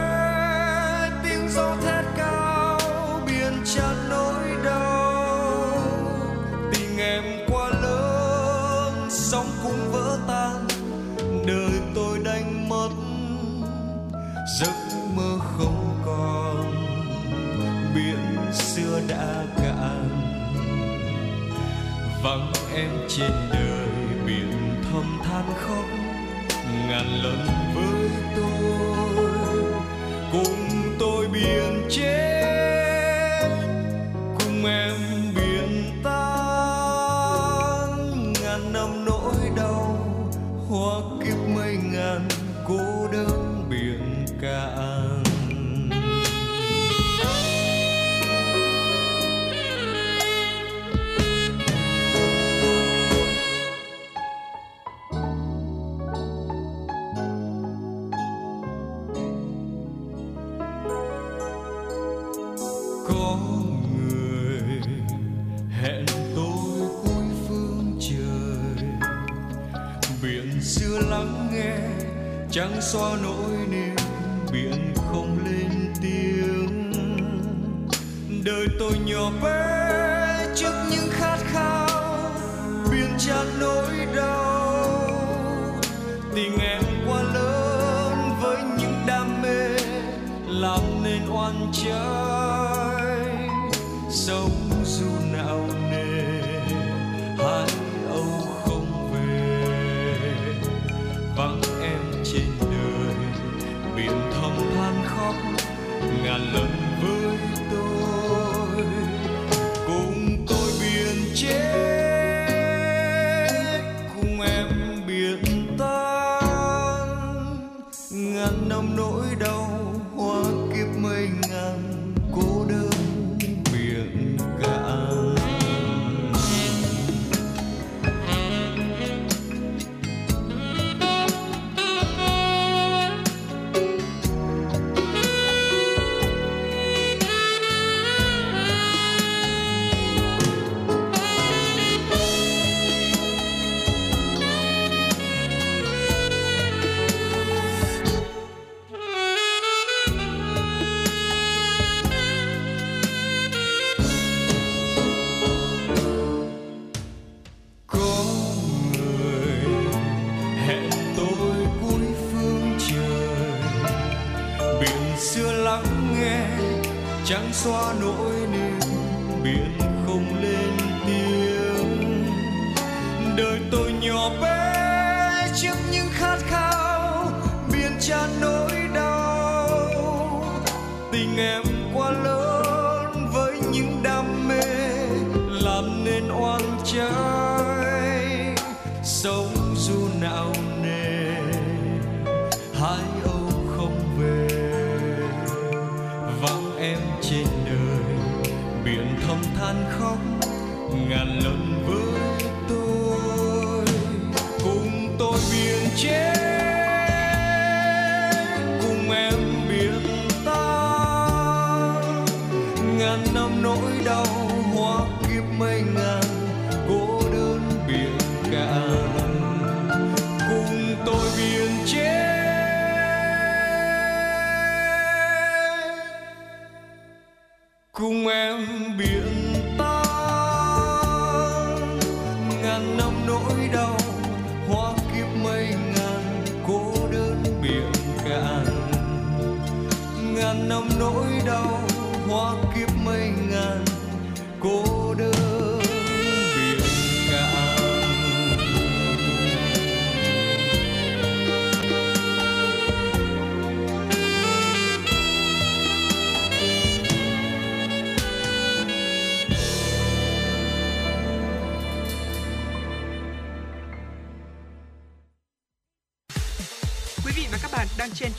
đời 173.41 173.61
tôi 173.71 173.93
nhỏ 173.93 174.31
bé 174.43 175.49
trước 175.57 175.77
những 175.93 176.07
khát 176.12 176.39
khao 176.49 176.70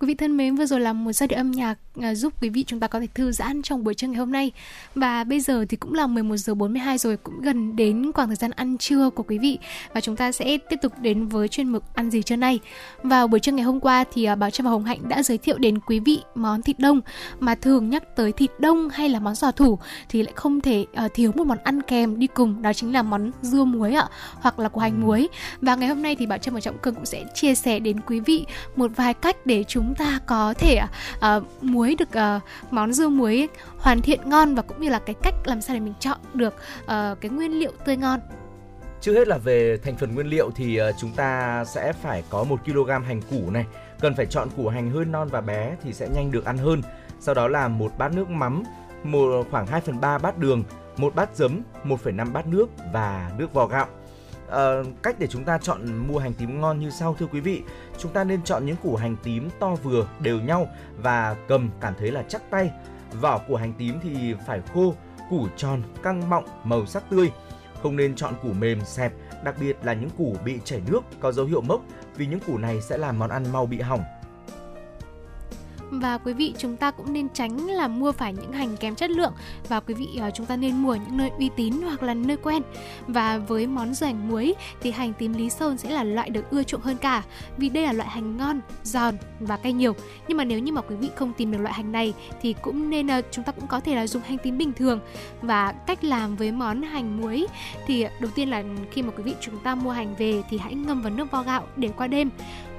Quý 0.00 0.06
vị 0.06 0.14
thân 0.14 0.36
mến, 0.36 0.54
vừa 0.54 0.66
rồi 0.66 0.80
là 0.80 0.92
một 0.92 1.12
giai 1.12 1.28
điệu 1.28 1.38
âm 1.38 1.50
nhạc 1.50 1.78
à, 2.02 2.14
giúp 2.14 2.32
quý 2.42 2.48
vị 2.48 2.64
chúng 2.66 2.80
ta 2.80 2.86
có 2.86 3.00
thể 3.00 3.06
thư 3.14 3.32
giãn 3.32 3.62
trong 3.62 3.84
buổi 3.84 3.94
trưa 3.94 4.06
ngày 4.08 4.16
hôm 4.16 4.32
nay. 4.32 4.52
Và 4.94 5.24
bây 5.24 5.40
giờ 5.40 5.64
thì 5.68 5.76
cũng 5.76 5.94
là 5.94 6.06
11 6.06 6.36
giờ 6.36 6.54
42 6.54 6.98
rồi, 6.98 7.16
cũng 7.16 7.40
gần 7.40 7.76
đến 7.76 8.12
khoảng 8.12 8.28
thời 8.28 8.36
gian 8.36 8.50
ăn 8.50 8.78
trưa 8.78 9.10
của 9.10 9.22
quý 9.22 9.38
vị 9.38 9.58
và 9.94 10.00
chúng 10.00 10.16
ta 10.16 10.32
sẽ 10.32 10.58
tiếp 10.58 10.76
tục 10.82 10.92
đến 11.00 11.28
với 11.28 11.48
chuyên 11.48 11.68
mục 11.68 11.82
ăn 11.94 12.10
gì 12.10 12.22
trưa 12.22 12.36
nay. 12.36 12.58
Vào 13.02 13.28
buổi 13.28 13.40
trưa 13.40 13.52
ngày 13.52 13.64
hôm 13.64 13.80
qua 13.80 14.04
thì 14.12 14.24
à, 14.24 14.34
Bảo 14.34 14.50
Trâm 14.50 14.64
và 14.64 14.70
Hồng 14.70 14.84
Hạnh 14.84 15.08
đã 15.08 15.22
giới 15.22 15.38
thiệu 15.38 15.58
đến 15.58 15.78
quý 15.78 16.00
vị 16.00 16.20
món 16.34 16.62
thịt 16.62 16.78
đông 16.78 17.00
mà 17.40 17.54
thường 17.54 17.90
nhắc 17.90 18.16
tới 18.16 18.32
thịt 18.32 18.50
đông 18.58 18.88
hay 18.88 19.08
là 19.08 19.20
món 19.20 19.34
giò 19.34 19.50
thủ 19.50 19.78
thì 20.08 20.22
lại 20.22 20.32
không 20.36 20.60
thể 20.60 20.86
à, 20.94 21.08
thiếu 21.14 21.32
một 21.34 21.46
món 21.46 21.58
ăn 21.64 21.82
kèm 21.82 22.18
đi 22.18 22.26
cùng 22.26 22.62
đó 22.62 22.72
chính 22.72 22.92
là 22.92 23.02
món 23.02 23.30
dưa 23.42 23.64
muối 23.64 23.94
ạ 23.94 24.08
hoặc 24.40 24.58
là 24.58 24.68
củ 24.68 24.80
hành 24.80 25.00
muối. 25.00 25.28
Và 25.60 25.74
ngày 25.74 25.88
hôm 25.88 26.02
nay 26.02 26.16
thì 26.16 26.26
Bảo 26.26 26.38
Trâm 26.38 26.54
và 26.54 26.60
Trọng 26.60 26.78
Cường 26.78 26.94
cũng 26.94 27.06
sẽ 27.06 27.24
chia 27.34 27.54
sẻ 27.54 27.78
đến 27.78 28.00
quý 28.00 28.20
vị 28.20 28.44
một 28.76 28.90
vài 28.96 29.14
cách 29.14 29.46
để 29.46 29.64
chúng 29.68 29.85
chúng 29.86 29.94
ta 29.94 30.20
có 30.26 30.54
thể 30.58 30.80
uh, 31.16 31.62
muối 31.62 31.96
được 31.98 32.08
uh, 32.36 32.42
món 32.72 32.92
dưa 32.92 33.08
muối 33.08 33.48
hoàn 33.78 34.02
thiện 34.02 34.20
ngon 34.24 34.54
và 34.54 34.62
cũng 34.62 34.80
như 34.80 34.88
là 34.88 34.98
cái 34.98 35.14
cách 35.22 35.34
làm 35.44 35.60
sao 35.60 35.74
để 35.74 35.80
mình 35.80 35.94
chọn 36.00 36.18
được 36.34 36.54
uh, 36.82 37.20
cái 37.20 37.30
nguyên 37.30 37.52
liệu 37.52 37.72
tươi 37.84 37.96
ngon 37.96 38.20
Trước 39.00 39.14
hết 39.14 39.28
là 39.28 39.38
về 39.38 39.78
thành 39.84 39.96
phần 39.96 40.14
nguyên 40.14 40.26
liệu 40.26 40.50
thì 40.50 40.80
chúng 41.00 41.10
ta 41.10 41.64
sẽ 41.64 41.92
phải 41.92 42.24
có 42.30 42.44
1 42.44 42.64
kg 42.64 42.88
hành 43.06 43.22
củ 43.30 43.50
này, 43.50 43.66
cần 44.00 44.14
phải 44.14 44.26
chọn 44.26 44.48
củ 44.56 44.68
hành 44.68 44.90
hơi 44.90 45.04
non 45.04 45.28
và 45.30 45.40
bé 45.40 45.76
thì 45.82 45.92
sẽ 45.92 46.08
nhanh 46.14 46.30
được 46.30 46.44
ăn 46.44 46.58
hơn. 46.58 46.82
Sau 47.20 47.34
đó 47.34 47.48
là 47.48 47.68
một 47.68 47.92
bát 47.98 48.12
nước 48.12 48.30
mắm, 48.30 48.62
một 49.04 49.46
khoảng 49.50 49.66
2 49.66 49.80
phần 49.80 50.00
3 50.00 50.18
bát 50.18 50.38
đường, 50.38 50.64
một 50.96 51.14
bát 51.14 51.36
giấm, 51.36 51.60
1,5 51.84 52.32
bát 52.32 52.46
nước 52.46 52.66
và 52.92 53.30
nước 53.38 53.52
vò 53.52 53.66
gạo. 53.66 53.86
Ờ, 54.48 54.84
cách 55.02 55.16
để 55.18 55.26
chúng 55.26 55.44
ta 55.44 55.58
chọn 55.58 55.96
mua 55.96 56.18
hành 56.18 56.34
tím 56.34 56.60
ngon 56.60 56.80
như 56.80 56.90
sau 56.90 57.14
thưa 57.18 57.26
quý 57.26 57.40
vị. 57.40 57.62
Chúng 57.98 58.12
ta 58.12 58.24
nên 58.24 58.42
chọn 58.42 58.66
những 58.66 58.76
củ 58.82 58.96
hành 58.96 59.16
tím 59.22 59.50
to 59.60 59.74
vừa 59.74 60.08
đều 60.20 60.40
nhau 60.40 60.68
và 60.96 61.36
cầm 61.48 61.70
cảm 61.80 61.94
thấy 61.98 62.10
là 62.10 62.24
chắc 62.28 62.50
tay. 62.50 62.70
Vỏ 63.20 63.38
của 63.48 63.56
hành 63.56 63.72
tím 63.78 63.98
thì 64.02 64.34
phải 64.46 64.60
khô 64.74 64.94
củ 65.30 65.48
tròn 65.56 65.82
căng 66.02 66.30
mọng 66.30 66.44
màu 66.64 66.86
sắc 66.86 67.10
tươi. 67.10 67.30
Không 67.82 67.96
nên 67.96 68.14
chọn 68.14 68.34
củ 68.42 68.48
mềm 68.52 68.80
xẹp 68.80 69.12
đặc 69.44 69.54
biệt 69.60 69.76
là 69.82 69.92
những 69.92 70.10
củ 70.10 70.36
bị 70.44 70.58
chảy 70.64 70.82
nước 70.86 71.00
có 71.20 71.32
dấu 71.32 71.46
hiệu 71.46 71.60
mốc 71.60 71.80
vì 72.16 72.26
những 72.26 72.40
củ 72.40 72.58
này 72.58 72.80
sẽ 72.80 72.98
làm 72.98 73.18
món 73.18 73.30
ăn 73.30 73.52
mau 73.52 73.66
bị 73.66 73.80
hỏng 73.80 74.02
và 75.90 76.18
quý 76.18 76.32
vị 76.32 76.54
chúng 76.58 76.76
ta 76.76 76.90
cũng 76.90 77.12
nên 77.12 77.28
tránh 77.28 77.66
là 77.70 77.88
mua 77.88 78.12
phải 78.12 78.32
những 78.32 78.52
hành 78.52 78.76
kém 78.76 78.94
chất 78.94 79.10
lượng. 79.10 79.32
Và 79.68 79.80
quý 79.80 79.94
vị 79.94 80.08
ờ, 80.20 80.30
chúng 80.34 80.46
ta 80.46 80.56
nên 80.56 80.76
mua 80.82 80.90
ở 80.90 80.96
những 80.96 81.16
nơi 81.16 81.30
uy 81.38 81.50
tín 81.56 81.72
hoặc 81.84 82.02
là 82.02 82.14
nơi 82.14 82.36
quen. 82.36 82.62
Và 83.06 83.38
với 83.38 83.66
món 83.66 83.94
dưa 83.94 84.06
hành 84.06 84.28
muối 84.28 84.54
thì 84.80 84.90
hành 84.90 85.12
tím 85.12 85.32
lý 85.32 85.50
sơn 85.50 85.78
sẽ 85.78 85.90
là 85.90 86.04
loại 86.04 86.30
được 86.30 86.50
ưa 86.50 86.62
chuộng 86.62 86.80
hơn 86.80 86.96
cả. 86.96 87.22
Vì 87.56 87.68
đây 87.68 87.84
là 87.84 87.92
loại 87.92 88.08
hành 88.08 88.36
ngon, 88.36 88.60
giòn 88.82 89.14
và 89.40 89.56
cay 89.56 89.72
nhiều. 89.72 89.92
Nhưng 90.28 90.38
mà 90.38 90.44
nếu 90.44 90.58
như 90.58 90.72
mà 90.72 90.80
quý 90.80 90.96
vị 90.96 91.10
không 91.16 91.32
tìm 91.32 91.52
được 91.52 91.58
loại 91.58 91.74
hành 91.74 91.92
này 91.92 92.14
thì 92.42 92.54
cũng 92.62 92.90
nên 92.90 93.06
ờ, 93.06 93.22
chúng 93.30 93.44
ta 93.44 93.52
cũng 93.52 93.66
có 93.66 93.80
thể 93.80 93.94
là 93.94 94.06
dùng 94.06 94.22
hành 94.22 94.38
tím 94.38 94.58
bình 94.58 94.72
thường. 94.72 95.00
Và 95.42 95.72
cách 95.72 96.04
làm 96.04 96.36
với 96.36 96.52
món 96.52 96.82
hành 96.82 97.20
muối 97.20 97.46
thì 97.86 98.02
ờ, 98.02 98.10
đầu 98.20 98.30
tiên 98.34 98.50
là 98.50 98.64
khi 98.90 99.02
mà 99.02 99.10
quý 99.16 99.22
vị 99.22 99.34
chúng 99.40 99.58
ta 99.58 99.74
mua 99.74 99.90
hành 99.90 100.14
về 100.18 100.42
thì 100.50 100.58
hãy 100.58 100.74
ngâm 100.74 101.02
vào 101.02 101.12
nước 101.12 101.30
vo 101.30 101.42
gạo 101.42 101.66
để 101.76 101.88
qua 101.96 102.06
đêm. 102.06 102.30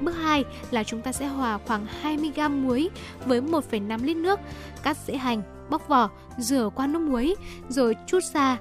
Bước 0.01 0.11
2 0.11 0.45
là 0.71 0.83
chúng 0.83 1.01
ta 1.01 1.11
sẽ 1.11 1.27
hòa 1.27 1.59
khoảng 1.67 1.85
20g 2.03 2.61
muối 2.61 2.89
với 3.25 3.41
1,5 3.41 4.03
lít 4.03 4.17
nước, 4.17 4.39
cắt 4.83 4.97
dễ 5.07 5.17
hành, 5.17 5.41
bóc 5.69 5.87
vỏ, 5.87 6.09
rửa 6.37 6.69
qua 6.75 6.87
nước 6.87 7.01
muối 7.01 7.35
rồi 7.69 7.95
chút 8.07 8.23
ra 8.33 8.57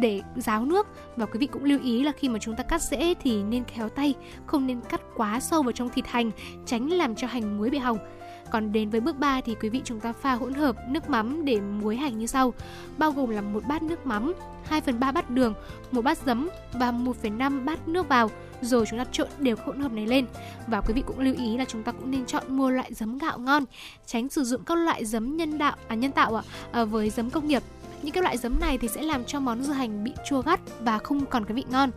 để 0.00 0.20
ráo 0.36 0.64
nước 0.64 0.86
và 1.16 1.26
quý 1.26 1.38
vị 1.38 1.46
cũng 1.46 1.64
lưu 1.64 1.80
ý 1.82 2.02
là 2.02 2.12
khi 2.12 2.28
mà 2.28 2.38
chúng 2.38 2.56
ta 2.56 2.62
cắt 2.62 2.82
rễ 2.82 3.14
thì 3.22 3.42
nên 3.42 3.64
khéo 3.64 3.88
tay, 3.88 4.14
không 4.46 4.66
nên 4.66 4.80
cắt 4.80 5.00
quá 5.16 5.40
sâu 5.40 5.62
vào 5.62 5.72
trong 5.72 5.88
thịt 5.88 6.06
hành, 6.06 6.30
tránh 6.66 6.92
làm 6.92 7.14
cho 7.14 7.26
hành 7.26 7.58
muối 7.58 7.70
bị 7.70 7.78
hỏng. 7.78 7.98
Còn 8.54 8.72
đến 8.72 8.90
với 8.90 9.00
bước 9.00 9.18
3 9.18 9.40
thì 9.40 9.54
quý 9.54 9.68
vị 9.68 9.80
chúng 9.84 10.00
ta 10.00 10.12
pha 10.12 10.32
hỗn 10.32 10.54
hợp 10.54 10.76
nước 10.88 11.10
mắm 11.10 11.44
để 11.44 11.60
muối 11.60 11.96
hành 11.96 12.18
như 12.18 12.26
sau, 12.26 12.52
bao 12.98 13.12
gồm 13.12 13.30
là 13.30 13.40
một 13.40 13.62
bát 13.68 13.82
nước 13.82 14.06
mắm, 14.06 14.34
2 14.64 14.80
phần 14.80 15.00
3 15.00 15.12
bát 15.12 15.30
đường, 15.30 15.54
một 15.92 16.02
bát 16.02 16.18
giấm 16.26 16.48
và 16.72 16.92
1,5 16.92 17.64
bát 17.64 17.88
nước 17.88 18.08
vào. 18.08 18.30
Rồi 18.60 18.86
chúng 18.90 18.98
ta 18.98 19.04
trộn 19.12 19.28
đều 19.38 19.56
hỗn 19.64 19.80
hợp 19.80 19.92
này 19.92 20.06
lên. 20.06 20.26
Và 20.66 20.80
quý 20.80 20.94
vị 20.94 21.02
cũng 21.06 21.20
lưu 21.20 21.34
ý 21.38 21.56
là 21.56 21.64
chúng 21.64 21.82
ta 21.82 21.92
cũng 21.92 22.10
nên 22.10 22.26
chọn 22.26 22.42
mua 22.48 22.70
loại 22.70 22.94
giấm 22.94 23.18
gạo 23.18 23.38
ngon 23.38 23.64
tránh 24.06 24.28
sử 24.28 24.44
dụng 24.44 24.64
các 24.64 24.78
loại 24.78 25.04
giấm 25.04 25.36
nhân 25.36 25.58
đạo 25.58 25.76
à 25.88 25.94
nhân 25.94 26.12
tạo 26.12 26.34
ạ 26.36 26.42
à, 26.72 26.84
với 26.84 27.10
giấm 27.10 27.30
công 27.30 27.48
nghiệp. 27.48 27.62
Những 28.02 28.12
cái 28.12 28.22
loại 28.22 28.38
giấm 28.38 28.60
này 28.60 28.78
thì 28.78 28.88
sẽ 28.88 29.02
làm 29.02 29.24
cho 29.24 29.40
món 29.40 29.62
dưa 29.62 29.72
hành 29.72 30.04
bị 30.04 30.12
chua 30.28 30.42
gắt 30.42 30.60
và 30.80 30.98
không 30.98 31.26
còn 31.26 31.44
cái 31.44 31.54
vị 31.54 31.64
ngon 31.70 31.90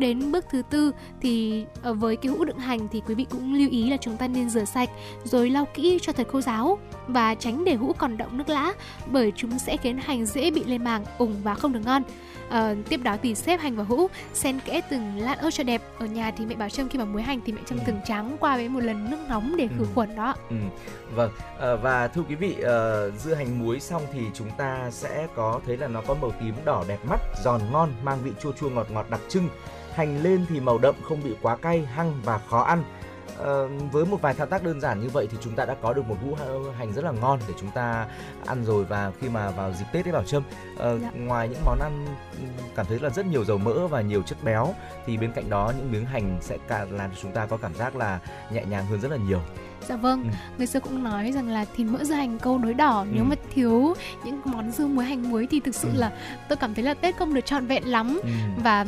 đến 0.00 0.32
bước 0.32 0.44
thứ 0.50 0.62
tư 0.70 0.92
thì 1.20 1.64
ờ, 1.82 1.94
với 1.94 2.16
cái 2.16 2.32
hũ 2.32 2.44
đựng 2.44 2.58
hành 2.58 2.88
thì 2.92 3.02
quý 3.06 3.14
vị 3.14 3.26
cũng 3.30 3.54
lưu 3.54 3.68
ý 3.70 3.90
là 3.90 3.96
chúng 3.96 4.16
ta 4.16 4.28
nên 4.28 4.50
rửa 4.50 4.64
sạch 4.64 4.88
rồi 5.24 5.50
lau 5.50 5.66
kỹ 5.74 5.98
cho 6.02 6.12
thật 6.12 6.26
khô 6.32 6.40
ráo 6.40 6.78
và 7.08 7.34
tránh 7.34 7.64
để 7.64 7.74
hũ 7.74 7.92
còn 7.98 8.16
động 8.16 8.38
nước 8.38 8.48
lã 8.48 8.72
bởi 9.06 9.32
chúng 9.36 9.58
sẽ 9.58 9.76
khiến 9.76 9.98
hành 9.98 10.26
dễ 10.26 10.50
bị 10.50 10.64
lên 10.64 10.84
màng 10.84 11.04
ủng 11.18 11.34
và 11.42 11.54
không 11.54 11.72
được 11.72 11.80
ngon. 11.84 12.02
Ờ, 12.48 12.74
tiếp 12.88 13.00
đó 13.02 13.16
thì 13.22 13.34
xếp 13.34 13.60
hành 13.60 13.76
vào 13.76 13.86
hũ 13.88 14.06
xen 14.34 14.60
kẽ 14.64 14.80
từng 14.90 15.16
lát 15.18 15.38
ớt 15.38 15.50
cho 15.50 15.64
đẹp. 15.64 15.82
Ở 15.98 16.06
nhà 16.06 16.30
thì 16.30 16.46
mẹ 16.46 16.54
bảo 16.54 16.68
trâm 16.68 16.88
khi 16.88 16.98
mà 16.98 17.04
muối 17.04 17.22
hành 17.22 17.40
thì 17.46 17.52
mẹ 17.52 17.60
trâm 17.66 17.78
từng 17.86 18.00
tráng 18.06 18.36
qua 18.40 18.56
với 18.56 18.68
một 18.68 18.80
lần 18.80 19.10
nước 19.10 19.16
nóng 19.28 19.56
để 19.56 19.66
khử 19.66 19.84
Ừ. 19.84 19.86
khuẩn 19.94 20.16
đó. 20.16 20.34
Ừ, 20.50 20.56
vâng 21.14 21.30
Ờ, 21.58 21.76
và 21.76 22.08
thưa 22.08 22.22
quý 22.28 22.34
vị 22.34 22.56
ờ, 22.62 23.10
dưa 23.10 23.34
hành 23.34 23.58
muối 23.58 23.80
xong 23.80 24.02
thì 24.12 24.20
chúng 24.34 24.50
ta 24.58 24.90
sẽ 24.90 25.26
có 25.34 25.60
thấy 25.66 25.76
là 25.76 25.88
nó 25.88 26.00
có 26.06 26.14
màu 26.14 26.32
tím 26.40 26.54
đỏ 26.64 26.84
đẹp 26.88 26.98
mắt 27.04 27.20
giòn 27.44 27.60
ngon 27.72 27.92
mang 28.04 28.18
vị 28.24 28.30
chua 28.42 28.52
chua 28.52 28.70
ngọt 28.70 28.86
ngọt 28.90 29.06
đặc 29.10 29.20
trưng 29.28 29.48
hành 29.94 30.22
lên 30.22 30.46
thì 30.48 30.60
màu 30.60 30.78
đậm 30.78 30.94
không 31.02 31.22
bị 31.24 31.36
quá 31.42 31.56
cay 31.56 31.84
hăng 31.84 32.20
và 32.24 32.38
khó 32.38 32.62
ăn 32.62 32.84
Ờ, 33.40 33.68
với 33.92 34.04
một 34.04 34.22
vài 34.22 34.34
thao 34.34 34.46
tác 34.46 34.62
đơn 34.64 34.80
giản 34.80 35.00
như 35.00 35.08
vậy 35.08 35.28
thì 35.30 35.38
chúng 35.40 35.54
ta 35.54 35.64
đã 35.64 35.76
có 35.82 35.92
được 35.92 36.08
một 36.08 36.16
hũ 36.24 36.36
hành 36.78 36.92
rất 36.92 37.04
là 37.04 37.12
ngon 37.12 37.38
để 37.48 37.54
chúng 37.60 37.70
ta 37.70 38.06
ăn 38.46 38.64
rồi 38.64 38.84
và 38.84 39.12
khi 39.20 39.28
mà 39.28 39.50
vào 39.50 39.72
dịp 39.72 39.84
Tết 39.92 40.06
ấy 40.06 40.12
Bảo 40.12 40.24
Trâm 40.24 40.42
ờ, 40.78 40.98
Dạ. 40.98 41.10
ngoài 41.14 41.48
những 41.48 41.64
món 41.64 41.78
ăn 41.80 42.06
cảm 42.76 42.86
thấy 42.86 42.98
là 42.98 43.10
rất 43.10 43.26
nhiều 43.26 43.44
dầu 43.44 43.58
mỡ 43.58 43.86
và 43.86 44.00
nhiều 44.00 44.22
chất 44.22 44.38
béo 44.44 44.74
thì 45.06 45.16
bên 45.16 45.32
cạnh 45.32 45.50
đó 45.50 45.72
những 45.76 45.92
miếng 45.92 46.06
hành 46.06 46.38
sẽ 46.40 46.58
cả 46.68 46.86
làm 46.90 47.10
cho 47.10 47.16
chúng 47.22 47.32
ta 47.32 47.46
có 47.46 47.56
cảm 47.56 47.74
giác 47.74 47.96
là 47.96 48.18
nhẹ 48.52 48.64
nhàng 48.64 48.86
hơn 48.86 49.00
rất 49.00 49.10
là 49.10 49.16
nhiều. 49.16 49.40
Dạ 49.88 49.96
vâng, 49.96 50.22
Ừ. 50.24 50.28
người 50.58 50.66
xưa 50.66 50.80
cũng 50.80 51.04
nói 51.04 51.32
rằng 51.32 51.48
là 51.48 51.64
thịt 51.76 51.86
mỡ 51.86 52.04
dưa 52.04 52.14
hành 52.14 52.38
câu 52.38 52.58
đối 52.58 52.74
đỏ 52.74 53.04
nếu 53.12 53.24
Ừ. 53.24 53.28
mà 53.28 53.36
thiếu 53.54 53.94
những 54.24 54.40
món 54.44 54.70
dưa 54.70 54.86
muối 54.86 55.04
hành 55.04 55.30
muối 55.30 55.46
thì 55.50 55.60
thực 55.60 55.74
sự 55.74 55.88
Ừ. 55.88 55.98
là 56.00 56.12
tôi 56.48 56.56
cảm 56.56 56.74
thấy 56.74 56.84
là 56.84 56.94
Tết 56.94 57.16
không 57.16 57.34
được 57.34 57.46
trọn 57.46 57.66
vẹn 57.66 57.84
lắm. 57.84 58.20
Ừ. 58.22 58.28
Và 58.64 58.80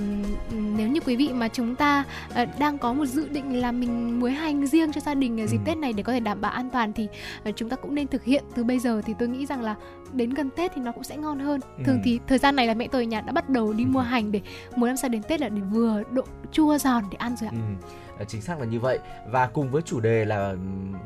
ừm, 0.51 0.77
nếu 0.77 0.89
như 0.89 1.01
quý 1.01 1.17
vị 1.17 1.31
mà 1.33 1.49
chúng 1.49 1.75
ta 1.75 2.05
ờ, 2.35 2.45
đang 2.59 2.79
có 2.79 2.93
một 2.93 3.07
dự 3.07 3.29
định 3.29 3.61
là 3.61 3.73
mình 3.73 4.21
muối 4.21 4.33
hành 4.33 4.67
riêng 4.67 4.93
cho 4.93 5.01
gia 5.01 5.15
đình 5.15 5.41
ở 5.41 5.47
dịp 5.47 5.57
Ừ. 5.57 5.63
Tết 5.65 5.77
này 5.77 5.93
để 5.93 6.03
có 6.03 6.13
thể 6.13 6.21
đảm 6.21 6.41
bảo 6.41 6.53
an 6.53 6.71
toàn 6.71 6.93
thì 6.93 7.09
ờ, 7.45 7.51
chúng 7.57 7.69
ta 7.69 7.77
cũng 7.77 7.95
nên 7.95 8.07
thực 8.07 8.25
hiện 8.25 8.45
từ 8.55 8.65
bây 8.65 8.79
giờ 8.79 9.03
thì 9.07 9.15
tôi 9.19 9.29
nghĩ 9.29 9.47
rằng 9.47 9.63
là 9.63 9.75
đến 10.13 10.31
gần 10.31 10.51
Tết 10.57 10.73
thì 10.75 10.81
nó 10.83 10.93
cũng 10.93 11.05
sẽ 11.05 11.17
ngon 11.17 11.39
hơn. 11.39 11.61
Thường 11.85 11.97
Ừ. 11.97 12.03
thì 12.05 12.21
thời 12.27 12.39
gian 12.39 12.57
này 12.57 12.67
là 12.67 12.75
mẹ 12.75 12.89
tôi 12.89 13.03
ở 13.03 13.07
nhà 13.07 13.21
đã 13.21 13.33
bắt 13.33 13.49
đầu 13.49 13.73
đi 13.73 13.85
mua 13.85 14.01
hành 14.01 14.33
để 14.33 14.41
mỗi 14.77 14.89
năm 14.89 14.97
sau 14.97 15.09
đến 15.09 15.23
Tết 15.23 15.41
là 15.41 15.49
để 15.49 15.61
vừa 15.73 16.03
độ 16.11 16.23
chua 16.53 16.79
giòn 16.79 17.05
để 17.11 17.17
ăn 17.17 17.37
rồi 17.41 17.49
ạ. 17.53 17.57
Ừ, 17.57 17.87
Ờ, 18.19 18.25
chính 18.25 18.43
xác 18.43 18.61
là 18.61 18.67
như 18.67 18.81
vậy. 18.81 18.99
Và 19.27 19.47
cùng 19.47 19.71
với 19.71 19.83
chủ 19.83 20.01
đề 20.01 20.25
là 20.25 20.49
ừ, 20.49 20.59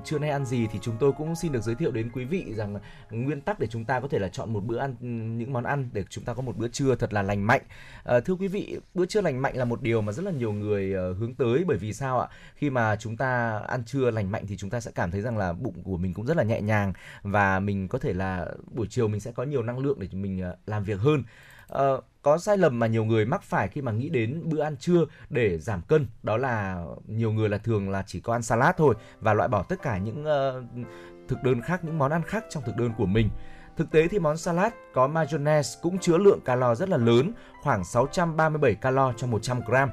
trưa 0.04 0.18
nay 0.18 0.30
ăn 0.30 0.46
gì 0.46 0.66
thì 0.72 0.78
chúng 0.82 0.96
tôi 1.00 1.12
cũng 1.12 1.36
xin 1.36 1.52
được 1.52 1.62
giới 1.62 1.74
thiệu 1.74 1.90
đến 1.90 2.10
quý 2.10 2.24
vị 2.24 2.54
rằng 2.54 2.78
nguyên 3.10 3.40
tắc 3.40 3.60
để 3.60 3.66
chúng 3.66 3.84
ta 3.84 4.00
có 4.00 4.08
thể 4.08 4.18
là 4.18 4.28
chọn 4.28 4.52
một 4.52 4.64
bữa 4.64 4.78
ăn 4.78 4.94
ừ, 5.00 5.06
những 5.06 5.52
món 5.52 5.64
ăn 5.64 5.88
để 5.92 6.04
chúng 6.10 6.24
ta 6.24 6.34
có 6.34 6.42
một 6.42 6.56
bữa 6.56 6.68
trưa 6.68 6.94
thật 6.94 7.12
là 7.12 7.22
lành 7.22 7.46
mạnh. 7.46 7.62
À, 8.04 8.20
thưa 8.20 8.34
quý 8.34 8.48
vị 8.48 8.80
bữa 8.94 9.06
trưa 9.06 9.20
lành 9.20 9.42
mạnh 9.42 9.56
là 9.56 9.64
một 9.64 9.82
điều 9.82 10.00
mà 10.00 10.12
rất 10.12 10.24
là 10.24 10.30
nhiều 10.30 10.52
người 10.52 10.92
ờ, 10.92 11.12
hướng 11.12 11.34
tới. 11.34 11.64
Bởi 11.66 11.76
vì 11.76 11.92
sao 11.92 12.20
ạ? 12.20 12.28
Khi 12.54 12.70
mà 12.70 12.96
chúng 12.96 13.16
ta 13.16 13.58
ăn 13.58 13.84
trưa 13.84 14.10
lành 14.10 14.30
mạnh 14.30 14.44
thì 14.48 14.56
chúng 14.56 14.70
ta 14.70 14.80
sẽ 14.80 14.90
cảm 14.94 15.10
thấy 15.10 15.20
rằng 15.20 15.38
là 15.38 15.52
bụng 15.52 15.82
của 15.84 15.96
mình 15.96 16.14
cũng 16.14 16.26
rất 16.26 16.36
là 16.36 16.42
nhẹ 16.42 16.60
nhàng 16.60 16.92
và 17.22 17.60
mình 17.60 17.88
có 17.88 17.98
thể 17.98 18.12
là 18.12 18.46
buổi 18.74 18.86
chiều 18.90 19.08
mình 19.08 19.20
sẽ 19.20 19.32
có 19.32 19.42
nhiều 19.42 19.62
năng 19.62 19.78
lượng 19.78 19.98
để 20.00 20.08
mình 20.12 20.42
làm 20.66 20.84
việc 20.84 21.00
hơn. 21.00 21.22
Ờ, 21.68 22.00
có 22.22 22.38
sai 22.38 22.58
lầm 22.58 22.78
mà 22.78 22.86
nhiều 22.86 23.04
người 23.04 23.24
mắc 23.24 23.42
phải 23.42 23.68
khi 23.68 23.82
mà 23.82 23.92
nghĩ 23.92 24.08
đến 24.08 24.42
bữa 24.44 24.60
ăn 24.60 24.76
trưa 24.76 25.04
để 25.30 25.58
giảm 25.58 25.82
cân 25.82 26.06
đó 26.22 26.36
là 26.36 26.84
nhiều 27.06 27.32
người 27.32 27.48
là 27.48 27.58
thường 27.58 27.90
là 27.90 28.04
chỉ 28.06 28.20
có 28.20 28.32
ăn 28.32 28.42
salad 28.42 28.74
thôi 28.76 28.94
và 29.20 29.34
loại 29.34 29.48
bỏ 29.48 29.62
tất 29.62 29.76
cả 29.82 29.98
những 29.98 30.24
uh, 30.24 30.86
thực 31.28 31.42
đơn 31.42 31.60
khác 31.60 31.84
những 31.84 31.98
món 31.98 32.10
ăn 32.10 32.22
khác 32.22 32.44
trong 32.50 32.62
thực 32.66 32.76
đơn 32.76 32.92
của 32.98 33.06
mình 33.06 33.28
Thực 33.76 33.90
tế 33.90 34.08
thì 34.08 34.18
món 34.18 34.36
salad 34.36 34.72
có 34.94 35.06
mayonnaise 35.06 35.78
cũng 35.82 35.98
chứa 35.98 36.18
lượng 36.18 36.40
calo 36.40 36.74
rất 36.74 36.88
là 36.88 36.96
lớn, 36.96 37.32
khoảng 37.62 37.84
637 37.84 38.74
calo 38.74 39.12
cho 39.16 39.26
100 39.26 39.60
gram. 39.66 39.90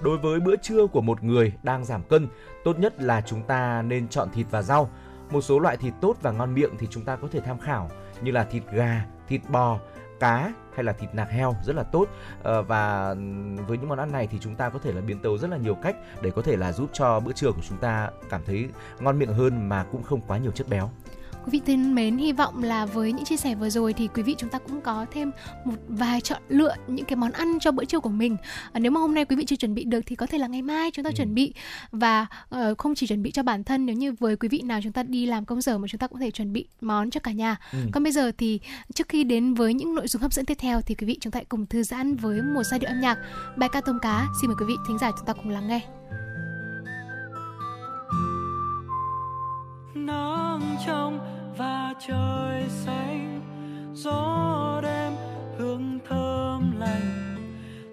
Đối 0.00 0.18
với 0.18 0.40
bữa 0.40 0.56
trưa 0.56 0.86
của 0.86 1.00
một 1.00 1.22
người 1.22 1.52
đang 1.62 1.84
giảm 1.84 2.02
cân, 2.02 2.28
tốt 2.64 2.78
nhất 2.78 3.02
là 3.02 3.20
chúng 3.20 3.42
ta 3.42 3.82
nên 3.82 4.08
chọn 4.08 4.28
thịt 4.30 4.46
và 4.50 4.62
rau. 4.62 4.90
Một 5.30 5.40
số 5.40 5.58
loại 5.58 5.76
thịt 5.76 5.94
tốt 6.00 6.16
và 6.22 6.32
ngon 6.32 6.54
miệng 6.54 6.74
thì 6.78 6.86
chúng 6.90 7.04
ta 7.04 7.16
có 7.16 7.28
thể 7.32 7.40
tham 7.40 7.58
khảo 7.58 7.90
như 8.22 8.30
là 8.30 8.44
thịt 8.44 8.62
gà, 8.72 9.04
thịt 9.28 9.40
bò, 9.48 9.78
cá 10.20 10.52
hay 10.76 10.84
là 10.84 10.92
thịt 10.92 11.14
nạc 11.14 11.30
heo 11.30 11.54
rất 11.64 11.76
là 11.76 11.82
tốt 11.82 12.08
ờ, 12.42 12.62
và 12.62 13.14
với 13.66 13.78
những 13.78 13.88
món 13.88 13.98
ăn 13.98 14.12
này 14.12 14.26
thì 14.26 14.38
chúng 14.40 14.54
ta 14.54 14.68
có 14.68 14.78
thể 14.78 14.92
là 14.92 15.00
biến 15.00 15.18
tấu 15.18 15.38
rất 15.38 15.50
là 15.50 15.56
nhiều 15.56 15.74
cách 15.74 15.96
để 16.22 16.30
có 16.30 16.42
thể 16.42 16.56
là 16.56 16.72
giúp 16.72 16.90
cho 16.92 17.20
bữa 17.20 17.32
trưa 17.32 17.52
của 17.52 17.62
chúng 17.68 17.78
ta 17.78 18.10
cảm 18.30 18.40
thấy 18.46 18.68
ngon 19.00 19.18
miệng 19.18 19.32
hơn 19.32 19.68
mà 19.68 19.84
cũng 19.92 20.02
không 20.02 20.20
quá 20.26 20.38
nhiều 20.38 20.52
chất 20.52 20.68
béo. 20.68 20.90
Quý 21.46 21.50
vị 21.52 21.60
thân 21.66 21.94
mến, 21.94 22.16
hy 22.16 22.32
vọng 22.32 22.62
là 22.62 22.86
với 22.86 23.12
những 23.12 23.24
chia 23.24 23.36
sẻ 23.36 23.54
vừa 23.54 23.70
rồi 23.70 23.92
thì 23.92 24.08
quý 24.14 24.22
vị 24.22 24.34
chúng 24.38 24.50
ta 24.50 24.58
cũng 24.58 24.80
có 24.80 25.06
thêm 25.12 25.30
một 25.64 25.74
vài 25.88 26.20
chọn 26.20 26.42
lựa 26.48 26.74
những 26.86 27.06
cái 27.06 27.16
món 27.16 27.32
ăn 27.32 27.58
cho 27.60 27.72
bữa 27.72 27.84
trưa 27.84 28.00
của 28.00 28.08
mình. 28.08 28.36
À, 28.72 28.80
nếu 28.80 28.92
mà 28.92 29.00
hôm 29.00 29.14
nay 29.14 29.24
quý 29.24 29.36
vị 29.36 29.44
chưa 29.44 29.56
chuẩn 29.56 29.74
bị 29.74 29.84
được 29.84 30.00
thì 30.06 30.16
có 30.16 30.26
thể 30.26 30.38
là 30.38 30.46
ngày 30.46 30.62
mai 30.62 30.90
chúng 30.90 31.04
ta 31.04 31.10
chuẩn 31.10 31.34
bị 31.34 31.54
và 31.92 32.26
ờ, 32.48 32.74
không 32.78 32.94
chỉ 32.94 33.06
chuẩn 33.06 33.22
bị 33.22 33.30
cho 33.30 33.42
bản 33.42 33.64
thân 33.64 33.86
nếu 33.86 33.96
như 33.96 34.12
với 34.12 34.36
quý 34.36 34.48
vị 34.48 34.62
nào 34.64 34.80
chúng 34.82 34.92
ta 34.92 35.02
đi 35.02 35.26
làm 35.26 35.44
công 35.44 35.62
sở 35.62 35.78
mà 35.78 35.88
chúng 35.88 35.98
ta 35.98 36.06
cũng 36.06 36.18
có 36.18 36.24
thể 36.24 36.30
chuẩn 36.30 36.52
bị 36.52 36.68
món 36.80 37.10
cho 37.10 37.20
cả 37.20 37.32
nhà. 37.32 37.56
Ừ. 37.72 37.78
Còn 37.92 38.02
bây 38.02 38.12
giờ 38.12 38.32
thì 38.38 38.60
trước 38.94 39.08
khi 39.08 39.24
đến 39.24 39.54
với 39.54 39.74
những 39.74 39.94
nội 39.94 40.08
dung 40.08 40.22
hấp 40.22 40.32
dẫn 40.32 40.44
tiếp 40.44 40.58
theo 40.60 40.80
thì 40.80 40.94
quý 40.94 41.06
vị 41.06 41.18
chúng 41.20 41.30
ta 41.30 41.38
hãy 41.38 41.44
cùng 41.44 41.66
thư 41.66 41.82
giãn 41.82 42.16
với 42.16 42.42
một 42.42 42.62
giai 42.62 42.80
điệu 42.80 42.88
âm 42.88 43.00
nhạc 43.00 43.18
bài 43.56 43.68
ca 43.72 43.80
tôm 43.80 43.98
cá. 44.02 44.26
Xin 44.40 44.48
mời 44.48 44.56
quý 44.60 44.66
vị 44.68 44.74
thính 44.88 44.98
giả 44.98 45.10
chúng 45.16 45.26
ta 45.26 45.32
cùng 45.32 45.48
lắng 45.48 45.68
nghe. 45.68 45.80
nắng 50.06 50.76
trong 50.86 51.35
và 51.56 51.94
trời 52.08 52.64
xanh 52.68 53.40
gió 53.94 54.80
đêm 54.82 55.12
hương 55.58 55.98
thơm 56.08 56.80
lành. 56.80 57.36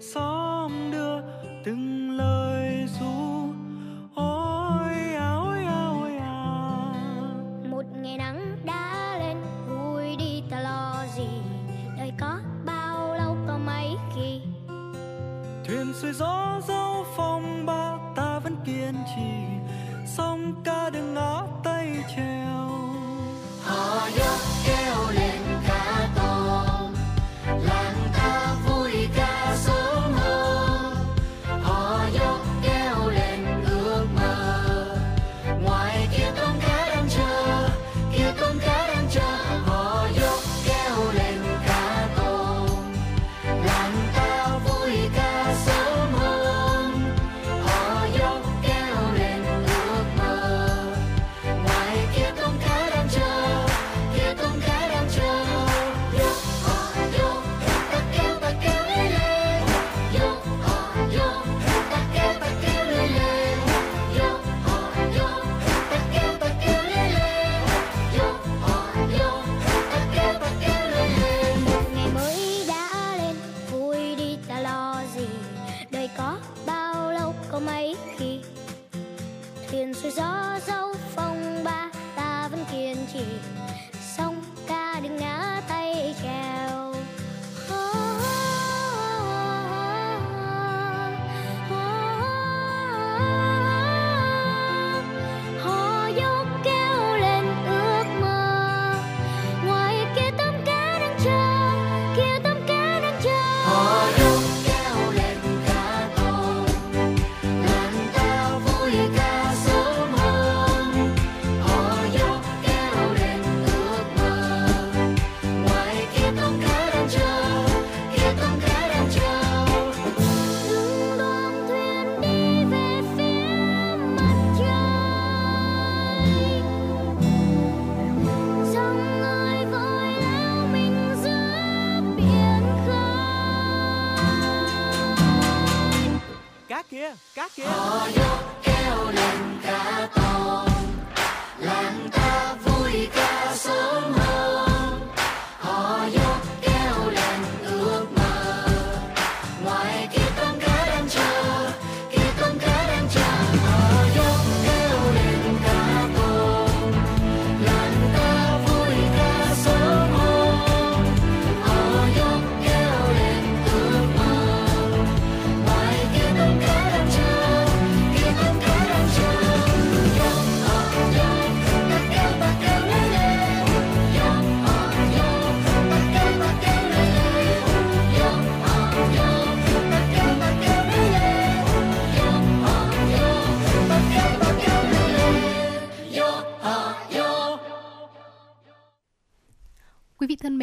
Xóm 0.00 0.90
đưa 0.92 1.20
từng 1.64 2.10
lời 2.10 2.86
ru 3.00 3.48
ôi 4.14 5.14
à 5.18 5.34
ôi 5.34 6.16
à 6.16 6.44
một 7.70 7.84
ngày 7.96 8.18
nắng 8.18 8.56
đã 8.64 9.16
lên 9.18 9.36
vui 9.68 10.16
đi 10.16 10.42
ta 10.50 10.60
lo 10.60 11.04
gì? 11.16 11.28
Đời 11.98 12.12
có 12.20 12.38
bao 12.66 13.14
lâu 13.14 13.36
có 13.46 13.58
mấy 13.66 13.96
khi? 14.14 14.40
Thuyền 15.64 15.92
xuôi 15.94 16.12
gió 16.12 16.60
dấu 16.68 17.04
phong 17.16 17.66
ba 17.66 17.98
ta 18.16 18.38
vẫn 18.38 18.56
kiên 18.64 18.94
trì. 19.16 19.32
Sông 20.06 20.54
ca 20.64 20.90
đừng 20.90 21.14
ngó 21.14 21.46
tay 21.64 22.04
treo 22.16 22.43
Họ 23.94 24.08
dốc 24.16 24.40
kêu 24.66 25.10
lên 25.14 25.24
cá 25.30 25.33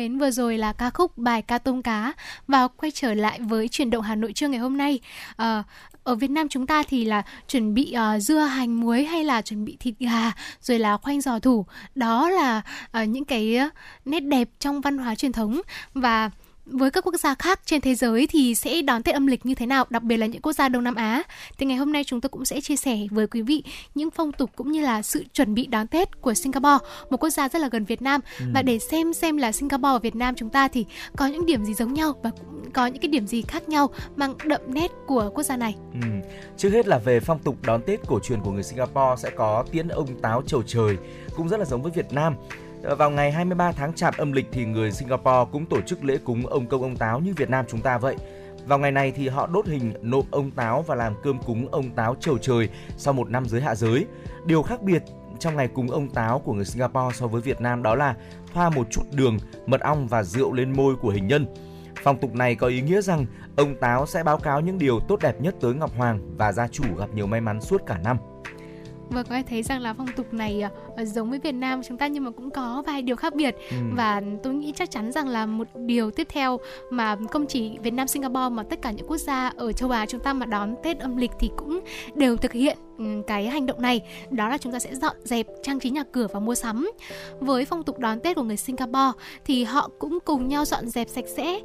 mến, 0.02 0.18
vừa 0.18 0.32
rồi 0.32 0.58
là 0.58 0.74
ca 0.74 0.90
khúc 0.90 1.18
bài 1.18 1.42
ca 1.42 1.58
tôm 1.58 1.82
cá 1.82 2.14
và 2.48 2.68
quay 2.68 2.92
trở 2.92 3.14
lại 3.14 3.40
với 3.42 3.68
chuyển 3.68 3.90
động 3.90 4.04
Hà 4.04 4.16
Nội 4.16 4.34
trưa 4.34 4.48
ngày 4.48 4.60
hôm 4.60 4.78
nay. 4.78 5.00
À, 5.36 5.64
ở 6.04 6.16
Việt 6.16 6.32
Nam 6.32 6.50
chúng 6.50 6.68
ta 6.68 6.84
thì 6.84 7.06
là 7.06 7.24
chuẩn 7.48 7.74
bị 7.74 7.96
uh, 8.16 8.22
dưa 8.22 8.40
hành 8.40 8.80
muối 8.80 9.06
hay 9.06 9.24
là 9.24 9.42
chuẩn 9.42 9.66
bị 9.66 9.78
thịt 9.80 9.94
gà 10.00 10.32
rồi 10.62 10.80
là 10.80 10.98
khoanh 10.98 11.22
giò 11.22 11.40
thủ. 11.40 11.66
Đó 11.96 12.30
là 12.30 12.62
uh, 13.02 13.10
những 13.10 13.26
cái 13.26 13.60
nét 14.06 14.20
đẹp 14.20 14.50
trong 14.60 14.82
văn 14.82 14.98
hóa 14.98 15.16
truyền 15.16 15.32
thống 15.32 15.62
và 15.94 16.30
với 16.66 16.92
các 16.92 17.04
quốc 17.04 17.16
gia 17.16 17.36
khác 17.36 17.60
trên 17.66 17.82
thế 17.82 17.96
giới 17.96 18.28
thì 18.28 18.56
sẽ 18.56 18.82
đón 18.82 19.04
Tết 19.04 19.16
âm 19.16 19.28
lịch 19.28 19.46
như 19.46 19.56
thế 19.56 19.66
nào, 19.66 19.86
đặc 19.90 20.04
biệt 20.04 20.18
là 20.18 20.26
những 20.26 20.42
quốc 20.42 20.54
gia 20.54 20.70
Đông 20.70 20.84
Nam 20.84 20.96
Á. 20.96 21.24
Thì 21.58 21.66
ngày 21.66 21.78
hôm 21.78 21.94
nay 21.94 22.04
chúng 22.04 22.22
tôi 22.22 22.30
cũng 22.30 22.46
sẽ 22.46 22.62
chia 22.62 22.76
sẻ 22.76 22.98
với 23.12 23.28
quý 23.28 23.42
vị 23.42 23.64
những 23.96 24.12
phong 24.12 24.32
tục 24.32 24.50
cũng 24.56 24.72
như 24.72 24.82
là 24.82 25.02
sự 25.02 25.24
chuẩn 25.34 25.54
bị 25.54 25.66
đón 25.66 25.88
Tết 25.88 26.22
của 26.22 26.34
Singapore, 26.34 26.86
một 27.10 27.18
quốc 27.18 27.30
gia 27.30 27.50
rất 27.50 27.60
là 27.62 27.70
gần 27.72 27.86
Việt 27.86 28.02
Nam 28.02 28.22
Ừ. 28.40 28.46
và 28.54 28.62
để 28.62 28.80
xem 28.80 29.14
xem 29.14 29.38
là 29.38 29.52
Singapore 29.52 29.92
và 29.94 30.00
Việt 30.00 30.16
Nam 30.16 30.36
chúng 30.36 30.50
ta 30.50 30.68
thì 30.68 30.86
có 31.18 31.28
những 31.28 31.46
điểm 31.46 31.66
gì 31.66 31.74
giống 31.74 31.94
nhau 31.94 32.14
và 32.24 32.30
cũng 32.30 32.72
có 32.74 32.88
những 32.88 33.02
cái 33.02 33.10
điểm 33.10 33.28
gì 33.28 33.42
khác 33.42 33.70
nhau 33.70 33.90
mang 34.16 34.34
đậm 34.46 34.62
nét 34.68 34.92
của 35.08 35.30
quốc 35.34 35.44
gia 35.44 35.58
này. 35.58 35.76
Ừ. 35.94 36.00
Trước 36.58 36.70
hết 36.70 36.88
là 36.88 36.98
về 36.98 37.20
phong 37.20 37.40
tục 37.40 37.56
đón 37.66 37.82
Tết 37.88 38.00
cổ 38.08 38.20
truyền 38.20 38.40
của 38.42 38.52
người 38.52 38.64
Singapore 38.64 39.16
sẽ 39.18 39.30
có 39.30 39.66
tiễn 39.72 39.88
ông 39.88 40.22
táo 40.22 40.42
chầu 40.48 40.64
trời, 40.64 40.98
cũng 41.36 41.50
rất 41.50 41.58
là 41.60 41.66
giống 41.66 41.82
với 41.82 41.92
Việt 41.92 42.12
Nam. 42.14 42.34
Ờ, 42.84 42.96
vào 42.96 43.12
ngày 43.12 43.32
23 43.32 43.72
tháng 43.72 43.94
Chạp 43.94 44.18
âm 44.18 44.32
lịch 44.32 44.46
thì 44.52 44.66
người 44.66 44.92
Singapore 44.92 45.52
cũng 45.52 45.66
tổ 45.66 45.82
chức 45.82 46.04
lễ 46.04 46.18
cúng 46.24 46.48
ông 46.48 46.68
công 46.68 46.82
ông 46.82 46.96
táo 46.96 47.20
như 47.20 47.34
Việt 47.38 47.50
Nam 47.50 47.66
chúng 47.70 47.82
ta 47.82 47.98
vậy. 47.98 48.16
Vào 48.66 48.80
ngày 48.80 48.92
này 48.92 49.12
thì 49.12 49.28
họ 49.28 49.48
đốt 49.48 49.68
hình 49.68 49.94
nộp 50.02 50.32
ông 50.32 50.52
táo 50.52 50.82
và 50.82 50.96
làm 50.96 51.14
cơm 51.24 51.40
cúng 51.46 51.68
ông 51.72 51.90
táo 51.90 52.16
trầu 52.20 52.38
trời 52.38 52.70
sau 52.98 53.14
một 53.14 53.30
năm 53.30 53.46
dưới 53.46 53.62
hạ 53.62 53.76
giới. 53.76 54.06
Điều 54.46 54.64
khác 54.64 54.82
biệt 54.82 55.04
trong 55.40 55.56
ngày 55.56 55.68
cúng 55.68 55.92
ông 55.92 56.10
táo 56.10 56.40
của 56.40 56.54
người 56.54 56.66
Singapore 56.66 57.18
so 57.18 57.28
với 57.28 57.42
Việt 57.42 57.62
Nam 57.62 57.84
đó 57.84 57.96
là 57.96 58.16
thoa 58.54 58.70
một 58.70 58.88
chút 58.92 59.04
đường, 59.12 59.38
mật 59.66 59.82
ong 59.82 60.08
và 60.08 60.24
rượu 60.24 60.54
lên 60.54 60.74
môi 60.74 60.96
của 60.96 61.10
hình 61.10 61.28
nhân. 61.28 61.46
Phong 62.04 62.18
tục 62.18 62.36
này 62.36 62.56
có 62.56 62.68
ý 62.68 62.82
nghĩa 62.82 63.02
rằng 63.02 63.26
ông 63.56 63.76
táo 63.76 64.06
sẽ 64.06 64.24
báo 64.24 64.38
cáo 64.38 64.62
những 64.62 64.78
điều 64.78 65.00
tốt 65.00 65.20
đẹp 65.22 65.42
nhất 65.42 65.56
tới 65.62 65.74
Ngọc 65.74 65.92
Hoàng 65.98 66.38
và 66.38 66.52
gia 66.52 66.68
chủ 66.68 66.84
gặp 66.98 67.10
nhiều 67.14 67.28
may 67.28 67.42
mắn 67.42 67.62
suốt 67.62 67.82
cả 67.86 67.98
năm. 68.04 68.18
Vâng, 69.12 69.26
có 69.30 69.36
thể 69.36 69.44
thấy 69.50 69.64
rằng 69.64 69.82
là 69.82 69.94
phong 69.94 70.08
tục 70.16 70.34
này 70.34 70.62
ờ, 70.98 71.06
giống 71.06 71.30
với 71.30 71.40
Việt 71.40 71.52
Nam 71.52 71.82
chúng 71.84 71.98
ta 71.98 72.08
nhưng 72.08 72.24
mà 72.24 72.32
cũng 72.32 72.50
có 72.52 72.84
vài 72.88 73.02
điều 73.02 73.16
khác 73.16 73.36
biệt 73.36 73.56
Ừ. 73.72 73.78
và 73.96 74.22
tôi 74.44 74.54
nghĩ 74.54 74.74
chắc 74.76 74.92
chắn 74.92 75.12
rằng 75.12 75.28
là 75.28 75.46
một 75.46 75.68
điều 75.76 76.12
tiếp 76.12 76.28
theo 76.30 76.60
mà 76.92 77.16
không 77.32 77.46
chỉ 77.46 77.78
Việt 77.84 77.92
Nam, 77.94 78.08
Singapore 78.08 78.50
mà 78.50 78.64
tất 78.64 78.82
cả 78.82 78.92
những 78.92 79.08
quốc 79.08 79.18
gia 79.18 79.48
ở 79.58 79.72
châu 79.72 79.90
Á 79.92 80.06
chúng 80.06 80.22
ta 80.22 80.34
mà 80.34 80.46
đón 80.46 80.76
Tết 80.84 81.00
âm 81.00 81.18
lịch 81.18 81.32
thì 81.40 81.52
cũng 81.58 81.80
đều 82.16 82.38
thực 82.38 82.52
hiện 82.54 82.78
Ừ, 83.02 83.22
cái 83.28 83.48
hành 83.48 83.66
động 83.66 83.82
này. 83.82 84.02
Đó 84.30 84.50
là 84.50 84.58
chúng 84.58 84.74
ta 84.74 84.80
sẽ 84.80 84.96
dọn 84.96 85.16
dẹp 85.24 85.48
trang 85.64 85.80
trí 85.80 85.90
nhà 85.90 86.04
cửa 86.12 86.28
và 86.34 86.40
mua 86.40 86.56
sắm. 86.56 86.92
Với 87.40 87.66
phong 87.66 87.84
tục 87.84 88.00
đón 88.00 88.20
Tết 88.20 88.36
của 88.36 88.44
người 88.44 88.58
Singapore 88.58 89.12
thì 89.46 89.64
họ 89.64 89.90
cũng 90.00 90.20
cùng 90.26 90.48
nhau 90.48 90.66
dọn 90.66 90.90
dẹp 90.90 91.10
sạch 91.10 91.26
sẽ 91.36 91.60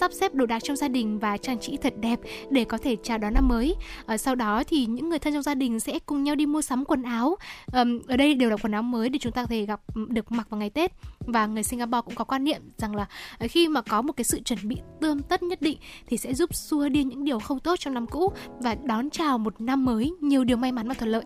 sắp 0.00 0.12
xếp 0.12 0.34
đồ 0.34 0.46
đạc 0.46 0.58
trong 0.62 0.76
gia 0.76 0.88
đình 0.88 1.18
và 1.18 1.36
trang 1.36 1.58
trí 1.58 1.76
thật 1.76 1.92
đẹp 2.00 2.18
để 2.50 2.64
có 2.64 2.78
thể 2.78 2.96
chào 3.02 3.18
đón 3.18 3.34
năm 3.34 3.48
mới. 3.48 3.74
À, 4.06 4.18
sau 4.18 4.34
đó 4.34 4.62
thì 4.68 4.86
những 4.86 5.08
người 5.08 5.18
thân 5.18 5.32
trong 5.32 5.42
gia 5.42 5.54
đình 5.54 5.80
sẽ 5.80 5.98
cùng 6.06 6.24
nhau 6.24 6.34
đi 6.34 6.46
mua 6.46 6.62
sắm 6.62 6.84
quần 6.84 7.02
áo. 7.02 7.36
À, 7.72 7.84
ở 8.08 8.16
đây 8.16 8.34
đều 8.34 8.50
là 8.50 8.56
quần 8.56 8.72
áo 8.72 8.82
mới 8.82 9.08
để 9.08 9.18
chúng 9.18 9.32
ta 9.32 9.42
có 9.42 9.46
thể 9.46 9.66
gặp 9.66 9.80
ừ, 9.94 10.06
được 10.08 10.32
mặc 10.32 10.50
vào 10.50 10.60
ngày 10.60 10.70
Tết 10.70 10.92
và 11.26 11.46
người 11.46 11.62
Singapore 11.62 12.00
cũng 12.04 12.14
có 12.14 12.24
quan 12.24 12.44
niệm 12.44 12.62
rằng 12.78 12.96
là 12.96 13.06
ờ, 13.38 13.46
khi 13.50 13.68
mà 13.68 13.82
có 13.82 14.02
một 14.02 14.12
cái 14.12 14.24
sự 14.24 14.40
chuẩn 14.40 14.58
bị 14.62 14.76
tươm 15.00 15.22
tất 15.22 15.42
nhất 15.42 15.62
định 15.62 15.78
thì 16.06 16.16
sẽ 16.16 16.34
giúp 16.34 16.54
xua 16.54 16.88
đi 16.88 17.04
những 17.04 17.24
điều 17.24 17.38
không 17.38 17.60
tốt 17.60 17.76
trong 17.78 17.94
năm 17.94 18.06
cũ 18.06 18.32
và 18.58 18.74
đón 18.74 19.10
chào 19.10 19.38
một 19.38 19.60
năm 19.60 19.84
mới 19.84 20.12
nhiều 20.20 20.44
điều 20.44 20.56
may 20.56 20.72
mắn 20.72 20.88
và 20.88 20.94
thuận 20.94 21.10
lợi 21.10 21.24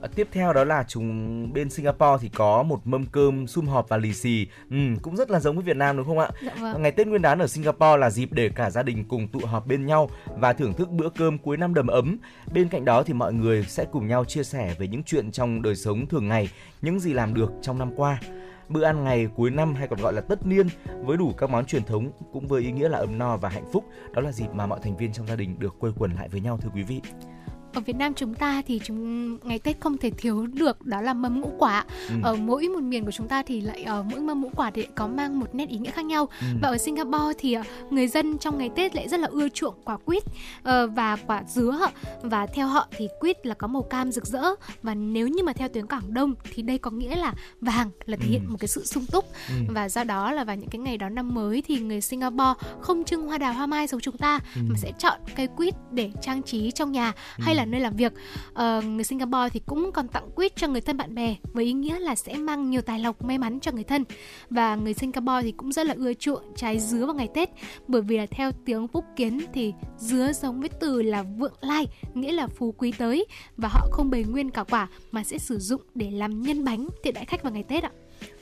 Ờ, 0.00 0.08
Tiếp 0.14 0.28
theo 0.32 0.52
đó 0.52 0.64
là 0.64 0.84
chúng 0.88 1.52
bên 1.52 1.70
Singapore 1.70 2.16
thì 2.20 2.28
có 2.28 2.62
một 2.62 2.86
mâm 2.86 3.06
cơm 3.06 3.46
sum 3.46 3.66
họp 3.66 3.88
và 3.88 3.96
lì 3.96 4.12
xì, 4.12 4.46
ừ, 4.70 4.76
cũng 5.02 5.16
rất 5.16 5.30
là 5.30 5.40
giống 5.40 5.56
với 5.56 5.64
Việt 5.64 5.76
Nam 5.76 5.96
đúng 5.96 6.06
không 6.06 6.18
ạ? 6.18 6.28
Dạ 6.42 6.54
vâng. 6.60 6.82
Ngày 6.82 6.92
Tết 6.92 7.06
Nguyên 7.06 7.22
đán 7.22 7.38
ở 7.38 7.46
Singapore 7.46 7.96
là 7.96 8.10
dịp 8.10 8.32
để 8.32 8.48
cả 8.48 8.70
gia 8.70 8.82
đình 8.82 9.04
cùng 9.08 9.28
tụ 9.28 9.38
họp 9.38 9.66
bên 9.66 9.86
nhau 9.86 10.10
và 10.38 10.52
thưởng 10.52 10.74
thức 10.74 10.90
bữa 10.90 11.08
cơm 11.08 11.38
cuối 11.38 11.56
năm 11.56 11.74
đầm 11.74 11.86
ấm. 11.86 12.18
Bên 12.52 12.68
cạnh 12.68 12.84
đó 12.84 13.02
thì 13.02 13.12
mọi 13.12 13.32
người 13.32 13.64
sẽ 13.68 13.84
cùng 13.92 14.06
nhau 14.06 14.24
chia 14.24 14.42
sẻ 14.42 14.74
về 14.78 14.88
những 14.88 15.02
chuyện 15.02 15.32
trong 15.32 15.62
đời 15.62 15.76
sống 15.76 16.06
thường 16.06 16.28
ngày, 16.28 16.48
những 16.82 17.00
gì 17.00 17.12
làm 17.12 17.34
được 17.34 17.52
trong 17.62 17.78
năm 17.78 17.90
qua. 17.96 18.20
Bữa 18.70 18.82
ăn 18.82 19.04
ngày 19.04 19.28
cuối 19.36 19.50
năm 19.50 19.74
hay 19.74 19.88
còn 19.88 20.00
gọi 20.02 20.12
là 20.12 20.20
tất 20.20 20.46
niên 20.46 20.66
với 21.04 21.16
đủ 21.16 21.32
các 21.32 21.50
món 21.50 21.64
truyền 21.64 21.84
thống 21.84 22.10
cũng 22.32 22.46
với 22.46 22.62
ý 22.62 22.72
nghĩa 22.72 22.88
là 22.88 22.98
ấm 22.98 23.18
no 23.18 23.36
và 23.36 23.48
hạnh 23.48 23.70
phúc. 23.72 23.84
Đó 24.12 24.20
là 24.20 24.32
dịp 24.32 24.54
mà 24.54 24.66
mọi 24.66 24.80
thành 24.82 24.96
viên 24.96 25.12
trong 25.12 25.26
gia 25.26 25.36
đình 25.36 25.58
được 25.58 25.78
quây 25.78 25.92
quần 25.98 26.12
lại 26.12 26.28
với 26.28 26.40
nhau, 26.40 26.58
thưa 26.62 26.70
quý 26.74 26.82
vị 26.82 27.00
ở 27.72 27.80
Việt 27.80 27.96
Nam 27.96 28.14
chúng 28.14 28.34
ta 28.34 28.62
thì 28.66 28.80
chúng 28.84 29.38
ngày 29.48 29.58
Tết 29.58 29.80
không 29.80 29.98
thể 29.98 30.10
thiếu 30.10 30.46
được 30.46 30.86
đó 30.86 31.00
là 31.00 31.14
mâm 31.14 31.40
ngũ 31.40 31.52
quả. 31.58 31.84
Ừ. 32.08 32.14
Ở 32.22 32.36
mỗi 32.36 32.68
một 32.68 32.82
miền 32.82 33.04
của 33.04 33.10
chúng 33.10 33.28
ta 33.28 33.42
thì 33.42 33.60
lại 33.60 33.82
ở 33.82 34.02
mỗi 34.02 34.20
mâm 34.20 34.40
ngũ 34.40 34.50
quả 34.56 34.70
thì 34.70 34.86
có 34.94 35.06
mang 35.08 35.40
một 35.40 35.54
nét 35.54 35.68
ý 35.68 35.78
nghĩa 35.78 35.90
khác 35.90 36.04
nhau. 36.04 36.28
Ừ. 36.40 36.46
Và 36.62 36.68
ở 36.68 36.78
Singapore 36.78 37.32
thì 37.38 37.52
ờ, 37.52 37.62
người 37.90 38.08
dân 38.08 38.38
trong 38.38 38.58
ngày 38.58 38.70
Tết 38.76 38.94
lại 38.94 39.08
rất 39.08 39.20
là 39.20 39.28
ưa 39.30 39.48
chuộng 39.48 39.74
quả 39.84 39.96
quýt 39.96 40.22
ờ, 40.62 40.86
và 40.86 41.16
quả 41.16 41.42
dứa 41.48 41.78
và 42.22 42.46
theo 42.46 42.66
họ 42.66 42.86
thì 42.96 43.08
quýt 43.20 43.46
là 43.46 43.54
có 43.54 43.66
màu 43.66 43.82
cam 43.82 44.12
rực 44.12 44.26
rỡ 44.26 44.42
và 44.82 44.94
nếu 44.94 45.28
như 45.28 45.42
mà 45.42 45.52
theo 45.52 45.68
tiếng 45.68 45.86
Quảng 45.86 46.14
Đông 46.14 46.34
thì 46.54 46.62
đây 46.62 46.78
có 46.78 46.90
nghĩa 46.90 47.16
là 47.16 47.34
vàng 47.60 47.90
là 48.06 48.16
thể 48.16 48.26
hiện 48.28 48.40
Ừ. 48.46 48.50
một 48.50 48.56
cái 48.60 48.68
sự 48.68 48.84
sung 48.84 49.06
túc 49.12 49.24
Ừ. 49.48 49.54
và 49.68 49.88
do 49.88 50.04
đó 50.04 50.32
là 50.32 50.44
vào 50.44 50.56
những 50.56 50.68
cái 50.70 50.78
ngày 50.78 50.96
đón 50.96 51.14
năm 51.14 51.34
mới 51.34 51.62
thì 51.66 51.78
người 51.78 52.00
Singapore 52.00 52.52
không 52.80 53.04
trưng 53.04 53.26
hoa 53.26 53.38
đào 53.38 53.52
hoa 53.52 53.66
mai 53.66 53.86
giống 53.86 54.00
chúng 54.00 54.16
ta 54.16 54.40
Ừ. 54.56 54.60
mà 54.68 54.74
sẽ 54.78 54.92
chọn 54.98 55.18
cây 55.36 55.46
quýt 55.56 55.74
để 55.92 56.10
trang 56.22 56.42
trí 56.42 56.70
trong 56.70 56.92
nhà 56.92 57.12
hay 57.38 57.54
là 57.54 57.59
là 57.60 57.66
nơi 57.66 57.80
làm 57.80 57.96
việc 57.96 58.12
Ờ, 58.54 58.82
người 58.82 59.04
Singapore 59.04 59.48
thì 59.52 59.60
cũng 59.66 59.92
còn 59.92 60.08
tặng 60.08 60.30
quýt 60.34 60.56
cho 60.56 60.68
người 60.68 60.80
thân 60.80 60.96
bạn 60.96 61.14
bè 61.14 61.36
với 61.52 61.64
ý 61.64 61.72
nghĩa 61.72 61.98
là 61.98 62.14
sẽ 62.14 62.36
mang 62.36 62.70
nhiều 62.70 62.82
tài 62.82 62.98
lộc 62.98 63.24
may 63.24 63.38
mắn 63.38 63.60
cho 63.60 63.72
người 63.72 63.84
thân 63.84 64.04
và 64.50 64.76
người 64.76 64.94
Singapore 64.94 65.42
thì 65.42 65.52
cũng 65.52 65.72
rất 65.72 65.86
là 65.86 65.94
ưa 65.98 66.14
chuộng 66.14 66.42
trái 66.56 66.78
dứa 66.78 67.06
vào 67.06 67.14
ngày 67.14 67.28
Tết 67.34 67.50
bởi 67.88 68.02
vì 68.02 68.16
là 68.16 68.26
theo 68.26 68.52
tiếng 68.64 68.88
Phúc 68.88 69.04
Kiến 69.16 69.40
thì 69.52 69.72
dứa 69.98 70.32
giống 70.32 70.60
với 70.60 70.68
từ 70.80 71.02
là 71.02 71.22
vượng 71.22 71.54
lai 71.60 71.86
nghĩa 72.14 72.32
là 72.32 72.46
phú 72.46 72.74
quý 72.78 72.92
tới 72.98 73.26
và 73.56 73.68
họ 73.68 73.88
không 73.90 74.10
bày 74.10 74.24
nguyên 74.24 74.50
cả 74.50 74.64
quả 74.64 74.88
mà 75.10 75.24
sẽ 75.24 75.38
sử 75.38 75.58
dụng 75.58 75.82
để 75.94 76.10
làm 76.10 76.42
nhân 76.42 76.64
bánh 76.64 76.88
tiện 77.02 77.14
đãi 77.14 77.24
khách 77.24 77.42
vào 77.42 77.52
ngày 77.52 77.62
Tết 77.62 77.82
ạ. 77.82 77.90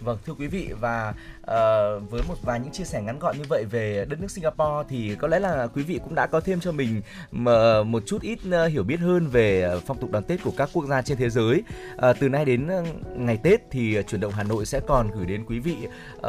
Vâng 0.00 0.18
thưa 0.26 0.34
quý 0.38 0.46
vị 0.46 0.68
và 0.80 1.14
uh, 1.40 2.10
với 2.10 2.22
một 2.28 2.34
vài 2.42 2.60
những 2.60 2.72
chia 2.72 2.84
sẻ 2.84 3.02
ngắn 3.02 3.18
gọn 3.18 3.38
như 3.38 3.44
vậy 3.48 3.64
về 3.70 4.06
đất 4.08 4.20
nước 4.20 4.30
Singapore 4.30 4.88
thì 4.88 5.14
có 5.14 5.28
lẽ 5.28 5.38
là 5.38 5.66
quý 5.66 5.82
vị 5.82 6.00
cũng 6.04 6.14
đã 6.14 6.26
có 6.26 6.40
thêm 6.40 6.60
cho 6.60 6.72
mình 6.72 7.02
mà 7.32 7.82
một 7.82 8.02
chút 8.06 8.22
ít 8.22 8.38
ờ, 8.50 8.66
hiểu 8.66 8.82
biết 8.82 9.00
hơn 9.00 9.26
về 9.26 9.80
phong 9.86 9.98
tục 9.98 10.10
đón 10.10 10.24
Tết 10.24 10.42
của 10.44 10.52
các 10.56 10.70
quốc 10.72 10.86
gia 10.86 11.02
trên 11.02 11.18
thế 11.18 11.30
giới. 11.30 11.62
Uh, 11.94 12.16
từ 12.20 12.28
nay 12.28 12.44
đến 12.44 12.68
ngày 13.16 13.38
Tết 13.42 13.60
thì 13.70 13.96
chuyển 14.08 14.20
động 14.20 14.32
Hà 14.32 14.42
Nội 14.42 14.66
sẽ 14.66 14.80
còn 14.86 15.10
gửi 15.10 15.26
đến 15.26 15.44
quý 15.46 15.58
vị 15.58 15.76
uh, 16.16 16.24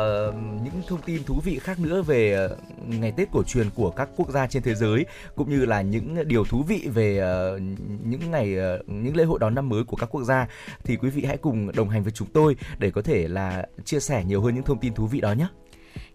những 0.63 0.81
thông 0.87 1.01
tin 1.01 1.23
thú 1.23 1.39
vị 1.43 1.59
khác 1.59 1.79
nữa 1.79 2.01
về 2.01 2.47
ngày 2.87 3.13
Tết 3.17 3.27
cổ 3.31 3.43
truyền 3.43 3.69
của 3.75 3.91
các 3.91 4.09
quốc 4.15 4.29
gia 4.29 4.47
trên 4.47 4.63
thế 4.63 4.75
giới 4.75 5.05
cũng 5.35 5.49
như 5.49 5.65
là 5.65 5.81
những 5.81 6.27
điều 6.27 6.45
thú 6.45 6.63
vị 6.67 6.87
về 6.93 7.21
uh, 7.55 7.61
những 8.05 8.31
ngày 8.31 8.55
uh, 8.57 8.89
những 8.89 9.15
lễ 9.15 9.23
hội 9.23 9.39
đón 9.39 9.55
năm 9.55 9.69
mới 9.69 9.83
của 9.83 9.95
các 9.95 10.05
quốc 10.05 10.23
gia 10.23 10.47
thì 10.83 10.95
quý 10.95 11.09
vị 11.09 11.23
hãy 11.25 11.37
cùng 11.37 11.71
đồng 11.75 11.89
hành 11.89 12.03
với 12.03 12.11
chúng 12.11 12.27
tôi 12.33 12.55
để 12.79 12.91
có 12.91 13.01
thể 13.01 13.27
là 13.27 13.58
chia 13.85 13.99
sẻ 13.99 14.23
nhiều 14.27 14.41
hơn 14.41 14.55
những 14.55 14.63
thông 14.63 14.79
tin 14.79 14.93
thú 14.93 15.07
vị 15.07 15.21
đó 15.21 15.31
nhé. 15.31 15.47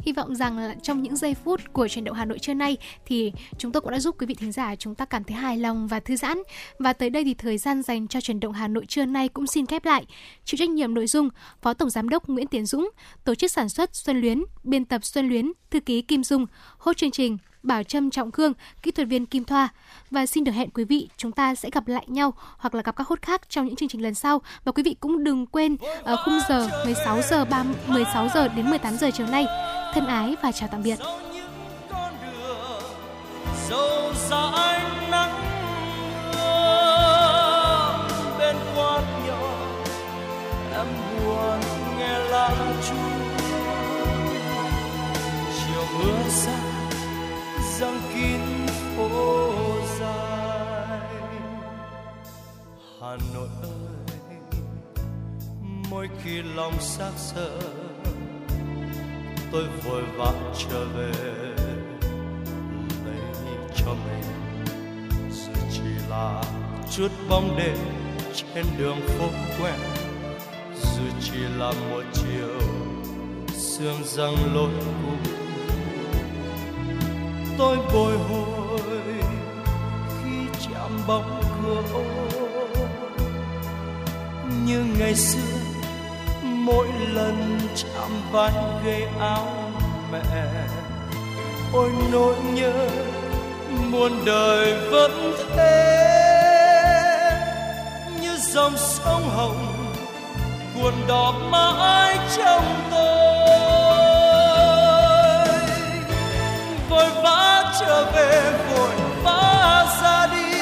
Hy 0.00 0.12
vọng 0.12 0.34
rằng 0.34 0.58
là 0.58 0.74
trong 0.82 1.02
những 1.02 1.16
giây 1.16 1.34
phút 1.34 1.60
của 1.72 1.88
truyền 1.88 2.04
động 2.04 2.16
Hà 2.16 2.24
Nội 2.24 2.38
trưa 2.38 2.54
nay 2.54 2.76
thì 3.06 3.32
chúng 3.58 3.72
tôi 3.72 3.80
cũng 3.80 3.90
đã 3.90 4.00
giúp 4.00 4.16
quý 4.18 4.26
vị 4.26 4.34
thính 4.34 4.52
giả 4.52 4.76
chúng 4.76 4.94
ta 4.94 5.04
cảm 5.04 5.24
thấy 5.24 5.36
hài 5.36 5.56
lòng 5.56 5.88
và 5.88 6.00
thư 6.00 6.16
giãn. 6.16 6.38
Và 6.78 6.92
tới 6.92 7.10
đây 7.10 7.24
thì 7.24 7.34
thời 7.34 7.58
gian 7.58 7.82
dành 7.82 8.08
cho 8.08 8.20
truyền 8.20 8.40
động 8.40 8.52
Hà 8.52 8.68
Nội 8.68 8.86
trưa 8.86 9.04
nay 9.04 9.28
cũng 9.28 9.46
xin 9.46 9.66
khép 9.66 9.84
lại. 9.84 10.06
Chịu 10.44 10.58
trách 10.58 10.70
nhiệm 10.70 10.94
nội 10.94 11.06
dung 11.06 11.28
Phó 11.62 11.74
Tổng 11.74 11.90
Giám 11.90 12.08
đốc 12.08 12.28
Nguyễn 12.28 12.46
Tiến 12.46 12.66
Dũng, 12.66 12.90
tổ 13.24 13.34
chức 13.34 13.50
sản 13.50 13.68
xuất 13.68 13.94
Xuân 13.94 14.20
Luyến, 14.20 14.44
biên 14.64 14.84
tập 14.84 15.04
Xuân 15.04 15.28
Luyến, 15.28 15.52
thư 15.70 15.80
ký 15.80 16.02
Kim 16.02 16.24
Dung, 16.24 16.46
hốt 16.78 16.96
chương 16.96 17.10
trình 17.10 17.38
Bảo 17.64 17.82
Trâm 17.82 18.10
Trọng 18.10 18.30
Khương, 18.30 18.52
kỹ 18.82 18.90
thuật 18.90 19.08
viên 19.08 19.26
Kim 19.26 19.44
Thoa. 19.44 19.68
Và 20.10 20.26
xin 20.26 20.44
được 20.44 20.52
hẹn 20.52 20.70
quý 20.70 20.84
vị 20.84 21.08
chúng 21.16 21.32
ta 21.32 21.54
sẽ 21.54 21.70
gặp 21.72 21.88
lại 21.88 22.04
nhau 22.08 22.34
hoặc 22.58 22.74
là 22.74 22.82
gặp 22.82 22.96
các 22.96 23.06
hốt 23.08 23.22
khác 23.22 23.40
trong 23.48 23.66
những 23.66 23.76
chương 23.76 23.88
trình 23.88 24.02
lần 24.02 24.14
sau. 24.14 24.42
Và 24.64 24.72
quý 24.72 24.82
vị 24.82 24.96
cũng 25.00 25.24
đừng 25.24 25.46
quên 25.46 25.76
ở 26.02 26.16
khung 26.24 26.38
giờ 26.48 26.68
16 26.84 27.22
giờ 27.22 27.44
30, 27.44 27.74
16 27.86 28.28
giờ 28.34 28.48
đến 28.48 28.70
18 28.70 28.96
giờ 28.96 29.10
chiều 29.14 29.26
nay. 29.26 29.46
Thân 29.94 30.06
ái 30.06 30.36
và 30.42 30.52
chào 30.52 30.68
tạm 30.72 30.82
biệt. 30.82 30.98
dẫu 33.68 34.12
dãi 34.30 34.80
nắng 35.10 35.32
mưa 36.34 38.08
bên 38.38 38.56
quán 38.76 39.04
nhỏ 39.26 39.66
em 40.72 40.86
buồn 41.18 41.60
nghe 41.98 42.18
lãng 42.18 42.76
chu 42.88 42.96
chiều 45.58 45.84
mưa 45.98 46.28
xa 46.28 46.73
giăng 47.80 48.00
kín 48.14 48.40
phố 48.96 49.08
dài. 50.00 51.00
Hà 53.00 53.16
nội 53.34 53.48
ơi, 53.62 54.38
mỗi 55.90 56.08
khi 56.22 56.42
lòng 56.42 56.80
xác 56.80 57.10
sợ, 57.16 57.58
tôi 59.52 59.64
vội 59.84 60.02
vã 60.16 60.32
trở 60.58 60.84
về, 60.84 61.12
lấy 63.04 63.22
cho 63.76 63.94
mình 63.94 64.24
dù 65.30 65.52
chỉ 65.72 66.08
là 66.10 66.42
chút 66.90 67.08
bóng 67.28 67.56
đêm 67.58 67.78
trên 68.34 68.64
đường 68.78 69.00
phố 69.06 69.28
quen. 69.60 69.80
Dù 70.74 71.02
chỉ 71.20 71.38
là 71.58 71.72
một 71.90 72.02
chiều, 72.12 72.60
sương 73.52 74.04
răng 74.04 74.54
lối 74.54 74.70
cũ 74.84 75.33
tôi 77.58 77.76
bồi 77.94 78.18
hồi 78.18 78.80
khi 80.22 80.46
chạm 80.60 81.00
bóng 81.06 81.42
cửa 81.62 81.82
ô 81.94 82.04
như 84.66 84.84
ngày 84.98 85.14
xưa, 85.14 85.58
mỗi 86.42 86.88
lần 87.12 87.58
chạm 87.76 88.10
vai 88.32 88.52
gây 88.84 89.02
áo 89.20 89.48
mẹ, 90.12 90.22
ôi 91.72 91.90
nỗi 92.12 92.34
nhớ 92.54 92.88
muôn 93.90 94.24
đời 94.26 94.74
vẫn 94.90 95.34
thế. 95.56 96.00
Như 98.20 98.36
dòng 98.38 98.76
sông 98.76 99.28
hồng 99.28 99.94
cuồn 100.74 100.94
đỏ 101.08 101.34
mãi 101.50 102.18
trong 102.36 102.64
tôi. 102.90 103.23
Về 108.14 108.52
vội 108.70 108.94
vã 109.22 109.86
ra 110.02 110.26
đi. 110.26 110.58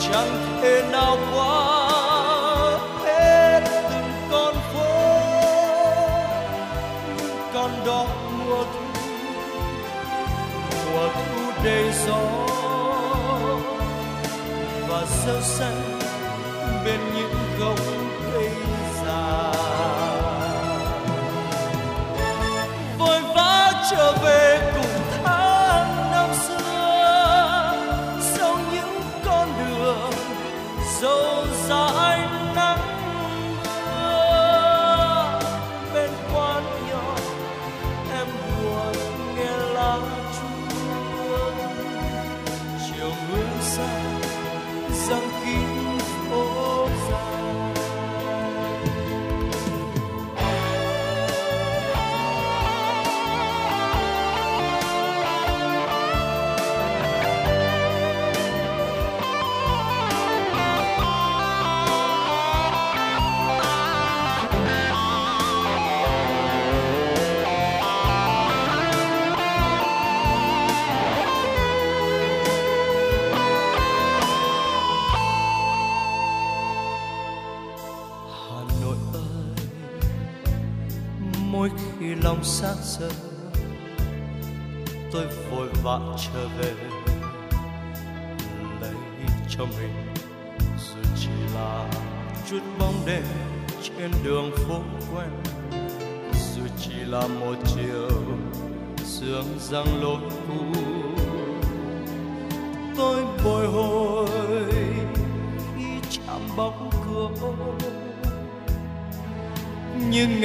Chẳng 0.00 0.60
thể 0.62 0.82
nào 0.92 1.16
qua 1.34 1.88
hết 3.04 3.60
từng 3.90 4.12
con 4.30 4.54
phố. 4.72 4.90
Những 7.16 7.40
con 7.54 7.70
đó 7.86 8.06
mùa 8.38 8.64
thu 8.64 8.86
mùa 10.92 11.08
thu 11.08 11.52
đầy 11.64 11.92
gió. 12.06 12.20
Và 14.88 15.04
sâu 15.06 15.40
xanh 15.40 15.87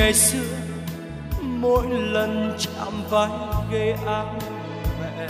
ngày 0.03 0.13
xưa, 0.13 0.57
mỗi 1.41 1.87
lần 1.89 2.57
chạm 2.59 2.93
vai 3.09 3.29
gây 3.71 3.95
áo 4.05 4.35
mẹ. 5.01 5.27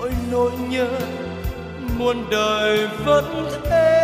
Ôi, 0.00 0.10
nỗi 0.32 0.50
nhớ 0.68 0.88
muôn 1.98 2.30
đời 2.30 2.88
vẫn 3.04 3.50
thế. 3.64 4.00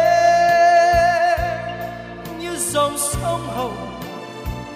Như 2.41 2.57
dòng 2.57 2.99
sông 2.99 3.47
hồng 3.57 4.01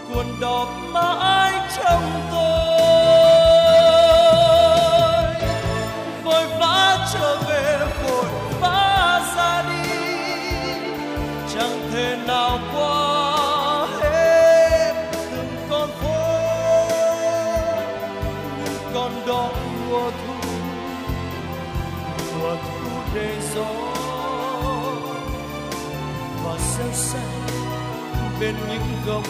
cuồn 0.08 0.26
đỏ 0.40 0.66
mãi 0.92 1.52
trong 1.76 2.02
tôi. 2.32 2.69
Bên 28.40 28.54
những 28.68 28.82
gốc 29.06 29.29